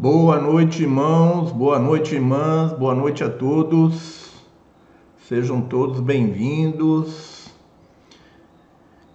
Boa 0.00 0.40
noite, 0.40 0.84
irmãos, 0.84 1.52
boa 1.52 1.78
noite, 1.78 2.14
irmãs, 2.14 2.72
boa 2.72 2.94
noite 2.94 3.22
a 3.22 3.28
todos. 3.28 4.32
Sejam 5.28 5.60
todos 5.60 6.00
bem-vindos. 6.00 7.50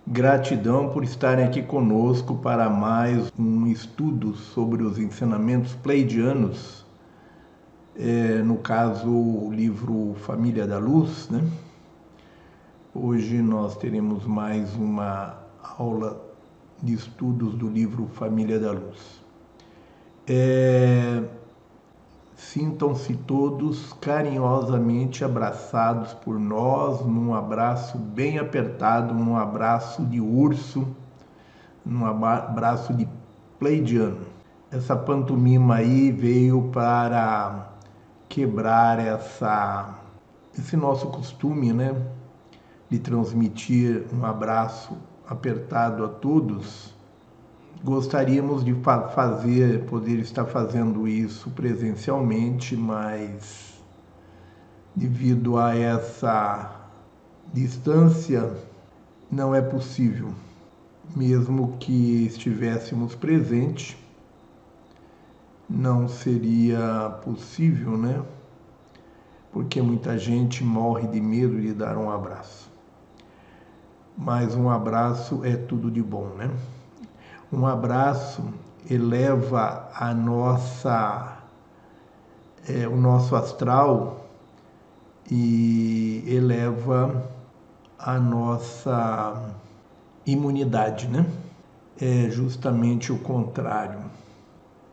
Gratidão 0.06 0.90
por 0.90 1.04
estarem 1.04 1.44
aqui 1.44 1.64
conosco 1.64 2.36
para 2.36 2.70
mais 2.70 3.34
um 3.36 3.66
estudo 3.66 4.36
sobre 4.36 4.84
os 4.84 5.00
ensinamentos 5.00 5.74
pleidianos. 5.74 6.86
É, 7.96 8.44
no 8.44 8.58
caso, 8.58 9.10
o 9.10 9.52
livro 9.52 10.14
Família 10.20 10.68
da 10.68 10.78
Luz, 10.78 11.30
né? 11.32 11.42
Hoje 12.94 13.42
nós 13.42 13.76
teremos 13.76 14.24
mais 14.28 14.76
uma 14.76 15.36
aula 15.80 16.24
de 16.84 16.94
estudos 16.94 17.56
do 17.56 17.68
livro 17.68 18.06
Família 18.14 18.60
da 18.60 18.72
Luz. 18.72 19.25
É, 20.28 21.24
Sintam-se 22.36 23.16
todos 23.16 23.94
carinhosamente 23.94 25.24
abraçados 25.24 26.14
por 26.14 26.38
nós, 26.38 27.00
num 27.06 27.34
abraço 27.34 27.98
bem 27.98 28.38
apertado, 28.40 29.14
num 29.14 29.38
abraço 29.38 30.06
de 30.06 30.20
urso, 30.20 30.86
num 31.86 32.06
abraço 32.06 32.94
de 32.94 33.08
pleidiano. 33.58 34.26
Essa 34.70 34.98
pantomima 34.98 35.76
aí 35.76 36.12
veio 36.12 36.70
para 36.74 37.70
quebrar 38.28 39.00
essa, 39.00 39.98
esse 40.58 40.76
nosso 40.76 41.08
costume, 41.08 41.72
né? 41.72 41.96
De 42.90 43.00
transmitir 43.00 44.06
um 44.14 44.26
abraço 44.26 44.98
apertado 45.28 46.04
a 46.04 46.10
todos 46.10 46.95
Gostaríamos 47.84 48.64
de 48.64 48.74
fazer, 49.14 49.86
poder 49.86 50.20
estar 50.20 50.46
fazendo 50.46 51.08
isso 51.08 51.50
presencialmente, 51.52 52.76
mas 52.76 53.80
devido 54.96 55.58
a 55.58 55.76
essa 55.76 56.90
distância 57.54 58.56
não 59.30 59.54
é 59.54 59.62
possível. 59.62 60.34
Mesmo 61.16 61.78
que 61.78 62.26
estivéssemos 62.26 63.14
presentes, 63.14 63.96
não 65.70 66.08
seria 66.08 67.20
possível, 67.24 67.98
né? 67.98 68.24
Porque 69.52 69.82
muita 69.82 70.18
gente 70.18 70.64
morre 70.64 71.08
de 71.08 71.22
medo 71.22 71.62
de 71.62 71.74
dar 71.74 71.98
um 71.98 72.10
abraço. 72.10 72.70
Mas 74.18 74.56
um 74.56 74.70
abraço 74.70 75.44
é 75.44 75.56
tudo 75.56 75.92
de 75.92 76.02
bom, 76.02 76.30
né? 76.30 76.50
Um 77.52 77.66
abraço 77.66 78.44
eleva 78.90 79.90
a 79.94 80.14
nossa, 80.14 81.38
é, 82.68 82.88
o 82.88 82.96
nosso 82.96 83.36
astral 83.36 84.26
e 85.30 86.24
eleva 86.28 87.30
a 87.98 88.20
nossa 88.20 89.52
imunidade, 90.26 91.08
né? 91.08 91.26
É 92.00 92.30
justamente 92.30 93.12
o 93.12 93.20
contrário. 93.20 94.00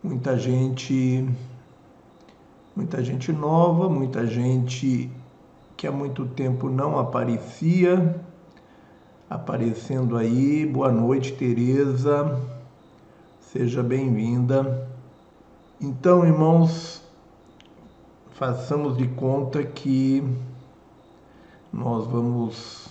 Muita 0.03 0.39
gente, 0.39 1.29
muita 2.77 3.03
gente 3.03 3.33
nova, 3.33 3.89
muita 3.89 4.27
gente 4.27 5.11
que 5.77 5.87
há 5.87 5.93
muito 5.93 6.27
tempo 6.27 6.69
não 6.69 6.99
aparecia, 6.99 8.21
aparecendo 9.33 10.19
aí. 10.19 10.67
Boa 10.67 10.93
noite, 10.93 11.33
Tereza. 11.33 12.39
Seja 13.41 13.83
bem-vinda. 13.83 14.87
Então, 15.81 16.27
irmãos, 16.27 17.03
façamos 18.33 18.99
de 18.99 19.09
conta 19.09 19.63
que 19.65 20.23
nós 21.73 22.07
vamos 22.07 22.89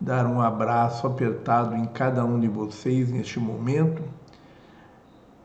dar 0.00 0.26
um 0.26 0.40
abraço 0.40 1.06
apertado 1.06 1.76
em 1.76 1.84
cada 1.84 2.24
um 2.24 2.40
de 2.40 2.48
vocês 2.48 3.08
neste 3.08 3.38
momento. 3.38 4.02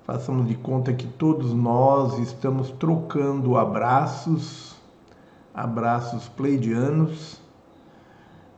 Façamos 0.03 0.47
de 0.47 0.55
conta 0.55 0.91
que 0.93 1.05
todos 1.05 1.53
nós 1.53 2.17
estamos 2.17 2.71
trocando 2.71 3.55
abraços, 3.55 4.75
abraços 5.53 6.27
pleidianos 6.27 7.39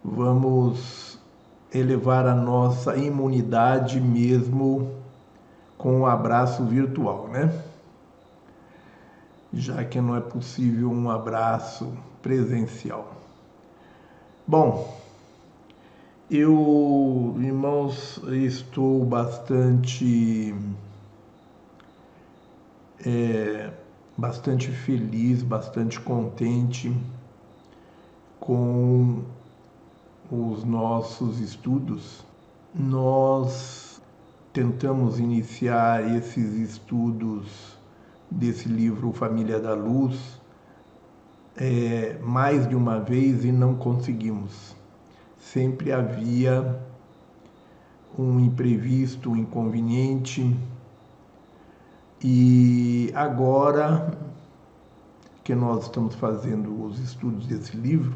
vamos 0.03 1.00
elevar 1.73 2.27
a 2.27 2.35
nossa 2.35 2.97
imunidade 2.97 3.99
mesmo 3.99 4.91
com 5.77 5.97
o 5.97 5.99
um 6.01 6.05
abraço 6.05 6.63
virtual, 6.65 7.27
né? 7.29 7.63
Já 9.53 9.83
que 9.83 9.99
não 9.99 10.15
é 10.15 10.21
possível 10.21 10.91
um 10.91 11.09
abraço 11.09 11.91
presencial. 12.21 13.13
Bom, 14.47 15.01
eu, 16.29 17.35
irmãos, 17.39 18.21
estou 18.27 19.03
bastante, 19.03 20.55
é, 23.05 23.69
bastante 24.17 24.71
feliz, 24.71 25.43
bastante 25.43 25.99
contente 25.99 26.95
com 28.39 29.23
os 30.31 30.63
nossos 30.63 31.41
estudos, 31.41 32.25
nós 32.73 34.01
tentamos 34.53 35.19
iniciar 35.19 36.15
esses 36.15 36.53
estudos 36.53 37.77
desse 38.29 38.69
livro 38.69 39.11
Família 39.11 39.59
da 39.59 39.73
Luz 39.73 40.39
é, 41.57 42.17
mais 42.23 42.65
de 42.67 42.75
uma 42.75 42.97
vez 42.99 43.43
e 43.43 43.51
não 43.51 43.75
conseguimos. 43.75 44.73
Sempre 45.37 45.91
havia 45.91 46.79
um 48.17 48.39
imprevisto, 48.39 49.31
um 49.31 49.35
inconveniente. 49.35 50.55
E 52.23 53.11
agora 53.13 54.17
que 55.43 55.53
nós 55.53 55.83
estamos 55.83 56.15
fazendo 56.15 56.85
os 56.85 56.99
estudos 56.99 57.47
desse 57.47 57.75
livro, 57.75 58.15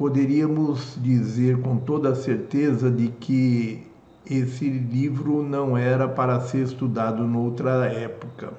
poderíamos 0.00 0.96
dizer 1.02 1.60
com 1.60 1.76
toda 1.76 2.14
certeza 2.14 2.90
de 2.90 3.08
que 3.08 3.86
esse 4.24 4.66
livro 4.66 5.42
não 5.42 5.76
era 5.76 6.08
para 6.08 6.40
ser 6.40 6.62
estudado 6.62 7.22
noutra 7.26 7.84
época. 7.84 8.50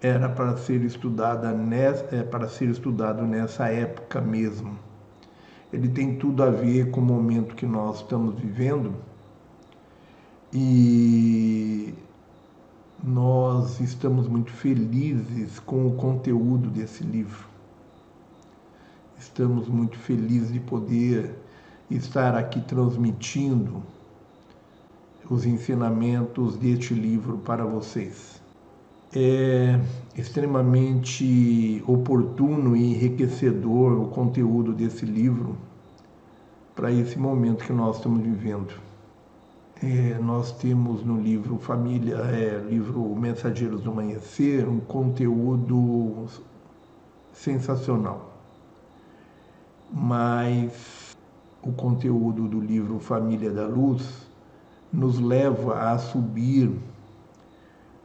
Era 0.00 0.28
para 0.28 0.56
ser 0.56 0.82
estudada 0.82 1.52
nessa, 1.52 2.16
é, 2.16 2.24
para 2.24 2.48
ser 2.48 2.68
estudado 2.68 3.22
nessa 3.22 3.68
época 3.68 4.20
mesmo. 4.20 4.76
Ele 5.72 5.88
tem 5.88 6.16
tudo 6.16 6.42
a 6.42 6.50
ver 6.50 6.90
com 6.90 7.00
o 7.00 7.04
momento 7.04 7.54
que 7.54 7.64
nós 7.64 7.98
estamos 7.98 8.34
vivendo 8.34 8.96
e 10.52 11.94
nós 13.00 13.78
estamos 13.78 14.26
muito 14.26 14.50
felizes 14.50 15.60
com 15.60 15.86
o 15.86 15.94
conteúdo 15.94 16.68
desse 16.68 17.04
livro. 17.04 17.51
Estamos 19.22 19.68
muito 19.68 19.96
felizes 19.98 20.52
de 20.52 20.58
poder 20.58 21.32
estar 21.88 22.34
aqui 22.34 22.60
transmitindo 22.60 23.80
os 25.30 25.46
ensinamentos 25.46 26.56
deste 26.56 26.92
livro 26.92 27.38
para 27.38 27.64
vocês. 27.64 28.42
É 29.14 29.78
extremamente 30.16 31.82
oportuno 31.86 32.76
e 32.76 32.82
enriquecedor 32.82 33.92
o 34.02 34.08
conteúdo 34.08 34.72
desse 34.72 35.06
livro 35.06 35.56
para 36.74 36.90
esse 36.90 37.16
momento 37.16 37.64
que 37.64 37.72
nós 37.72 37.98
estamos 37.98 38.22
vivendo. 38.22 38.74
É, 39.80 40.18
nós 40.18 40.50
temos 40.50 41.04
no 41.04 41.20
livro 41.20 41.58
Família, 41.58 42.16
é, 42.16 42.58
livro 42.68 43.14
Mensageiros 43.14 43.82
do 43.82 43.92
Amanhecer, 43.92 44.68
um 44.68 44.80
conteúdo 44.80 46.26
sensacional 47.32 48.31
mas 49.92 51.14
o 51.62 51.70
conteúdo 51.70 52.48
do 52.48 52.58
livro 52.58 52.98
Família 52.98 53.50
da 53.50 53.66
Luz 53.66 54.26
nos 54.90 55.18
leva 55.18 55.90
a 55.90 55.98
subir 55.98 56.72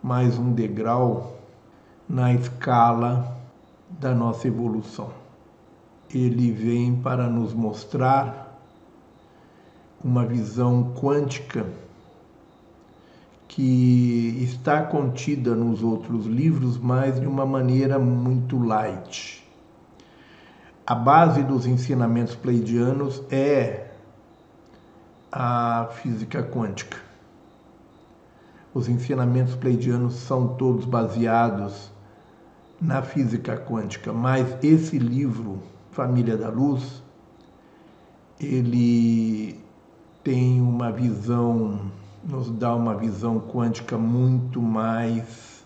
mais 0.03 0.37
um 0.37 0.51
degrau 0.51 1.37
na 2.07 2.33
escala 2.33 3.37
da 3.89 4.13
nossa 4.13 4.47
evolução. 4.47 5.09
Ele 6.13 6.51
vem 6.51 6.95
para 6.95 7.29
nos 7.29 7.53
mostrar 7.53 8.59
uma 10.03 10.25
visão 10.25 10.93
quântica 10.93 11.65
que 13.47 14.37
está 14.41 14.83
contida 14.83 15.55
nos 15.55 15.81
outros 15.81 16.25
livros, 16.25 16.77
mas 16.77 17.19
de 17.19 17.25
uma 17.25 17.45
maneira 17.45 17.97
muito 17.97 18.59
light 18.59 19.46
a 20.87 20.95
base 20.95 21.43
dos 21.43 21.65
ensinamentos 21.65 22.33
pleidianos 22.33 23.21
é 23.29 23.91
a 25.29 25.89
física 25.91 26.41
quântica. 26.41 26.97
os 28.73 28.87
ensinamentos 28.87 29.53
pleidianos 29.55 30.13
são 30.13 30.55
todos 30.55 30.85
baseados 30.85 31.91
na 32.79 33.01
física 33.01 33.57
quântica, 33.57 34.13
mas 34.13 34.55
esse 34.63 34.97
livro, 34.97 35.61
Família 35.91 36.37
da 36.37 36.47
Luz, 36.47 37.03
ele 38.39 39.59
tem 40.23 40.61
uma 40.61 40.89
visão, 40.89 41.91
nos 42.23 42.49
dá 42.51 42.73
uma 42.73 42.95
visão 42.95 43.41
quântica 43.41 43.97
muito 43.97 44.61
mais, 44.61 45.65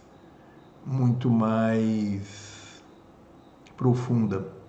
muito 0.83 1.29
mais 1.29 2.81
profunda 3.77 4.60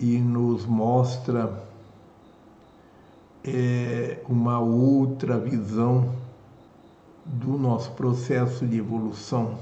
e 0.00 0.18
nos 0.18 0.64
mostra 0.64 1.62
é, 3.44 4.22
uma 4.26 4.58
outra 4.58 5.38
visão 5.38 6.14
do 7.26 7.58
nosso 7.58 7.92
processo 7.92 8.66
de 8.66 8.78
evolução, 8.78 9.58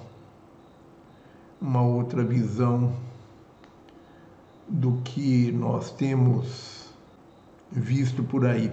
uma 1.61 1.83
outra 1.83 2.23
visão 2.23 2.93
do 4.69 5.01
que 5.03 5.51
nós 5.51 5.91
temos 5.91 6.89
visto 7.73 8.23
por 8.23 8.47
aí. 8.47 8.73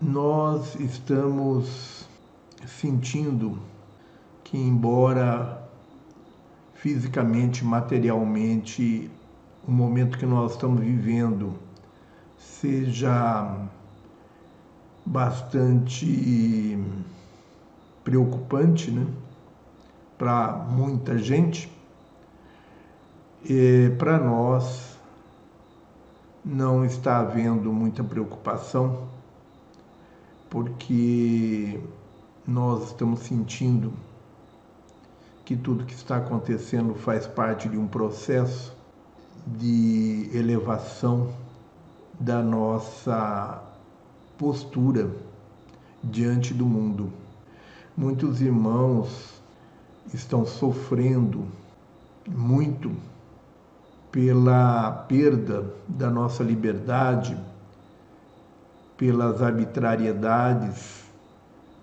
Nós 0.00 0.76
estamos 0.76 2.08
sentindo 2.66 3.58
que, 4.44 4.56
embora 4.56 5.68
fisicamente, 6.74 7.64
materialmente, 7.64 9.10
o 9.70 9.72
momento 9.72 10.18
que 10.18 10.26
nós 10.26 10.50
estamos 10.50 10.80
vivendo 10.80 11.54
seja 12.36 13.68
bastante 15.06 16.76
preocupante 18.02 18.90
né, 18.90 19.06
para 20.18 20.54
muita 20.54 21.16
gente, 21.18 21.72
para 23.96 24.18
nós 24.18 24.98
não 26.44 26.84
está 26.84 27.20
havendo 27.20 27.72
muita 27.72 28.02
preocupação, 28.02 29.06
porque 30.50 31.78
nós 32.44 32.86
estamos 32.88 33.20
sentindo 33.20 33.92
que 35.44 35.54
tudo 35.54 35.84
que 35.84 35.94
está 35.94 36.16
acontecendo 36.16 36.92
faz 36.96 37.24
parte 37.24 37.68
de 37.68 37.78
um 37.78 37.86
processo 37.86 38.79
de 39.46 40.30
elevação 40.34 41.32
da 42.18 42.42
nossa 42.42 43.62
postura 44.36 45.10
diante 46.02 46.52
do 46.52 46.66
mundo. 46.66 47.12
Muitos 47.96 48.40
irmãos 48.40 49.40
estão 50.12 50.44
sofrendo 50.46 51.46
muito 52.28 52.92
pela 54.10 54.90
perda 55.08 55.72
da 55.88 56.10
nossa 56.10 56.42
liberdade, 56.42 57.36
pelas 58.96 59.40
arbitrariedades 59.40 61.04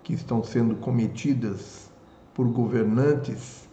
que 0.02 0.12
estão 0.14 0.42
sendo 0.44 0.76
cometidas 0.76 1.90
por 2.34 2.46
governantes 2.48 3.68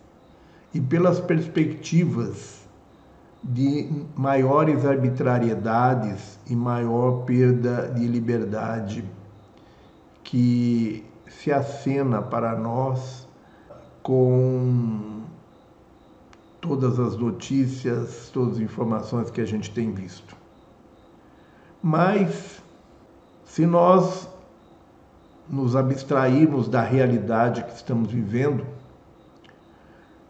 e 0.74 0.82
pelas 0.82 1.20
perspectivas 1.20 2.64
de 3.47 4.07
maiores 4.15 4.83
arbitrariedades 4.83 6.39
e 6.50 6.56
maior 6.56 7.25
perda 7.25 7.88
de 7.94 8.07
liberdade 8.07 9.06
que 10.24 11.06
se 11.27 11.51
acena 11.51 12.24
para 12.24 12.56
nós 12.56 13.27
com 14.01 15.21
todas 16.59 17.00
as 17.00 17.15
notícias, 17.15 18.31
todas 18.33 18.56
as 18.56 18.59
informações 18.62 19.30
que 19.30 19.39
a 19.39 19.45
gente 19.45 19.69
tem 19.69 19.91
visto. 19.91 20.36
Mas, 21.83 22.63
se 23.45 23.63
nós 23.68 24.27
nos 25.48 25.75
abstrairmos 25.75 26.68
da 26.68 26.81
realidade 26.81 27.63
que 27.63 27.75
estamos 27.75 28.12
vivendo, 28.12 28.65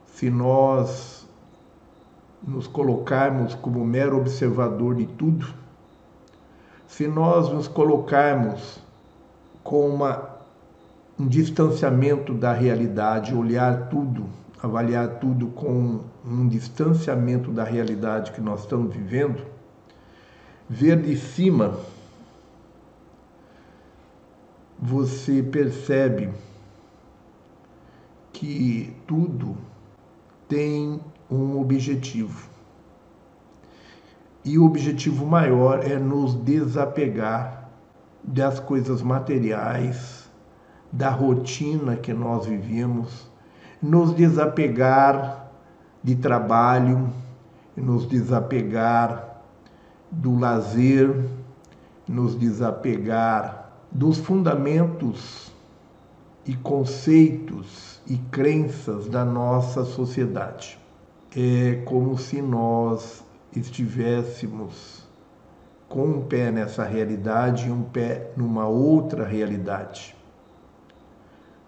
se 0.08 0.30
nós 0.30 1.15
nos 2.48 2.68
colocarmos 2.68 3.56
como 3.56 3.84
mero 3.84 4.18
observador 4.18 4.96
de 4.96 5.06
tudo, 5.06 5.48
se 6.88 7.08
nós 7.08 7.52
nos 7.52 7.68
colocarmos 7.68 8.80
com 9.64 9.90
uma 9.90 10.36
um 11.18 11.28
distanciamento 11.28 12.34
da 12.34 12.52
realidade, 12.52 13.34
olhar 13.34 13.88
tudo, 13.90 14.26
avaliar 14.62 15.20
tudo 15.20 15.48
com 15.48 16.02
um 16.26 16.48
distanciamento 16.48 17.52
da 17.52 17.64
realidade 17.64 18.32
que 18.34 18.42
nós 18.42 18.62
estamos 18.62 18.94
vivendo, 18.94 19.46
ver 20.70 21.02
de 21.02 21.16
cima, 21.16 21.80
você 24.78 25.42
percebe 25.42 26.30
que 28.34 28.94
tudo 29.08 29.56
tem 30.50 31.00
um 31.30 31.60
objetivo. 31.60 32.50
E 34.44 34.58
o 34.60 34.66
objetivo 34.66 35.26
maior 35.26 35.84
é 35.84 35.98
nos 35.98 36.36
desapegar 36.36 37.70
das 38.24 38.60
coisas 38.60 39.02
materiais, 39.02 40.30
da 40.92 41.10
rotina 41.10 41.96
que 41.96 42.14
nós 42.14 42.46
vivíamos, 42.46 43.28
nos 43.82 44.14
desapegar 44.14 45.52
de 46.04 46.16
trabalho, 46.16 47.10
nos 47.76 48.08
desapegar 48.08 49.42
do 50.12 50.38
lazer, 50.38 51.28
nos 52.08 52.36
desapegar 52.36 53.72
dos 53.92 54.18
fundamentos 54.18 55.52
e 56.46 56.54
conceitos 56.54 58.00
e 58.08 58.18
crenças 58.18 59.08
da 59.08 59.26
nossa 59.26 59.84
sociedade. 59.84 60.85
É 61.38 61.82
como 61.84 62.18
se 62.18 62.42
nós 62.42 63.22
estivéssemos 63.54 65.06
com 65.90 66.06
um 66.06 66.22
pé 66.22 66.50
nessa 66.50 66.86
realidade 66.86 67.68
e 67.68 67.72
um 67.72 67.84
pé 67.84 68.32
numa 68.38 68.66
outra 68.70 69.26
realidade. 69.26 70.16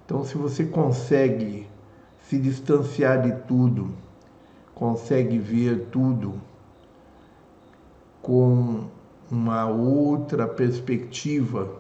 Então, 0.06 0.24
se 0.24 0.38
você 0.38 0.64
consegue 0.66 1.68
se 2.22 2.40
distanciar 2.40 3.22
de 3.22 3.34
tudo, 3.44 3.94
consegue 4.74 5.38
ver 5.38 5.88
tudo 5.92 6.42
com 8.22 8.86
uma 9.30 9.66
outra 9.66 10.48
perspectiva, 10.48 11.76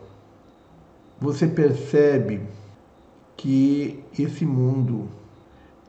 você 1.21 1.47
percebe 1.47 2.41
que 3.37 4.03
esse 4.19 4.45
mundo 4.45 5.07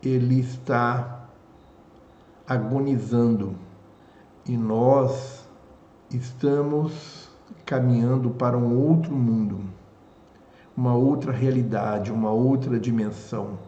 ele 0.00 0.38
está 0.38 1.17
agonizando 2.48 3.54
e 4.46 4.56
nós 4.56 5.46
estamos 6.10 7.28
caminhando 7.66 8.30
para 8.30 8.56
um 8.56 8.74
outro 8.88 9.14
mundo 9.14 9.60
uma 10.78 10.94
outra 10.94 11.32
realidade, 11.32 12.12
uma 12.12 12.30
outra 12.30 12.78
dimensão. 12.78 13.58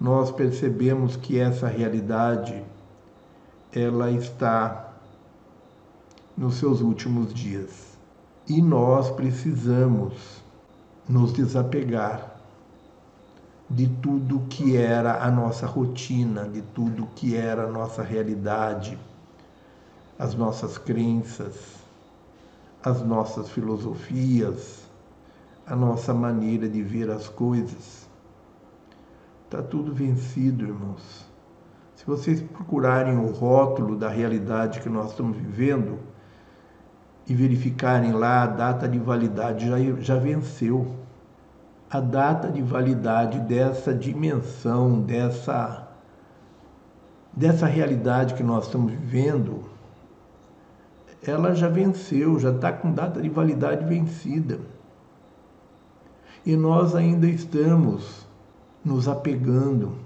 Nós 0.00 0.32
percebemos 0.32 1.14
que 1.14 1.38
essa 1.38 1.68
realidade 1.68 2.60
ela 3.72 4.10
está 4.10 4.94
nos 6.36 6.56
seus 6.56 6.80
últimos 6.80 7.32
dias. 7.32 7.96
E 8.48 8.60
nós 8.60 9.12
precisamos 9.12 10.42
nos 11.08 11.32
desapegar 11.32 12.31
de 13.72 13.88
tudo 13.88 14.40
que 14.50 14.76
era 14.76 15.24
a 15.24 15.30
nossa 15.30 15.66
rotina, 15.66 16.46
de 16.46 16.60
tudo 16.60 17.08
que 17.16 17.34
era 17.34 17.64
a 17.64 17.70
nossa 17.70 18.02
realidade, 18.02 18.98
as 20.18 20.34
nossas 20.34 20.76
crenças, 20.76 21.54
as 22.84 23.02
nossas 23.02 23.48
filosofias, 23.48 24.82
a 25.66 25.74
nossa 25.74 26.12
maneira 26.12 26.68
de 26.68 26.82
ver 26.82 27.10
as 27.10 27.28
coisas. 27.28 28.06
Está 29.44 29.62
tudo 29.62 29.94
vencido, 29.94 30.64
irmãos. 30.64 31.26
Se 31.96 32.04
vocês 32.04 32.42
procurarem 32.42 33.16
o 33.16 33.32
rótulo 33.32 33.96
da 33.96 34.08
realidade 34.08 34.80
que 34.80 34.88
nós 34.88 35.10
estamos 35.10 35.36
vivendo 35.36 35.98
e 37.26 37.34
verificarem 37.34 38.12
lá 38.12 38.42
a 38.42 38.46
data 38.46 38.88
de 38.88 38.98
validade, 38.98 39.68
já, 39.68 39.76
já 40.00 40.16
venceu. 40.16 41.01
A 41.92 42.00
data 42.00 42.48
de 42.48 42.62
validade 42.62 43.38
dessa 43.40 43.92
dimensão, 43.92 45.02
dessa, 45.02 45.86
dessa 47.30 47.66
realidade 47.66 48.32
que 48.32 48.42
nós 48.42 48.64
estamos 48.64 48.92
vivendo, 48.92 49.62
ela 51.22 51.54
já 51.54 51.68
venceu, 51.68 52.38
já 52.38 52.50
está 52.50 52.72
com 52.72 52.90
data 52.92 53.20
de 53.20 53.28
validade 53.28 53.84
vencida. 53.84 54.58
E 56.46 56.56
nós 56.56 56.94
ainda 56.94 57.26
estamos 57.26 58.26
nos 58.82 59.06
apegando, 59.06 59.98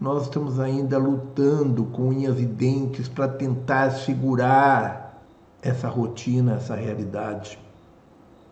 nós 0.00 0.22
estamos 0.22 0.58
ainda 0.58 0.96
lutando 0.96 1.84
com 1.84 2.08
unhas 2.08 2.40
e 2.40 2.46
dentes 2.46 3.06
para 3.06 3.28
tentar 3.28 3.90
segurar 3.90 5.22
essa 5.60 5.88
rotina, 5.88 6.54
essa 6.54 6.74
realidade. 6.74 7.58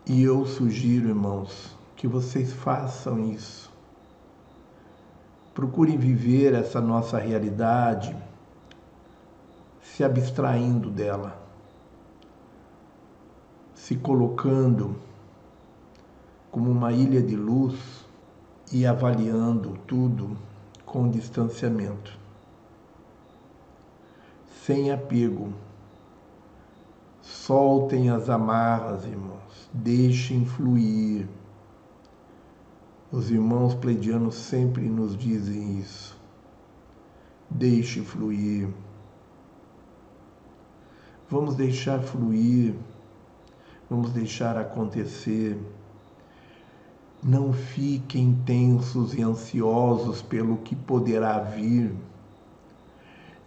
E 0.05 0.21
eu 0.21 0.45
sugiro, 0.45 1.09
irmãos, 1.09 1.75
que 1.97 2.07
vocês 2.07 2.53
façam 2.53 3.19
isso. 3.19 3.69
Procurem 5.53 5.97
viver 5.97 6.53
essa 6.53 6.79
nossa 6.79 7.17
realidade 7.17 8.15
se 9.81 10.03
abstraindo 10.03 10.91
dela, 10.91 11.41
se 13.73 13.95
colocando 13.95 14.95
como 16.51 16.69
uma 16.69 16.93
ilha 16.93 17.21
de 17.21 17.35
luz 17.35 18.05
e 18.71 18.85
avaliando 18.85 19.75
tudo 19.87 20.37
com 20.85 21.09
distanciamento, 21.09 22.15
sem 24.63 24.91
apego. 24.91 25.51
Soltem 27.21 28.09
as 28.11 28.29
amarras, 28.29 29.03
irmãos, 29.03 29.69
deixem 29.73 30.45
fluir. 30.45 31.27
Os 33.09 33.31
irmãos 33.31 33.73
pleidianos 33.73 34.35
sempre 34.35 34.81
nos 34.81 35.17
dizem 35.17 35.79
isso. 35.79 36.17
Deixe 37.49 38.01
fluir. 38.01 38.67
Vamos 41.29 41.55
deixar 41.55 42.01
fluir, 42.01 42.73
vamos 43.89 44.11
deixar 44.11 44.57
acontecer. 44.57 45.57
Não 47.23 47.53
fiquem 47.53 48.37
tensos 48.45 49.13
e 49.13 49.21
ansiosos 49.21 50.21
pelo 50.21 50.57
que 50.57 50.75
poderá 50.75 51.39
vir. 51.39 51.95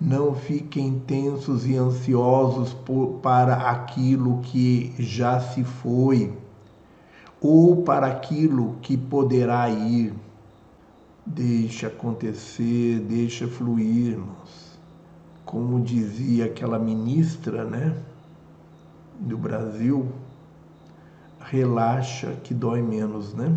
Não 0.01 0.35
fiquem 0.35 1.01
tensos 1.01 1.67
e 1.67 1.77
ansiosos 1.77 2.73
por, 2.73 3.21
para 3.21 3.71
aquilo 3.71 4.41
que 4.41 4.95
já 4.99 5.39
se 5.39 5.63
foi 5.63 6.35
ou 7.41 7.83
para 7.83 8.07
aquilo 8.07 8.77
que 8.83 8.97
poderá 8.97 9.69
ir. 9.71 10.13
Deixa 11.25 11.87
acontecer, 11.87 13.01
deixa 13.01 13.47
fluir, 13.47 14.13
irmãos. 14.13 14.79
Como 15.45 15.81
dizia 15.81 16.47
aquela 16.47 16.79
ministra, 16.79 17.65
né, 17.65 17.97
do 19.19 19.37
Brasil, 19.37 20.09
relaxa 21.41 22.33
que 22.45 22.55
dói 22.55 22.83
menos, 22.83 23.35
né? 23.35 23.55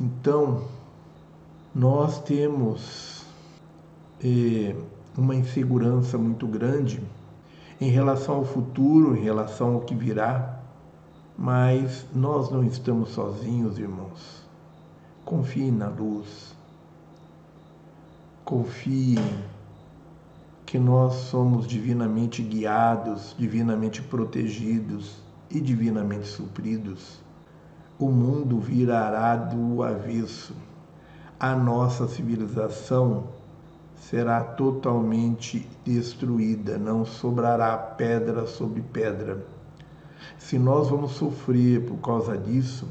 Então, 0.00 0.64
nós 1.74 2.20
temos 2.22 3.24
eh, 4.22 4.74
uma 5.16 5.34
insegurança 5.34 6.18
muito 6.18 6.46
grande 6.46 7.02
em 7.80 7.90
relação 7.90 8.36
ao 8.36 8.44
futuro, 8.44 9.16
em 9.16 9.22
relação 9.22 9.74
ao 9.74 9.80
que 9.80 9.94
virá, 9.94 10.53
mas 11.36 12.06
nós 12.14 12.50
não 12.50 12.64
estamos 12.64 13.10
sozinhos, 13.10 13.78
irmãos. 13.78 14.42
Confiem 15.24 15.70
na 15.72 15.88
luz. 15.88 16.54
Confiem 18.44 19.18
que 20.66 20.78
nós 20.78 21.14
somos 21.14 21.66
divinamente 21.66 22.42
guiados, 22.42 23.34
divinamente 23.38 24.02
protegidos 24.02 25.22
e 25.50 25.60
divinamente 25.60 26.26
supridos, 26.26 27.20
o 27.96 28.10
mundo 28.10 28.58
virará 28.58 29.36
do 29.36 29.82
avesso. 29.84 30.52
A 31.38 31.54
nossa 31.54 32.08
civilização 32.08 33.28
será 33.96 34.42
totalmente 34.42 35.68
destruída, 35.84 36.76
não 36.76 37.04
sobrará 37.04 37.76
pedra 37.76 38.46
sobre 38.46 38.82
pedra. 38.82 39.46
Se 40.38 40.58
nós 40.58 40.88
vamos 40.88 41.12
sofrer 41.12 41.86
por 41.86 41.96
causa 41.98 42.36
disso, 42.36 42.88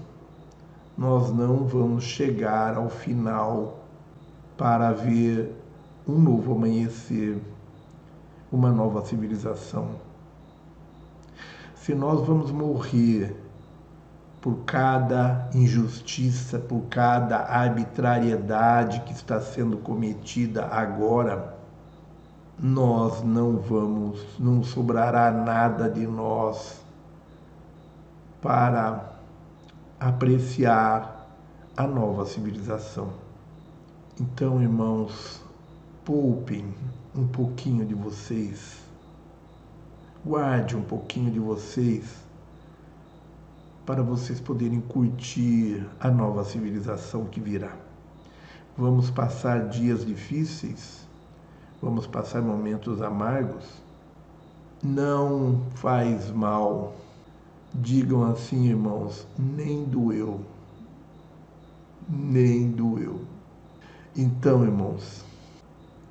nós 0.98 1.32
não 1.32 1.66
vamos 1.66 2.04
chegar 2.04 2.78
ao 2.78 2.90
final 2.90 3.80
para 4.58 4.92
ver 4.92 5.52
um 6.08 6.20
novo 6.20 6.54
amanhecer, 6.54 7.42
uma 8.52 8.72
nova 8.72 9.04
civilização. 9.06 9.90
Se 11.76 11.96
nós 11.96 12.26
vamos 12.26 12.52
morrer 12.52 13.36
por 14.40 14.58
cada 14.66 15.50
injustiça, 15.54 16.60
por 16.60 16.82
cada 16.90 17.40
arbitrariedade 17.40 19.00
que 19.02 19.14
está 19.14 19.40
sendo 19.40 19.78
cometida 19.78 20.66
agora, 20.66 21.56
nós 22.60 23.24
não 23.24 23.58
vamos, 23.58 24.20
não 24.38 24.62
sobrará 24.64 25.32
nada 25.32 25.90
de 25.90 26.06
nós 26.06 26.83
para 28.44 29.14
apreciar 30.00 31.28
a 31.76 31.88
nova 31.88 32.28
civilização. 32.28 33.10
Então, 34.22 34.62
irmãos, 34.62 35.42
poupem 36.06 36.72
um 37.16 37.26
pouquinho 37.26 37.84
de 37.84 37.96
vocês 37.96 38.84
Guarde 40.26 40.74
um 40.78 40.82
pouquinho 40.82 41.30
de 41.30 41.38
vocês 41.38 42.16
para 43.86 44.02
vocês 44.02 44.40
poderem 44.40 44.80
curtir 44.80 45.86
a 46.00 46.10
nova 46.10 46.46
civilização 46.46 47.26
que 47.26 47.42
virá. 47.42 47.76
Vamos 48.78 49.12
passar 49.12 49.68
dias 49.68 50.06
difíceis, 50.06 51.06
vamos 51.82 52.08
passar 52.08 52.42
momentos 52.42 53.02
amargos. 53.02 53.66
Não 54.82 55.64
faz 55.76 56.32
mal. 56.32 56.96
Digam 57.74 58.24
assim, 58.24 58.68
irmãos, 58.68 59.28
nem 59.38 59.84
doeu. 59.86 60.42
Nem 62.08 62.70
doeu. 62.70 63.22
Então, 64.16 64.64
irmãos, 64.64 65.26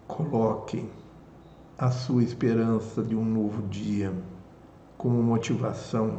coloquem 0.09 0.91
a 1.79 1.91
sua 1.91 2.25
esperança 2.25 3.01
de 3.01 3.15
um 3.15 3.25
novo 3.25 3.63
dia 3.69 4.13
como 4.99 5.23
motivação. 5.23 6.19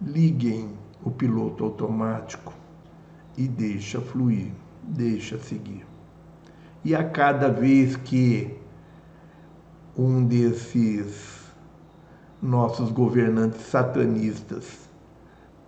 Liguem 0.00 0.70
o 1.04 1.10
piloto 1.10 1.64
automático 1.64 2.52
e 3.36 3.48
deixa 3.48 4.00
fluir, 4.00 4.52
deixa 4.82 5.38
seguir. 5.38 5.84
E 6.84 6.94
a 6.94 7.02
cada 7.02 7.48
vez 7.48 7.96
que 7.96 8.56
um 9.96 10.24
desses 10.24 11.41
nossos 12.42 12.90
governantes 12.90 13.62
satanistas 13.62 14.90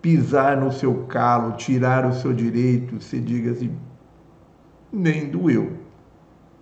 pisar 0.02 0.57
no 0.59 0.71
seu 0.71 1.07
calo, 1.07 1.57
tirar 1.57 2.04
o 2.04 2.12
seu 2.12 2.33
direito, 2.33 3.00
você 3.00 3.19
diga 3.21 3.52
assim: 3.52 3.75
nem 4.93 5.31
doeu, 5.31 5.78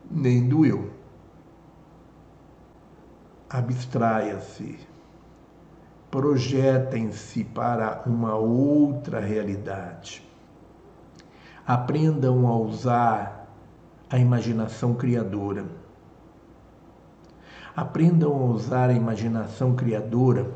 nem 0.08 0.46
doeu 0.46 0.92
abstraia-se, 3.52 4.78
projetem-se 6.10 7.44
para 7.44 8.02
uma 8.06 8.34
outra 8.34 9.20
realidade. 9.20 10.26
Aprendam 11.66 12.46
a 12.46 12.56
usar 12.56 13.46
a 14.08 14.18
imaginação 14.18 14.94
criadora. 14.94 15.66
Aprendam 17.74 18.32
a 18.32 18.44
usar 18.44 18.90
a 18.90 18.92
imaginação 18.92 19.74
criadora 19.74 20.50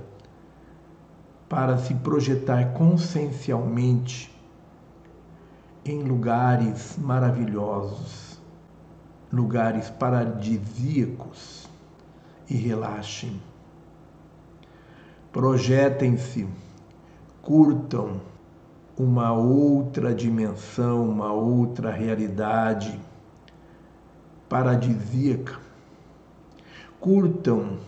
para 1.49 1.79
se 1.79 1.95
projetar 1.95 2.73
consciencialmente 2.73 4.35
em 5.85 6.03
lugares 6.03 6.99
maravilhosos, 6.99 8.39
lugares 9.33 9.89
paradisíacos 9.89 11.69
e 12.51 12.55
relaxem. 12.55 13.41
Projetem-se, 15.33 16.47
curtam 17.41 18.21
uma 18.99 19.33
outra 19.33 20.15
dimensão, 20.15 21.09
uma 21.09 21.33
outra 21.33 21.91
realidade 21.91 22.99
paradisíaca. 24.49 25.66
Curtam 27.07 27.79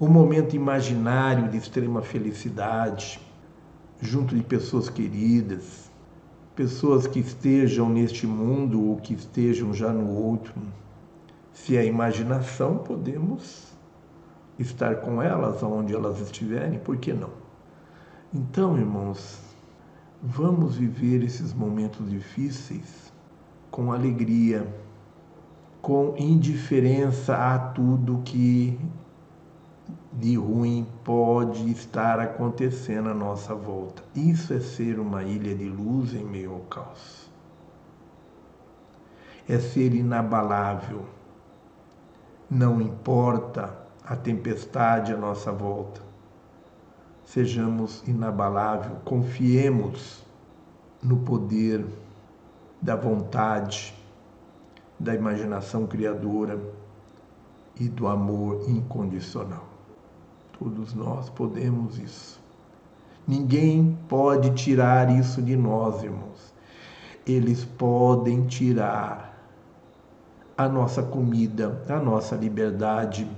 um 0.00 0.06
momento 0.06 0.54
imaginário 0.54 1.48
de 1.48 1.56
extrema 1.56 2.00
felicidade, 2.00 3.18
junto 4.00 4.36
de 4.36 4.42
pessoas 4.44 4.88
queridas, 4.88 5.90
pessoas 6.54 7.08
que 7.08 7.18
estejam 7.18 7.88
neste 7.88 8.24
mundo 8.24 8.80
ou 8.80 8.98
que 8.98 9.14
estejam 9.14 9.74
já 9.74 9.92
no 9.92 10.08
outro 10.12 10.54
se 11.52 11.76
é 11.76 11.84
imaginação, 11.84 12.78
podemos 12.78 13.72
estar 14.60 15.00
com 15.00 15.20
elas 15.20 15.60
onde 15.64 15.92
elas 15.92 16.20
estiverem, 16.20 16.78
por 16.78 16.96
que 16.96 17.12
não? 17.12 17.30
Então, 18.32 18.78
irmãos, 18.78 19.40
vamos 20.22 20.76
viver 20.76 21.24
esses 21.24 21.52
momentos 21.52 22.08
difíceis 22.08 23.12
com 23.72 23.92
alegria, 23.92 24.72
com 25.84 26.14
indiferença 26.16 27.36
a 27.36 27.58
tudo 27.58 28.22
que 28.24 28.80
de 30.14 30.34
ruim 30.34 30.88
pode 31.04 31.70
estar 31.70 32.18
acontecendo 32.18 33.10
à 33.10 33.14
nossa 33.14 33.54
volta. 33.54 34.02
Isso 34.16 34.54
é 34.54 34.60
ser 34.60 34.98
uma 34.98 35.22
ilha 35.22 35.54
de 35.54 35.68
luz 35.68 36.14
em 36.14 36.24
meio 36.24 36.54
ao 36.54 36.60
caos. 36.60 37.28
É 39.46 39.58
ser 39.58 39.92
inabalável. 39.92 41.04
Não 42.50 42.80
importa 42.80 43.76
a 44.06 44.16
tempestade 44.16 45.12
à 45.12 45.18
nossa 45.18 45.52
volta. 45.52 46.00
Sejamos 47.26 48.02
inabalável, 48.08 48.96
confiemos 49.04 50.24
no 51.02 51.18
poder 51.18 51.84
da 52.80 52.96
vontade, 52.96 53.94
da 55.04 55.14
imaginação 55.14 55.86
criadora 55.86 56.58
e 57.78 57.88
do 57.88 58.08
amor 58.08 58.68
incondicional. 58.68 59.68
Todos 60.58 60.94
nós 60.94 61.28
podemos 61.28 61.98
isso. 61.98 62.40
Ninguém 63.28 63.98
pode 64.08 64.50
tirar 64.54 65.10
isso 65.10 65.42
de 65.42 65.56
nós, 65.56 66.02
irmãos. 66.02 66.54
Eles 67.26 67.64
podem 67.64 68.46
tirar 68.46 69.34
a 70.56 70.68
nossa 70.68 71.02
comida, 71.02 71.82
a 71.88 71.98
nossa 71.98 72.34
liberdade, 72.34 73.28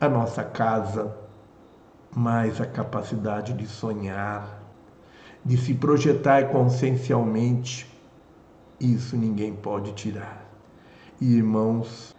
a 0.00 0.08
nossa 0.08 0.42
casa, 0.42 1.16
mas 2.14 2.60
a 2.60 2.66
capacidade 2.66 3.52
de 3.52 3.66
sonhar, 3.66 4.62
de 5.44 5.56
se 5.56 5.74
projetar 5.74 6.48
consciencialmente, 6.48 7.86
isso 8.80 9.16
ninguém 9.16 9.54
pode 9.54 9.92
tirar. 9.92 10.47
E, 11.20 11.36
irmãos, 11.36 12.14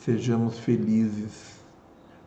sejamos 0.00 0.58
felizes 0.58 1.54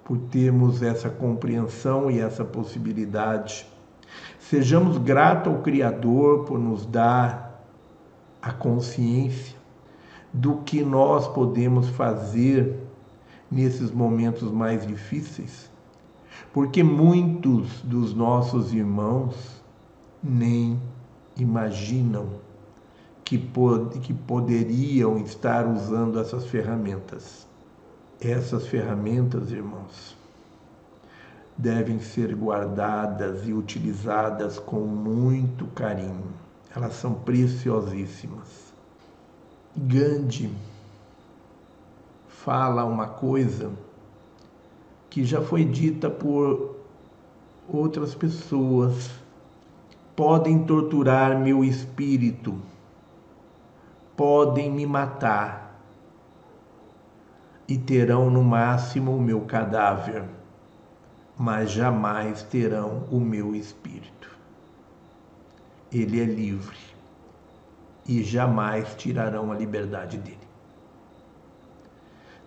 por 0.04 0.18
termos 0.18 0.82
essa 0.82 1.10
compreensão 1.10 2.10
e 2.10 2.20
essa 2.20 2.44
possibilidade. 2.44 3.68
Sejamos 4.40 4.98
gratos 4.98 5.54
ao 5.54 5.62
Criador 5.62 6.46
por 6.46 6.58
nos 6.58 6.86
dar 6.86 7.62
a 8.42 8.52
consciência 8.52 9.56
do 10.34 10.58
que 10.58 10.84
nós 10.84 11.28
podemos 11.28 11.90
fazer 11.90 12.80
nesses 13.52 13.92
momentos 13.92 14.52
mais 14.52 14.86
difíceis, 14.88 15.70
porque 16.54 16.84
muitos 16.84 17.82
dos 17.82 18.14
nossos 18.14 18.74
irmãos 18.74 19.62
nem 20.24 20.82
imaginam 21.38 22.47
que, 23.28 23.38
pod 23.38 24.00
que 24.00 24.14
poderiam 24.14 25.18
estar 25.18 25.68
usando 25.68 26.18
essas 26.18 26.46
ferramentas. 26.46 27.46
Essas 28.22 28.66
ferramentas, 28.68 29.52
irmãos, 29.52 30.16
devem 31.58 32.00
ser 32.00 32.34
guardadas 32.34 33.46
e 33.46 33.52
utilizadas 33.52 34.58
com 34.58 34.80
muito 34.80 35.68
carinho. 35.76 36.24
Elas 36.74 36.94
são 36.94 37.16
preciosíssimas. 37.16 38.74
Gandhi 39.76 40.50
fala 42.30 42.86
uma 42.86 43.08
coisa 43.08 43.74
que 45.10 45.26
já 45.26 45.42
foi 45.42 45.66
dita 45.66 46.10
por 46.10 46.78
outras 47.68 48.16
pessoas. 48.16 49.12
Podem 50.16 50.64
torturar 50.64 51.38
meu 51.38 51.62
espírito, 51.62 52.58
podem 54.18 54.72
me 54.72 54.86
matar, 54.88 55.80
e 57.68 57.78
terão 57.78 58.32
no 58.32 58.44
máximo 58.44 59.16
o 59.16 59.22
meu 59.22 59.42
cadáver, 59.42 60.24
mas 61.38 61.70
jamais 61.70 62.42
terão 62.42 63.04
o 63.12 63.20
meu 63.20 63.54
espírito. 63.54 64.36
Ele 65.92 66.20
é 66.20 66.26
livre 66.26 66.78
e 68.08 68.24
jamais 68.24 68.96
tirarão 68.96 69.52
a 69.52 69.56
liberdade 69.56 70.18
dele. 70.18 70.48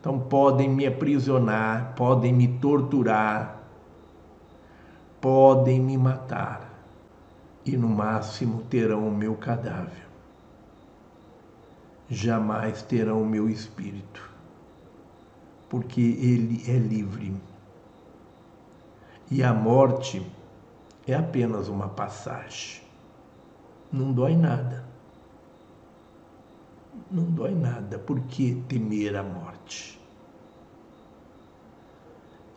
Então 0.01 0.19
podem 0.19 0.69
me 0.69 0.87
aprisionar, 0.87 1.95
podem 1.95 2.33
me 2.33 2.49
torturar, 2.59 3.61
podem 5.21 5.79
me 5.79 5.97
matar 5.97 6.69
e 7.65 7.77
no 7.77 7.89
máximo 7.89 8.63
terão 8.63 9.07
o 9.07 9.15
meu 9.15 9.37
cadáver. 9.37 10.10
Jamais 12.11 12.83
terão 12.83 13.23
o 13.23 13.27
meu 13.27 13.49
espírito 13.49 14.31
porque 15.71 16.01
ele 16.01 16.65
é 16.69 16.77
livre. 16.77 17.33
E 19.31 19.43
a 19.43 19.55
morte 19.55 20.21
é 21.07 21.15
apenas 21.15 21.69
uma 21.69 21.89
passagem. 21.89 22.83
Não 23.91 24.13
dói 24.13 24.37
nada. 24.37 24.85
Não 27.09 27.23
dói 27.23 27.55
nada. 27.55 28.01
Por 28.01 28.21
que 28.23 28.57
temer 28.69 29.17
a 29.17 29.23
morte? 29.23 29.99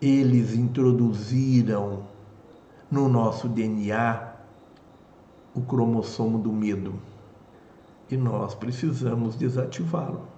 Eles 0.02 0.52
introduziram 0.52 2.02
no 2.90 3.08
nosso 3.08 3.48
DNA 3.48 4.34
o 5.54 5.62
cromossomo 5.62 6.38
do 6.38 6.52
medo 6.52 7.00
e 8.14 8.16
nós 8.16 8.54
precisamos 8.54 9.36
desativá-lo 9.36 10.34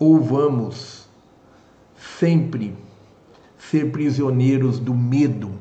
ou 0.00 0.18
vamos 0.18 1.06
sempre 2.18 2.74
ser 3.58 3.92
prisioneiros 3.92 4.78
do 4.78 4.94
medo, 4.94 5.52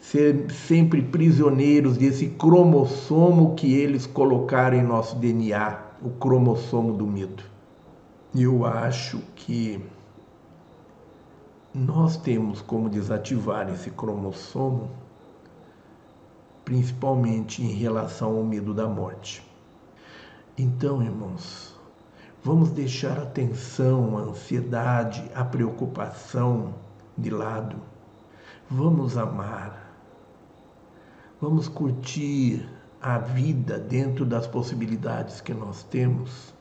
ser 0.00 0.50
sempre 0.50 1.00
prisioneiros 1.00 1.96
desse 1.96 2.30
cromossomo 2.30 3.54
que 3.54 3.72
eles 3.72 4.04
colocaram 4.04 4.76
em 4.76 4.82
nosso 4.82 5.14
DNA, 5.16 5.78
o 6.02 6.10
cromossomo 6.10 6.92
do 6.92 7.06
medo. 7.06 7.44
Eu 8.34 8.66
acho 8.66 9.18
que 9.36 9.80
nós 11.72 12.16
temos 12.16 12.60
como 12.60 12.88
desativar 12.88 13.70
esse 13.70 13.90
cromossomo, 13.90 14.90
principalmente 16.68 17.62
em 17.62 17.72
relação 17.72 18.36
ao 18.36 18.44
medo 18.44 18.74
da 18.74 18.86
morte. 18.86 19.42
Então, 20.58 21.02
irmãos, 21.02 21.78
Vamos 22.48 22.70
deixar 22.70 23.18
a 23.18 23.26
tensão, 23.26 24.16
a 24.16 24.20
ansiedade, 24.22 25.28
a 25.34 25.44
preocupação 25.44 26.72
de 27.16 27.30
lado. 27.30 27.76
Vamos 28.70 29.18
amar. 29.18 29.92
Vamos 31.40 31.68
curtir 31.68 32.66
a 33.02 33.18
vida 33.18 33.78
dentro 33.78 34.24
das 34.24 34.46
possibilidades 34.46 35.40
que 35.40 35.52
nós 35.52 35.82
temos, 35.82 36.54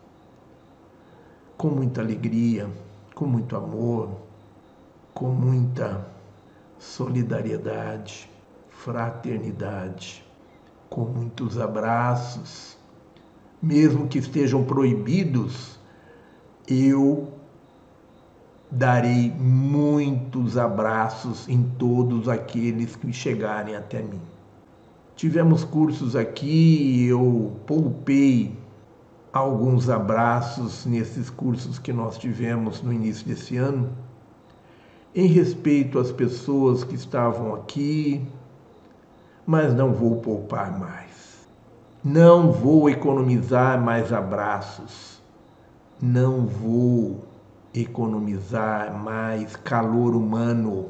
com 1.56 1.70
muita 1.70 2.02
alegria, 2.02 2.70
com 3.14 3.26
muito 3.26 3.56
amor, 3.56 4.10
com 5.14 5.28
muita 5.28 6.08
solidariedade, 6.80 8.30
fraternidade, 8.84 10.26
com 10.90 11.06
muitos 11.06 11.60
abraços 11.60 12.78
mesmo 13.62 14.08
que 14.08 14.20
estejam 14.20 14.64
proibidos, 14.64 15.80
eu 16.68 17.34
darei 18.70 19.32
muitos 19.32 20.58
abraços 20.58 21.48
em 21.48 21.64
todos 21.64 22.28
aqueles 22.28 22.96
que 22.96 23.12
chegarem 23.12 23.76
até 23.76 24.02
mim. 24.02 24.22
Tivemos 25.16 25.64
cursos 25.64 26.16
aqui, 26.16 27.08
eu 27.08 27.60
poupei 27.66 28.56
alguns 29.34 29.90
abraços 29.90 30.86
nesses 30.86 31.30
cursos 31.30 31.80
que 31.80 31.92
nós 31.92 32.18
tivemos 32.18 32.82
no 32.82 32.94
início 32.94 33.26
desse 33.26 33.58
ano, 33.58 33.90
em 35.16 35.28
respeito 35.28 35.98
às 35.98 36.12
pessoas 36.12 36.84
que 36.84 36.94
estavam 36.94 37.56
aqui, 37.56 38.28
mas 39.48 39.74
não 39.74 39.94
vou 39.94 40.18
poupar 40.18 40.78
mais. 40.78 41.48
Não 42.04 42.52
vou 42.52 42.90
economizar 42.90 43.82
mais 43.82 44.12
abraços. 44.12 45.22
Não 46.02 46.46
vou 46.46 47.24
economizar 47.74 48.94
mais 48.94 49.56
calor 49.56 50.16
humano. 50.16 50.90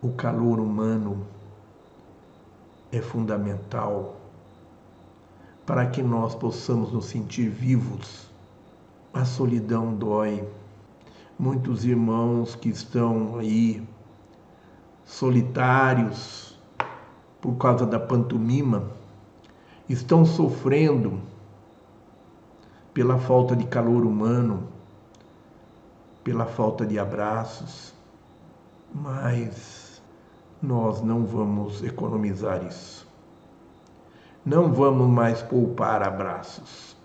O 0.00 0.12
calor 0.12 0.58
humano 0.58 1.26
é 2.90 3.02
fundamental 3.02 4.16
para 5.66 5.86
que 5.86 6.02
nós 6.02 6.34
possamos 6.34 6.90
nos 6.90 7.04
sentir 7.04 7.50
vivos. 7.50 8.30
A 9.12 9.26
solidão 9.26 9.94
dói. 9.94 10.42
Muitos 11.38 11.84
irmãos 11.84 12.54
que 12.54 12.70
estão 12.70 13.36
aí 13.38 13.86
solitários, 15.04 16.51
por 17.42 17.56
causa 17.56 17.84
da 17.84 17.98
pantomima, 17.98 18.84
estão 19.88 20.24
sofrendo 20.24 21.20
pela 22.94 23.18
falta 23.18 23.56
de 23.56 23.66
calor 23.66 24.06
humano, 24.06 24.68
pela 26.22 26.46
falta 26.46 26.86
de 26.86 27.00
abraços, 27.00 27.92
mas 28.94 30.00
nós 30.62 31.02
não 31.02 31.26
vamos 31.26 31.82
economizar 31.82 32.64
isso. 32.64 33.08
Não 34.46 34.72
vamos 34.72 35.08
mais 35.08 35.42
poupar 35.42 36.00
abraços. 36.06 36.96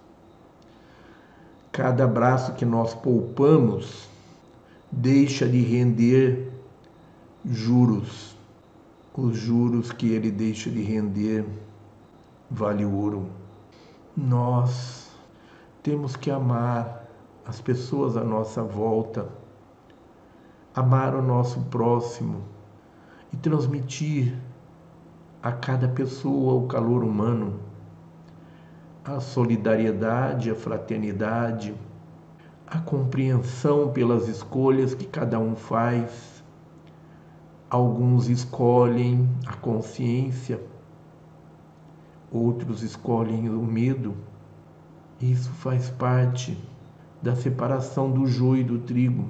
Cada 1.72 2.04
abraço 2.04 2.54
que 2.54 2.66
nós 2.66 2.94
poupamos 2.94 4.08
deixa 4.92 5.50
de 5.50 5.62
render 5.62 6.52
juros. 7.44 8.37
Os 9.18 9.36
juros 9.36 9.92
que 9.92 10.12
ele 10.14 10.30
deixa 10.30 10.70
de 10.70 10.84
render 10.84 11.44
vale 12.52 12.86
ouro. 12.86 13.28
Nós 14.16 15.12
temos 15.82 16.16
que 16.16 16.30
amar 16.30 17.10
as 17.44 17.60
pessoas 17.60 18.16
à 18.16 18.24
nossa 18.24 18.62
volta, 18.62 19.28
amar 20.76 21.16
o 21.16 21.22
nosso 21.24 21.62
próximo 21.62 22.44
e 23.34 23.38
transmitir 23.38 24.38
a 25.42 25.52
cada 25.52 25.88
pessoa 25.88 26.54
o 26.54 26.68
calor 26.68 27.04
humano, 27.04 27.60
a 29.04 29.20
solidariedade, 29.20 30.52
a 30.52 30.56
fraternidade, 30.56 31.74
a 32.68 32.78
compreensão 32.78 33.92
pelas 33.92 34.28
escolhas 34.28 34.94
que 34.94 35.08
cada 35.08 35.40
um 35.40 35.56
faz. 35.56 36.37
Alguns 37.70 38.30
escolhem 38.30 39.30
a 39.46 39.54
consciência, 39.54 40.62
outros 42.32 42.82
escolhem 42.82 43.50
o 43.50 43.62
medo. 43.62 44.16
Isso 45.20 45.50
faz 45.50 45.90
parte 45.90 46.58
da 47.22 47.36
separação 47.36 48.10
do 48.10 48.26
joio 48.26 48.62
e 48.62 48.64
do 48.64 48.80
trigo. 48.80 49.26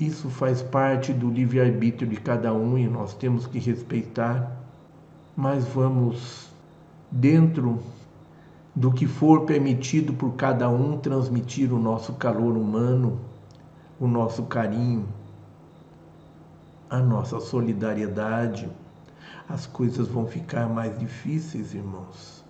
Isso 0.00 0.30
faz 0.30 0.62
parte 0.62 1.12
do 1.12 1.28
livre-arbítrio 1.28 2.08
de 2.08 2.16
cada 2.16 2.52
um 2.54 2.78
e 2.78 2.88
nós 2.88 3.12
temos 3.12 3.46
que 3.46 3.58
respeitar. 3.58 4.64
Mas 5.36 5.66
vamos, 5.66 6.48
dentro 7.10 7.78
do 8.74 8.90
que 8.90 9.06
for 9.06 9.42
permitido 9.42 10.14
por 10.14 10.32
cada 10.32 10.70
um, 10.70 10.96
transmitir 10.96 11.74
o 11.74 11.78
nosso 11.78 12.14
calor 12.14 12.56
humano, 12.56 13.20
o 14.00 14.06
nosso 14.06 14.44
carinho, 14.44 15.06
a 16.94 17.00
nossa 17.00 17.40
solidariedade 17.40 18.70
as 19.48 19.66
coisas 19.66 20.06
vão 20.06 20.28
ficar 20.28 20.68
mais 20.68 20.96
difíceis, 20.96 21.74
irmãos. 21.74 22.44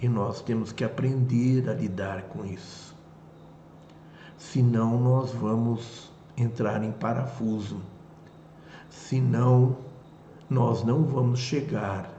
E 0.00 0.08
nós 0.08 0.40
temos 0.40 0.72
que 0.72 0.82
aprender 0.82 1.68
a 1.68 1.74
lidar 1.74 2.22
com 2.22 2.42
isso. 2.44 2.96
Senão, 4.38 4.98
nós 4.98 5.30
vamos 5.32 6.10
entrar 6.38 6.82
em 6.82 6.90
parafuso. 6.90 7.82
Senão, 8.88 9.76
nós 10.48 10.82
não 10.82 11.04
vamos 11.04 11.38
chegar 11.38 12.10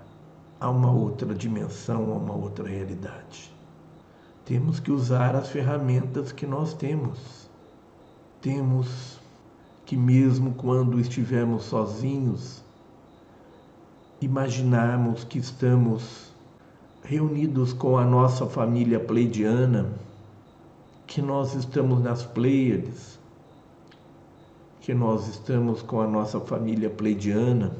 a 0.59 0.69
uma 0.69 0.91
outra 0.91 1.33
dimensão, 1.33 2.11
a 2.11 2.15
uma 2.17 2.35
outra 2.35 2.67
realidade. 2.67 3.51
Temos 4.45 4.79
que 4.79 4.91
usar 4.91 5.35
as 5.35 5.49
ferramentas 5.49 6.31
que 6.31 6.45
nós 6.45 6.75
temos. 6.75 7.49
Temos 8.41 9.16
que, 9.87 9.95
mesmo 9.95 10.53
quando 10.53 10.99
estivermos 10.99 11.63
sozinhos, 11.63 12.61
imaginarmos 14.19 15.23
que 15.23 15.39
estamos 15.39 16.29
reunidos 17.01 17.71
com 17.71 17.97
a 17.97 18.03
nossa 18.03 18.45
família 18.45 18.99
pleidiana, 18.99 19.93
que 21.07 21.21
nós 21.21 21.55
estamos 21.55 22.03
nas 22.03 22.21
Pleiades, 22.21 23.17
que 24.81 24.93
nós 24.93 25.29
estamos 25.29 25.81
com 25.81 26.01
a 26.01 26.07
nossa 26.07 26.37
família 26.41 26.89
pleidiana, 26.89 27.71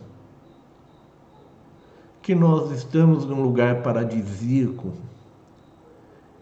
que 2.22 2.34
nós 2.34 2.72
estamos 2.72 3.26
num 3.26 3.44
lugar 3.44 3.84
paradisíaco, 3.84 4.94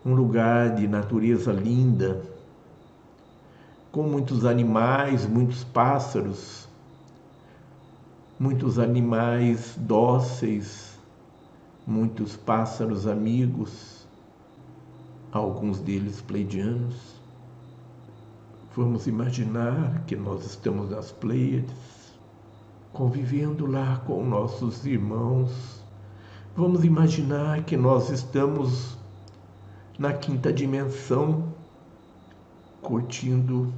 um 0.05 0.13
lugar 0.13 0.75
de 0.75 0.87
natureza 0.87 1.51
linda, 1.51 2.34
com 3.95 4.03
muitos 4.03 4.43
animais, 4.43 5.25
muitos 5.25 5.63
pássaros, 5.63 6.67
muitos 8.37 8.77
animais 8.77 9.73
dóceis, 9.77 10.99
muitos 11.87 12.35
pássaros 12.35 13.07
amigos, 13.07 14.05
alguns 15.31 15.79
deles 15.79 16.19
pleidianos. 16.19 17.15
Vamos 18.75 19.07
imaginar 19.07 20.03
que 20.05 20.17
nós 20.17 20.45
estamos 20.45 20.89
nas 20.89 21.13
Pleiades, 21.13 22.17
convivendo 22.91 23.65
lá 23.65 24.01
com 24.05 24.25
nossos 24.25 24.85
irmãos. 24.85 25.81
Vamos 26.53 26.83
imaginar 26.83 27.63
que 27.63 27.77
nós 27.77 28.09
estamos 28.09 28.97
na 29.97 30.11
quinta 30.11 30.51
dimensão, 30.51 31.45
curtindo 32.81 33.73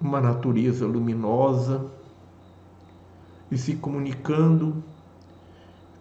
uma 0.00 0.20
natureza 0.20 0.86
luminosa 0.86 1.84
e 3.50 3.58
se 3.58 3.74
comunicando 3.74 4.82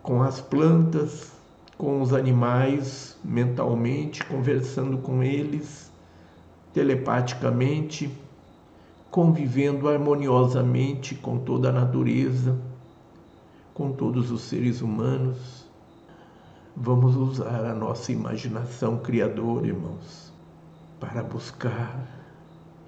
com 0.04 0.22
as 0.22 0.40
plantas, 0.40 1.32
com 1.78 2.02
os 2.02 2.14
animais 2.14 3.18
mentalmente, 3.24 4.24
conversando 4.24 4.98
com 4.98 5.24
eles 5.24 5.92
telepaticamente, 6.74 8.12
convivendo 9.10 9.90
harmoniosamente 9.90 11.16
com 11.16 11.40
toda 11.40 11.70
a 11.70 11.72
natureza, 11.72 12.56
com 13.74 13.92
todos 13.92 14.30
os 14.30 14.42
seres 14.42 14.82
humanos. 14.82 15.66
Vamos 16.76 17.16
usar 17.16 17.66
a 17.66 17.74
nossa 17.74 18.12
imaginação 18.12 18.98
criadora, 18.98 19.66
irmãos, 19.66 20.32
para 21.00 21.24
buscar 21.24 22.17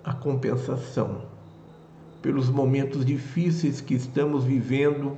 a 0.04 0.14
compensação 0.14 1.22
pelos 2.22 2.50
momentos 2.50 3.06
difíceis 3.06 3.82
que 3.82 3.94
estamos 3.94 4.44
vivendo 4.44 5.18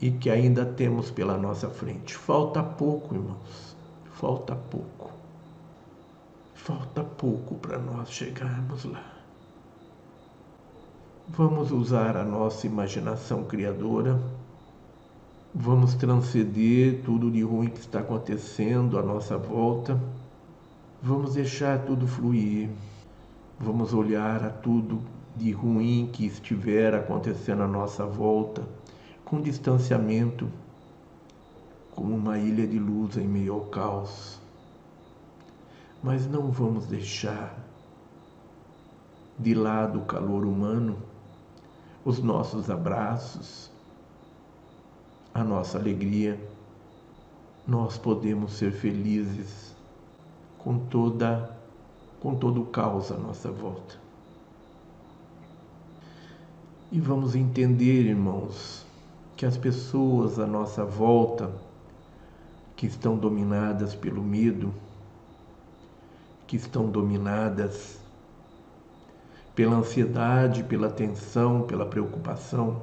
e 0.00 0.10
que 0.10 0.30
ainda 0.30 0.64
temos 0.64 1.10
pela 1.10 1.36
nossa 1.36 1.68
frente. 1.68 2.14
Falta 2.14 2.62
pouco, 2.62 3.14
irmãos. 3.14 3.76
Falta 4.12 4.54
pouco. 4.54 5.10
Falta 6.54 7.02
pouco 7.02 7.54
para 7.56 7.78
nós 7.78 8.10
chegarmos 8.10 8.84
lá. 8.84 9.04
Vamos 11.28 11.72
usar 11.72 12.16
a 12.16 12.24
nossa 12.24 12.66
imaginação 12.66 13.44
criadora. 13.44 14.20
Vamos 15.54 15.94
transcender 15.94 17.02
tudo 17.04 17.30
de 17.30 17.42
ruim 17.42 17.68
que 17.68 17.80
está 17.80 18.00
acontecendo 18.00 18.98
à 18.98 19.02
nossa 19.02 19.36
volta. 19.36 20.00
Vamos 21.02 21.34
deixar 21.34 21.84
tudo 21.84 22.06
fluir. 22.06 22.68
Vamos 23.58 23.94
olhar 23.94 24.44
a 24.44 24.50
tudo 24.50 25.00
de 25.34 25.50
ruim 25.50 26.10
que 26.12 26.26
estiver 26.26 26.94
acontecendo 26.94 27.62
à 27.62 27.66
nossa 27.66 28.04
volta, 28.04 28.62
com 29.24 29.40
distanciamento, 29.40 30.46
como 31.94 32.14
uma 32.14 32.38
ilha 32.38 32.66
de 32.66 32.78
luz 32.78 33.16
em 33.16 33.26
meio 33.26 33.54
ao 33.54 33.60
caos. 33.62 34.38
Mas 36.02 36.26
não 36.26 36.50
vamos 36.50 36.86
deixar 36.86 37.58
de 39.38 39.54
lado 39.54 40.00
o 40.00 40.04
calor 40.04 40.44
humano, 40.44 40.98
os 42.04 42.18
nossos 42.18 42.68
abraços, 42.68 43.70
a 45.32 45.42
nossa 45.42 45.78
alegria. 45.78 46.38
Nós 47.66 47.96
podemos 47.96 48.52
ser 48.52 48.70
felizes 48.70 49.74
com 50.58 50.78
toda 50.78 51.55
com 52.20 52.34
todo 52.34 52.62
o 52.62 52.66
caos 52.66 53.10
à 53.10 53.16
nossa 53.16 53.50
volta. 53.50 53.96
E 56.90 57.00
vamos 57.00 57.34
entender, 57.34 58.06
irmãos, 58.06 58.86
que 59.36 59.44
as 59.44 59.56
pessoas 59.56 60.38
à 60.38 60.46
nossa 60.46 60.84
volta 60.84 61.50
que 62.76 62.86
estão 62.86 63.16
dominadas 63.16 63.94
pelo 63.94 64.22
medo, 64.22 64.72
que 66.46 66.56
estão 66.56 66.88
dominadas 66.88 67.98
pela 69.54 69.76
ansiedade, 69.76 70.62
pela 70.62 70.90
tensão, 70.90 71.62
pela 71.62 71.86
preocupação, 71.86 72.82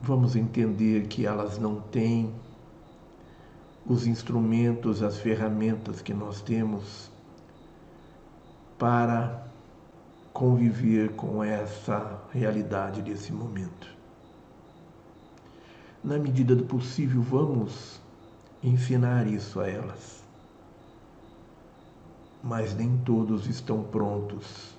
vamos 0.00 0.36
entender 0.36 1.06
que 1.08 1.26
elas 1.26 1.58
não 1.58 1.80
têm 1.80 2.32
os 3.86 4.06
instrumentos, 4.06 5.02
as 5.02 5.16
ferramentas 5.18 6.00
que 6.00 6.14
nós 6.14 6.40
temos 6.42 7.09
para 8.80 9.44
conviver 10.32 11.14
com 11.14 11.44
essa 11.44 12.18
realidade 12.32 13.02
desse 13.02 13.30
momento. 13.30 13.86
Na 16.02 16.16
medida 16.16 16.56
do 16.56 16.64
possível, 16.64 17.20
vamos 17.20 18.00
ensinar 18.62 19.26
isso 19.26 19.60
a 19.60 19.68
elas. 19.68 20.24
Mas 22.42 22.74
nem 22.74 22.96
todos 23.04 23.46
estão 23.46 23.82
prontos 23.82 24.74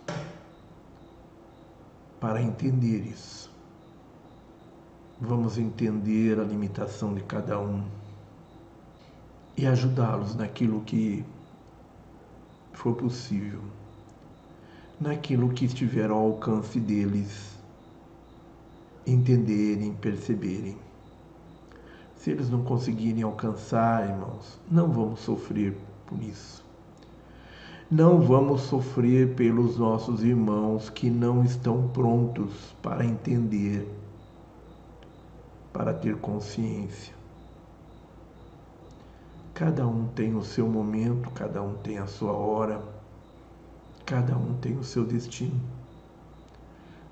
para 2.19 2.41
entender 2.41 3.01
isso. 3.01 3.51
Vamos 5.19 5.59
entender 5.59 6.39
a 6.39 6.43
limitação 6.43 7.13
de 7.13 7.21
cada 7.21 7.59
um 7.59 7.83
e 9.55 9.67
ajudá-los 9.67 10.33
naquilo 10.33 10.81
que 10.81 11.23
for 12.73 12.95
possível, 12.95 13.61
naquilo 15.01 15.49
que 15.49 15.65
estiver 15.65 16.11
ao 16.11 16.19
alcance 16.19 16.79
deles 16.79 17.57
entenderem, 19.05 19.93
perceberem. 19.95 20.77
Se 22.15 22.29
eles 22.29 22.51
não 22.51 22.63
conseguirem 22.63 23.23
alcançar, 23.23 24.07
irmãos, 24.07 24.59
não 24.69 24.91
vamos 24.91 25.21
sofrer 25.21 25.75
por 26.05 26.21
isso. 26.21 26.63
Não 27.89 28.21
vamos 28.21 28.61
sofrer 28.61 29.33
pelos 29.33 29.75
nossos 29.75 30.23
irmãos 30.23 30.91
que 30.91 31.09
não 31.09 31.43
estão 31.43 31.87
prontos 31.87 32.53
para 32.83 33.03
entender, 33.03 33.89
para 35.73 35.95
ter 35.95 36.15
consciência. 36.17 37.13
Cada 39.55 39.85
um 39.87 40.07
tem 40.09 40.35
o 40.35 40.43
seu 40.43 40.67
momento, 40.67 41.29
cada 41.31 41.61
um 41.61 41.73
tem 41.73 41.97
a 41.97 42.05
sua 42.05 42.31
hora, 42.31 43.00
cada 44.05 44.37
um 44.37 44.53
tem 44.55 44.77
o 44.77 44.83
seu 44.83 45.05
destino. 45.05 45.59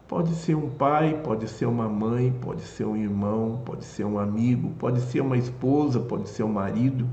Pode 0.07 0.33
ser 0.33 0.55
um 0.55 0.69
pai, 0.69 1.21
pode 1.21 1.47
ser 1.47 1.67
uma 1.67 1.87
mãe, 1.87 2.31
pode 2.31 2.63
ser 2.63 2.85
um 2.85 2.97
irmão, 2.97 3.61
pode 3.63 3.85
ser 3.85 4.05
um 4.05 4.17
amigo, 4.17 4.71
pode 4.79 5.01
ser 5.01 5.21
uma 5.21 5.37
esposa, 5.37 5.99
pode 5.99 6.27
ser 6.29 6.41
um 6.41 6.51
marido. 6.51 7.07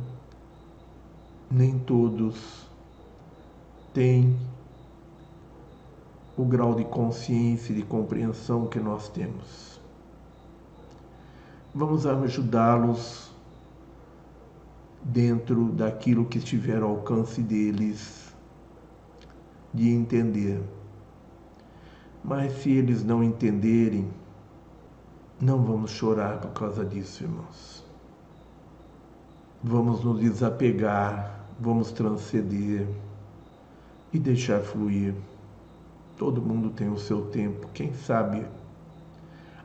Nem 1.50 1.78
todos 1.78 2.66
têm 3.92 4.34
o 6.36 6.44
grau 6.44 6.74
de 6.74 6.84
consciência 6.84 7.72
e 7.72 7.76
de 7.76 7.82
compreensão 7.82 8.66
que 8.66 8.80
nós 8.80 9.10
temos. 9.10 9.78
Vamos 11.74 12.06
ajudá-los 12.06 13.30
dentro 15.02 15.66
daquilo 15.72 16.24
que 16.24 16.38
estiver 16.38 16.82
ao 16.82 16.90
alcance 16.90 17.42
deles 17.42 18.25
de 19.76 19.90
entender 19.90 20.60
mas 22.26 22.52
se 22.54 22.70
eles 22.72 23.04
não 23.04 23.22
entenderem, 23.22 24.08
não 25.40 25.62
vamos 25.62 25.92
chorar 25.92 26.40
por 26.40 26.50
causa 26.50 26.84
disso, 26.84 27.22
irmãos. 27.22 27.84
Vamos 29.62 30.02
nos 30.02 30.18
desapegar, 30.18 31.46
vamos 31.60 31.92
transcender 31.92 32.88
e 34.12 34.18
deixar 34.18 34.60
fluir. 34.60 35.14
Todo 36.16 36.42
mundo 36.42 36.70
tem 36.70 36.88
o 36.88 36.98
seu 36.98 37.26
tempo. 37.26 37.68
Quem 37.72 37.92
sabe 37.92 38.44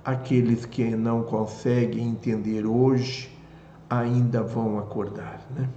aqueles 0.06 0.64
que 0.64 0.96
não 0.96 1.24
conseguem 1.24 2.10
entender 2.10 2.68
hoje 2.68 3.36
ainda 3.90 4.44
vão 4.44 4.78
acordar, 4.78 5.42
né? 5.50 5.68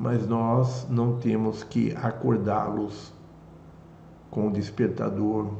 Mas 0.00 0.26
nós 0.26 0.86
não 0.88 1.18
temos 1.18 1.62
que 1.62 1.94
acordá-los 1.94 3.12
com 4.30 4.48
o 4.48 4.50
despertador. 4.50 5.52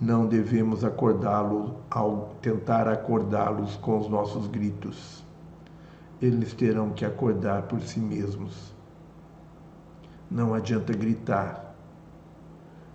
Não 0.00 0.26
devemos 0.26 0.82
acordá-los 0.82 1.72
ao 1.90 2.34
tentar 2.40 2.88
acordá-los 2.88 3.76
com 3.76 3.98
os 3.98 4.08
nossos 4.08 4.46
gritos. 4.46 5.22
Eles 6.18 6.54
terão 6.54 6.88
que 6.88 7.04
acordar 7.04 7.64
por 7.64 7.82
si 7.82 8.00
mesmos. 8.00 8.72
Não 10.30 10.54
adianta 10.54 10.94
gritar, 10.94 11.74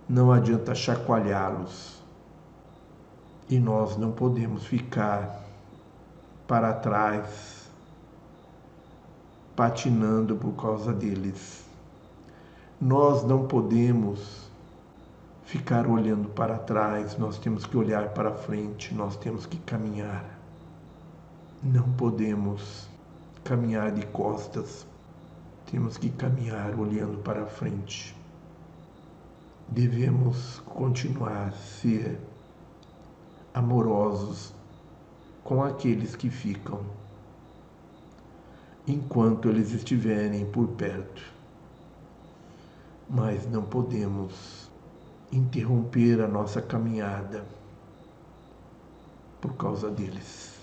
não 0.08 0.32
adianta 0.32 0.74
chacoalhá-los. 0.74 2.02
E 3.48 3.60
nós 3.60 3.96
não 3.96 4.10
podemos 4.10 4.66
ficar 4.66 5.44
para 6.48 6.72
trás, 6.74 7.51
patinando 9.56 10.36
por 10.36 10.52
causa 10.52 10.92
deles. 10.92 11.64
Nós 12.80 13.22
não 13.22 13.46
podemos 13.46 14.50
ficar 15.44 15.86
olhando 15.86 16.28
para 16.30 16.58
trás, 16.58 17.18
nós 17.18 17.38
temos 17.38 17.66
que 17.66 17.76
olhar 17.76 18.10
para 18.10 18.32
frente, 18.32 18.94
nós 18.94 19.16
temos 19.16 19.44
que 19.46 19.58
caminhar. 19.58 20.24
Não 21.62 21.92
podemos 21.92 22.88
caminhar 23.44 23.92
de 23.92 24.04
costas, 24.06 24.86
temos 25.70 25.96
que 25.96 26.10
caminhar 26.10 26.74
olhando 26.78 27.18
para 27.18 27.46
frente. 27.46 28.16
Devemos 29.68 30.60
continuar 30.66 31.48
a 31.48 31.52
ser 31.52 32.18
amorosos 33.54 34.54
com 35.44 35.62
aqueles 35.62 36.16
que 36.16 36.30
ficam, 36.30 36.80
enquanto 38.86 39.48
eles 39.48 39.72
estiverem 39.72 40.46
por 40.46 40.68
perto 40.68 41.32
mas 43.12 43.46
não 43.46 43.62
podemos 43.62 44.70
interromper 45.30 46.22
a 46.22 46.26
nossa 46.26 46.62
caminhada 46.62 47.44
por 49.38 49.52
causa 49.54 49.90
deles. 49.90 50.54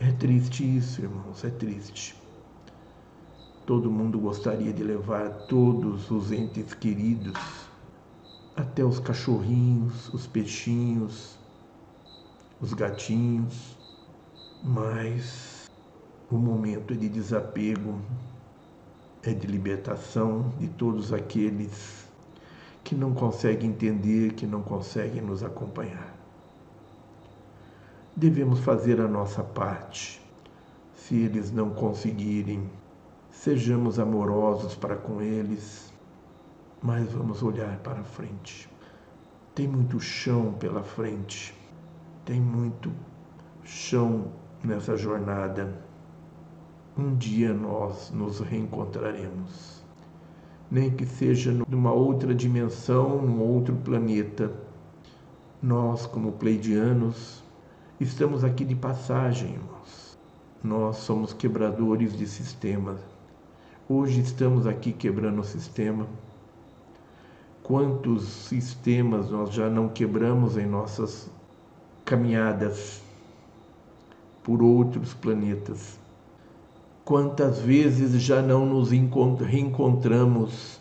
É 0.00 0.10
triste 0.12 0.64
isso, 0.64 1.02
irmãos, 1.02 1.44
é 1.44 1.50
triste. 1.50 2.16
Todo 3.66 3.90
mundo 3.90 4.18
gostaria 4.18 4.72
de 4.72 4.82
levar 4.82 5.28
todos 5.48 6.10
os 6.10 6.32
entes 6.32 6.72
queridos, 6.72 7.38
até 8.56 8.82
os 8.82 8.98
cachorrinhos, 8.98 10.08
os 10.14 10.26
peixinhos, 10.26 11.36
os 12.58 12.72
gatinhos, 12.72 13.76
mas 14.64 15.55
o 16.30 16.36
momento 16.36 16.94
de 16.94 17.08
desapego, 17.08 18.00
é 19.22 19.32
de 19.32 19.46
libertação 19.46 20.52
de 20.58 20.68
todos 20.68 21.12
aqueles 21.12 22.06
que 22.82 22.94
não 22.94 23.12
conseguem 23.12 23.70
entender, 23.70 24.34
que 24.34 24.46
não 24.46 24.62
conseguem 24.62 25.20
nos 25.20 25.42
acompanhar. 25.42 26.14
Devemos 28.14 28.60
fazer 28.60 29.00
a 29.00 29.08
nossa 29.08 29.42
parte. 29.42 30.20
Se 30.94 31.16
eles 31.16 31.52
não 31.52 31.70
conseguirem, 31.70 32.68
sejamos 33.30 33.98
amorosos 33.98 34.74
para 34.74 34.96
com 34.96 35.20
eles, 35.20 35.92
mas 36.82 37.12
vamos 37.12 37.42
olhar 37.42 37.78
para 37.78 38.02
frente. 38.02 38.68
Tem 39.54 39.66
muito 39.66 40.00
chão 40.00 40.54
pela 40.54 40.82
frente, 40.82 41.54
tem 42.24 42.40
muito 42.40 42.92
chão 43.64 44.32
nessa 44.62 44.96
jornada 44.96 45.85
um 46.98 47.14
dia 47.14 47.52
nós 47.52 48.10
nos 48.10 48.40
reencontraremos. 48.40 49.84
Nem 50.70 50.90
que 50.90 51.04
seja 51.04 51.52
numa 51.68 51.92
outra 51.92 52.34
dimensão, 52.34 53.20
num 53.20 53.40
outro 53.40 53.76
planeta. 53.76 54.50
Nós, 55.62 56.06
como 56.06 56.32
pleidianos, 56.32 57.44
estamos 58.00 58.42
aqui 58.42 58.64
de 58.64 58.74
passagem, 58.74 59.52
irmãos. 59.52 60.18
Nós 60.64 60.96
somos 60.96 61.34
quebradores 61.34 62.16
de 62.16 62.26
sistemas. 62.26 62.98
Hoje 63.88 64.20
estamos 64.20 64.66
aqui 64.66 64.92
quebrando 64.92 65.40
o 65.40 65.44
sistema. 65.44 66.06
Quantos 67.62 68.24
sistemas 68.24 69.30
nós 69.30 69.52
já 69.52 69.68
não 69.68 69.88
quebramos 69.88 70.56
em 70.56 70.66
nossas 70.66 71.30
caminhadas 72.04 73.02
por 74.42 74.62
outros 74.62 75.12
planetas? 75.14 76.05
Quantas 77.06 77.60
vezes 77.60 78.20
já 78.20 78.42
não 78.42 78.66
nos 78.66 78.90
reencontramos 78.90 80.80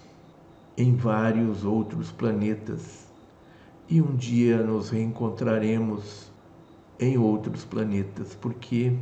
em 0.75 0.95
vários 0.95 1.63
outros 1.63 2.11
planetas 2.11 3.05
e 3.87 4.01
um 4.01 4.15
dia 4.15 4.57
nos 4.63 4.89
reencontraremos 4.89 6.31
em 6.99 7.15
outros 7.15 7.63
planetas, 7.63 8.33
porque 8.41 8.97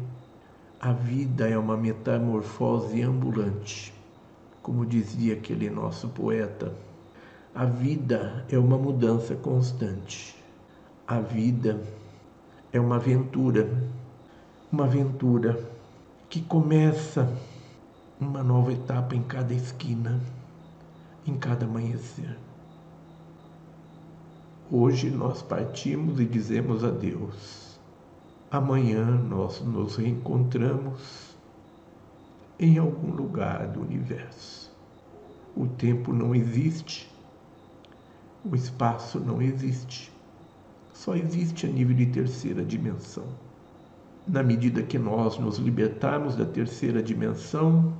a 0.82 0.92
vida 0.92 1.48
é 1.48 1.58
uma 1.58 1.78
metamorfose 1.78 3.02
ambulante, 3.02 3.94
como 4.62 4.86
dizia 4.86 5.36
aquele 5.36 5.70
nosso 5.70 6.10
poeta. 6.10 6.74
A 7.56 7.64
vida 7.64 8.46
é 8.50 8.60
uma 8.60 8.78
mudança 8.78 9.34
constante. 9.34 10.36
A 11.08 11.22
vida 11.22 11.82
é 12.74 12.82
uma 12.82 12.98
aventura, 12.98 13.70
uma 14.70 14.84
aventura 14.84 15.72
que 16.34 16.41
começa 16.41 17.32
uma 18.19 18.41
nova 18.41 18.74
etapa 18.74 19.15
em 19.15 19.22
cada 19.22 19.54
esquina, 19.54 20.19
em 21.28 21.38
cada 21.38 21.67
amanhecer. 21.67 22.39
Hoje 24.72 25.12
nós 25.12 25.43
partimos 25.43 26.19
e 26.19 26.26
dizemos 26.26 26.84
adeus. 26.84 27.80
Amanhã 28.50 29.06
nós 29.06 29.62
nos 29.62 29.98
reencontramos 29.98 31.38
em 32.58 32.80
algum 32.80 33.12
lugar 33.12 33.67
do 33.67 33.82
universo. 33.82 34.76
O 35.56 35.67
tempo 35.67 36.12
não 36.12 36.34
existe, 36.34 37.08
o 38.43 38.56
espaço 38.56 39.19
não 39.19 39.39
existe, 39.39 40.12
só 40.96 41.15
existe 41.15 41.67
a 41.67 41.69
nível 41.69 41.96
de 41.96 42.08
terceira 42.08 42.65
dimensão. 42.65 43.42
Na 44.28 44.42
medida 44.42 44.82
que 44.84 44.98
nós 44.98 45.38
nos 45.38 45.58
libertarmos 45.58 46.36
da 46.36 46.46
terceira 46.46 47.04
dimensão, 47.04 47.94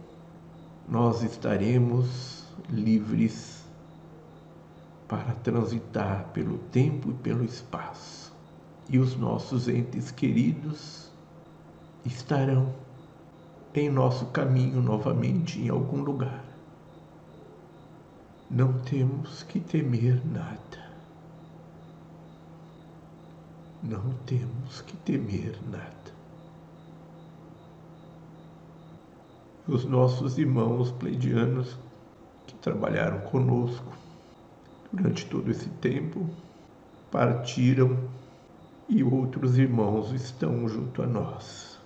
nós 0.88 1.22
estaremos 1.22 2.46
livres 2.70 3.64
para 5.08 5.34
transitar 5.36 6.30
pelo 6.34 6.58
tempo 6.58 7.12
e 7.12 7.14
pelo 7.14 7.44
espaço 7.44 8.24
e 8.90 9.00
os 9.00 9.16
nossos 9.16 9.68
entes 9.68 10.12
queridos 10.12 11.10
estarão 12.06 12.74
em 13.74 13.90
nosso 13.90 14.26
caminho 14.28 14.82
novamente 14.82 15.60
em 15.60 15.70
algum 15.70 16.02
lugar. 16.02 16.44
Não 18.50 18.74
temos 18.82 19.42
que 19.44 19.60
temer 19.60 20.22
nada. 20.26 20.84
Não 23.82 24.14
temos 24.26 24.82
que 24.82 24.96
temer 24.98 25.58
nada. 25.70 26.12
Os 29.65 29.86
nossos 29.86 30.38
irmãos 30.38 30.91
pleidianos 30.91 31.78
que 32.45 32.54
trabalharam 32.56 33.21
conosco 33.21 33.93
durante 34.91 35.26
todo 35.26 35.49
esse 35.49 35.69
tempo 35.69 36.30
partiram 37.10 37.97
e 38.89 39.02
outros 39.02 39.58
irmãos 39.58 40.12
estão 40.12 40.67
junto 40.67 41.02
a 41.02 41.08
nós. 41.08 41.80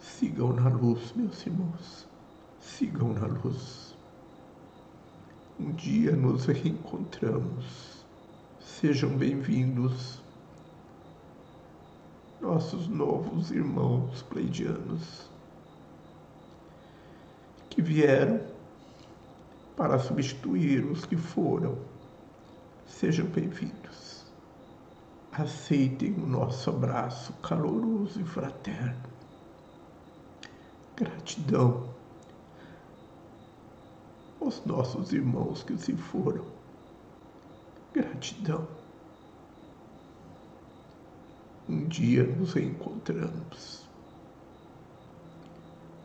Sigam 0.00 0.54
na 0.54 0.70
luz, 0.70 1.12
meus 1.14 1.44
irmãos, 1.46 2.08
sigam 2.58 3.12
na 3.12 3.26
luz. 3.26 3.94
Um 5.60 5.72
dia 5.72 6.16
nos 6.16 6.46
reencontramos. 6.46 8.02
Sejam 8.60 9.10
bem-vindos, 9.10 10.22
nossos 12.40 12.88
novos 12.88 13.50
irmãos 13.50 14.22
pleidianos, 14.22 15.30
que 17.74 17.82
vieram 17.82 18.40
para 19.76 19.98
substituir 19.98 20.84
os 20.84 21.04
que 21.06 21.16
foram. 21.16 21.78
Sejam 22.86 23.26
bem-vindos 23.26 24.22
aceitem 25.32 26.12
o 26.12 26.26
nosso 26.26 26.68
abraço 26.68 27.32
caloroso 27.34 28.20
e 28.20 28.24
fraterno. 28.24 29.10
Gratidão 30.94 31.88
aos 34.40 34.64
nossos 34.66 35.12
irmãos 35.12 35.62
que 35.62 35.76
se 35.78 35.94
foram. 35.94 36.44
Gratidão. 37.94 38.68
Um 41.68 41.86
dia 41.88 42.24
nos 42.24 42.52
reencontramos. 42.52 43.81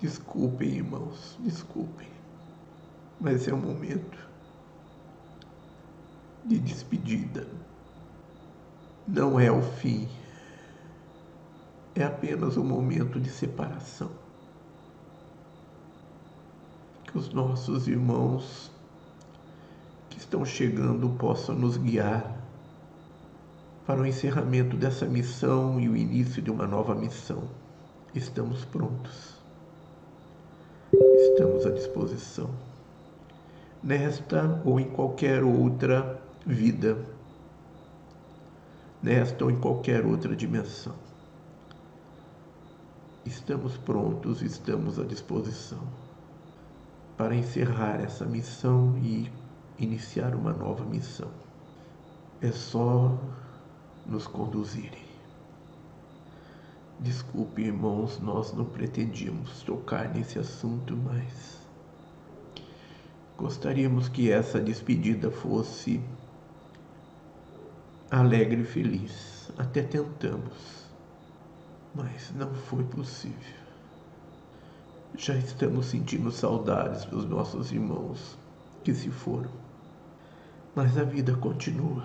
Desculpem, 0.01 0.69
irmãos, 0.69 1.37
desculpem, 1.39 2.07
mas 3.19 3.47
é 3.47 3.53
um 3.53 3.59
momento 3.59 4.17
de 6.45 6.59
despedida 6.59 7.47
não 9.07 9.39
é 9.39 9.49
o 9.49 9.61
fim, 9.61 10.05
é 11.95 12.03
apenas 12.03 12.57
um 12.57 12.63
momento 12.63 13.19
de 13.21 13.29
separação. 13.29 14.11
Que 17.05 17.17
os 17.17 17.33
nossos 17.33 17.87
irmãos 17.87 18.69
que 20.09 20.17
estão 20.19 20.43
chegando 20.43 21.09
possam 21.11 21.55
nos 21.55 21.77
guiar 21.77 22.35
para 23.85 24.01
o 24.01 24.05
encerramento 24.05 24.75
dessa 24.75 25.05
missão 25.05 25.79
e 25.79 25.87
o 25.87 25.95
início 25.95 26.41
de 26.41 26.51
uma 26.51 26.67
nova 26.67 26.93
missão. 26.93 27.49
Estamos 28.13 28.65
prontos. 28.65 29.36
Estamos 31.15 31.65
à 31.65 31.71
disposição. 31.71 32.49
Nesta 33.83 34.61
ou 34.65 34.79
em 34.79 34.89
qualquer 34.89 35.43
outra 35.43 36.19
vida 36.45 36.97
nesta 39.01 39.45
ou 39.45 39.51
em 39.51 39.59
qualquer 39.59 40.05
outra 40.05 40.35
dimensão. 40.35 40.95
Estamos 43.25 43.77
prontos, 43.77 44.41
estamos 44.41 44.99
à 44.99 45.03
disposição 45.03 45.79
para 47.17 47.35
encerrar 47.35 48.01
essa 48.01 48.25
missão 48.25 48.97
e 48.97 49.29
iniciar 49.77 50.33
uma 50.35 50.53
nova 50.53 50.85
missão. 50.85 51.29
É 52.41 52.51
só 52.51 53.17
nos 54.05 54.27
conduzirem. 54.27 55.06
Desculpe, 56.99 57.61
irmãos, 57.61 58.19
nós 58.19 58.51
não 58.53 58.65
pretendíamos 58.65 59.61
tocar 59.61 60.09
nesse 60.15 60.39
assunto, 60.39 60.97
mas 60.97 61.61
gostaríamos 63.37 64.09
que 64.09 64.31
essa 64.31 64.59
despedida 64.59 65.29
fosse 65.29 66.01
alegre 68.09 68.61
e 68.61 68.65
feliz. 68.65 69.51
Até 69.59 69.83
tentamos, 69.83 70.87
mas 71.93 72.33
não 72.33 72.51
foi 72.55 72.83
possível. 72.83 73.57
Já 75.15 75.35
estamos 75.35 75.85
sentindo 75.85 76.31
saudades 76.31 77.05
dos 77.05 77.25
nossos 77.25 77.71
irmãos 77.71 78.39
que 78.83 78.93
se 78.93 79.11
foram. 79.11 79.51
Mas 80.75 80.97
a 80.97 81.03
vida 81.03 81.35
continua 81.35 82.03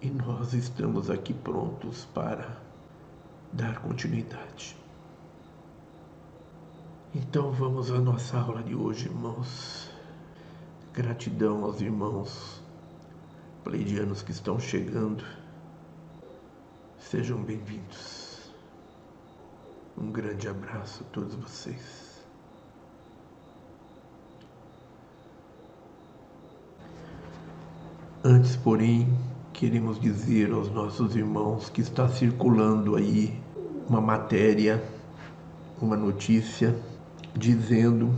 e 0.00 0.08
nós 0.10 0.54
estamos 0.54 1.10
aqui 1.10 1.34
prontos 1.34 2.06
para 2.14 2.69
dar 3.52 3.80
continuidade. 3.80 4.76
Então 7.14 7.50
vamos 7.52 7.90
à 7.90 7.98
nossa 7.98 8.38
aula 8.38 8.62
de 8.62 8.74
hoje, 8.74 9.06
irmãos. 9.06 9.90
Gratidão 10.92 11.64
aos 11.64 11.80
irmãos 11.80 12.60
pleidianos 13.62 14.22
que 14.22 14.32
estão 14.32 14.58
chegando, 14.58 15.24
sejam 16.98 17.42
bem-vindos. 17.42 18.50
Um 19.98 20.10
grande 20.10 20.48
abraço 20.48 21.02
a 21.02 21.12
todos 21.12 21.34
vocês. 21.34 22.24
Antes, 28.24 28.56
porém, 28.56 29.08
queremos 29.60 30.00
dizer 30.00 30.52
aos 30.52 30.72
nossos 30.72 31.14
irmãos 31.14 31.68
que 31.68 31.82
está 31.82 32.08
circulando 32.08 32.96
aí 32.96 33.38
uma 33.86 34.00
matéria, 34.00 34.82
uma 35.78 35.98
notícia, 35.98 36.74
dizendo 37.36 38.10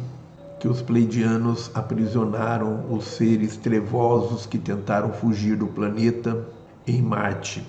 que 0.61 0.69
os 0.69 0.81
pleidianos 0.81 1.69
aprisionaram 1.75 2.87
os 2.89 3.07
seres 3.07 3.57
trevosos 3.57 4.47
que 4.47 4.57
tentaram 4.57 5.13
fugir 5.13 5.57
do 5.57 5.67
planeta 5.67 6.47
em 6.87 7.03
Marte. 7.03 7.67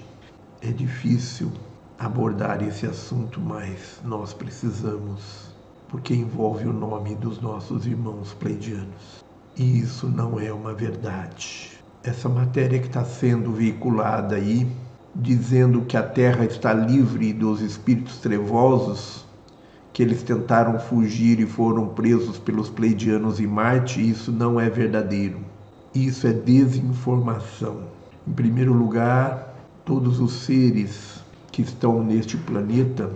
É 0.62 0.72
difícil 0.72 1.52
abordar 1.98 2.62
esse 2.62 2.86
assunto, 2.86 3.42
mas 3.42 4.00
nós 4.06 4.36
precisamos, 4.36 5.52
porque 5.90 6.14
envolve 6.14 6.68
o 6.68 6.74
nome 6.74 7.16
dos 7.16 7.42
nossos 7.42 7.88
irmãos 7.88 8.36
pleidianos. 8.36 9.26
E 9.58 9.80
isso 9.80 10.08
não 10.08 10.40
é 10.40 10.54
uma 10.54 10.76
verdade. 10.76 11.73
Essa 12.06 12.28
matéria 12.28 12.80
que 12.80 12.88
está 12.88 13.06
sendo 13.06 13.54
veiculada 13.54 14.36
aí, 14.36 14.68
dizendo 15.16 15.84
que 15.84 15.96
a 15.96 16.04
Terra 16.04 16.44
está 16.44 16.74
livre 16.74 17.32
dos 17.32 17.62
espíritos 17.62 18.18
trevosos, 18.18 19.24
que 19.94 20.04
eles 20.04 20.22
tentaram 20.22 20.78
fugir 20.78 21.40
e 21.40 21.46
foram 21.46 21.88
presos 21.88 22.38
pelos 22.38 22.70
pleidianos 22.70 23.40
em 23.40 23.48
Marte, 23.48 24.02
isso 24.02 24.34
não 24.34 24.60
é 24.60 24.70
verdadeiro. 24.70 25.40
Isso 25.96 26.28
é 26.28 26.34
desinformação. 26.34 27.84
Em 28.28 28.34
primeiro 28.34 28.74
lugar, 28.74 29.56
todos 29.86 30.20
os 30.20 30.34
seres 30.34 31.24
que 31.54 31.62
estão 31.62 32.04
neste 32.04 32.36
planeta 32.36 33.10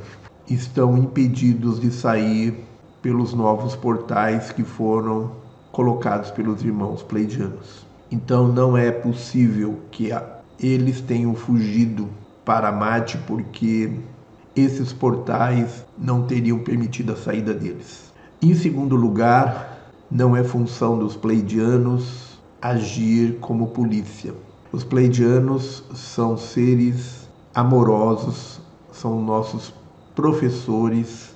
estão 0.50 0.98
impedidos 0.98 1.82
de 1.82 1.92
sair 1.92 2.64
pelos 3.02 3.34
novos 3.34 3.76
portais 3.76 4.50
que 4.54 4.64
foram 4.64 5.34
colocados 5.74 6.32
pelos 6.32 6.64
irmãos 6.64 7.04
pleidianos. 7.04 7.87
Então 8.10 8.48
não 8.48 8.78
é 8.78 8.92
possível 8.92 9.80
que 9.92 10.10
eles 10.60 11.02
tenham 11.02 11.36
fugido 11.36 12.10
para 12.46 12.72
Marte 12.72 13.18
porque 13.28 13.92
esses 14.56 14.94
portais 14.94 15.86
não 15.98 16.24
teriam 16.24 16.60
permitido 16.60 17.14
a 17.14 17.16
saída 17.16 17.54
deles. 17.54 18.14
Em 18.42 18.54
segundo 18.54 18.96
lugar, 18.96 19.92
não 20.10 20.36
é 20.36 20.44
função 20.44 20.98
dos 20.98 21.16
pleidianos 21.16 22.40
agir 22.62 23.38
como 23.40 23.68
polícia. 23.68 24.34
Os 24.72 24.84
pleidianos 24.84 25.84
são 25.94 26.38
seres 26.38 27.28
amorosos, 27.54 28.62
são 28.92 29.22
nossos 29.22 29.74
professores, 30.16 31.36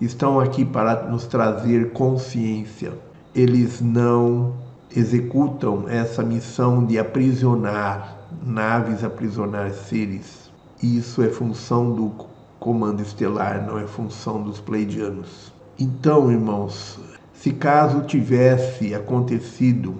estão 0.00 0.40
aqui 0.40 0.64
para 0.64 1.08
nos 1.08 1.26
trazer 1.26 1.92
consciência. 1.92 2.92
Eles 3.34 3.80
não 3.80 4.54
executam 4.94 5.88
essa 5.88 6.22
missão 6.22 6.84
de 6.84 6.98
aprisionar 6.98 8.18
naves, 8.44 9.04
aprisionar 9.04 9.72
seres. 9.72 10.50
Isso 10.82 11.22
é 11.22 11.28
função 11.28 11.92
do 11.92 12.12
comando 12.58 13.02
estelar, 13.02 13.66
não 13.66 13.78
é 13.78 13.86
função 13.86 14.42
dos 14.42 14.60
pleidianos. 14.60 15.52
Então, 15.78 16.30
irmãos, 16.30 16.98
se 17.32 17.52
caso 17.52 18.02
tivesse 18.02 18.94
acontecido 18.94 19.96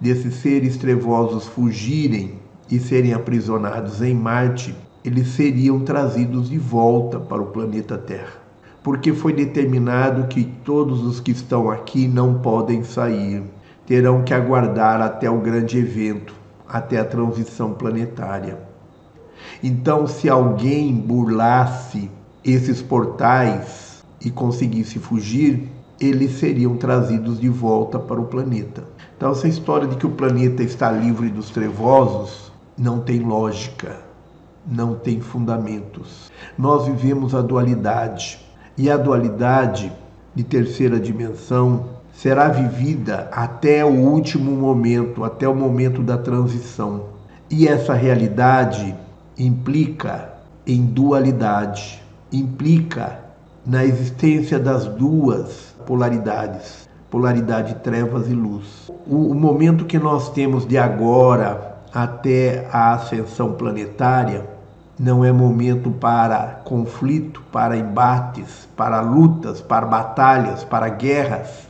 desses 0.00 0.34
seres 0.34 0.76
trevosos 0.76 1.46
fugirem 1.46 2.38
e 2.70 2.78
serem 2.78 3.12
aprisionados 3.12 4.02
em 4.02 4.14
Marte, 4.14 4.74
eles 5.04 5.28
seriam 5.28 5.80
trazidos 5.80 6.48
de 6.48 6.58
volta 6.58 7.18
para 7.18 7.42
o 7.42 7.46
planeta 7.46 7.98
Terra. 7.98 8.42
Porque 8.82 9.12
foi 9.12 9.32
determinado 9.32 10.28
que 10.28 10.44
todos 10.44 11.02
os 11.02 11.20
que 11.20 11.30
estão 11.30 11.70
aqui 11.70 12.06
não 12.06 12.34
podem 12.40 12.84
sair, 12.84 13.42
terão 13.86 14.22
que 14.22 14.32
aguardar 14.32 15.00
até 15.00 15.30
o 15.30 15.40
grande 15.40 15.78
evento, 15.78 16.34
até 16.68 16.98
a 16.98 17.04
transição 17.04 17.72
planetária. 17.74 18.58
Então, 19.62 20.06
se 20.06 20.28
alguém 20.28 20.94
burlasse 20.94 22.10
esses 22.44 22.82
portais 22.82 24.04
e 24.24 24.30
conseguisse 24.30 24.98
fugir, 24.98 25.68
eles 26.00 26.38
seriam 26.38 26.76
trazidos 26.76 27.40
de 27.40 27.48
volta 27.48 27.98
para 27.98 28.20
o 28.20 28.26
planeta. 28.26 28.84
Então, 29.16 29.30
essa 29.30 29.48
história 29.48 29.86
de 29.86 29.96
que 29.96 30.06
o 30.06 30.10
planeta 30.10 30.62
está 30.62 30.90
livre 30.90 31.28
dos 31.28 31.50
trevosos 31.50 32.52
não 32.76 33.00
tem 33.00 33.20
lógica, 33.20 33.98
não 34.66 34.94
tem 34.94 35.20
fundamentos. 35.20 36.30
Nós 36.58 36.86
vivemos 36.86 37.34
a 37.34 37.40
dualidade 37.40 38.40
e 38.76 38.90
a 38.90 38.96
dualidade 38.96 39.92
de 40.34 40.42
terceira 40.42 40.98
dimensão 40.98 41.93
será 42.14 42.48
vivida 42.48 43.28
até 43.32 43.84
o 43.84 43.90
último 43.90 44.52
momento, 44.52 45.24
até 45.24 45.48
o 45.48 45.54
momento 45.54 46.02
da 46.02 46.16
transição. 46.16 47.06
E 47.50 47.68
essa 47.68 47.94
realidade 47.94 48.94
implica 49.38 50.32
em 50.66 50.86
dualidade, 50.86 52.02
implica 52.32 53.18
na 53.66 53.84
existência 53.84 54.58
das 54.58 54.86
duas 54.86 55.74
polaridades, 55.86 56.88
polaridade 57.10 57.74
trevas 57.76 58.28
e 58.28 58.34
luz. 58.34 58.90
O, 59.06 59.30
o 59.30 59.34
momento 59.34 59.84
que 59.84 59.98
nós 59.98 60.30
temos 60.30 60.66
de 60.66 60.78
agora 60.78 61.74
até 61.92 62.66
a 62.72 62.94
ascensão 62.94 63.52
planetária 63.52 64.48
não 64.98 65.24
é 65.24 65.32
momento 65.32 65.90
para 65.90 66.60
conflito, 66.64 67.42
para 67.52 67.76
embates, 67.76 68.68
para 68.76 69.00
lutas, 69.00 69.60
para 69.60 69.86
batalhas, 69.86 70.64
para 70.64 70.88
guerras, 70.88 71.66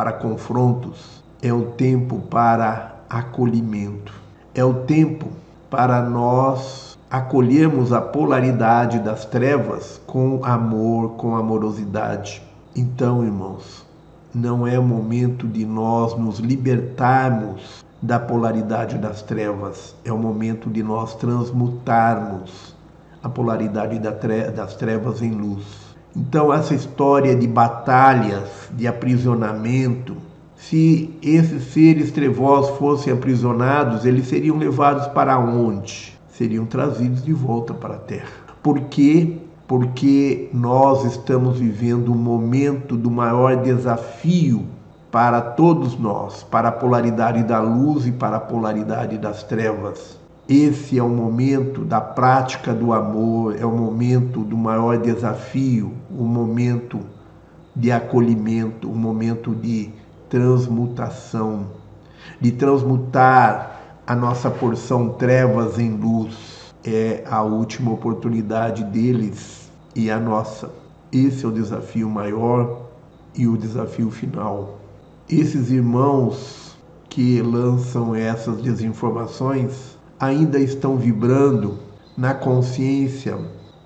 para 0.00 0.14
confrontos. 0.14 1.22
É 1.42 1.52
o 1.52 1.72
tempo 1.72 2.20
para 2.30 3.02
acolhimento. 3.10 4.14
É 4.54 4.64
o 4.64 4.72
tempo 4.72 5.28
para 5.68 6.00
nós 6.00 6.98
acolhermos 7.10 7.92
a 7.92 8.00
polaridade 8.00 8.98
das 8.98 9.26
trevas 9.26 10.00
com 10.06 10.40
amor, 10.42 11.16
com 11.18 11.36
amorosidade. 11.36 12.42
Então, 12.74 13.22
irmãos, 13.22 13.84
não 14.34 14.66
é 14.66 14.78
o 14.78 14.82
momento 14.82 15.46
de 15.46 15.66
nós 15.66 16.16
nos 16.16 16.38
libertarmos 16.38 17.84
da 18.00 18.18
polaridade 18.18 18.96
das 18.96 19.20
trevas, 19.20 19.94
é 20.02 20.10
o 20.10 20.16
momento 20.16 20.70
de 20.70 20.82
nós 20.82 21.14
transmutarmos 21.16 22.74
a 23.22 23.28
polaridade 23.28 23.98
das 23.98 24.74
trevas 24.76 25.20
em 25.20 25.32
luz. 25.32 25.89
Então, 26.16 26.52
essa 26.52 26.74
história 26.74 27.34
de 27.34 27.46
batalhas, 27.46 28.48
de 28.72 28.86
aprisionamento, 28.86 30.16
se 30.56 31.16
esses 31.22 31.72
seres 31.72 32.10
trevosos 32.10 32.76
fossem 32.78 33.12
aprisionados, 33.12 34.04
eles 34.04 34.26
seriam 34.26 34.58
levados 34.58 35.06
para 35.08 35.38
onde? 35.38 36.20
seriam 36.40 36.64
trazidos 36.64 37.22
de 37.22 37.34
volta 37.34 37.74
para 37.74 37.96
a 37.96 37.98
Terra. 37.98 38.30
Por 38.62 38.80
quê? 38.84 39.36
Porque 39.68 40.48
nós 40.54 41.04
estamos 41.04 41.58
vivendo 41.58 42.10
um 42.10 42.16
momento 42.16 42.96
do 42.96 43.10
maior 43.10 43.56
desafio 43.56 44.64
para 45.10 45.42
todos 45.42 45.98
nós, 45.98 46.42
para 46.42 46.70
a 46.70 46.72
polaridade 46.72 47.42
da 47.42 47.60
luz 47.60 48.06
e 48.06 48.12
para 48.12 48.38
a 48.38 48.40
polaridade 48.40 49.18
das 49.18 49.42
trevas. 49.42 50.18
Esse 50.50 50.98
é 50.98 51.02
o 51.02 51.08
momento 51.08 51.84
da 51.84 52.00
prática 52.00 52.74
do 52.74 52.92
amor, 52.92 53.54
é 53.56 53.64
o 53.64 53.70
momento 53.70 54.40
do 54.40 54.56
maior 54.56 54.98
desafio, 54.98 55.92
o 56.10 56.24
momento 56.24 56.98
de 57.76 57.92
acolhimento, 57.92 58.90
o 58.90 58.96
momento 58.96 59.54
de 59.54 59.90
transmutação, 60.28 61.66
de 62.40 62.50
transmutar 62.50 63.80
a 64.04 64.16
nossa 64.16 64.50
porção 64.50 65.10
trevas 65.10 65.78
em 65.78 65.92
luz 65.92 66.74
é 66.84 67.22
a 67.30 67.42
última 67.42 67.92
oportunidade 67.92 68.82
deles 68.82 69.70
e 69.94 70.10
a 70.10 70.18
nossa. 70.18 70.68
Esse 71.12 71.44
é 71.44 71.48
o 71.48 71.52
desafio 71.52 72.10
maior 72.10 72.88
e 73.36 73.46
o 73.46 73.56
desafio 73.56 74.10
final. 74.10 74.80
Esses 75.28 75.70
irmãos 75.70 76.76
que 77.08 77.40
lançam 77.40 78.16
essas 78.16 78.60
desinformações 78.60 79.99
ainda 80.20 80.58
estão 80.58 80.98
vibrando 80.98 81.78
na 82.14 82.34
consciência 82.34 83.38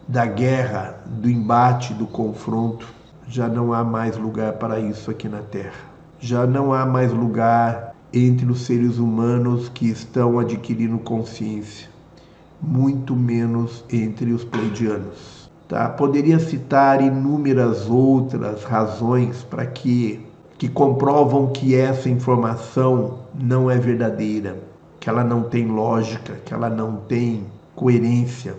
da 0.08 0.26
guerra, 0.26 1.00
do 1.06 1.30
embate, 1.30 1.94
do 1.94 2.06
confronto. 2.06 2.92
Já 3.28 3.46
não 3.46 3.72
há 3.72 3.84
mais 3.84 4.16
lugar 4.16 4.54
para 4.54 4.80
isso 4.80 5.12
aqui 5.12 5.28
na 5.28 5.38
Terra. 5.38 5.94
Já 6.18 6.44
não 6.44 6.74
há 6.74 6.84
mais 6.84 7.12
lugar 7.12 7.94
entre 8.12 8.50
os 8.50 8.62
seres 8.62 8.98
humanos 8.98 9.68
que 9.68 9.88
estão 9.88 10.38
adquirindo 10.38 10.98
consciência, 10.98 11.88
muito 12.60 13.14
menos 13.14 13.84
entre 13.90 14.32
os 14.32 14.44
pleidianos. 14.44 15.48
Tá? 15.68 15.88
Poderia 15.88 16.38
citar 16.38 17.00
inúmeras 17.00 17.88
outras 17.88 18.64
razões 18.64 19.42
para 19.44 19.64
que 19.66 20.20
que 20.56 20.68
comprovam 20.68 21.48
que 21.48 21.74
essa 21.74 22.08
informação 22.08 23.18
não 23.34 23.68
é 23.68 23.76
verdadeira, 23.76 24.56
que 25.04 25.10
ela 25.10 25.22
não 25.22 25.42
tem 25.42 25.66
lógica, 25.66 26.40
que 26.46 26.54
ela 26.54 26.70
não 26.70 26.96
tem 26.96 27.44
coerência. 27.76 28.56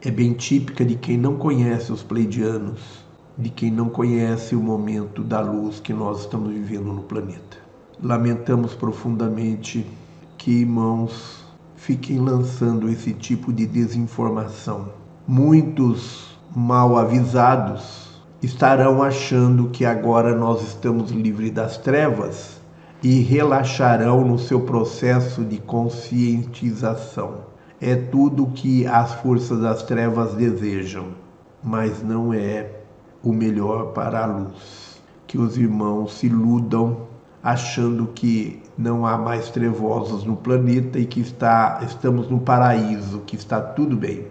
É 0.00 0.10
bem 0.10 0.32
típica 0.32 0.82
de 0.82 0.94
quem 0.94 1.18
não 1.18 1.36
conhece 1.36 1.92
os 1.92 2.02
pleidianos, 2.02 2.80
de 3.36 3.50
quem 3.50 3.70
não 3.70 3.90
conhece 3.90 4.56
o 4.56 4.60
momento 4.62 5.22
da 5.22 5.38
luz 5.42 5.78
que 5.78 5.92
nós 5.92 6.20
estamos 6.20 6.50
vivendo 6.50 6.94
no 6.94 7.02
planeta. 7.02 7.58
Lamentamos 8.02 8.72
profundamente 8.72 9.86
que 10.38 10.50
irmãos 10.62 11.44
fiquem 11.76 12.20
lançando 12.20 12.88
esse 12.88 13.12
tipo 13.12 13.52
de 13.52 13.66
desinformação. 13.66 14.88
Muitos 15.28 16.38
mal 16.54 16.96
avisados 16.96 18.22
estarão 18.42 19.02
achando 19.02 19.68
que 19.68 19.84
agora 19.84 20.34
nós 20.34 20.62
estamos 20.62 21.10
livres 21.10 21.50
das 21.52 21.76
trevas 21.76 22.55
e 23.08 23.20
relaxarão 23.20 24.24
no 24.24 24.36
seu 24.36 24.62
processo 24.62 25.44
de 25.44 25.58
conscientização. 25.58 27.42
É 27.80 27.94
tudo 27.94 28.42
o 28.42 28.50
que 28.50 28.84
as 28.84 29.14
forças 29.14 29.60
das 29.60 29.84
trevas 29.84 30.34
desejam, 30.34 31.10
mas 31.62 32.02
não 32.02 32.34
é 32.34 32.68
o 33.22 33.32
melhor 33.32 33.92
para 33.92 34.24
a 34.24 34.26
luz. 34.26 35.00
Que 35.24 35.38
os 35.38 35.56
irmãos 35.56 36.14
se 36.14 36.26
iludam 36.26 37.02
achando 37.44 38.08
que 38.08 38.60
não 38.76 39.06
há 39.06 39.16
mais 39.16 39.50
trevosos 39.50 40.24
no 40.24 40.34
planeta 40.34 40.98
e 40.98 41.06
que 41.06 41.20
está, 41.20 41.78
estamos 41.86 42.28
no 42.28 42.40
paraíso, 42.40 43.20
que 43.20 43.36
está 43.36 43.60
tudo 43.60 43.96
bem. 43.96 44.26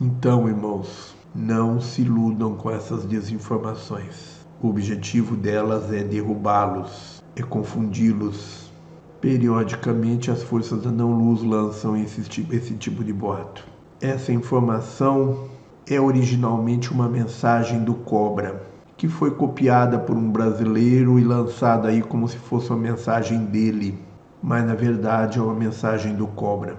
Então, 0.00 0.48
irmãos, 0.48 1.14
não 1.32 1.80
se 1.80 2.02
iludam 2.02 2.56
com 2.56 2.72
essas 2.72 3.04
desinformações. 3.04 4.44
O 4.60 4.68
objetivo 4.68 5.36
delas 5.36 5.92
é 5.92 6.02
derrubá-los, 6.02 7.15
é 7.36 7.42
confundi-los. 7.42 8.72
Periodicamente, 9.20 10.30
as 10.30 10.42
forças 10.42 10.82
da 10.82 10.90
não-luz 10.90 11.42
lançam 11.42 11.96
esse, 11.96 12.20
esse 12.50 12.74
tipo 12.74 13.04
de 13.04 13.12
boato. 13.12 13.64
Essa 14.00 14.32
informação 14.32 15.48
é 15.88 16.00
originalmente 16.00 16.90
uma 16.92 17.08
mensagem 17.08 17.84
do 17.84 17.94
Cobra 17.94 18.74
que 18.96 19.08
foi 19.08 19.30
copiada 19.30 19.98
por 19.98 20.16
um 20.16 20.30
brasileiro 20.30 21.18
e 21.18 21.24
lançada 21.24 21.88
aí 21.88 22.02
como 22.02 22.26
se 22.26 22.38
fosse 22.38 22.70
uma 22.70 22.78
mensagem 22.78 23.44
dele, 23.44 23.98
mas 24.42 24.64
na 24.64 24.74
verdade 24.74 25.38
é 25.38 25.42
uma 25.42 25.54
mensagem 25.54 26.14
do 26.14 26.26
Cobra, 26.28 26.76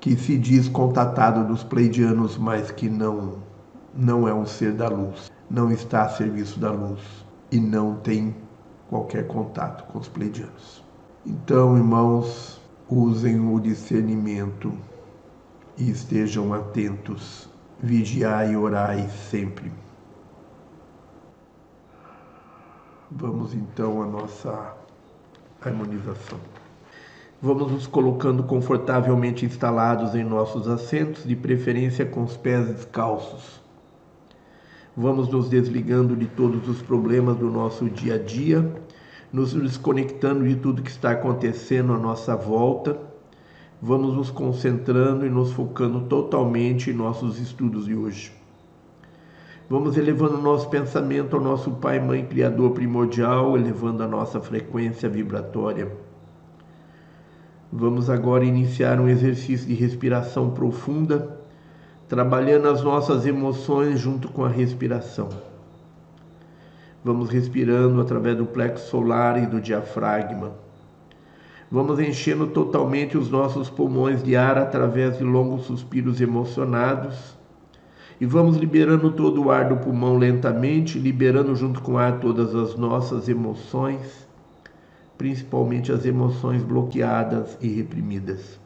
que 0.00 0.16
se 0.16 0.36
diz 0.36 0.68
contatado 0.68 1.44
dos 1.44 1.62
pleidianos, 1.62 2.36
mas 2.36 2.70
que 2.70 2.88
não 2.88 3.34
não 3.94 4.26
é 4.26 4.32
um 4.32 4.46
ser 4.46 4.72
da 4.72 4.88
luz, 4.88 5.30
não 5.48 5.70
está 5.70 6.02
a 6.02 6.08
serviço 6.08 6.58
da 6.58 6.70
luz 6.70 7.00
e 7.50 7.58
não 7.58 7.96
tem 7.96 8.34
qualquer 8.90 9.28
contato 9.28 9.84
com 9.84 10.00
os 10.00 10.08
pleidianos. 10.08 10.82
Então, 11.24 11.76
irmãos, 11.76 12.60
usem 12.88 13.38
o 13.38 13.60
discernimento 13.60 14.74
e 15.78 15.88
estejam 15.88 16.52
atentos, 16.52 17.48
vigiai 17.78 18.52
e 18.52 18.56
orai 18.56 19.08
sempre. 19.30 19.70
Vamos 23.08 23.54
então 23.54 24.02
à 24.02 24.06
nossa 24.06 24.74
harmonização. 25.62 26.40
Vamos 27.40 27.70
nos 27.70 27.86
colocando 27.86 28.42
confortavelmente 28.42 29.46
instalados 29.46 30.16
em 30.16 30.24
nossos 30.24 30.66
assentos, 30.66 31.24
de 31.24 31.36
preferência 31.36 32.04
com 32.04 32.24
os 32.24 32.36
pés 32.36 32.66
descalços. 32.66 33.59
Vamos 35.00 35.30
nos 35.30 35.48
desligando 35.48 36.14
de 36.14 36.26
todos 36.26 36.68
os 36.68 36.82
problemas 36.82 37.34
do 37.38 37.50
nosso 37.50 37.88
dia 37.88 38.16
a 38.16 38.18
dia, 38.18 38.70
nos 39.32 39.54
desconectando 39.54 40.46
de 40.46 40.56
tudo 40.56 40.82
que 40.82 40.90
está 40.90 41.12
acontecendo 41.12 41.94
à 41.94 41.98
nossa 41.98 42.36
volta. 42.36 42.98
Vamos 43.80 44.14
nos 44.14 44.30
concentrando 44.30 45.24
e 45.24 45.30
nos 45.30 45.52
focando 45.52 46.02
totalmente 46.02 46.90
em 46.90 46.92
nossos 46.92 47.40
estudos 47.40 47.86
de 47.86 47.94
hoje. 47.94 48.30
Vamos 49.70 49.96
elevando 49.96 50.34
o 50.34 50.42
nosso 50.42 50.68
pensamento 50.68 51.34
ao 51.34 51.42
nosso 51.42 51.70
Pai, 51.70 51.98
Mãe, 51.98 52.26
Criador 52.26 52.72
primordial, 52.72 53.56
elevando 53.56 54.02
a 54.02 54.06
nossa 54.06 54.38
frequência 54.38 55.08
vibratória. 55.08 55.90
Vamos 57.72 58.10
agora 58.10 58.44
iniciar 58.44 59.00
um 59.00 59.08
exercício 59.08 59.66
de 59.66 59.72
respiração 59.72 60.50
profunda, 60.50 61.39
trabalhando 62.10 62.68
as 62.68 62.82
nossas 62.82 63.24
emoções 63.24 64.00
junto 64.00 64.26
com 64.30 64.44
a 64.44 64.48
respiração. 64.48 65.28
Vamos 67.04 67.30
respirando 67.30 68.00
através 68.00 68.36
do 68.36 68.44
plexo 68.44 68.90
solar 68.90 69.40
e 69.40 69.46
do 69.46 69.60
diafragma. 69.60 70.54
Vamos 71.70 72.00
enchendo 72.00 72.48
totalmente 72.48 73.16
os 73.16 73.30
nossos 73.30 73.70
pulmões 73.70 74.24
de 74.24 74.34
ar 74.34 74.58
através 74.58 75.18
de 75.18 75.22
longos 75.22 75.66
suspiros 75.66 76.20
emocionados 76.20 77.38
e 78.20 78.26
vamos 78.26 78.56
liberando 78.56 79.12
todo 79.12 79.44
o 79.44 79.50
ar 79.52 79.68
do 79.68 79.76
pulmão 79.76 80.18
lentamente, 80.18 80.98
liberando 80.98 81.54
junto 81.54 81.80
com 81.80 81.92
o 81.92 81.98
ar 81.98 82.18
todas 82.18 82.56
as 82.56 82.74
nossas 82.74 83.28
emoções, 83.28 84.26
principalmente 85.16 85.92
as 85.92 86.04
emoções 86.04 86.64
bloqueadas 86.64 87.56
e 87.60 87.68
reprimidas. 87.68 88.58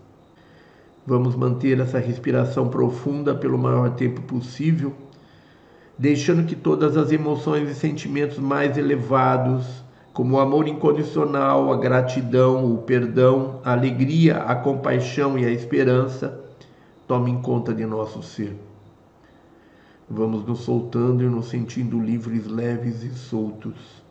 Vamos 1.07 1.37
manter 1.37 1.81
essa 1.81 1.99
respiração 1.99 2.69
profunda 2.69 3.35
pelo 3.35 3.59
maior 3.59 3.91
tempo 3.91 4.23
possível, 4.23 4.95
deixando 5.99 6.47
que 6.47 6.57
todas 6.57 6.97
as 6.97 7.13
emoções 7.13 7.69
e 7.69 7.75
sentimentos 7.75 8.39
mais 8.39 8.79
elevados, 8.79 9.85
como 10.15 10.37
o 10.37 10.41
amor 10.41 10.67
incondicional, 10.67 11.71
a 11.71 11.77
gratidão, 11.77 12.73
o 12.73 12.79
perdão, 12.79 13.61
a 13.63 13.73
alegria, 13.73 14.39
a 14.39 14.55
compaixão 14.55 15.39
e 15.39 15.45
a 15.45 15.51
esperança, 15.51 16.41
tomem 17.07 17.39
conta 17.43 17.75
de 17.75 17.85
nosso 17.85 18.23
ser. 18.23 18.57
Vamos 20.09 20.47
nos 20.47 20.61
soltando 20.61 21.23
e 21.23 21.27
nos 21.27 21.49
sentindo 21.49 22.01
livres, 22.01 22.47
leves 22.47 23.03
e 23.03 23.11
soltos. 23.11 24.03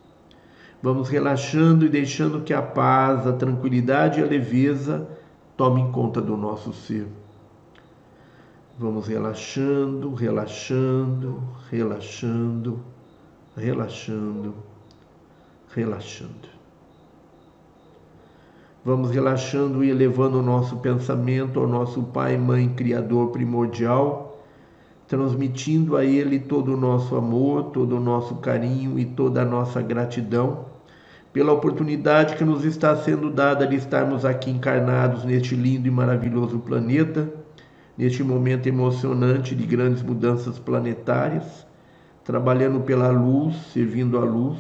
Vamos 0.82 1.10
relaxando 1.10 1.86
e 1.86 1.90
deixando 1.90 2.42
que 2.42 2.54
a 2.54 2.62
paz, 2.62 3.26
a 3.26 3.34
tranquilidade 3.34 4.20
e 4.20 4.24
a 4.24 4.28
leveza 4.28 5.08
tomem 5.64 5.90
conta 5.94 6.20
do 6.20 6.36
nosso 6.36 6.74
ser. 6.74 7.08
Vamos 8.78 9.08
relaxando, 9.08 10.14
relaxando, 10.14 11.42
relaxando, 11.72 12.82
relaxando, 13.56 14.54
relaxando. 15.74 16.50
Vamos 18.84 19.12
relaxando 19.12 19.86
e 19.86 19.90
elevando 19.90 20.40
o 20.40 20.44
nosso 20.44 20.76
pensamento 20.80 21.62
ao 21.62 21.68
nosso 21.68 22.04
Pai, 22.04 22.38
Mãe, 22.38 22.68
Criador 22.68 23.30
primordial 23.30 24.38
transmitindo 25.08 25.96
a 25.96 26.04
Ele 26.04 26.40
todo 26.40 26.74
o 26.74 26.78
nosso 26.78 27.16
amor, 27.16 27.72
todo 27.72 27.96
o 27.96 28.02
nosso 28.02 28.36
carinho 28.36 29.00
e 29.00 29.06
toda 29.06 29.44
a 29.44 29.46
nossa 29.46 29.82
gratidão 29.82 30.73
pela 31.34 31.52
oportunidade 31.52 32.36
que 32.36 32.46
nos 32.46 32.64
está 32.64 32.96
sendo 32.96 33.32
dada 33.32 33.66
de 33.66 33.76
estarmos 33.76 34.24
aqui 34.24 34.52
encarnados 34.52 35.26
neste 35.26 35.56
lindo 35.56 35.88
e 35.88 35.92
maravilhoso 35.92 36.60
planeta, 36.60 37.28
neste 37.98 38.24
momento 38.24 38.68
emocionante 38.68 39.56
de 39.56 39.66
grandes 39.66 40.04
mudanças 40.04 40.60
planetárias, 40.60 41.66
trabalhando 42.24 42.82
pela 42.82 43.10
luz, 43.10 43.56
servindo 43.74 44.20
a 44.20 44.24
luz, 44.24 44.60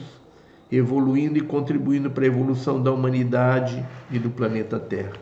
evoluindo 0.72 1.38
e 1.38 1.42
contribuindo 1.42 2.10
para 2.10 2.24
a 2.24 2.28
evolução 2.28 2.82
da 2.82 2.92
humanidade 2.92 3.86
e 4.10 4.18
do 4.18 4.32
planeta 4.32 4.80
Terra. 4.80 5.14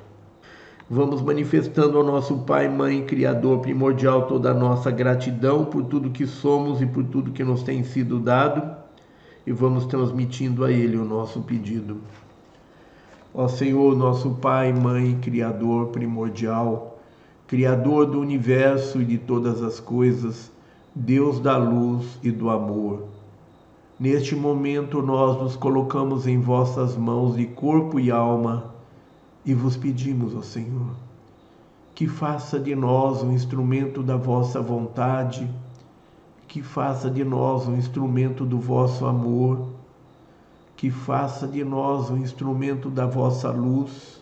Vamos 0.89 1.21
manifestando 1.21 1.97
ao 1.97 2.03
nosso 2.03 2.39
Pai, 2.39 2.69
Mãe, 2.69 3.05
Criador 3.05 3.59
primordial 3.59 4.25
toda 4.25 4.51
a 4.51 4.53
nossa 4.53 4.89
gratidão 4.89 5.65
por 5.65 5.83
tudo 5.83 6.11
que 6.11 6.25
somos 6.25 6.81
e 6.81 6.85
por 6.85 7.03
tudo 7.03 7.31
que 7.31 7.43
nos 7.43 7.61
tem 7.61 7.83
sido 7.83 8.19
dado 8.19 8.80
e 9.51 9.53
vamos 9.53 9.85
transmitindo 9.85 10.63
a 10.63 10.71
Ele 10.71 10.95
o 10.95 11.03
nosso 11.03 11.41
pedido. 11.41 11.97
Ó 13.33 13.49
Senhor, 13.49 13.97
nosso 13.97 14.29
Pai, 14.35 14.71
Mãe, 14.71 15.19
Criador 15.21 15.87
primordial, 15.87 16.97
Criador 17.47 18.05
do 18.05 18.21
universo 18.21 19.01
e 19.01 19.05
de 19.05 19.17
todas 19.17 19.61
as 19.61 19.77
coisas, 19.77 20.49
Deus 20.95 21.41
da 21.41 21.57
luz 21.57 22.17
e 22.23 22.31
do 22.31 22.49
amor. 22.49 23.03
Neste 23.99 24.37
momento 24.37 25.01
nós 25.01 25.37
nos 25.37 25.57
colocamos 25.57 26.27
em 26.27 26.39
vossas 26.39 26.95
mãos 26.95 27.35
de 27.35 27.45
corpo 27.45 27.99
e 27.99 28.09
alma 28.09 28.73
e 29.45 29.53
vos 29.53 29.75
pedimos, 29.75 30.33
ó 30.33 30.41
Senhor, 30.41 30.95
que 31.93 32.07
faça 32.07 32.57
de 32.57 32.73
nós 32.73 33.21
um 33.21 33.33
instrumento 33.33 34.01
da 34.01 34.15
vossa 34.15 34.61
vontade, 34.61 35.45
que 36.51 36.61
faça 36.61 37.09
de 37.09 37.23
nós 37.23 37.65
um 37.65 37.77
instrumento 37.77 38.45
do 38.45 38.59
vosso 38.59 39.05
amor, 39.05 39.69
que 40.75 40.91
faça 40.91 41.47
de 41.47 41.63
nós 41.63 42.09
um 42.09 42.17
instrumento 42.17 42.89
da 42.89 43.05
vossa 43.05 43.49
luz, 43.49 44.21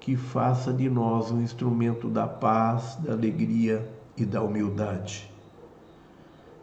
que 0.00 0.16
faça 0.16 0.72
de 0.72 0.90
nós 0.90 1.30
um 1.30 1.40
instrumento 1.40 2.08
da 2.08 2.26
paz, 2.26 2.96
da 2.96 3.12
alegria 3.12 3.88
e 4.16 4.24
da 4.24 4.42
humildade. 4.42 5.30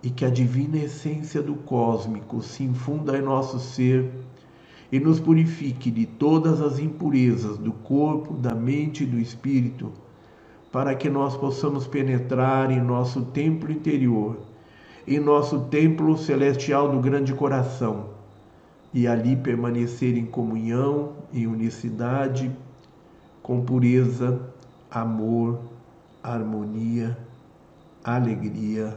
E 0.03 0.10
que 0.10 0.26
a 0.26 0.30
divina 0.30 0.78
essência 0.78 1.41
do 1.41 1.55
cósmico 1.55 2.41
se 2.41 2.62
infunda 2.62 3.18
em 3.18 3.22
nosso 3.22 3.62
ser 3.62 4.12
e 4.91 4.99
nos 4.99 5.22
purifique 5.22 5.89
de 5.89 6.05
todas 6.05 6.60
as 6.60 6.80
impurezas 6.80 7.57
do 7.57 7.72
corpo, 7.72 8.34
da 8.34 8.53
mente 8.53 9.05
e 9.05 9.07
do 9.07 9.20
espírito, 9.20 9.89
para 10.70 10.93
que 10.95 11.10
nós 11.10 11.38
possamos 11.38 11.88
penetrar 11.88 12.70
em 12.72 12.82
nosso 12.82 13.22
templo 13.22 13.72
interior, 13.72 14.49
em 15.10 15.20
nosso 15.20 15.62
templo 15.62 16.16
celestial 16.16 16.91
do 16.91 16.99
grande 16.99 17.34
coração, 17.34 18.10
e 18.93 19.07
ali 19.07 19.36
permanecer 19.36 20.16
em 20.16 20.26
comunhão, 20.28 21.14
em 21.34 21.47
unicidade, 21.47 22.55
com 23.41 23.66
pureza, 23.66 24.39
amor, 24.91 25.62
harmonia, 26.22 27.18
alegria, 28.03 28.95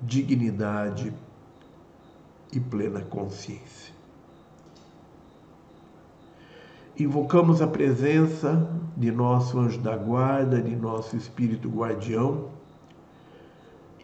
dignidade 0.00 1.12
e 2.50 2.58
plena 2.58 3.02
consciência. 3.02 3.92
Invocamos 6.98 7.60
a 7.60 7.66
presença 7.66 8.70
de 8.96 9.12
nosso 9.12 9.58
anjo 9.58 9.80
da 9.80 9.94
guarda, 9.94 10.62
de 10.62 10.74
nosso 10.74 11.14
espírito 11.14 11.68
guardião. 11.68 12.53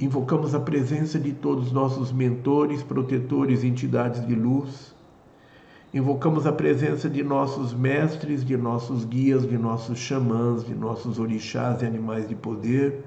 Invocamos 0.00 0.54
a 0.54 0.60
presença 0.60 1.18
de 1.18 1.30
todos 1.30 1.66
os 1.66 1.72
nossos 1.72 2.10
mentores, 2.10 2.82
protetores, 2.82 3.62
entidades 3.62 4.26
de 4.26 4.34
luz. 4.34 4.94
Invocamos 5.92 6.46
a 6.46 6.52
presença 6.52 7.06
de 7.06 7.22
nossos 7.22 7.74
mestres, 7.74 8.42
de 8.42 8.56
nossos 8.56 9.04
guias, 9.04 9.46
de 9.46 9.58
nossos 9.58 9.98
xamãs, 9.98 10.64
de 10.64 10.74
nossos 10.74 11.18
orixás 11.18 11.82
e 11.82 11.84
animais 11.84 12.26
de 12.26 12.34
poder. 12.34 13.04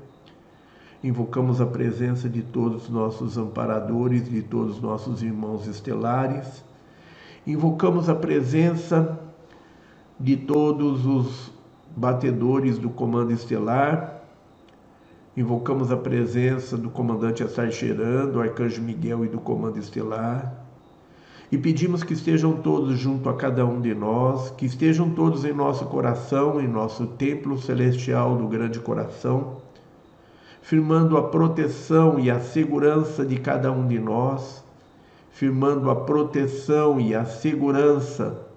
Invocamos 1.03 1.59
a 1.59 1.65
presença 1.65 2.29
de 2.29 2.43
todos 2.43 2.83
os 2.83 2.89
nossos 2.91 3.39
amparadores, 3.39 4.29
de 4.29 4.43
todos 4.43 4.75
os 4.75 4.81
nossos 4.81 5.23
irmãos 5.23 5.65
estelares. 5.65 6.63
Invocamos 7.47 8.07
a 8.07 8.13
presença 8.13 9.19
de 10.19 10.37
todos 10.37 11.07
os 11.07 11.51
batedores 11.97 12.77
do 12.77 12.91
Comando 12.91 13.31
Estelar. 13.31 14.22
Invocamos 15.35 15.91
a 15.91 15.97
presença 15.97 16.77
do 16.77 16.91
comandante 16.91 17.41
Assar 17.41 17.67
do 18.31 18.39
Arcanjo 18.39 18.83
Miguel 18.83 19.25
e 19.25 19.27
do 19.27 19.39
Comando 19.39 19.79
Estelar. 19.79 20.63
E 21.51 21.57
pedimos 21.57 22.03
que 22.03 22.13
estejam 22.13 22.53
todos 22.53 22.99
junto 22.99 23.27
a 23.27 23.33
cada 23.33 23.65
um 23.65 23.81
de 23.81 23.95
nós, 23.95 24.51
que 24.51 24.67
estejam 24.67 25.09
todos 25.09 25.43
em 25.43 25.51
nosso 25.51 25.85
coração, 25.85 26.61
em 26.61 26.67
nosso 26.67 27.07
templo 27.07 27.57
celestial 27.57 28.37
do 28.37 28.47
grande 28.47 28.79
coração, 28.79 29.57
firmando 30.61 31.17
a 31.17 31.23
proteção 31.23 32.19
e 32.19 32.29
a 32.29 32.39
segurança 32.39 33.25
de 33.25 33.37
cada 33.37 33.71
um 33.71 33.87
de 33.87 33.97
nós, 33.97 34.63
firmando 35.31 35.89
a 35.89 35.95
proteção 35.95 36.99
e 36.99 37.15
a 37.15 37.25
segurança 37.25 38.52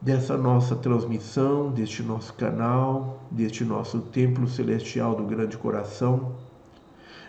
dessa 0.00 0.36
nossa 0.36 0.74
transmissão, 0.74 1.70
deste 1.70 2.02
nosso 2.02 2.32
canal, 2.32 3.22
deste 3.30 3.64
nosso 3.64 4.00
templo 4.00 4.48
celestial 4.48 5.14
do 5.14 5.24
grande 5.24 5.58
coração, 5.58 6.32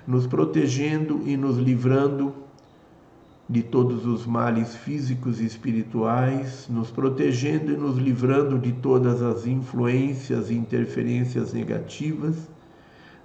nos 0.07 0.25
protegendo 0.25 1.21
e 1.25 1.35
nos 1.35 1.57
livrando 1.57 2.33
de 3.49 3.61
todos 3.61 4.05
os 4.05 4.25
males 4.25 4.73
físicos 4.73 5.41
e 5.41 5.45
espirituais, 5.45 6.67
nos 6.69 6.89
protegendo 6.89 7.73
e 7.73 7.75
nos 7.75 7.97
livrando 7.97 8.57
de 8.57 8.71
todas 8.71 9.21
as 9.21 9.45
influências 9.45 10.49
e 10.49 10.53
interferências 10.53 11.51
negativas, 11.51 12.49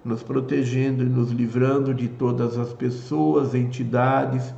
nos 0.04 0.24
protegendo 0.24 1.04
e 1.04 1.06
nos 1.06 1.30
livrando 1.30 1.94
de 1.94 2.08
todas 2.08 2.58
as 2.58 2.72
pessoas, 2.72 3.54
entidades, 3.54 4.52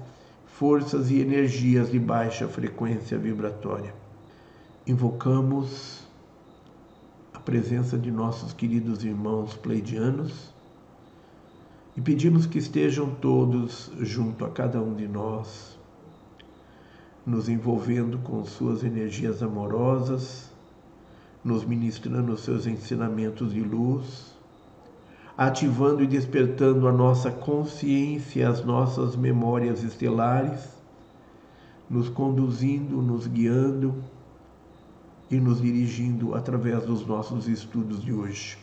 forças 0.46 1.10
e 1.10 1.20
energias 1.20 1.90
de 1.90 1.98
baixa 1.98 2.48
frequência 2.48 3.18
vibratória. 3.18 4.07
Invocamos 4.88 6.02
a 7.34 7.38
presença 7.38 7.98
de 7.98 8.10
nossos 8.10 8.54
queridos 8.54 9.04
irmãos 9.04 9.54
pleidianos 9.54 10.50
e 11.94 12.00
pedimos 12.00 12.46
que 12.46 12.56
estejam 12.56 13.14
todos 13.16 13.92
junto 14.00 14.46
a 14.46 14.50
cada 14.50 14.80
um 14.80 14.94
de 14.94 15.06
nós, 15.06 15.78
nos 17.26 17.50
envolvendo 17.50 18.16
com 18.20 18.42
suas 18.46 18.82
energias 18.82 19.42
amorosas, 19.42 20.50
nos 21.44 21.66
ministrando 21.66 22.34
seus 22.38 22.66
ensinamentos 22.66 23.52
de 23.52 23.60
luz, 23.60 24.34
ativando 25.36 26.02
e 26.02 26.06
despertando 26.06 26.88
a 26.88 26.92
nossa 26.92 27.30
consciência 27.30 28.40
e 28.40 28.42
as 28.42 28.64
nossas 28.64 29.16
memórias 29.16 29.82
estelares, 29.82 30.66
nos 31.90 32.08
conduzindo, 32.08 33.02
nos 33.02 33.26
guiando 33.26 33.94
e 35.30 35.38
nos 35.38 35.60
dirigindo 35.60 36.34
através 36.34 36.84
dos 36.84 37.06
nossos 37.06 37.48
estudos 37.48 38.02
de 38.02 38.12
hoje. 38.12 38.58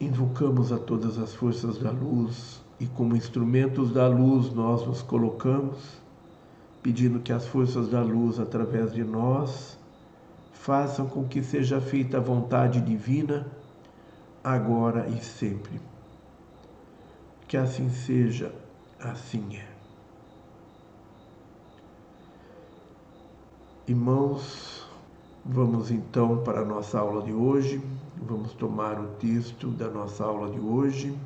Invocamos 0.00 0.72
a 0.72 0.78
todas 0.78 1.18
as 1.18 1.34
forças 1.34 1.78
da 1.78 1.90
luz 1.90 2.60
e, 2.80 2.86
como 2.86 3.14
instrumentos 3.14 3.92
da 3.92 4.08
luz, 4.08 4.52
nós 4.52 4.86
nos 4.86 5.02
colocamos, 5.02 5.78
pedindo 6.82 7.20
que 7.20 7.32
as 7.32 7.46
forças 7.46 7.88
da 7.88 8.02
luz, 8.02 8.40
através 8.40 8.92
de 8.92 9.04
nós, 9.04 9.78
façam 10.52 11.06
com 11.06 11.28
que 11.28 11.42
seja 11.42 11.80
feita 11.80 12.16
a 12.16 12.20
vontade 12.20 12.80
divina, 12.80 13.46
agora 14.42 15.06
e 15.08 15.22
sempre. 15.22 15.80
Que 17.46 17.56
assim 17.56 17.90
seja, 17.90 18.52
assim 18.98 19.56
é. 19.56 19.69
Irmãos, 23.88 24.86
vamos 25.44 25.90
então 25.90 26.38
para 26.44 26.60
a 26.60 26.64
nossa 26.64 26.98
aula 26.98 27.22
de 27.22 27.32
hoje. 27.32 27.82
Vamos 28.16 28.52
tomar 28.52 29.00
o 29.00 29.08
texto 29.18 29.68
da 29.68 29.88
nossa 29.88 30.24
aula 30.24 30.50
de 30.50 30.60
hoje. 30.60 31.18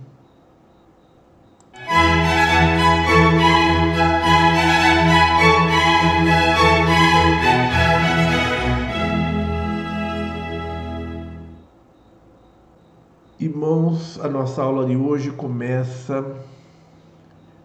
Irmãos, 13.39 14.19
a 14.21 14.29
nossa 14.29 14.63
aula 14.63 14.87
de 14.87 14.97
hoje 14.97 15.31
começa 15.33 16.25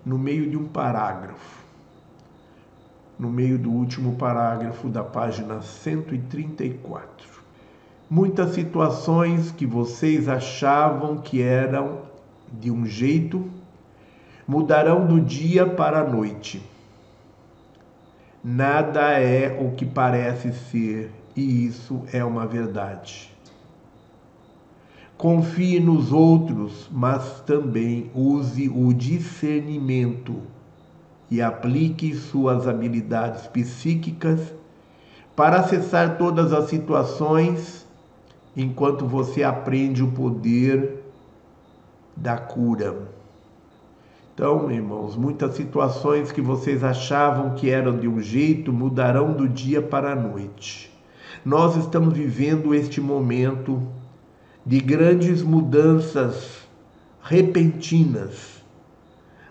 no 0.03 0.17
meio 0.17 0.49
de 0.49 0.57
um 0.57 0.67
parágrafo, 0.67 1.58
no 3.19 3.29
meio 3.29 3.59
do 3.59 3.69
último 3.69 4.15
parágrafo 4.15 4.87
da 4.87 5.03
página 5.03 5.61
134 5.61 7.39
muitas 8.09 8.55
situações 8.55 9.51
que 9.51 9.67
vocês 9.67 10.27
achavam 10.27 11.17
que 11.17 11.41
eram 11.41 11.99
de 12.51 12.71
um 12.71 12.85
jeito 12.85 13.47
mudarão 14.47 15.05
do 15.05 15.21
dia 15.21 15.67
para 15.67 15.99
a 15.99 16.09
noite. 16.09 16.59
Nada 18.43 19.11
é 19.11 19.61
o 19.61 19.75
que 19.75 19.85
parece 19.85 20.51
ser, 20.53 21.11
e 21.35 21.67
isso 21.67 22.01
é 22.11 22.25
uma 22.25 22.47
verdade. 22.47 23.31
Confie 25.15 25.79
nos 25.79 26.11
outros, 26.11 26.89
mas 26.91 27.41
também 27.41 28.09
use 28.15 28.69
o 28.69 28.91
discernimento 28.93 30.41
e 31.29 31.41
aplique 31.41 32.15
suas 32.15 32.67
habilidades 32.67 33.47
psíquicas 33.47 34.53
para 35.35 35.59
acessar 35.59 36.17
todas 36.17 36.51
as 36.51 36.69
situações 36.69 37.87
enquanto 38.55 39.05
você 39.05 39.43
aprende 39.43 40.03
o 40.03 40.11
poder 40.11 41.03
da 42.15 42.37
cura. 42.37 43.07
Então, 44.33 44.71
irmãos, 44.71 45.15
muitas 45.15 45.55
situações 45.55 46.31
que 46.31 46.41
vocês 46.41 46.83
achavam 46.83 47.55
que 47.55 47.69
eram 47.69 47.97
de 47.97 48.07
um 48.07 48.21
jeito 48.21 48.71
mudarão 48.71 49.33
do 49.33 49.47
dia 49.47 49.81
para 49.81 50.13
a 50.13 50.15
noite. 50.15 50.89
Nós 51.43 51.75
estamos 51.75 52.13
vivendo 52.13 52.73
este 52.73 52.99
momento 52.99 53.81
de 54.65 54.79
grandes 54.79 55.41
mudanças 55.41 56.67
repentinas. 57.21 58.58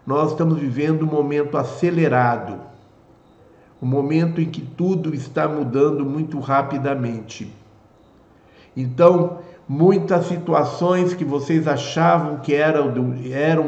Nós 0.08 0.30
estamos 0.30 0.58
vivendo 0.58 1.02
um 1.02 1.06
momento 1.06 1.58
acelerado, 1.58 2.58
um 3.82 3.84
momento 3.84 4.40
em 4.40 4.46
que 4.46 4.62
tudo 4.62 5.14
está 5.14 5.46
mudando 5.46 6.02
muito 6.02 6.40
rapidamente. 6.40 7.52
Então, 8.74 9.40
muitas 9.68 10.24
situações 10.24 11.12
que 11.12 11.26
vocês 11.26 11.68
achavam 11.68 12.38
que 12.38 12.54
eram, 12.54 12.90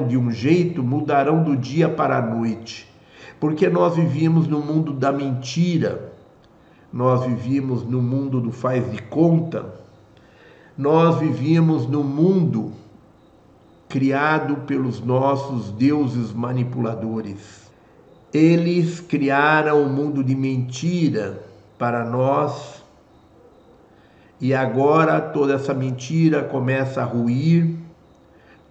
de 0.08 0.16
um 0.16 0.30
jeito 0.30 0.82
mudarão 0.82 1.42
do 1.44 1.54
dia 1.54 1.90
para 1.90 2.16
a 2.16 2.22
noite, 2.22 2.90
porque 3.38 3.68
nós 3.68 3.96
vivíamos 3.96 4.48
no 4.48 4.60
mundo 4.60 4.94
da 4.94 5.12
mentira, 5.12 6.10
nós 6.90 7.22
vivíamos 7.22 7.84
no 7.84 8.00
mundo 8.00 8.40
do 8.40 8.50
faz 8.50 8.90
de 8.90 9.02
conta, 9.02 9.74
nós 10.74 11.18
vivíamos 11.18 11.86
no 11.86 12.02
mundo 12.02 12.79
criado 13.90 14.58
pelos 14.58 15.00
nossos 15.00 15.72
deuses 15.72 16.32
manipuladores. 16.32 17.68
Eles 18.32 19.00
criaram 19.00 19.82
um 19.82 19.88
mundo 19.88 20.22
de 20.22 20.36
mentira 20.36 21.42
para 21.76 22.04
nós 22.04 22.84
e 24.40 24.54
agora 24.54 25.20
toda 25.20 25.54
essa 25.54 25.74
mentira 25.74 26.44
começa 26.44 27.02
a 27.02 27.04
ruir, 27.04 27.76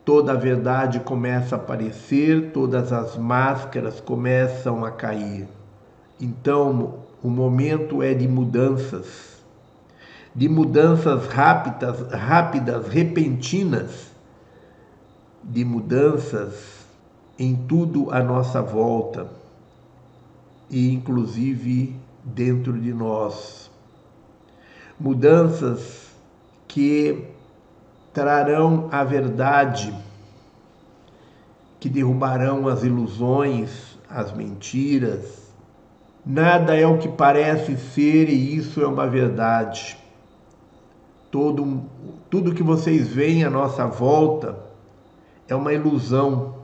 toda 0.06 0.32
a 0.32 0.36
verdade 0.36 1.02
começa 1.02 1.58
a 1.58 1.60
aparecer, 1.60 2.52
todas 2.54 2.94
as 2.94 3.18
máscaras 3.18 4.00
começam 4.00 4.86
a 4.86 4.92
cair. 4.92 5.50
Então, 6.20 7.00
o 7.22 7.30
momento 7.30 8.02
é 8.02 8.14
de 8.14 8.28
mudanças, 8.28 9.44
de 10.34 10.48
mudanças 10.48 11.28
rápidas, 11.28 12.10
rápidas, 12.14 12.88
repentinas, 12.88 14.09
de 15.50 15.66
mudanças 15.66 16.86
em 17.38 17.56
tudo 17.56 18.12
à 18.12 18.22
nossa 18.22 18.62
volta 18.62 19.28
e 20.70 20.94
inclusive 20.94 21.96
dentro 22.24 22.80
de 22.80 22.94
nós 22.94 23.72
mudanças 25.00 26.12
que 26.68 27.26
trarão 28.14 28.90
a 28.92 29.04
verdade, 29.04 29.92
que 31.80 31.90
derrubarão 31.90 32.68
as 32.68 32.84
ilusões, 32.84 33.98
as 34.08 34.32
mentiras. 34.32 35.50
Nada 36.24 36.76
é 36.76 36.86
o 36.86 37.00
que 37.00 37.08
parece 37.08 37.76
ser 37.78 38.30
e 38.30 38.56
isso 38.56 38.82
é 38.82 38.88
uma 38.88 39.08
verdade. 39.08 39.98
Todo, 41.32 41.84
tudo 42.30 42.54
que 42.54 42.62
vocês 42.62 43.08
veem 43.08 43.44
à 43.44 43.50
nossa 43.50 43.88
volta 43.88 44.69
é 45.50 45.56
uma 45.56 45.74
ilusão, 45.74 46.56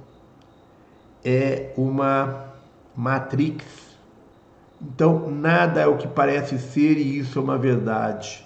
é 1.23 1.73
uma 1.75 2.53
matrix 2.95 3.85
então, 4.81 5.31
nada 5.31 5.81
é 5.81 5.87
o 5.87 5.97
que 5.97 6.07
parece 6.07 6.59
ser 6.59 6.97
e 6.97 7.17
isso 7.17 7.39
é 7.39 7.41
uma 7.41 7.57
verdade. 7.57 8.45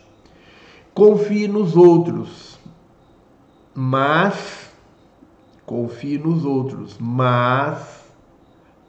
Confie 0.93 1.47
nos 1.47 1.75
outros, 1.75 2.59
mas 3.73 4.69
confie 5.65 6.17
nos 6.17 6.45
outros, 6.45 6.97
mas 6.99 8.03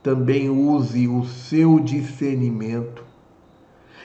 também 0.02 0.48
use 0.48 1.08
o 1.08 1.24
seu 1.24 1.78
discernimento 1.78 3.04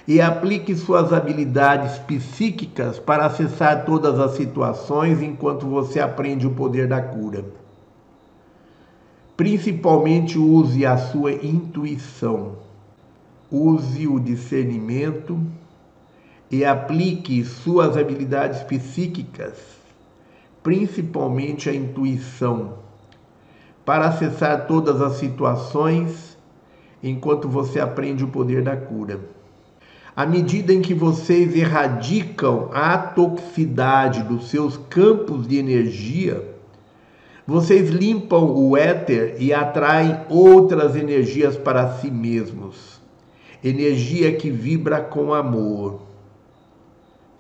e 0.08 0.22
aplique 0.22 0.76
suas 0.76 1.12
habilidades 1.12 1.98
psíquicas 2.00 3.00
para 3.00 3.26
acessar 3.26 3.86
todas 3.86 4.20
as 4.20 4.32
situações 4.32 5.22
enquanto 5.22 5.66
você 5.68 6.00
aprende 6.00 6.46
o 6.46 6.52
poder 6.52 6.88
da 6.88 7.02
cura. 7.02 7.46
Principalmente 9.36 10.38
use 10.38 10.86
a 10.86 10.98
sua 10.98 11.32
intuição 11.32 12.66
use 13.52 14.08
o 14.08 14.20
discernimento 14.20 15.40
e 16.50 16.66
aplique 16.66 17.44
suas 17.44 17.96
habilidades 17.96 18.62
psíquicas, 18.64 19.54
principalmente 20.64 21.70
a 21.70 21.74
intuição, 21.74 22.80
para 23.86 24.08
acessar 24.08 24.68
todas 24.68 25.02
as 25.02 25.14
situações 25.14 26.38
enquanto 27.04 27.48
você 27.48 27.80
aprende 27.80 28.24
o 28.24 28.30
poder 28.30 28.64
da 28.64 28.76
cura. 28.76 29.35
À 30.16 30.26
medida 30.26 30.72
em 30.72 30.82
que 30.82 30.94
vocês 30.94 31.54
erradicam 31.54 32.70
a 32.74 32.98
toxicidade 32.98 34.24
dos 34.24 34.50
seus 34.50 34.78
campos 34.78 35.46
de 35.46 35.58
energia, 35.58 36.56
vocês 37.46 37.90
limpam 37.90 38.46
o 38.46 38.78
éter 38.78 39.36
e 39.40 39.54
atraem 39.54 40.18
outras 40.30 40.96
energias 40.96 41.58
para 41.58 41.98
si 41.98 42.10
mesmos. 42.10 43.02
Energia 43.62 44.34
que 44.38 44.50
vibra 44.50 45.02
com 45.02 45.34
amor. 45.34 46.04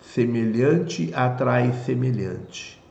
Semelhante 0.01 1.11
atrai 1.13 1.71
semelhante. 1.85 2.83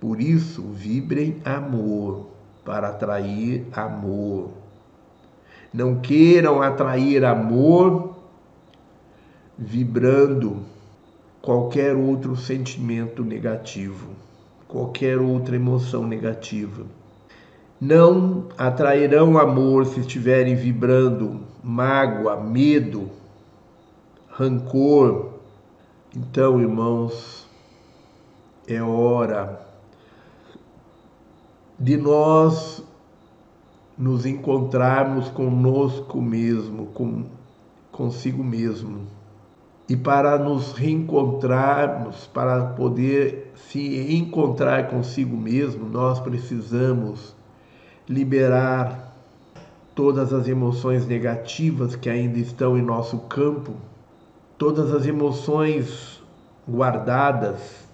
Por 0.00 0.20
isso, 0.20 0.62
vibrem 0.72 1.36
amor 1.44 2.30
para 2.64 2.88
atrair 2.88 3.64
amor. 3.72 4.50
Não 5.72 6.00
queiram 6.00 6.60
atrair 6.60 7.24
amor 7.24 8.13
vibrando 9.56 10.62
qualquer 11.40 11.94
outro 11.94 12.36
sentimento 12.36 13.24
negativo 13.24 14.24
qualquer 14.74 15.18
outra 15.20 15.54
emoção 15.54 16.04
negativa. 16.04 16.84
Não 17.80 18.48
atrairão 18.58 19.38
amor 19.38 19.86
se 19.86 20.00
estiverem 20.00 20.56
vibrando 20.56 21.42
mágoa, 21.62 22.40
medo, 22.40 23.08
rancor. 24.28 25.34
Então, 26.16 26.60
irmãos, 26.60 27.48
é 28.66 28.82
hora 28.82 29.60
de 31.78 31.96
nós 31.96 32.82
nos 33.96 34.26
encontrarmos 34.26 35.28
conosco 35.28 36.20
mesmo, 36.20 36.86
com 36.86 37.26
consigo 37.92 38.42
mesmo 38.42 39.06
e 39.88 39.96
para 39.96 40.38
nos 40.38 40.72
reencontrarmos, 40.72 42.26
para 42.32 42.64
poder 42.68 43.52
se 43.70 44.14
encontrar 44.14 44.88
consigo 44.88 45.36
mesmo, 45.36 45.88
nós 45.88 46.18
precisamos 46.20 47.34
liberar 48.08 49.14
todas 49.94 50.32
as 50.32 50.48
emoções 50.48 51.06
negativas 51.06 51.94
que 51.94 52.08
ainda 52.08 52.38
estão 52.38 52.78
em 52.78 52.82
nosso 52.82 53.18
campo, 53.20 53.74
todas 54.56 54.92
as 54.92 55.06
emoções 55.06 56.22
guardadas, 56.68 57.84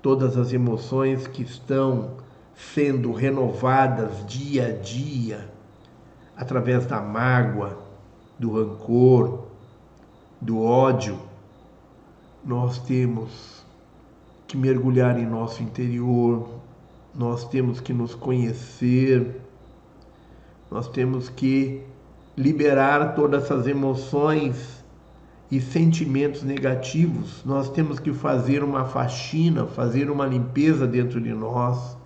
todas 0.00 0.36
as 0.36 0.52
emoções 0.52 1.26
que 1.26 1.42
estão 1.42 2.12
sendo 2.54 3.12
renovadas 3.12 4.24
dia 4.26 4.68
a 4.68 4.70
dia 4.70 5.48
através 6.36 6.86
da 6.86 7.00
mágoa, 7.00 7.78
do 8.38 8.52
rancor, 8.52 9.43
do 10.44 10.62
ódio, 10.62 11.18
nós 12.44 12.78
temos 12.78 13.64
que 14.46 14.58
mergulhar 14.58 15.18
em 15.18 15.24
nosso 15.24 15.62
interior, 15.62 16.46
nós 17.14 17.48
temos 17.48 17.80
que 17.80 17.94
nos 17.94 18.14
conhecer, 18.14 19.40
nós 20.70 20.86
temos 20.86 21.30
que 21.30 21.82
liberar 22.36 23.14
todas 23.14 23.44
essas 23.44 23.66
emoções 23.66 24.84
e 25.50 25.60
sentimentos 25.60 26.42
negativos. 26.42 27.42
Nós 27.44 27.70
temos 27.70 27.98
que 27.98 28.12
fazer 28.12 28.62
uma 28.62 28.84
faxina, 28.84 29.66
fazer 29.66 30.10
uma 30.10 30.26
limpeza 30.26 30.86
dentro 30.86 31.20
de 31.20 31.32
nós, 31.32 31.96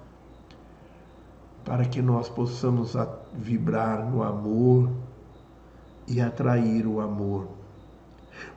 para 1.65 1.85
que 1.85 2.01
nós 2.01 2.29
possamos 2.29 2.95
vibrar 3.35 4.09
no 4.09 4.23
amor 4.23 4.91
e 6.07 6.21
atrair 6.21 6.87
o 6.87 7.01
amor. 7.01 7.58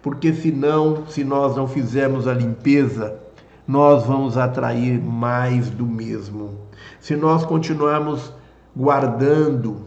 Porque 0.02 0.34
senão, 0.34 1.06
se 1.08 1.24
nós 1.24 1.56
não 1.56 1.68
fizermos 1.68 2.28
a 2.28 2.34
limpeza, 2.34 3.20
nós 3.68 4.06
vamos 4.06 4.38
atrair 4.38 5.00
mais 5.00 5.70
do 5.70 5.86
mesmo. 5.86 6.58
Se 7.00 7.16
nós 7.16 7.46
continuarmos 7.46 8.34
guardando 8.76 9.82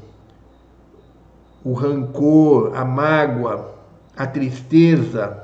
o 1.65 1.73
rancor, 1.73 2.77
a 2.77 2.85
mágoa, 2.85 3.75
a 4.17 4.27
tristeza, 4.27 5.43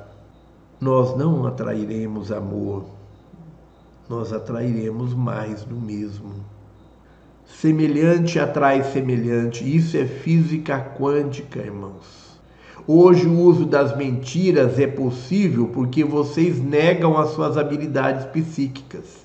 nós 0.80 1.16
não 1.16 1.46
atrairemos 1.46 2.30
amor, 2.30 2.84
nós 4.08 4.32
atrairemos 4.32 5.14
mais 5.14 5.64
do 5.64 5.76
mesmo. 5.76 6.34
Semelhante 7.46 8.38
atrai 8.38 8.82
semelhante, 8.84 9.64
isso 9.64 9.96
é 9.96 10.06
física 10.06 10.78
quântica, 10.80 11.58
irmãos. 11.58 12.29
Hoje 12.92 13.24
o 13.28 13.38
uso 13.38 13.66
das 13.66 13.96
mentiras 13.96 14.76
é 14.76 14.86
possível 14.88 15.68
porque 15.68 16.02
vocês 16.02 16.60
negam 16.60 17.16
as 17.16 17.30
suas 17.30 17.56
habilidades 17.56 18.24
psíquicas. 18.26 19.24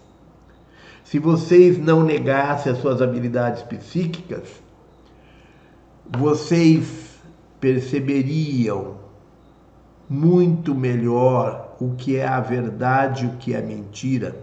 Se 1.03 1.17
vocês 1.17 1.75
não 1.75 2.03
negassem 2.03 2.71
as 2.71 2.77
suas 2.77 3.01
habilidades 3.01 3.63
psíquicas, 3.63 4.61
vocês 6.15 7.15
perceberiam 7.59 8.99
muito 10.07 10.75
melhor 10.75 11.75
o 11.81 11.95
que 11.95 12.17
é 12.17 12.27
a 12.27 12.41
verdade 12.41 13.25
e 13.25 13.29
o 13.29 13.37
que 13.37 13.55
é 13.55 13.57
a 13.57 13.63
mentira. 13.63 14.35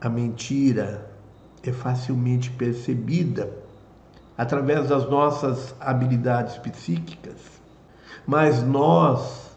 A 0.00 0.08
mentira 0.08 1.10
é 1.62 1.70
facilmente 1.72 2.50
percebida 2.52 3.50
através 4.38 4.88
das 4.88 5.06
nossas 5.10 5.74
habilidades 5.78 6.56
psíquicas 6.56 7.59
mas 8.26 8.62
nós 8.62 9.50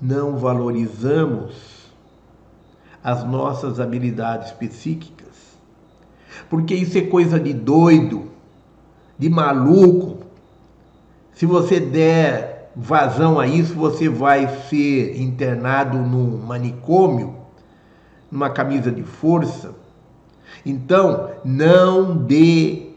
não 0.00 0.36
valorizamos 0.36 1.76
as 3.02 3.24
nossas 3.24 3.78
habilidades 3.78 4.50
psíquicas, 4.52 5.56
porque 6.50 6.74
isso 6.74 6.98
é 6.98 7.02
coisa 7.02 7.38
de 7.38 7.52
doido, 7.52 8.30
de 9.18 9.30
maluco. 9.30 10.26
Se 11.32 11.46
você 11.46 11.80
der 11.80 12.72
vazão 12.74 13.38
a 13.40 13.46
isso, 13.46 13.74
você 13.74 14.08
vai 14.08 14.48
ser 14.68 15.20
internado 15.20 15.98
num 15.98 16.36
manicômio, 16.38 17.36
numa 18.30 18.50
camisa 18.50 18.90
de 18.90 19.02
força. 19.02 19.74
Então, 20.64 21.30
não 21.44 22.16
dê 22.16 22.90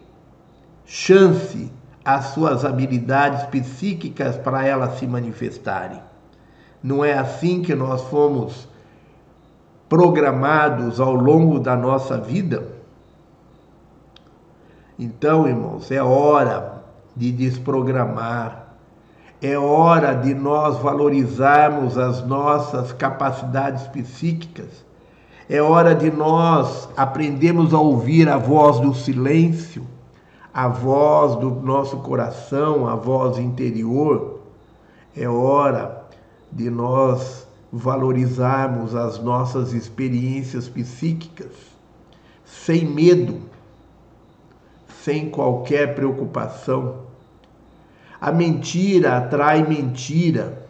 chance 0.85 1.71
as 2.16 2.28
suas 2.28 2.66
habilidades 2.66 3.43
psíquicas 3.43 4.36
para 4.36 4.66
elas 4.66 4.97
se 4.97 5.05
manifestarem. 5.05 6.01
Não 6.82 7.05
é 7.05 7.14
assim 7.14 7.62
que 7.62 7.76
nós 7.76 8.01
fomos 8.03 8.68
programados 9.88 10.99
ao 10.99 11.14
longo 11.14 11.60
da 11.60 11.76
nossa 11.76 12.18
vida? 12.18 12.64
Então, 14.97 15.47
irmãos, 15.47 15.91
é 15.91 16.01
hora 16.01 16.82
de 17.16 17.32
desprogramar. 17.32 18.68
É 19.39 19.57
hora 19.57 20.14
de 20.14 20.34
nós 20.34 20.80
valorizarmos 20.80 21.97
as 21.97 22.26
nossas 22.26 22.91
capacidades 22.91 23.88
psíquicas. 23.88 24.84
É 25.47 25.62
hora 25.62 25.93
de 25.93 26.10
nós 26.10 26.89
aprendermos 26.97 27.72
a 27.74 27.80
ouvir 27.80 28.28
a 28.28 28.38
voz 28.38 28.80
do 28.80 28.95
silêncio 28.95 29.86
a 30.60 30.68
voz 30.68 31.38
do 31.38 31.51
nosso 31.51 31.99
coração, 31.99 32.86
a 32.86 32.93
voz 32.93 33.38
interior, 33.38 34.41
é 35.16 35.26
hora 35.26 36.03
de 36.51 36.70
nós 36.70 37.47
valorizarmos 37.72 38.93
as 38.93 39.24
nossas 39.24 39.72
experiências 39.72 40.68
psíquicas 40.68 41.53
sem 42.43 42.86
medo, 42.86 43.39
sem 45.01 45.30
qualquer 45.30 45.95
preocupação. 45.95 47.03
A 48.20 48.30
mentira 48.30 49.16
atrai 49.16 49.66
mentira. 49.66 50.68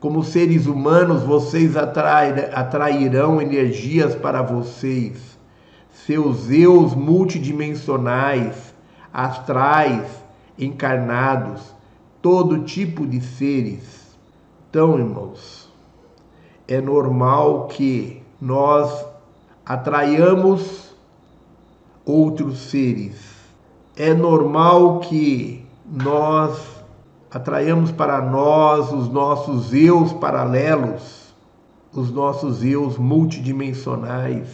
Como 0.00 0.24
seres 0.24 0.66
humanos, 0.66 1.22
vocês 1.22 1.76
atrairão 1.76 3.40
energias 3.40 4.12
para 4.12 4.42
vocês, 4.42 5.38
seus 5.92 6.50
eus 6.50 6.96
multidimensionais 6.96 8.69
astrais, 9.12 10.06
encarnados, 10.58 11.74
todo 12.20 12.64
tipo 12.64 13.06
de 13.06 13.20
seres. 13.20 14.16
Então, 14.68 14.98
irmãos, 14.98 15.68
é 16.68 16.80
normal 16.80 17.66
que 17.68 18.22
nós 18.40 19.04
atraiamos 19.66 20.94
outros 22.04 22.58
seres. 22.58 23.20
É 23.96 24.14
normal 24.14 25.00
que 25.00 25.66
nós 25.84 26.80
atraiamos 27.30 27.90
para 27.92 28.20
nós 28.20 28.92
os 28.92 29.08
nossos 29.08 29.72
eus 29.72 30.12
paralelos, 30.12 31.34
os 31.92 32.10
nossos 32.10 32.64
eus 32.64 32.96
multidimensionais. 32.96 34.48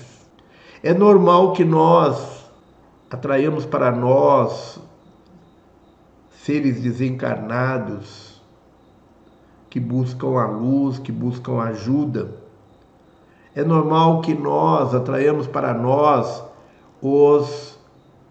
É 0.82 0.92
normal 0.94 1.52
que 1.52 1.64
nós 1.64 2.35
atraiamos 3.10 3.64
para 3.64 3.90
nós 3.90 4.80
seres 6.30 6.80
desencarnados 6.80 8.40
que 9.68 9.80
buscam 9.80 10.38
a 10.40 10.46
luz, 10.46 10.98
que 10.98 11.12
buscam 11.12 11.60
ajuda. 11.60 12.30
É 13.54 13.64
normal 13.64 14.20
que 14.20 14.34
nós 14.34 14.94
atraiamos 14.94 15.46
para 15.46 15.74
nós 15.74 16.44
os 17.00 17.78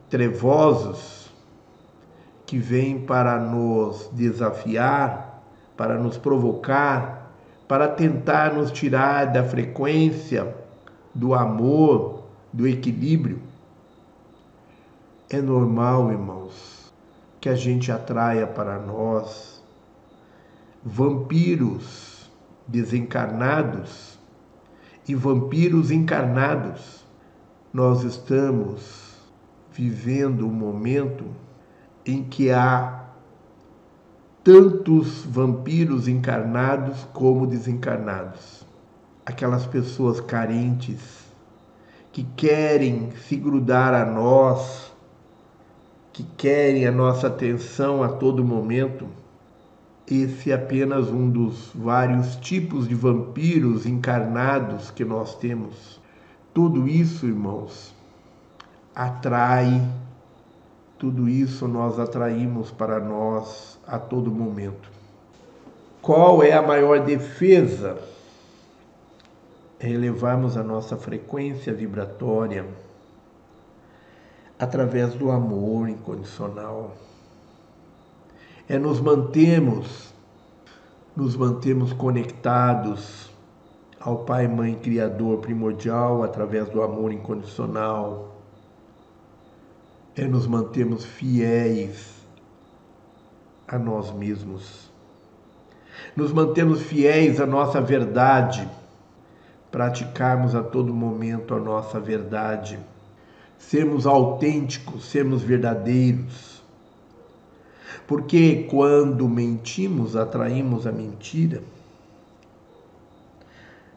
trevosos 0.10 1.32
que 2.46 2.58
vêm 2.58 3.00
para 3.06 3.40
nos 3.40 4.10
desafiar, 4.14 5.44
para 5.76 5.98
nos 5.98 6.18
provocar, 6.18 7.32
para 7.68 7.88
tentar 7.88 8.54
nos 8.54 8.72
tirar 8.72 9.26
da 9.26 9.44
frequência 9.44 10.56
do 11.14 11.34
amor, 11.34 12.24
do 12.54 12.68
equilíbrio. 12.68 13.42
É 15.28 15.42
normal, 15.42 16.12
irmãos, 16.12 16.94
que 17.42 17.50
a 17.50 17.56
gente 17.56 17.92
atraia 17.92 18.46
para 18.46 18.78
nós 18.78 19.64
vampiros 20.84 22.30
desencarnados 22.68 24.20
e 25.08 25.16
vampiros 25.16 25.90
encarnados. 25.90 27.04
Nós 27.74 28.04
estamos 28.04 29.16
vivendo 29.72 30.48
um 30.48 30.54
momento 30.54 31.26
em 32.06 32.24
que 32.24 32.52
há 32.52 33.06
tantos 34.44 35.26
vampiros 35.26 36.08
encarnados 36.08 37.04
como 37.14 37.48
desencarnados. 37.48 38.64
Aquelas 39.26 39.66
pessoas 39.66 40.22
carentes 40.22 41.26
que 42.12 42.24
querem 42.38 43.10
se 43.28 43.36
grudar 43.36 43.94
a 43.94 44.06
nós, 44.06 44.85
que 46.16 46.24
querem 46.38 46.88
a 46.88 46.94
nossa 46.94 47.28
atenção 47.28 48.02
a 48.02 48.08
todo 48.08 48.42
momento. 48.42 49.06
Esse 50.10 50.50
é 50.50 50.56
apenas 50.56 51.10
um 51.10 51.30
dos 51.30 51.72
vários 51.76 52.38
tipos 52.38 52.88
de 52.88 52.96
vampiros 52.96 53.86
encarnados 53.86 54.90
que 54.90 55.04
nós 55.04 55.36
temos. 55.36 56.00
Tudo 56.54 56.88
isso, 56.88 57.26
irmãos, 57.26 57.94
atrai 58.96 59.86
tudo 60.98 61.28
isso 61.28 61.68
nós 61.68 62.00
atraímos 62.00 62.72
para 62.72 62.98
nós 63.02 63.78
a 63.86 64.00
todo 64.00 64.32
momento. 64.32 64.90
Qual 66.02 66.42
é 66.42 66.54
a 66.54 66.62
maior 66.62 67.02
defesa? 67.02 67.98
É 69.78 69.90
elevarmos 69.90 70.56
a 70.56 70.64
nossa 70.64 70.96
frequência 70.96 71.74
vibratória 71.74 72.85
através 74.60 75.14
do 75.14 75.32
amor 75.32 75.90
incondicional. 75.90 76.96
É 78.68 78.80
nos 78.80 79.00
mantermos, 79.00 80.14
nos 81.16 81.36
mantemos 81.36 81.94
conectados 81.94 83.32
ao 84.00 84.20
Pai, 84.20 84.48
Mãe, 84.48 84.76
Criador 84.76 85.40
primordial 85.40 86.24
através 86.24 86.70
do 86.70 86.82
amor 86.82 87.12
incondicional. 87.12 88.36
É 90.16 90.26
nos 90.26 90.48
mantermos 90.48 91.04
fiéis 91.04 92.16
a 93.68 93.78
nós 93.78 94.12
mesmos, 94.12 94.92
nos 96.16 96.32
mantermos 96.32 96.82
fiéis 96.84 97.42
à 97.42 97.46
nossa 97.46 97.82
verdade, 97.82 98.70
praticarmos 99.72 100.56
a 100.56 100.64
todo 100.64 100.94
momento 100.94 101.54
a 101.54 101.60
nossa 101.60 102.00
verdade, 102.00 102.80
sermos 103.70 104.06
autênticos, 104.06 105.06
sermos 105.06 105.42
verdadeiros. 105.42 106.64
Porque 108.08 108.68
quando 108.70 109.28
mentimos, 109.28 110.16
atraímos 110.16 110.86
a 110.86 110.92
mentira. 110.92 111.64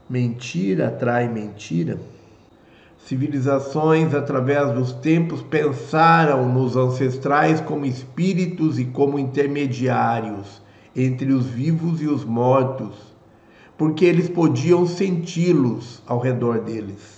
Mentira 0.08 0.88
atrai 0.88 1.28
mentira. 1.28 1.98
Civilizações, 3.04 4.14
através 4.14 4.72
dos 4.72 4.92
tempos, 4.92 5.42
pensaram 5.42 6.50
nos 6.50 6.74
ancestrais 6.76 7.60
como 7.60 7.84
espíritos 7.84 8.78
e 8.78 8.86
como 8.86 9.18
intermediários 9.18 10.62
entre 10.96 11.32
os 11.32 11.46
vivos 11.46 12.00
e 12.00 12.06
os 12.06 12.24
mortos, 12.24 12.94
porque 13.76 14.04
eles 14.04 14.28
podiam 14.28 14.86
senti-los 14.86 16.02
ao 16.06 16.18
redor 16.18 16.60
deles. 16.60 17.17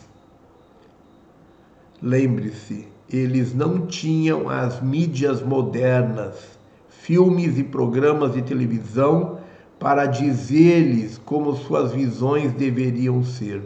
Lembre-se, 2.03 2.88
eles 3.12 3.53
não 3.55 3.86
tinham 3.86 4.48
as 4.48 4.80
mídias 4.80 5.42
modernas, 5.42 6.59
filmes 6.88 7.59
e 7.59 7.62
programas 7.62 8.32
de 8.32 8.40
televisão 8.40 9.38
para 9.78 10.07
dizer-lhes 10.07 11.18
como 11.18 11.55
suas 11.55 11.92
visões 11.92 12.55
deveriam 12.55 13.22
ser. 13.22 13.62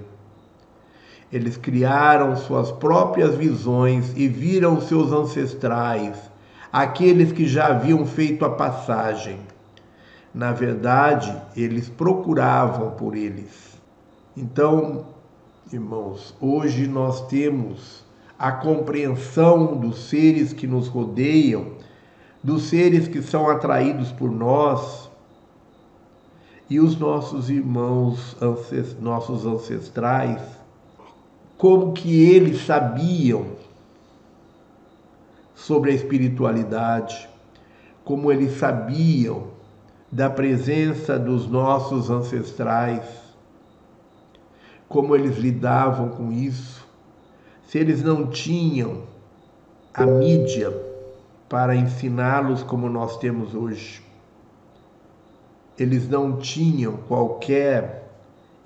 Eles 1.33 1.57
criaram 1.57 2.35
suas 2.35 2.73
próprias 2.73 3.37
visões 3.37 4.13
e 4.17 4.27
viram 4.27 4.81
seus 4.81 5.13
ancestrais, 5.13 6.19
aqueles 6.73 7.31
que 7.31 7.47
já 7.47 7.69
haviam 7.69 8.05
feito 8.05 8.45
a 8.45 8.51
passagem. 8.51 9.39
Na 10.35 10.53
verdade, 10.53 11.33
eles 11.57 11.89
procuravam 11.89 12.91
por 12.93 13.17
eles. 13.17 13.81
Então, 14.37 15.07
irmãos, 15.73 16.35
hoje 16.41 16.89
nós 16.89 17.29
temos 17.29 18.04
a 18.39 18.53
compreensão 18.53 19.77
dos 19.77 20.09
seres 20.09 20.53
que 20.53 20.67
nos 20.67 20.89
rodeiam, 20.89 21.73
dos 22.43 22.65
seres 22.65 23.09
que 23.09 23.23
são 23.23 23.49
atraídos 23.49 24.13
por 24.13 24.31
nós, 24.31 25.11
e 26.69 26.81
os 26.81 26.99
nossos 26.99 27.51
irmãos, 27.51 28.37
nossos 29.01 29.45
ancestrais, 29.45 30.43
como 31.59 31.93
que 31.93 32.31
eles 32.31 32.65
sabiam 32.65 33.53
sobre 35.55 35.93
a 35.93 35.95
espiritualidade, 35.95 37.29
como 38.05 38.33
eles 38.33 38.59
sabiam 38.59 39.49
da 40.11 40.29
presença 40.29 41.19
dos 41.19 41.49
nossos 41.49 42.11
ancestrais, 42.11 43.05
como 44.89 45.15
eles 45.15 45.39
lidavam 45.39 46.09
com 46.09 46.33
isso, 46.33 46.74
se 47.67 47.79
eles 47.79 48.03
não 48.03 48.29
tinham 48.29 49.03
a 49.93 50.05
mídia 50.05 50.71
para 51.49 51.77
ensiná-los 51.77 52.63
como 52.63 52.89
nós 52.89 53.17
temos 53.19 53.55
hoje. 53.55 54.03
Eles 55.79 56.09
não 56.09 56.39
tinham 56.39 56.97
qualquer 56.97 58.09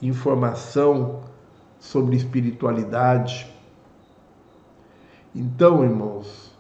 informação 0.01 1.21
sobre 1.79 2.17
espiritualidade. 2.17 3.47
Então, 5.35 5.85
irmãos, 5.85 6.53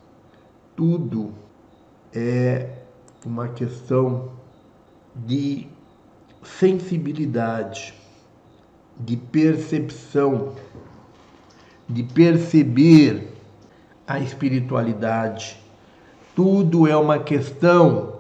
tudo 0.76 1.32
é 2.12 2.78
uma 3.24 3.49
questão 3.49 4.30
de 5.14 5.66
sensibilidade, 6.43 7.95
de 8.99 9.16
percepção, 9.16 10.55
de 11.89 12.03
perceber 12.03 13.34
a 14.07 14.18
espiritualidade. 14.18 15.59
Tudo 16.34 16.86
é 16.86 16.97
uma 16.97 17.18
questão 17.18 18.18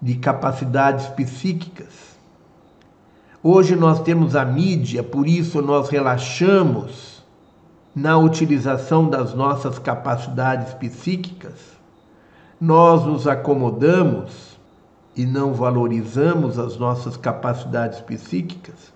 de 0.00 0.14
capacidades 0.14 1.06
psíquicas 1.08 2.08
Hoje 3.40 3.76
nós 3.76 4.00
temos 4.00 4.34
a 4.34 4.44
mídia, 4.44 5.00
por 5.00 5.28
isso 5.28 5.62
nós 5.62 5.88
relaxamos 5.88 7.24
na 7.94 8.18
utilização 8.18 9.08
das 9.08 9.32
nossas 9.32 9.78
capacidades 9.78 10.74
psíquicas. 10.74 11.54
Nós 12.60 13.06
nos 13.06 13.28
acomodamos 13.28 14.58
e 15.14 15.24
não 15.24 15.54
valorizamos 15.54 16.58
as 16.58 16.76
nossas 16.76 17.16
capacidades 17.16 18.00
psíquicas. 18.00 18.92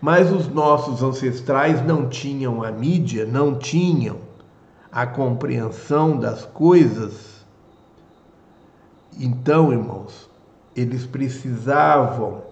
Mas 0.00 0.30
os 0.32 0.48
nossos 0.48 1.02
ancestrais 1.02 1.84
não 1.84 2.08
tinham 2.08 2.62
a 2.62 2.70
mídia, 2.70 3.26
não 3.26 3.54
tinham 3.54 4.18
a 4.90 5.06
compreensão 5.06 6.18
das 6.18 6.44
coisas. 6.44 7.44
Então, 9.18 9.72
irmãos, 9.72 10.28
eles 10.74 11.06
precisavam 11.06 12.42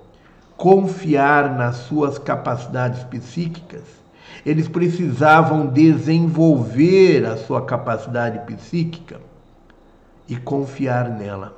confiar 0.57 1.57
nas 1.57 1.77
suas 1.77 2.19
capacidades 2.19 3.05
psíquicas, 3.05 3.85
eles 4.45 4.69
precisavam 4.69 5.67
desenvolver 5.67 7.25
a 7.25 7.37
sua 7.37 7.65
capacidade 7.65 8.41
psíquica 8.47 9.21
e 10.29 10.37
confiar 10.37 11.09
nela. 11.09 11.57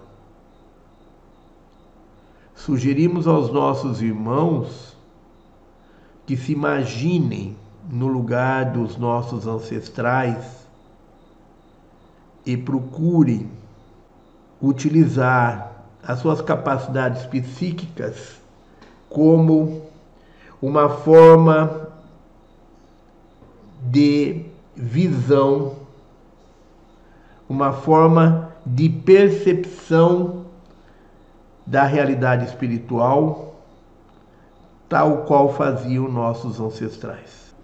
sugerimos 2.55 3.27
aos 3.27 3.51
nossos 3.51 4.03
irmãos 4.03 4.95
que 6.31 6.37
se 6.37 6.53
imaginem 6.53 7.57
no 7.91 8.07
lugar 8.07 8.67
dos 8.67 8.97
nossos 8.97 9.49
ancestrais 9.49 10.65
e 12.47 12.57
procurem 12.57 13.51
utilizar 14.63 15.73
as 16.01 16.21
suas 16.21 16.41
capacidades 16.41 17.27
psíquicas 17.27 18.41
como 19.09 19.83
uma 20.63 20.89
forma 20.89 21.89
de 23.83 24.47
visão, 24.77 25.79
uma 27.49 27.73
forma 27.73 28.53
de 28.65 28.89
percepção 28.89 30.45
da 31.67 31.83
realidade 31.83 32.45
espiritual, 32.45 33.50
tal 34.91 35.19
qual 35.19 35.55
faziam 35.55 36.09
nossos 36.11 36.61
ancestrais. 36.61 37.55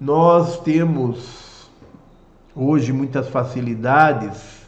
Nós 0.00 0.60
temos 0.60 1.68
hoje 2.54 2.92
muitas 2.92 3.28
facilidades 3.28 4.64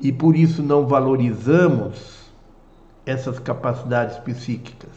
e 0.00 0.10
por 0.10 0.34
isso 0.34 0.62
não 0.62 0.86
valorizamos 0.86 2.32
essas 3.04 3.38
capacidades 3.38 4.16
psíquicas. 4.16 4.92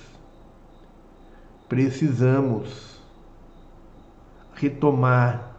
Precisamos 1.67 3.01
retomar 4.55 5.57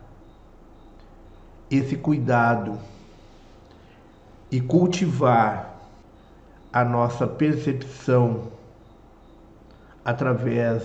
esse 1.71 1.95
cuidado 1.95 2.79
e 4.51 4.63
cultivar 4.63 5.79
a 6.73 6.83
nossa 6.83 7.27
percepção 7.27 8.57
através 10.09 10.83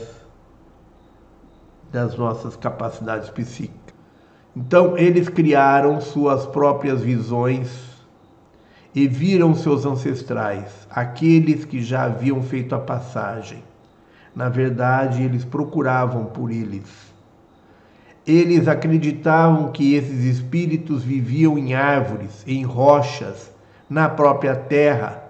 das 1.94 2.18
nossas 2.18 2.58
capacidades 2.58 3.30
psíquicas. 3.30 3.96
Então, 4.54 4.98
eles 4.98 5.30
criaram 5.30 6.02
suas 6.02 6.46
próprias 6.46 7.02
visões 7.02 7.70
e 8.94 9.08
viram 9.08 9.56
seus 9.56 9.86
ancestrais, 9.86 10.86
aqueles 10.90 11.64
que 11.64 11.82
já 11.82 12.04
haviam 12.04 12.44
feito 12.44 12.76
a 12.76 12.80
passagem. 12.80 13.64
Na 14.36 14.50
verdade, 14.50 15.24
eles 15.24 15.46
procuravam 15.46 16.26
por 16.26 16.52
eles. 16.52 17.14
Eles 18.28 18.68
acreditavam 18.68 19.72
que 19.72 19.96
esses 19.96 20.26
espíritos 20.26 21.02
viviam 21.02 21.58
em 21.58 21.74
árvores, 21.74 22.44
em 22.46 22.64
rochas, 22.64 23.50
na 23.90 24.10
própria 24.10 24.54
terra 24.54 25.23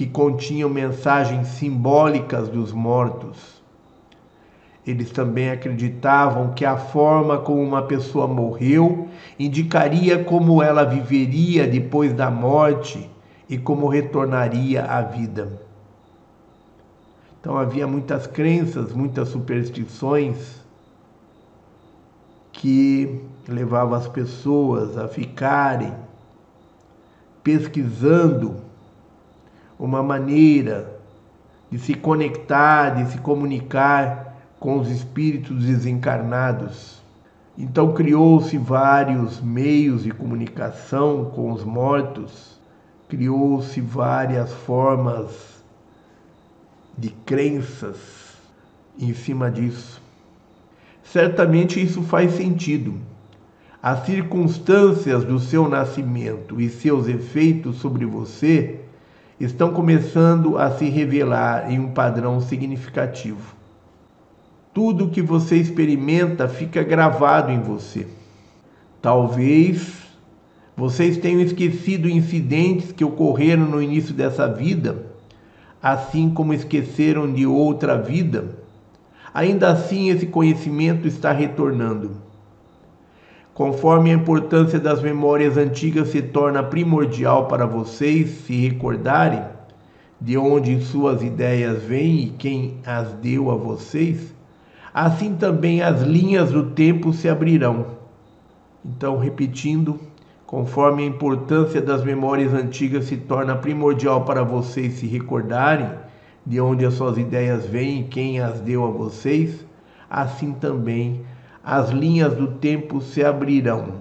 que 0.00 0.06
continham 0.06 0.70
mensagens 0.70 1.46
simbólicas 1.46 2.48
dos 2.48 2.72
mortos. 2.72 3.62
Eles 4.86 5.10
também 5.10 5.50
acreditavam 5.50 6.54
que 6.54 6.64
a 6.64 6.78
forma 6.78 7.36
como 7.36 7.62
uma 7.62 7.82
pessoa 7.82 8.26
morreu 8.26 9.08
indicaria 9.38 10.24
como 10.24 10.62
ela 10.62 10.84
viveria 10.84 11.66
depois 11.66 12.14
da 12.14 12.30
morte 12.30 13.10
e 13.46 13.58
como 13.58 13.88
retornaria 13.88 14.86
à 14.86 15.02
vida. 15.02 15.60
Então 17.38 17.58
havia 17.58 17.86
muitas 17.86 18.26
crenças, 18.26 18.94
muitas 18.94 19.28
superstições 19.28 20.64
que 22.52 23.22
levavam 23.46 23.98
as 23.98 24.08
pessoas 24.08 24.96
a 24.96 25.06
ficarem 25.06 25.92
pesquisando 27.44 28.69
uma 29.80 30.02
maneira 30.02 31.00
de 31.70 31.78
se 31.78 31.94
conectar, 31.94 32.90
de 32.90 33.10
se 33.10 33.18
comunicar 33.18 34.36
com 34.58 34.78
os 34.78 34.90
espíritos 34.90 35.64
desencarnados. 35.64 37.00
Então 37.56 37.94
criou-se 37.94 38.58
vários 38.58 39.40
meios 39.40 40.02
de 40.02 40.10
comunicação 40.10 41.32
com 41.34 41.50
os 41.50 41.64
mortos, 41.64 42.60
criou-se 43.08 43.80
várias 43.80 44.52
formas 44.52 45.64
de 46.96 47.08
crenças 47.24 47.96
em 48.98 49.14
cima 49.14 49.50
disso. 49.50 50.02
Certamente 51.02 51.82
isso 51.82 52.02
faz 52.02 52.32
sentido. 52.32 52.94
As 53.82 54.04
circunstâncias 54.04 55.24
do 55.24 55.38
seu 55.38 55.66
nascimento 55.66 56.60
e 56.60 56.68
seus 56.68 57.08
efeitos 57.08 57.76
sobre 57.76 58.04
você 58.04 58.79
estão 59.40 59.72
começando 59.72 60.58
a 60.58 60.70
se 60.70 60.90
revelar 60.90 61.72
em 61.72 61.80
um 61.80 61.92
padrão 61.92 62.40
significativo. 62.42 63.56
Tudo 64.74 65.08
que 65.08 65.22
você 65.22 65.56
experimenta 65.56 66.46
fica 66.46 66.82
gravado 66.82 67.50
em 67.50 67.60
você. 67.60 68.06
Talvez 69.00 69.98
vocês 70.76 71.16
tenham 71.16 71.40
esquecido 71.40 72.08
incidentes 72.08 72.92
que 72.92 73.04
ocorreram 73.04 73.64
no 73.64 73.82
início 73.82 74.14
dessa 74.14 74.46
vida, 74.46 75.06
assim 75.82 76.30
como 76.30 76.52
esqueceram 76.52 77.32
de 77.32 77.46
outra 77.46 77.96
vida. 78.00 78.58
Ainda 79.32 79.70
assim, 79.70 80.10
esse 80.10 80.26
conhecimento 80.26 81.08
está 81.08 81.32
retornando. 81.32 82.29
Conforme 83.60 84.10
a 84.10 84.14
importância 84.14 84.80
das 84.80 85.02
memórias 85.02 85.58
antigas 85.58 86.08
se 86.08 86.22
torna 86.22 86.62
primordial 86.62 87.46
para 87.46 87.66
vocês 87.66 88.30
se 88.46 88.54
recordarem 88.58 89.42
de 90.18 90.38
onde 90.38 90.80
suas 90.80 91.22
ideias 91.22 91.82
vêm 91.82 92.20
e 92.20 92.30
quem 92.30 92.78
as 92.86 93.12
deu 93.12 93.50
a 93.50 93.56
vocês, 93.56 94.34
assim 94.94 95.36
também 95.36 95.82
as 95.82 96.00
linhas 96.00 96.50
do 96.50 96.70
tempo 96.70 97.12
se 97.12 97.28
abrirão. 97.28 97.84
Então, 98.82 99.18
repetindo, 99.18 100.00
conforme 100.46 101.02
a 101.02 101.06
importância 101.06 101.82
das 101.82 102.02
memórias 102.02 102.54
antigas 102.54 103.04
se 103.04 103.18
torna 103.18 103.54
primordial 103.54 104.24
para 104.24 104.42
vocês 104.42 104.94
se 104.94 105.06
recordarem 105.06 105.90
de 106.46 106.58
onde 106.62 106.86
as 106.86 106.94
suas 106.94 107.18
ideias 107.18 107.66
vêm 107.66 108.00
e 108.00 108.04
quem 108.04 108.40
as 108.40 108.58
deu 108.58 108.86
a 108.86 108.90
vocês, 108.90 109.66
assim 110.08 110.54
também 110.54 111.20
as 111.70 111.90
linhas 111.90 112.34
do 112.34 112.48
tempo 112.48 113.00
se 113.00 113.22
abrirão. 113.22 114.00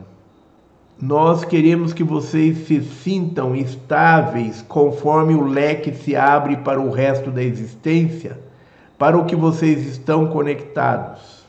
Nós 0.99 1.45
queremos 1.45 1.93
que 1.93 2.03
vocês 2.03 2.65
se 2.65 2.81
sintam 2.81 3.55
estáveis 3.55 4.65
conforme 4.67 5.35
o 5.35 5.43
leque 5.43 5.93
se 5.93 6.15
abre 6.15 6.57
para 6.57 6.81
o 6.81 6.89
resto 6.89 7.29
da 7.29 7.43
existência, 7.43 8.39
para 8.97 9.15
o 9.15 9.25
que 9.25 9.35
vocês 9.35 9.85
estão 9.85 10.25
conectados. 10.25 11.45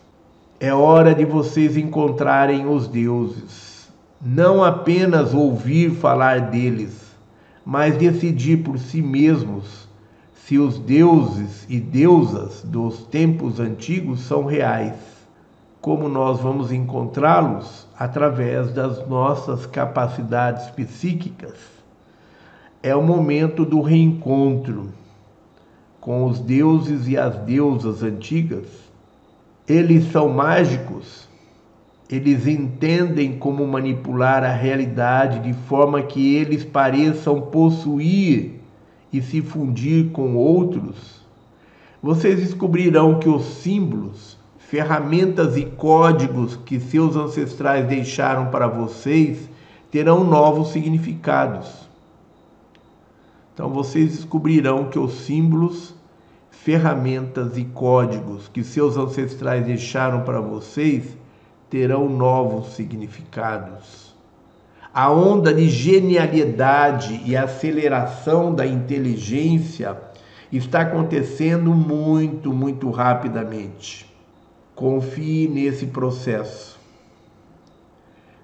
É 0.61 0.75
hora 0.75 1.15
de 1.15 1.25
vocês 1.25 1.75
encontrarem 1.79 2.69
os 2.69 2.87
deuses, 2.87 3.91
não 4.21 4.63
apenas 4.63 5.33
ouvir 5.33 5.91
falar 5.93 6.51
deles, 6.51 7.17
mas 7.65 7.97
decidir 7.97 8.59
por 8.59 8.79
si 8.79 9.01
mesmos 9.01 9.89
se 10.35 10.59
os 10.59 10.79
deuses 10.79 11.65
e 11.67 11.81
deusas 11.81 12.61
dos 12.63 13.07
tempos 13.07 13.59
antigos 13.59 14.21
são 14.21 14.45
reais 14.45 15.10
como 15.81 16.09
nós 16.09 16.41
vamos 16.41 16.71
encontrá-los 16.71 17.87
através 17.99 18.73
das 18.73 19.07
nossas 19.09 19.65
capacidades 19.65 20.69
psíquicas. 20.71 21.57
É 22.83 22.95
o 22.95 23.03
momento 23.03 23.65
do 23.65 23.81
reencontro 23.81 24.93
com 26.01 26.25
os 26.25 26.39
deuses 26.39 27.09
e 27.09 27.17
as 27.17 27.37
deusas 27.39 28.03
antigas. 28.03 28.67
Eles 29.67 30.11
são 30.11 30.29
mágicos, 30.29 31.29
eles 32.11 32.47
entendem 32.47 33.39
como 33.39 33.67
manipular 33.67 34.43
a 34.43 34.53
realidade 34.53 35.41
de 35.41 35.53
forma 35.53 36.03
que 36.03 36.35
eles 36.35 36.65
pareçam 36.65 37.41
possuir 37.41 38.61
e 39.13 39.23
se 39.23 39.41
fundir 39.41 40.11
com 40.11 40.37
outros. 40.37 41.21
Vocês 42.03 42.41
descobrirão 42.41 43.19
que 43.19 43.29
os 43.29 43.45
símbolos 43.45 44.40
ferramentas 44.71 45.57
e 45.57 45.65
códigos 45.65 46.55
que 46.55 46.79
seus 46.79 47.17
ancestrais 47.17 47.89
deixaram 47.89 48.53
para 48.53 48.69
vocês 48.69 49.51
terão 49.91 50.23
novos 50.23 50.69
significados. 50.69 51.67
Então 53.53 53.69
vocês 53.71 54.13
descobrirão 54.13 54.85
que 54.85 54.97
os 54.97 55.25
símbolos, 55.25 55.93
ferramentas 56.53 57.59
e 57.59 57.65
códigos 57.65 58.47
que 58.47 58.63
seus 58.63 58.97
ancestrais 58.97 59.67
deixaram 59.67 60.23
para 60.23 60.41
vocês 60.41 61.17
terão 61.69 62.09
novos 62.09 62.69
significados. 62.75 64.15
A 64.95 65.11
onda 65.11 65.53
de 65.53 65.69
genialidade 65.69 67.21
e 67.27 67.37
aceleração 67.37 68.55
da 68.55 68.65
inteligência 68.65 69.99
está 70.53 70.83
acontecendo 70.83 71.75
muito, 71.75 72.53
muito 72.53 72.89
rapidamente. 72.89 74.10
Confie 74.81 75.47
nesse 75.47 75.89
processo. 75.89 76.81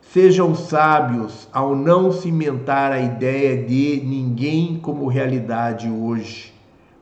Sejam 0.02 0.54
sábios 0.54 1.48
ao 1.50 1.74
não 1.74 2.12
cimentar 2.12 2.92
a 2.92 3.00
ideia 3.00 3.64
de 3.64 4.02
ninguém 4.04 4.78
como 4.78 5.06
realidade 5.06 5.88
hoje, 5.88 6.52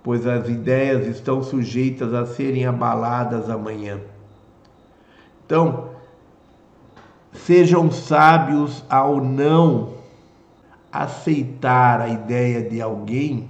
pois 0.05 0.25
as 0.25 0.49
ideias 0.49 1.09
estão 1.09 1.43
sujeitas 1.43 2.15
a 2.15 2.25
serem 2.27 2.65
abaladas 2.65 3.51
amanhã. 3.51 4.01
Então, 5.45 5.89
sejam 7.33 7.91
sábios 7.91 8.85
ao 8.89 9.21
não 9.21 9.95
aceitar 10.93 12.01
a 12.01 12.09
ideia 12.09 12.63
de 12.63 12.81
alguém 12.81 13.49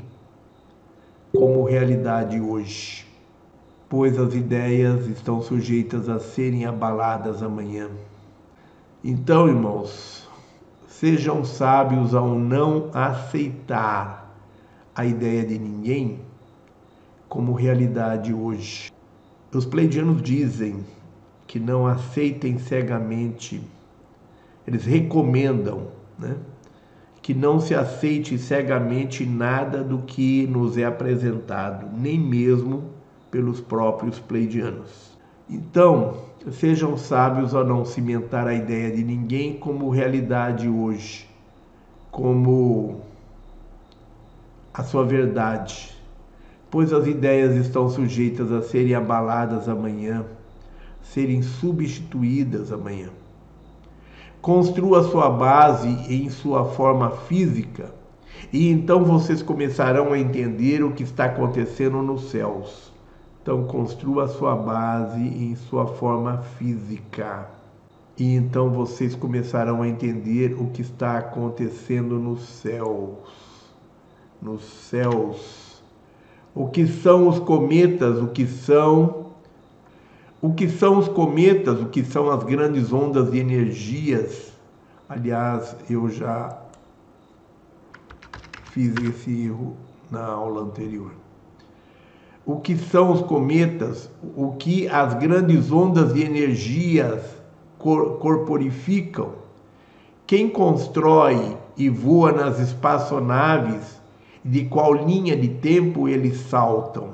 como 1.31 1.63
realidade 1.63 2.41
hoje, 2.41 3.05
pois 3.95 4.19
as 4.19 4.35
ideias 4.35 5.07
estão 5.07 5.41
sujeitas 5.41 6.09
a 6.09 6.19
serem 6.19 6.65
abaladas 6.65 7.45
amanhã. 7.45 7.89
Então, 9.05 9.47
irmãos, 9.47 10.29
sejam 10.89 11.45
sábios 11.45 12.13
ao 12.13 12.37
não 12.37 12.91
aceitar 12.93 14.37
a 14.97 15.07
ideia 15.07 15.47
de 15.47 15.61
ninguém 15.61 16.19
como 17.29 17.53
realidade 17.53 18.35
hoje. 18.35 18.91
Os 19.55 19.65
pleidianos 19.65 20.21
dizem 20.21 20.85
que 21.47 21.61
não 21.61 21.87
aceitem 21.87 22.59
cegamente, 22.59 23.63
eles 24.67 24.85
recomendam, 24.85 25.87
né? 26.19 26.35
que 27.23 27.33
não 27.33 27.61
se 27.61 27.77
aceite 27.77 28.37
cegamente 28.39 29.25
nada 29.25 29.85
do 29.85 29.99
que 29.99 30.49
nos 30.49 30.77
é 30.77 30.85
apresentado, 30.85 31.89
nem 31.97 32.19
mesmo 32.19 32.94
pelos 33.35 33.61
próprios 33.61 34.21
pleidianos. 34.21 35.19
Então, 35.51 36.19
sejam 36.53 36.97
sábios 36.97 37.53
ao 37.53 37.65
não 37.65 37.85
cimentar 37.85 38.47
a 38.47 38.55
ideia 38.55 38.95
de 38.95 39.03
ninguém 39.03 39.55
como 39.55 39.91
realidade 39.91 40.69
hoje, 40.69 41.29
como 42.13 43.01
a 44.73 44.85
sua 44.85 45.05
verdade, 45.05 45.93
pois 46.71 46.93
as 46.93 47.09
ideias 47.09 47.57
estão 47.57 47.89
sujeitas 47.89 48.53
a 48.53 48.63
serem 48.63 48.95
abaladas 48.95 49.69
amanhã, 49.69 50.25
serem 51.03 51.43
substituídas 51.43 52.71
amanhã. 52.71 53.09
Construa 54.41 55.11
sua 55.11 55.29
base 55.29 55.89
em 56.09 56.31
sua 56.31 56.67
forma 56.67 57.11
física, 57.11 57.93
e 58.53 58.71
então 58.71 59.05
vocês 59.05 59.43
começarão 59.43 60.13
a 60.13 60.19
entender 60.21 60.85
o 60.85 60.93
que 60.93 61.03
está 61.03 61.25
acontecendo 61.25 62.01
nos 62.01 62.31
céus. 62.31 62.94
Então, 63.45 63.65
construa 63.65 64.27
sua 64.27 64.57
base 64.57 65.21
em 65.21 65.55
sua 65.55 65.87
forma 65.87 66.39
física. 66.57 67.47
E 68.17 68.35
então 68.35 68.71
vocês 68.71 69.15
começarão 69.15 69.83
a 69.83 69.87
entender 69.87 70.55
o 70.59 70.71
que 70.71 70.81
está 70.81 71.19
acontecendo 71.19 72.19
nos 72.19 72.43
céus. 72.43 73.19
Nos 74.41 74.65
céus 74.65 75.83
o 76.55 76.69
que 76.69 76.87
são 76.87 77.29
os 77.29 77.39
cometas, 77.39 78.17
o 78.19 78.29
que 78.29 78.47
são 78.47 79.27
o 80.41 80.55
que 80.55 80.67
são 80.67 80.99
os 80.99 81.09
cometas, 81.09 81.83
o 81.83 81.91
que 81.91 82.03
são 82.03 82.31
as 82.31 82.43
grandes 82.45 82.95
ondas 82.95 83.31
de 83.31 83.41
energias. 83.41 84.55
Aliás, 85.07 85.77
eu 85.91 86.09
já 86.09 86.57
fiz 88.73 88.95
esse 88.97 89.45
erro 89.45 89.77
na 90.11 90.25
aula 90.25 90.63
anterior. 90.63 91.24
O 92.47 92.57
que 92.57 92.77
são 92.77 93.11
os 93.11 93.23
cometas, 93.23 94.11
o 94.37 94.53
que 94.53 94.87
as 94.89 95.15
grandes 95.15 95.73
ondas 95.73 96.13
de 96.13 96.23
energias 96.23 97.23
corporificam. 97.79 99.33
Quem 100.27 100.49
constrói 100.49 101.57
e 101.77 101.89
voa 101.89 102.33
nas 102.33 102.59
espaçonaves 102.59 104.01
de 104.45 104.65
qual 104.67 104.93
linha 104.93 105.37
de 105.37 105.49
tempo 105.49 106.09
eles 106.09 106.37
saltam. 106.37 107.11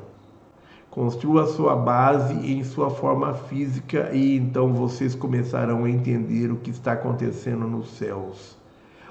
Construa 0.91 1.47
sua 1.47 1.77
base 1.77 2.35
em 2.35 2.65
sua 2.65 2.91
forma 2.91 3.33
física 3.33 4.11
e 4.13 4.37
então 4.37 4.73
vocês 4.75 5.15
começarão 5.15 5.85
a 5.85 5.91
entender 5.91 6.51
o 6.51 6.57
que 6.57 6.71
está 6.71 6.93
acontecendo 6.93 7.69
nos 7.69 7.91
céus. 7.91 8.59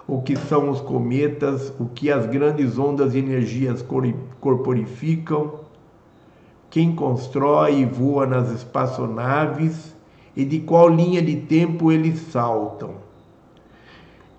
O 0.06 0.22
que 0.22 0.36
são 0.36 0.70
os 0.70 0.82
cometas, 0.82 1.74
o 1.80 1.86
que 1.86 2.12
as 2.12 2.26
grandes 2.26 2.78
ondas 2.78 3.14
de 3.14 3.20
energias 3.20 3.86
corporificam, 4.42 5.59
quem 6.70 6.96
constrói 6.96 7.82
e 7.82 7.86
voa 7.86 8.26
nas 8.26 8.52
espaçonaves 8.52 9.96
e 10.36 10.46
de 10.46 10.60
qual 10.60 10.90
linha 10.90 11.22
de 11.22 11.36
tempo 11.38 11.92
eles 11.92 12.20
saltam 12.32 13.10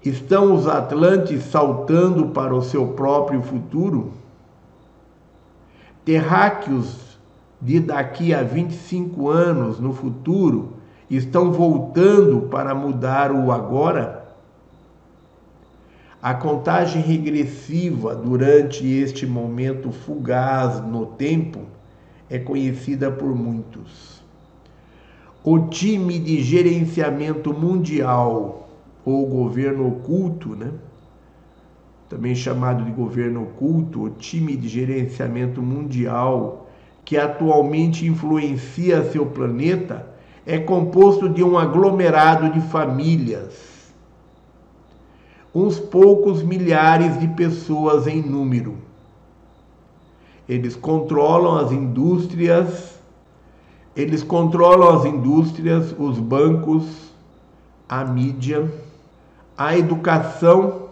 Estão 0.02 0.54
os 0.54 0.66
atlantes 0.66 1.42
saltando 1.44 2.28
para 2.28 2.54
o 2.54 2.62
seu 2.62 2.88
próprio 2.88 3.42
futuro? 3.42 4.14
Terráqueos 6.06 7.18
de 7.60 7.78
daqui 7.78 8.32
a 8.32 8.42
25 8.42 9.28
anos 9.28 9.78
no 9.78 9.92
futuro 9.92 10.72
estão 11.10 11.52
voltando 11.52 12.48
para 12.48 12.74
mudar 12.74 13.30
o 13.30 13.52
agora? 13.52 14.26
A 16.22 16.32
contagem 16.32 17.02
regressiva 17.02 18.14
durante 18.14 18.86
este 18.86 19.26
momento 19.26 19.92
fugaz 19.92 20.80
no 20.80 21.04
tempo 21.04 21.66
é 22.30 22.38
conhecida 22.38 23.10
por 23.10 23.34
muitos. 23.34 24.22
O 25.42 25.58
time 25.68 26.18
de 26.18 26.40
gerenciamento 26.42 27.52
mundial 27.52 28.68
ou 29.04 29.26
governo 29.26 29.88
oculto, 29.88 30.50
né? 30.54 30.70
também 32.08 32.34
chamado 32.34 32.84
de 32.84 32.90
governo 32.90 33.44
oculto, 33.44 34.02
o 34.02 34.10
time 34.10 34.56
de 34.56 34.68
gerenciamento 34.68 35.62
mundial 35.62 36.68
que 37.04 37.16
atualmente 37.16 38.06
influencia 38.06 39.10
seu 39.10 39.26
planeta, 39.26 40.06
é 40.44 40.58
composto 40.58 41.28
de 41.28 41.42
um 41.42 41.58
aglomerado 41.58 42.52
de 42.52 42.60
famílias, 42.68 43.92
uns 45.54 45.78
poucos 45.78 46.42
milhares 46.42 47.18
de 47.18 47.28
pessoas 47.28 48.06
em 48.06 48.22
número. 48.22 48.89
Eles 50.50 50.74
controlam 50.74 51.58
as 51.58 51.70
indústrias, 51.70 52.98
eles 53.94 54.24
controlam 54.24 54.98
as 54.98 55.04
indústrias, 55.04 55.94
os 55.96 56.18
bancos, 56.18 57.12
a 57.88 58.04
mídia, 58.04 58.68
a 59.56 59.78
educação 59.78 60.88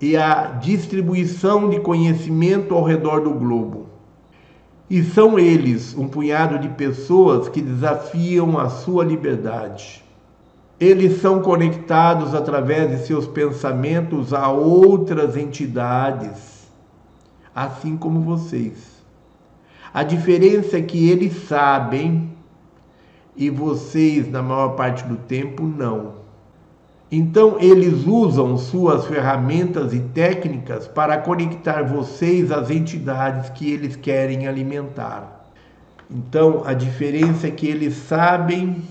e 0.00 0.16
a 0.16 0.46
distribuição 0.46 1.70
de 1.70 1.78
conhecimento 1.78 2.74
ao 2.74 2.82
redor 2.82 3.20
do 3.20 3.30
globo. 3.30 3.86
E 4.90 5.04
são 5.04 5.38
eles 5.38 5.96
um 5.96 6.08
punhado 6.08 6.58
de 6.58 6.70
pessoas 6.70 7.48
que 7.48 7.62
desafiam 7.62 8.58
a 8.58 8.68
sua 8.68 9.04
liberdade. 9.04 10.02
Eles 10.80 11.20
são 11.20 11.40
conectados 11.40 12.34
através 12.34 12.90
de 12.90 13.06
seus 13.06 13.28
pensamentos 13.28 14.34
a 14.34 14.50
outras 14.50 15.36
entidades, 15.36 16.53
assim 17.54 17.96
como 17.96 18.20
vocês. 18.20 19.02
A 19.92 20.02
diferença 20.02 20.78
é 20.78 20.82
que 20.82 21.08
eles 21.08 21.46
sabem 21.46 22.32
e 23.36 23.48
vocês, 23.50 24.30
na 24.30 24.42
maior 24.42 24.70
parte 24.70 25.04
do 25.04 25.16
tempo, 25.16 25.62
não. 25.62 26.24
Então, 27.10 27.58
eles 27.60 28.04
usam 28.06 28.56
suas 28.58 29.06
ferramentas 29.06 29.92
e 29.92 30.00
técnicas 30.00 30.88
para 30.88 31.18
conectar 31.18 31.82
vocês 31.82 32.50
às 32.50 32.70
entidades 32.70 33.50
que 33.50 33.70
eles 33.70 33.94
querem 33.94 34.48
alimentar. 34.48 35.44
Então, 36.10 36.62
a 36.64 36.72
diferença 36.72 37.46
é 37.46 37.50
que 37.50 37.68
eles 37.68 37.94
sabem, 37.94 38.82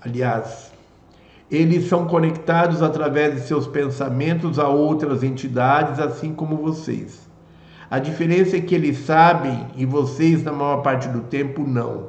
aliás, 0.00 0.67
eles 1.50 1.88
são 1.88 2.06
conectados 2.06 2.82
através 2.82 3.34
de 3.34 3.40
seus 3.40 3.66
pensamentos 3.66 4.58
a 4.58 4.68
outras 4.68 5.22
entidades, 5.22 5.98
assim 5.98 6.34
como 6.34 6.56
vocês. 6.56 7.26
A 7.90 7.98
diferença 7.98 8.56
é 8.56 8.60
que 8.60 8.74
eles 8.74 8.98
sabem 8.98 9.66
e 9.74 9.86
vocês, 9.86 10.44
na 10.44 10.52
maior 10.52 10.82
parte 10.82 11.08
do 11.08 11.20
tempo, 11.20 11.66
não. 11.66 12.08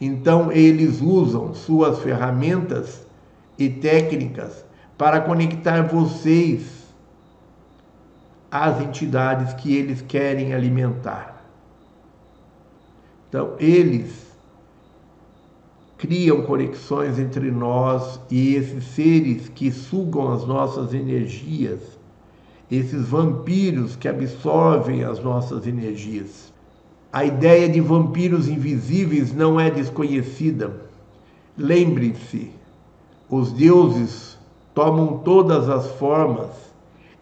Então, 0.00 0.50
eles 0.50 1.02
usam 1.02 1.52
suas 1.52 1.98
ferramentas 1.98 3.06
e 3.58 3.68
técnicas 3.68 4.64
para 4.96 5.20
conectar 5.20 5.82
vocês 5.82 6.80
às 8.50 8.80
entidades 8.80 9.52
que 9.52 9.76
eles 9.76 10.00
querem 10.00 10.54
alimentar. 10.54 11.44
Então, 13.28 13.54
eles 13.58 14.29
criam 16.00 16.40
conexões 16.40 17.18
entre 17.18 17.50
nós 17.50 18.18
e 18.30 18.54
esses 18.54 18.84
seres 18.84 19.50
que 19.50 19.70
sugam 19.70 20.32
as 20.32 20.46
nossas 20.46 20.94
energias, 20.94 21.80
esses 22.70 23.06
vampiros 23.06 23.96
que 23.96 24.08
absorvem 24.08 25.04
as 25.04 25.22
nossas 25.22 25.66
energias. 25.66 26.50
A 27.12 27.26
ideia 27.26 27.68
de 27.68 27.82
vampiros 27.82 28.48
invisíveis 28.48 29.34
não 29.34 29.60
é 29.60 29.70
desconhecida. 29.70 30.74
Lembre-se, 31.54 32.50
os 33.28 33.52
deuses 33.52 34.38
tomam 34.74 35.18
todas 35.18 35.68
as 35.68 35.86
formas 35.96 36.48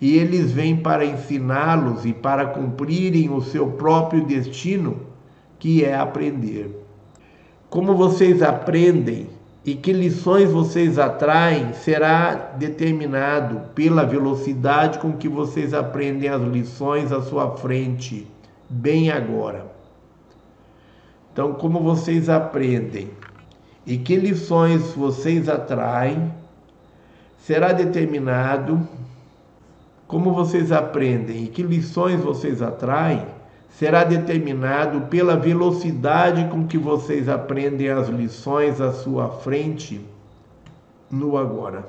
e 0.01 0.17
eles 0.17 0.53
vêm 0.53 0.77
para 0.77 1.05
ensiná-los 1.05 2.05
e 2.05 2.13
para 2.13 2.47
cumprirem 2.47 3.29
o 3.29 3.43
seu 3.43 3.73
próprio 3.73 4.25
destino, 4.25 5.01
que 5.59 5.85
é 5.85 5.97
aprender. 5.97 6.88
Como 7.71 7.95
vocês 7.95 8.43
aprendem 8.43 9.29
e 9.65 9.75
que 9.75 9.93
lições 9.93 10.51
vocês 10.51 10.99
atraem 10.99 11.75
será 11.75 12.35
determinado 12.35 13.61
pela 13.75 14.05
velocidade 14.05 14.99
com 14.99 15.13
que 15.13 15.29
vocês 15.29 15.75
aprendem 15.75 16.31
as 16.31 16.41
lições 16.43 17.13
à 17.13 17.21
sua 17.21 17.57
frente, 17.59 18.27
bem 18.71 19.11
agora. 19.11 19.67
Então, 21.31 21.53
como 21.53 21.81
vocês 21.81 22.31
aprendem 22.31 23.11
e 23.87 23.99
que 23.99 24.17
lições 24.17 24.95
vocês 24.95 25.49
atraem 25.49 26.33
será 27.37 27.73
determinado 27.73 28.89
como 30.07 30.33
vocês 30.33 30.73
aprendem 30.73 31.45
e 31.45 31.49
que 31.49 31.63
lições 31.63 32.21
vocês 32.23 32.63
atraem 32.63 33.27
será 33.71 34.05
determinado 34.05 35.03
pela 35.03 35.37
velocidade 35.37 36.49
com 36.51 36.67
que 36.67 36.79
vocês 36.79 37.29
aprendem 37.29 37.89
as 37.89 38.09
lições 38.09 38.81
à 38.81 38.93
sua 38.93 39.29
frente 39.29 40.01
no 41.11 41.37
agora. 41.37 41.85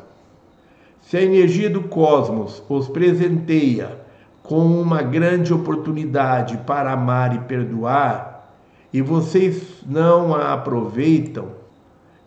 Se 1.02 1.18
a 1.18 1.22
energia 1.22 1.70
do 1.70 1.82
cosmos 1.84 2.62
os 2.70 2.88
presenteia 2.88 3.98
com 4.44 4.66
uma 4.66 5.02
grande 5.02 5.54
oportunidade 5.54 6.58
para 6.66 6.92
amar 6.92 7.36
e 7.36 7.40
perdoar, 7.40 8.54
e 8.92 9.02
vocês 9.02 9.84
não 9.88 10.34
a 10.34 10.54
aproveitam, 10.54 11.60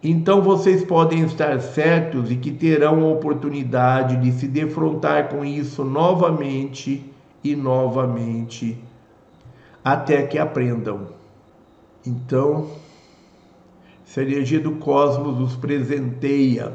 então 0.03 0.43
vocês 0.43 0.85
podem 0.85 1.23
estar 1.25 1.61
certos 1.61 2.29
de 2.29 2.37
que 2.37 2.51
terão 2.51 3.05
a 3.05 3.13
oportunidade 3.13 4.17
de 4.17 4.33
se 4.33 4.49
defrontar 4.49 5.29
com 5.29 5.45
isso 5.45 5.85
novamente 5.85 7.05
e 7.45 7.55
novamente 7.55 8.79
até 9.85 10.23
que 10.23 10.39
aprendam. 10.39 11.09
Então, 12.07 12.69
se 14.05 14.21
a 14.21 14.23
energia 14.23 14.61
do 14.61 14.73
cosmos 14.73 15.41
os 15.41 15.57
presenteia 15.57 16.73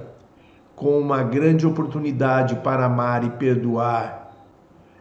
com 0.75 0.99
uma 0.99 1.23
grande 1.23 1.65
oportunidade 1.65 2.55
para 2.57 2.85
amar 2.85 3.23
e 3.23 3.29
perdoar, 3.31 4.34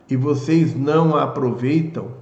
e 0.08 0.16
vocês 0.16 0.74
não 0.74 1.16
a 1.16 1.24
aproveitam, 1.24 2.12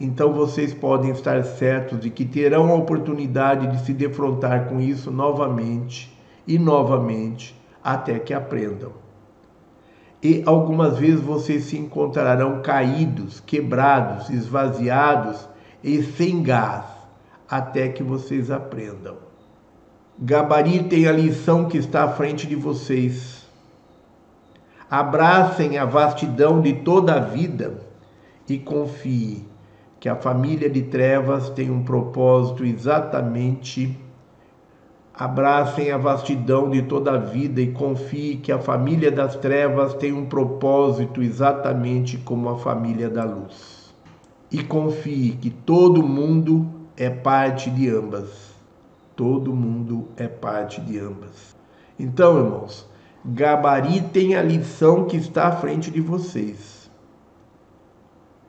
então 0.00 0.32
vocês 0.32 0.72
podem 0.74 1.10
estar 1.10 1.42
certos 1.44 2.00
de 2.00 2.10
que 2.10 2.24
terão 2.24 2.70
a 2.70 2.74
oportunidade 2.74 3.66
de 3.68 3.84
se 3.84 3.92
defrontar 3.92 4.66
com 4.66 4.80
isso 4.80 5.10
novamente 5.10 6.12
e 6.46 6.58
novamente 6.58 7.54
até 7.82 8.18
que 8.18 8.34
aprendam 8.34 9.03
e 10.24 10.42
algumas 10.46 10.96
vezes 10.96 11.20
vocês 11.20 11.64
se 11.64 11.76
encontrarão 11.76 12.62
caídos, 12.62 13.40
quebrados, 13.40 14.30
esvaziados 14.30 15.46
e 15.82 16.02
sem 16.02 16.42
gás, 16.42 16.86
até 17.46 17.90
que 17.90 18.02
vocês 18.02 18.50
aprendam. 18.50 19.16
Gabaritem 20.18 21.06
a 21.06 21.12
lição 21.12 21.66
que 21.66 21.76
está 21.76 22.04
à 22.04 22.08
frente 22.08 22.46
de 22.46 22.56
vocês. 22.56 23.46
Abracem 24.90 25.76
a 25.76 25.84
vastidão 25.84 26.62
de 26.62 26.72
toda 26.72 27.16
a 27.16 27.20
vida 27.20 27.82
e 28.48 28.58
confie 28.58 29.44
que 30.00 30.08
a 30.08 30.16
família 30.16 30.70
de 30.70 30.82
trevas 30.84 31.50
tem 31.50 31.70
um 31.70 31.84
propósito 31.84 32.64
exatamente 32.64 33.94
Abracem 35.16 35.92
a 35.92 35.96
vastidão 35.96 36.68
de 36.68 36.82
toda 36.82 37.12
a 37.12 37.18
vida 37.18 37.60
e 37.60 37.70
confie 37.70 38.36
que 38.36 38.50
a 38.50 38.58
família 38.58 39.12
das 39.12 39.36
trevas 39.36 39.94
tem 39.94 40.12
um 40.12 40.26
propósito 40.26 41.22
exatamente 41.22 42.18
como 42.18 42.48
a 42.48 42.58
família 42.58 43.08
da 43.08 43.22
luz. 43.22 43.94
E 44.50 44.60
confie 44.64 45.38
que 45.40 45.50
todo 45.50 46.02
mundo 46.02 46.68
é 46.96 47.08
parte 47.08 47.70
de 47.70 47.88
ambas. 47.88 48.54
Todo 49.14 49.54
mundo 49.54 50.08
é 50.16 50.26
parte 50.26 50.80
de 50.80 50.98
ambas. 50.98 51.54
Então, 51.96 52.36
irmãos, 52.36 52.88
gabaritem 53.24 54.34
a 54.34 54.42
lição 54.42 55.04
que 55.04 55.16
está 55.16 55.46
à 55.46 55.52
frente 55.52 55.92
de 55.92 56.00
vocês. 56.00 56.90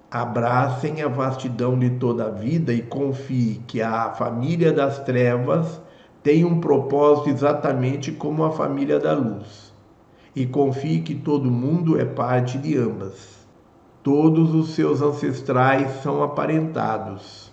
Abracem 0.09 1.03
a 1.03 1.07
vastidão 1.07 1.77
de 1.77 1.91
toda 1.91 2.25
a 2.25 2.31
vida 2.31 2.73
e 2.73 2.81
confie 2.81 3.61
que 3.67 3.83
a 3.83 4.09
família 4.09 4.73
das 4.73 4.97
trevas 4.97 5.84
tem 6.25 6.43
um 6.43 6.59
propósito 6.59 7.29
exatamente 7.29 8.11
como 8.11 8.43
a 8.43 8.51
família 8.51 8.99
da 8.99 9.13
luz. 9.13 9.71
E 10.35 10.43
confie 10.43 11.01
que 11.01 11.13
todo 11.13 11.51
mundo 11.51 11.99
é 11.99 12.03
parte 12.03 12.57
de 12.57 12.75
ambas. 12.75 13.45
Todos 14.01 14.55
os 14.55 14.73
seus 14.73 15.03
ancestrais 15.03 16.01
são 16.01 16.23
aparentados. 16.23 17.51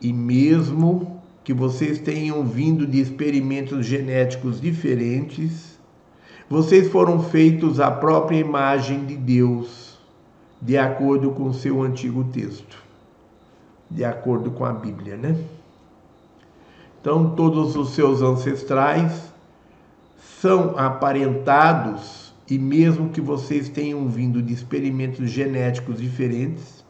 E 0.00 0.12
mesmo 0.12 1.20
que 1.42 1.52
vocês 1.52 1.98
tenham 1.98 2.44
vindo 2.44 2.86
de 2.86 3.00
experimentos 3.00 3.84
genéticos 3.84 4.60
diferentes, 4.60 5.80
vocês 6.48 6.86
foram 6.86 7.20
feitos 7.24 7.80
à 7.80 7.90
própria 7.90 8.38
imagem 8.38 9.04
de 9.04 9.16
Deus, 9.16 9.98
de 10.62 10.78
acordo 10.78 11.32
com 11.32 11.52
seu 11.52 11.82
antigo 11.82 12.22
texto, 12.22 12.80
de 13.90 14.04
acordo 14.04 14.52
com 14.52 14.64
a 14.64 14.72
Bíblia, 14.72 15.16
né? 15.16 15.36
Então, 17.00 17.30
todos 17.30 17.76
os 17.76 17.90
seus 17.90 18.22
ancestrais 18.22 19.32
são 20.40 20.76
aparentados, 20.76 22.32
e 22.50 22.58
mesmo 22.58 23.10
que 23.10 23.20
vocês 23.20 23.68
tenham 23.68 24.08
vindo 24.08 24.42
de 24.42 24.52
experimentos 24.52 25.30
genéticos 25.30 26.00
diferentes, 26.00 26.84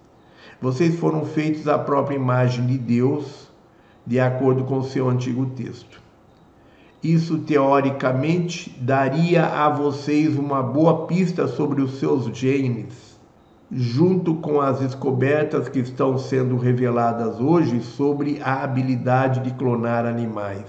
vocês 0.60 0.98
foram 0.98 1.24
feitos 1.24 1.68
à 1.68 1.78
própria 1.78 2.16
imagem 2.16 2.66
de 2.66 2.78
Deus, 2.78 3.48
de 4.06 4.18
acordo 4.18 4.64
com 4.64 4.78
o 4.78 4.84
seu 4.84 5.08
antigo 5.08 5.46
texto. 5.46 6.00
Isso, 7.02 7.38
teoricamente, 7.38 8.70
daria 8.80 9.46
a 9.46 9.68
vocês 9.68 10.36
uma 10.36 10.62
boa 10.62 11.06
pista 11.06 11.46
sobre 11.46 11.80
os 11.82 11.98
seus 11.98 12.24
genes 12.36 13.07
junto 13.70 14.34
com 14.36 14.60
as 14.60 14.80
descobertas 14.80 15.68
que 15.68 15.78
estão 15.78 16.16
sendo 16.16 16.56
reveladas 16.56 17.38
hoje 17.40 17.80
sobre 17.82 18.40
a 18.42 18.62
habilidade 18.62 19.40
de 19.40 19.50
clonar 19.52 20.06
animais. 20.06 20.66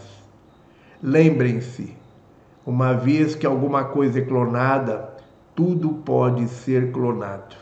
Lembrem-se, 1.02 1.96
uma 2.66 2.94
vez 2.94 3.36
que 3.36 3.46
alguma 3.46 3.86
coisa 3.86 4.20
é 4.20 4.26
clonada, 4.26 5.10
tudo 5.56 5.90
pode 5.90 6.48
ser 6.48 6.92
clonado. 6.92 7.56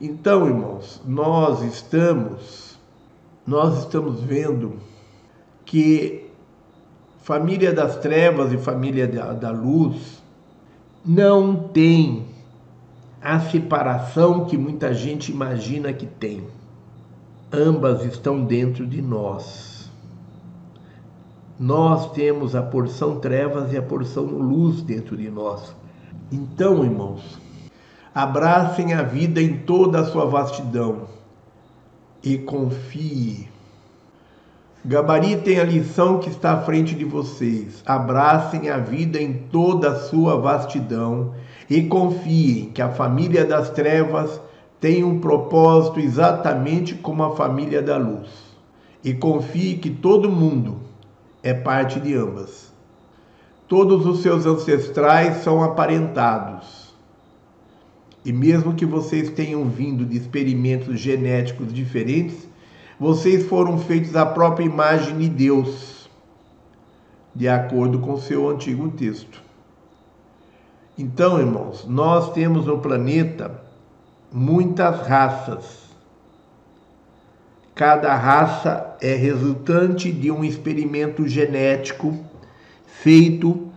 Então, 0.00 0.46
irmãos, 0.46 1.02
nós 1.06 1.62
estamos 1.62 2.74
nós 3.46 3.80
estamos 3.80 4.22
vendo 4.22 4.78
que 5.66 6.30
família 7.22 7.74
das 7.74 7.96
trevas 7.98 8.52
e 8.52 8.56
família 8.56 9.06
da, 9.06 9.34
da 9.34 9.50
luz 9.50 10.22
não 11.04 11.54
tem 11.54 12.33
a 13.24 13.40
separação 13.40 14.44
que 14.44 14.54
muita 14.54 14.92
gente 14.92 15.32
imagina 15.32 15.94
que 15.94 16.04
tem. 16.04 16.46
Ambas 17.50 18.04
estão 18.04 18.44
dentro 18.44 18.86
de 18.86 19.00
nós. 19.00 19.90
Nós 21.58 22.12
temos 22.12 22.54
a 22.54 22.62
porção 22.62 23.18
trevas 23.20 23.72
e 23.72 23.78
a 23.78 23.82
porção 23.82 24.24
luz 24.24 24.82
dentro 24.82 25.16
de 25.16 25.30
nós. 25.30 25.74
Então, 26.30 26.84
irmãos, 26.84 27.40
abracem 28.14 28.92
a 28.92 29.02
vida 29.02 29.40
em 29.40 29.56
toda 29.56 30.00
a 30.00 30.04
sua 30.04 30.26
vastidão 30.26 31.04
e 32.22 32.36
confie. 32.36 33.48
Gabaritem 34.84 35.60
a 35.60 35.64
lição 35.64 36.18
que 36.18 36.28
está 36.28 36.52
à 36.52 36.60
frente 36.60 36.94
de 36.94 37.06
vocês. 37.06 37.82
Abracem 37.86 38.68
a 38.68 38.76
vida 38.76 39.18
em 39.18 39.32
toda 39.32 39.92
a 39.92 39.98
sua 40.00 40.38
vastidão 40.38 41.32
e 41.68 41.82
confiem 41.82 42.70
que 42.70 42.82
a 42.82 42.90
família 42.90 43.44
das 43.44 43.70
trevas 43.70 44.40
tem 44.80 45.02
um 45.02 45.18
propósito 45.18 45.98
exatamente 45.98 46.94
como 46.94 47.22
a 47.22 47.34
família 47.34 47.80
da 47.80 47.96
luz. 47.96 48.28
E 49.02 49.14
confie 49.14 49.76
que 49.76 49.90
todo 49.90 50.30
mundo 50.30 50.80
é 51.42 51.54
parte 51.54 52.00
de 52.00 52.14
ambas. 52.14 52.72
Todos 53.68 54.06
os 54.06 54.20
seus 54.20 54.44
ancestrais 54.46 55.38
são 55.38 55.62
aparentados. 55.62 56.94
E 58.24 58.32
mesmo 58.32 58.74
que 58.74 58.86
vocês 58.86 59.30
tenham 59.30 59.64
vindo 59.68 60.04
de 60.04 60.16
experimentos 60.16 60.98
genéticos 60.98 61.72
diferentes, 61.72 62.48
vocês 62.98 63.46
foram 63.46 63.76
feitos 63.78 64.16
à 64.16 64.24
própria 64.24 64.64
imagem 64.64 65.18
de 65.18 65.28
Deus, 65.28 66.08
de 67.34 67.48
acordo 67.48 67.98
com 67.98 68.16
seu 68.16 68.48
antigo 68.48 68.88
texto. 68.90 69.43
Então, 70.96 71.40
irmãos, 71.40 71.84
nós 71.86 72.32
temos 72.32 72.66
no 72.66 72.78
planeta 72.78 73.60
muitas 74.32 75.06
raças. 75.06 75.84
Cada 77.74 78.14
raça 78.14 78.96
é 79.00 79.14
resultante 79.14 80.12
de 80.12 80.30
um 80.30 80.44
experimento 80.44 81.26
genético 81.26 82.16
feito 82.86 83.68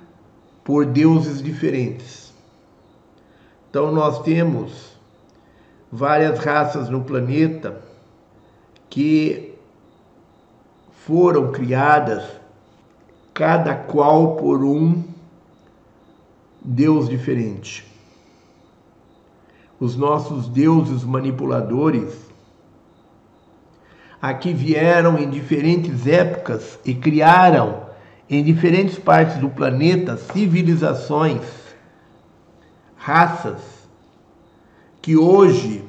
por 0.63 0.85
deuses 0.85 1.41
diferentes. 1.41 2.33
Então 3.69 3.91
nós 3.91 4.21
temos 4.21 4.97
várias 5.91 6.39
raças 6.39 6.89
no 6.89 7.03
planeta 7.03 7.81
que 8.89 9.55
foram 11.05 11.51
criadas, 11.51 12.23
cada 13.33 13.75
qual 13.75 14.35
por 14.35 14.63
um 14.63 15.03
Deus 16.69 17.07
diferente. 17.07 17.85
Os 19.79 19.95
nossos 19.95 20.49
deuses 20.49 21.01
manipuladores 21.01 22.13
aqui 24.21 24.51
vieram 24.53 25.17
em 25.17 25.29
diferentes 25.29 26.05
épocas 26.05 26.77
e 26.83 26.93
criaram 26.93 27.87
em 28.29 28.43
diferentes 28.43 28.99
partes 28.99 29.37
do 29.37 29.47
planeta 29.49 30.17
civilizações, 30.17 31.41
raças 32.97 33.61
que 35.01 35.15
hoje 35.15 35.85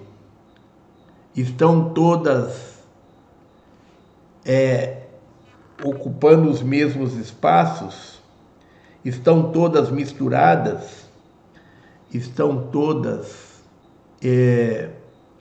estão 1.34 1.92
todas 1.92 2.78
é, 4.44 5.09
ocupando 5.82 6.48
os 6.48 6.62
mesmos 6.62 7.14
espaços, 7.16 8.18
estão 9.09 9.51
todas 9.51 9.90
misturadas, 9.90 11.09
estão 12.12 12.68
todas 12.70 13.62
é, 14.22 14.90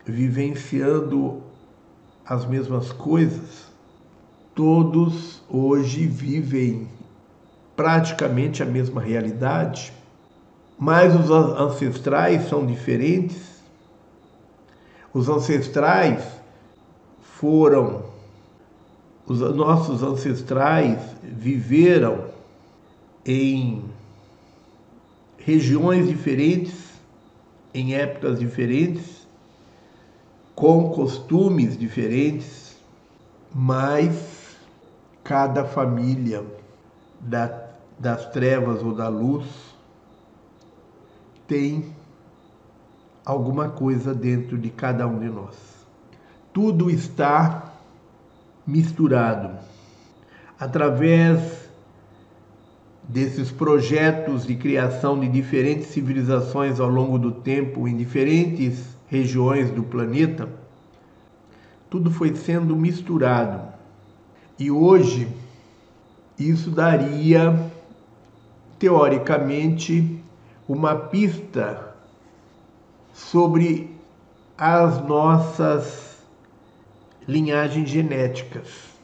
vivenciando 0.05 1.41
as 2.25 2.45
mesmas 2.45 2.91
coisas. 2.91 3.67
Todos 4.55 5.41
hoje 5.49 6.07
vivem 6.07 6.87
praticamente 7.75 8.63
a 8.63 8.65
mesma 8.65 9.01
realidade, 9.01 9.93
mas 10.79 11.13
os 11.13 11.29
ancestrais 11.29 12.47
são 12.49 12.65
diferentes. 12.65 13.57
Os 15.13 15.29
ancestrais 15.29 16.23
foram 17.21 18.03
os 19.27 19.41
nossos 19.41 20.01
ancestrais 20.03 20.99
viveram 21.21 22.36
em 23.27 23.83
regiões 25.37 26.07
diferentes, 26.07 26.93
em 27.73 27.93
épocas 27.93 28.39
diferentes, 28.39 29.27
com 30.55 30.89
costumes 30.89 31.77
diferentes, 31.77 32.77
mas 33.53 34.57
cada 35.23 35.65
família 35.65 36.43
da, 37.19 37.67
das 37.99 38.25
trevas 38.31 38.81
ou 38.81 38.95
da 38.95 39.09
luz 39.09 39.45
tem 41.45 41.93
alguma 43.25 43.69
coisa 43.69 44.15
dentro 44.15 44.57
de 44.57 44.69
cada 44.69 45.05
um 45.05 45.19
de 45.19 45.29
nós. 45.29 45.55
Tudo 46.53 46.89
está 46.89 47.73
misturado. 48.65 49.59
Através 50.59 51.66
desses 53.07 53.51
projetos 53.51 54.45
de 54.45 54.55
criação 54.55 55.19
de 55.19 55.27
diferentes 55.27 55.87
civilizações 55.87 56.79
ao 56.79 56.89
longo 56.89 57.17
do 57.17 57.31
tempo 57.31 57.87
em 57.87 57.95
diferentes 57.95 58.97
regiões 59.07 59.71
do 59.71 59.83
planeta, 59.83 60.49
tudo 61.89 62.11
foi 62.11 62.35
sendo 62.35 62.75
misturado. 62.75 63.73
E 64.59 64.69
hoje 64.69 65.27
isso 66.37 66.69
daria 66.69 67.71
teoricamente 68.77 70.21
uma 70.67 70.95
pista 70.95 71.95
sobre 73.13 73.89
as 74.57 75.03
nossas 75.07 76.17
linhagens 77.27 77.89
genéticas. 77.89 78.96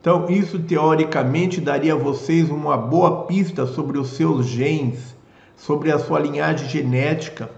Então, 0.00 0.30
isso 0.30 0.60
teoricamente 0.60 1.60
daria 1.60 1.94
a 1.94 1.96
vocês 1.96 2.50
uma 2.50 2.76
boa 2.76 3.24
pista 3.26 3.66
sobre 3.66 3.98
os 3.98 4.10
seus 4.10 4.46
genes, 4.46 5.16
sobre 5.56 5.90
a 5.90 5.98
sua 5.98 6.20
linhagem 6.20 6.68
genética, 6.68 7.50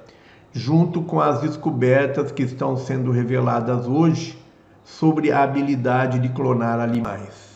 junto 0.53 1.03
com 1.03 1.21
as 1.21 1.43
descobertas 1.43 2.33
que 2.33 2.43
estão 2.43 2.77
sendo 2.77 3.11
reveladas 3.11 3.87
hoje 3.87 4.39
sobre 4.83 5.31
a 5.31 5.43
habilidade 5.43 6.19
de 6.19 6.31
clonar 6.31 6.81
animais. 6.81 7.51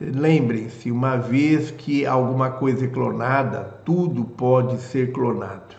Lembrem-se, 0.00 0.90
uma 0.90 1.16
vez 1.16 1.70
que 1.70 2.04
alguma 2.04 2.50
coisa 2.50 2.86
é 2.86 2.88
clonada, 2.88 3.80
tudo 3.84 4.24
pode 4.24 4.78
ser 4.80 5.12
clonado. 5.12 5.76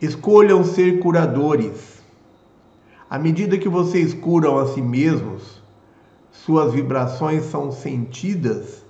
Escolham 0.00 0.64
ser 0.64 0.98
curadores 0.98 1.94
à 3.08 3.18
medida 3.18 3.56
que 3.56 3.68
vocês 3.68 4.12
curam 4.12 4.58
a 4.58 4.66
si 4.66 4.82
mesmos, 4.82 5.53
suas 6.44 6.72
vibrações 6.72 7.44
são 7.44 7.72
sentidas 7.72 8.84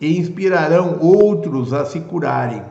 e 0.00 0.16
inspirarão 0.18 0.98
outros 1.00 1.72
a 1.72 1.84
se 1.84 2.00
curarem. 2.00 2.62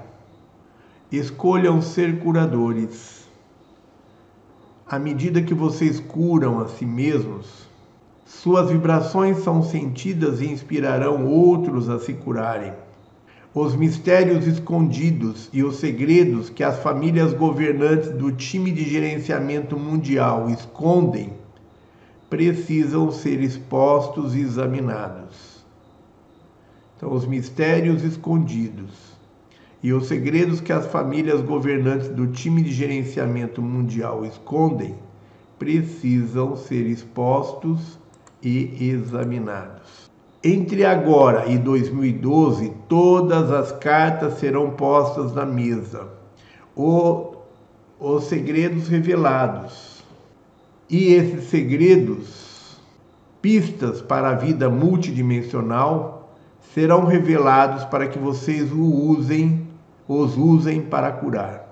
Escolham 1.11 1.82
ser 1.82 2.20
curadores. 2.20 3.28
À 4.88 4.98
medida 4.98 5.41
que 5.41 5.53
vocês 5.53 5.99
curam 5.99 6.60
a 6.61 6.68
si 6.68 6.86
mesmos, 6.86 7.68
suas 8.26 8.70
vibrações 8.70 9.40
são 9.40 9.61
sentidas 9.61 10.40
e 10.41 10.48
inspirarão 10.48 11.26
outros 11.26 11.90
a 11.90 11.99
se 11.99 12.14
curarem 12.14 12.74
os 13.53 13.76
mistérios 13.76 14.45
escondidos 14.45 15.49
e 15.52 15.64
os 15.64 15.78
segredos 15.78 16.52
que 16.52 16.64
as 16.64 16.80
famílias 16.80 17.34
governantes 17.34 18.11
do 18.11 18.32
time 18.32 18.72
de 18.72 18.88
gerenciamento 18.88 19.78
mundial 19.78 20.49
escondem 20.52 21.34
precisam 22.30 23.11
ser 23.11 23.41
expostos 23.41 24.35
e 24.35 24.39
examinados. 24.39 25.65
Então, 26.95 27.14
os 27.14 27.26
mistérios 27.26 28.03
escondidos 28.03 29.18
e 29.81 29.93
os 29.93 30.07
segredos 30.07 30.60
que 30.60 30.73
as 30.73 30.85
famílias 30.88 31.41
governantes 31.41 32.10
do 32.10 32.27
time 32.27 32.61
de 32.61 32.72
gerenciamento 32.72 33.61
mundial 33.61 34.26
escondem 34.26 34.95
precisam 35.57 36.56
ser 36.56 36.85
expostos 36.88 37.97
e 38.41 38.89
examinados. 38.91 40.10
Entre 40.41 40.85
agora 40.85 41.47
e 41.47 41.57
2012, 41.57 42.73
todas 42.88 43.51
as 43.51 43.73
cartas 43.73 44.35
serão 44.35 44.72
postas 44.72 45.34
na 45.34 45.45
mesa. 45.45 46.07
O, 46.76 47.35
os 47.99 48.23
segredos 48.26 48.88
revelados. 48.88 49.89
E 50.90 51.14
esses 51.14 51.49
segredos, 51.49 52.80
pistas 53.44 54.02
para 54.02 54.30
a 54.30 54.34
vida 54.34 54.72
multidimensional, 54.72 56.34
serão 56.74 57.06
revelados 57.06 57.86
para 57.86 58.07
que 58.07 58.18
vocês 58.18 58.72
usem, 58.72 59.68
os 60.07 60.36
usem 60.36 60.82
para 60.82 61.11
curar. 61.11 61.70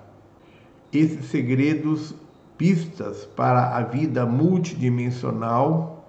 Esses 0.92 1.24
segredos, 1.26 2.14
pistas 2.56 3.24
para 3.24 3.76
a 3.76 3.82
vida 3.82 4.24
multidimensional, 4.24 6.08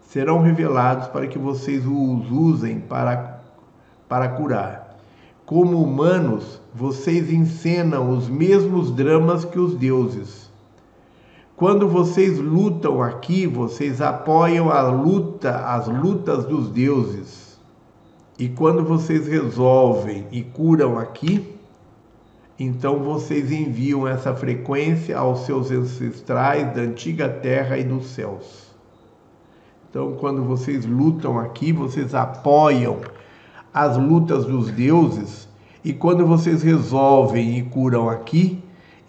serão 0.00 0.40
revelados 0.40 1.08
para 1.08 1.26
que 1.26 1.38
vocês 1.38 1.84
os 1.86 2.30
usem 2.30 2.80
para, 2.80 3.42
para 4.08 4.28
curar. 4.28 4.96
Como 5.44 5.82
humanos, 5.82 6.58
vocês 6.74 7.30
encenam 7.30 8.16
os 8.16 8.30
mesmos 8.30 8.90
dramas 8.90 9.44
que 9.44 9.58
os 9.58 9.74
deuses. 9.74 10.41
Quando 11.62 11.88
vocês 11.88 12.40
lutam 12.40 13.00
aqui, 13.00 13.46
vocês 13.46 14.00
apoiam 14.00 14.68
a 14.68 14.82
luta, 14.82 15.58
as 15.58 15.86
lutas 15.86 16.44
dos 16.44 16.68
deuses. 16.68 17.56
E 18.36 18.48
quando 18.48 18.82
vocês 18.82 19.28
resolvem 19.28 20.26
e 20.32 20.42
curam 20.42 20.98
aqui, 20.98 21.54
então 22.58 22.98
vocês 22.98 23.52
enviam 23.52 24.08
essa 24.08 24.34
frequência 24.34 25.16
aos 25.16 25.46
seus 25.46 25.70
ancestrais 25.70 26.74
da 26.74 26.80
antiga 26.80 27.28
terra 27.28 27.78
e 27.78 27.84
dos 27.84 28.06
céus. 28.06 28.74
Então, 29.88 30.16
quando 30.18 30.42
vocês 30.42 30.84
lutam 30.84 31.38
aqui, 31.38 31.72
vocês 31.72 32.12
apoiam 32.12 32.98
as 33.72 33.96
lutas 33.96 34.46
dos 34.46 34.68
deuses, 34.72 35.48
e 35.84 35.92
quando 35.92 36.26
vocês 36.26 36.60
resolvem 36.64 37.56
e 37.56 37.62
curam 37.62 38.10
aqui, 38.10 38.60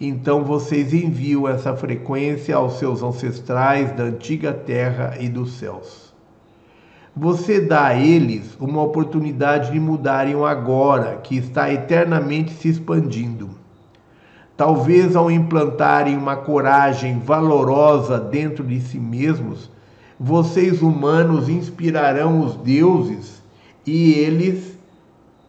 então 0.08 0.44
vocês 0.44 0.92
enviam 0.92 1.48
essa 1.48 1.76
frequência 1.76 2.56
aos 2.56 2.78
seus 2.78 3.02
ancestrais 3.02 3.92
da 3.92 4.04
antiga 4.04 4.52
terra 4.52 5.16
e 5.20 5.28
dos 5.28 5.52
céus. 5.52 6.12
Você 7.16 7.60
dá 7.60 7.86
a 7.86 7.96
eles 7.96 8.56
uma 8.58 8.82
oportunidade 8.82 9.70
de 9.70 9.78
mudarem 9.78 10.34
o 10.34 10.44
agora, 10.44 11.16
que 11.18 11.36
está 11.36 11.72
eternamente 11.72 12.52
se 12.52 12.68
expandindo. 12.68 13.50
Talvez 14.56 15.14
ao 15.14 15.30
implantarem 15.30 16.16
uma 16.16 16.36
coragem 16.36 17.20
valorosa 17.20 18.18
dentro 18.18 18.64
de 18.64 18.80
si 18.80 18.98
mesmos, 18.98 19.70
vocês 20.18 20.82
humanos 20.82 21.48
inspirarão 21.48 22.40
os 22.40 22.56
deuses 22.56 23.42
e 23.86 24.14
eles 24.14 24.78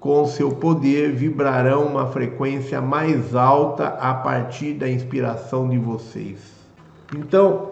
com 0.06 0.27
seu 0.27 0.52
poder, 0.52 1.14
vibrarão 1.14 1.88
uma 1.88 2.06
frequência 2.06 2.80
mais 2.80 3.34
alta 3.34 3.88
a 3.88 4.14
partir 4.14 4.76
da 4.76 4.88
inspiração 4.88 5.68
de 5.68 5.80
vocês. 5.80 6.38
Então, 7.18 7.72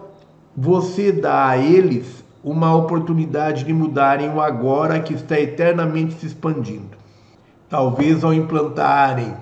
você 0.56 1.12
dá 1.12 1.50
a 1.50 1.56
eles 1.56 2.24
uma 2.42 2.74
oportunidade 2.74 3.62
de 3.62 3.72
mudarem 3.72 4.30
o 4.30 4.40
agora 4.40 4.98
que 4.98 5.14
está 5.14 5.38
eternamente 5.38 6.14
se 6.14 6.26
expandindo. 6.26 6.98
Talvez 7.70 8.24
ao 8.24 8.34
implantarem 8.34 9.32